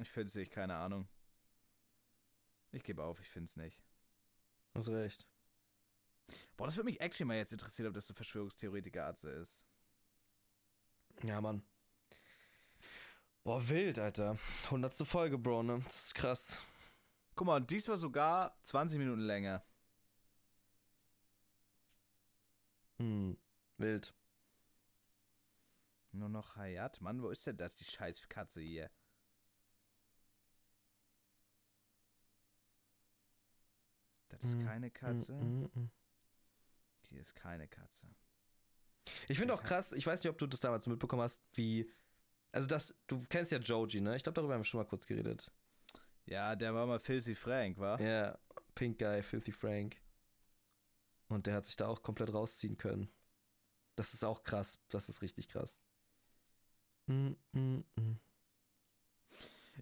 Ich 0.00 0.10
finde 0.10 0.26
es 0.26 0.34
nicht, 0.34 0.50
keine 0.50 0.74
Ahnung. 0.74 1.06
Ich 2.72 2.82
gebe 2.82 3.04
auf, 3.04 3.20
ich 3.20 3.28
finde 3.28 3.46
es 3.46 3.56
nicht. 3.56 3.80
Hast 4.74 4.88
recht. 4.88 5.28
Boah, 6.56 6.66
das 6.66 6.74
würde 6.74 6.86
mich 6.86 7.00
actually 7.00 7.28
mal 7.28 7.36
jetzt 7.36 7.52
interessieren, 7.52 7.86
ob 7.86 7.94
das 7.94 8.08
so 8.08 8.14
Verschwörungstheoretiker-Arzt 8.14 9.22
ist. 9.22 9.68
Ja, 11.22 11.40
Mann. 11.40 11.62
Boah, 13.44 13.68
wild, 13.68 13.98
Alter. 13.98 14.38
Hundertste 14.70 15.04
Folge, 15.04 15.36
Bro, 15.36 15.64
ne? 15.64 15.80
Das 15.84 16.06
ist 16.06 16.14
krass. 16.14 16.62
Guck 17.34 17.46
mal, 17.46 17.60
diesmal 17.60 17.96
sogar 17.96 18.56
20 18.62 18.98
Minuten 18.98 19.22
länger. 19.22 19.64
Hm, 22.98 23.36
wild. 23.78 24.14
Nur 26.12 26.28
noch 26.28 26.56
Hayat? 26.56 27.00
Mann, 27.00 27.20
wo 27.22 27.30
ist 27.30 27.46
denn 27.46 27.56
das, 27.56 27.74
die 27.74 27.84
scheiß 27.84 28.28
Katze 28.28 28.60
hier? 28.60 28.90
Das 34.28 34.44
ist 34.44 34.52
Hm, 34.52 34.66
keine 34.66 34.90
Katze. 34.90 35.32
Mm, 35.32 35.64
mm. 35.74 35.90
Hier 37.08 37.20
ist 37.20 37.34
keine 37.34 37.66
Katze. 37.66 38.06
Ich 39.28 39.38
finde 39.38 39.54
auch 39.54 39.62
krass, 39.62 39.92
ich 39.92 40.06
weiß 40.06 40.22
nicht, 40.22 40.30
ob 40.30 40.38
du 40.38 40.46
das 40.46 40.60
damals 40.60 40.86
mitbekommen 40.86 41.22
hast, 41.22 41.42
wie. 41.54 41.90
Also, 42.52 42.68
das, 42.68 42.94
du 43.06 43.18
kennst 43.28 43.50
ja 43.52 43.58
Joji, 43.58 44.00
ne? 44.00 44.16
Ich 44.16 44.22
glaube, 44.22 44.34
darüber 44.34 44.54
haben 44.54 44.60
wir 44.60 44.64
schon 44.64 44.78
mal 44.78 44.86
kurz 44.86 45.06
geredet. 45.06 45.50
Ja, 46.26 46.54
der 46.54 46.74
war 46.74 46.86
mal 46.86 47.00
Filthy 47.00 47.34
Frank, 47.34 47.78
wa? 47.78 47.98
Ja, 47.98 48.38
Pink 48.74 48.98
Guy, 48.98 49.22
Filthy 49.22 49.52
Frank. 49.52 49.96
Und 51.28 51.46
der 51.46 51.54
hat 51.54 51.66
sich 51.66 51.76
da 51.76 51.88
auch 51.88 52.02
komplett 52.02 52.32
rausziehen 52.32 52.76
können. 52.76 53.10
Das 53.96 54.14
ist 54.14 54.24
auch 54.24 54.42
krass. 54.42 54.78
Das 54.88 55.08
ist 55.08 55.22
richtig 55.22 55.48
krass. 55.48 55.80
Mm, 57.06 57.32
mm, 57.52 57.84
mm. 57.96 58.20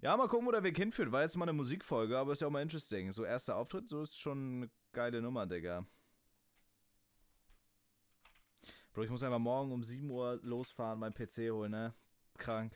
Ja, 0.02 0.16
mal 0.16 0.28
gucken, 0.28 0.47
wo 0.47 0.52
der 0.52 0.62
Weg 0.62 0.76
hinführt. 0.76 1.12
War 1.12 1.22
jetzt 1.22 1.36
mal 1.36 1.44
eine 1.44 1.52
Musikfolge, 1.52 2.16
aber 2.16 2.32
ist 2.32 2.40
ja 2.40 2.47
auch 2.47 2.52
mal 2.52 2.62
interesting. 2.62 3.12
So 3.12 3.24
erster 3.24 3.56
Auftritt, 3.56 3.88
so 3.88 4.02
ist 4.02 4.18
schon 4.18 4.56
eine 4.56 4.70
geile 4.92 5.20
Nummer, 5.20 5.47
Digga. 5.47 5.84
Bro, 8.92 9.05
ich 9.05 9.10
muss 9.10 9.22
einfach 9.22 9.38
morgen 9.38 9.72
um 9.72 9.82
7 9.82 10.10
Uhr 10.10 10.40
losfahren, 10.42 10.98
meinen 10.98 11.14
PC 11.14 11.51
holen, 11.51 11.72
ne? 11.72 11.94
Krank. 12.40 12.72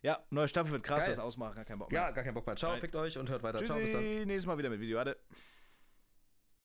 Ja, 0.00 0.20
neue 0.30 0.46
Staffel 0.46 0.72
wird 0.72 0.84
krass, 0.84 1.00
Geil. 1.00 1.10
was 1.10 1.18
ausmachen, 1.18 1.56
gar 1.56 1.64
keinen 1.64 1.78
Bock 1.80 1.90
mehr. 1.90 2.00
Ja, 2.00 2.10
gar 2.10 2.22
kein 2.22 2.34
Bock 2.34 2.46
mehr. 2.46 2.56
Ciao, 2.56 2.72
Geil. 2.72 2.80
fickt 2.80 2.94
euch 2.94 3.18
und 3.18 3.30
hört 3.30 3.42
weiter. 3.42 3.64
Ciao, 3.64 3.78
bis 3.78 3.92
dann. 3.92 4.02
Tschüssi, 4.02 4.26
nächstes 4.26 4.46
Mal 4.46 4.58
wieder 4.58 4.70
mit 4.70 4.80
Video. 4.80 4.98
Warte. 4.98 5.16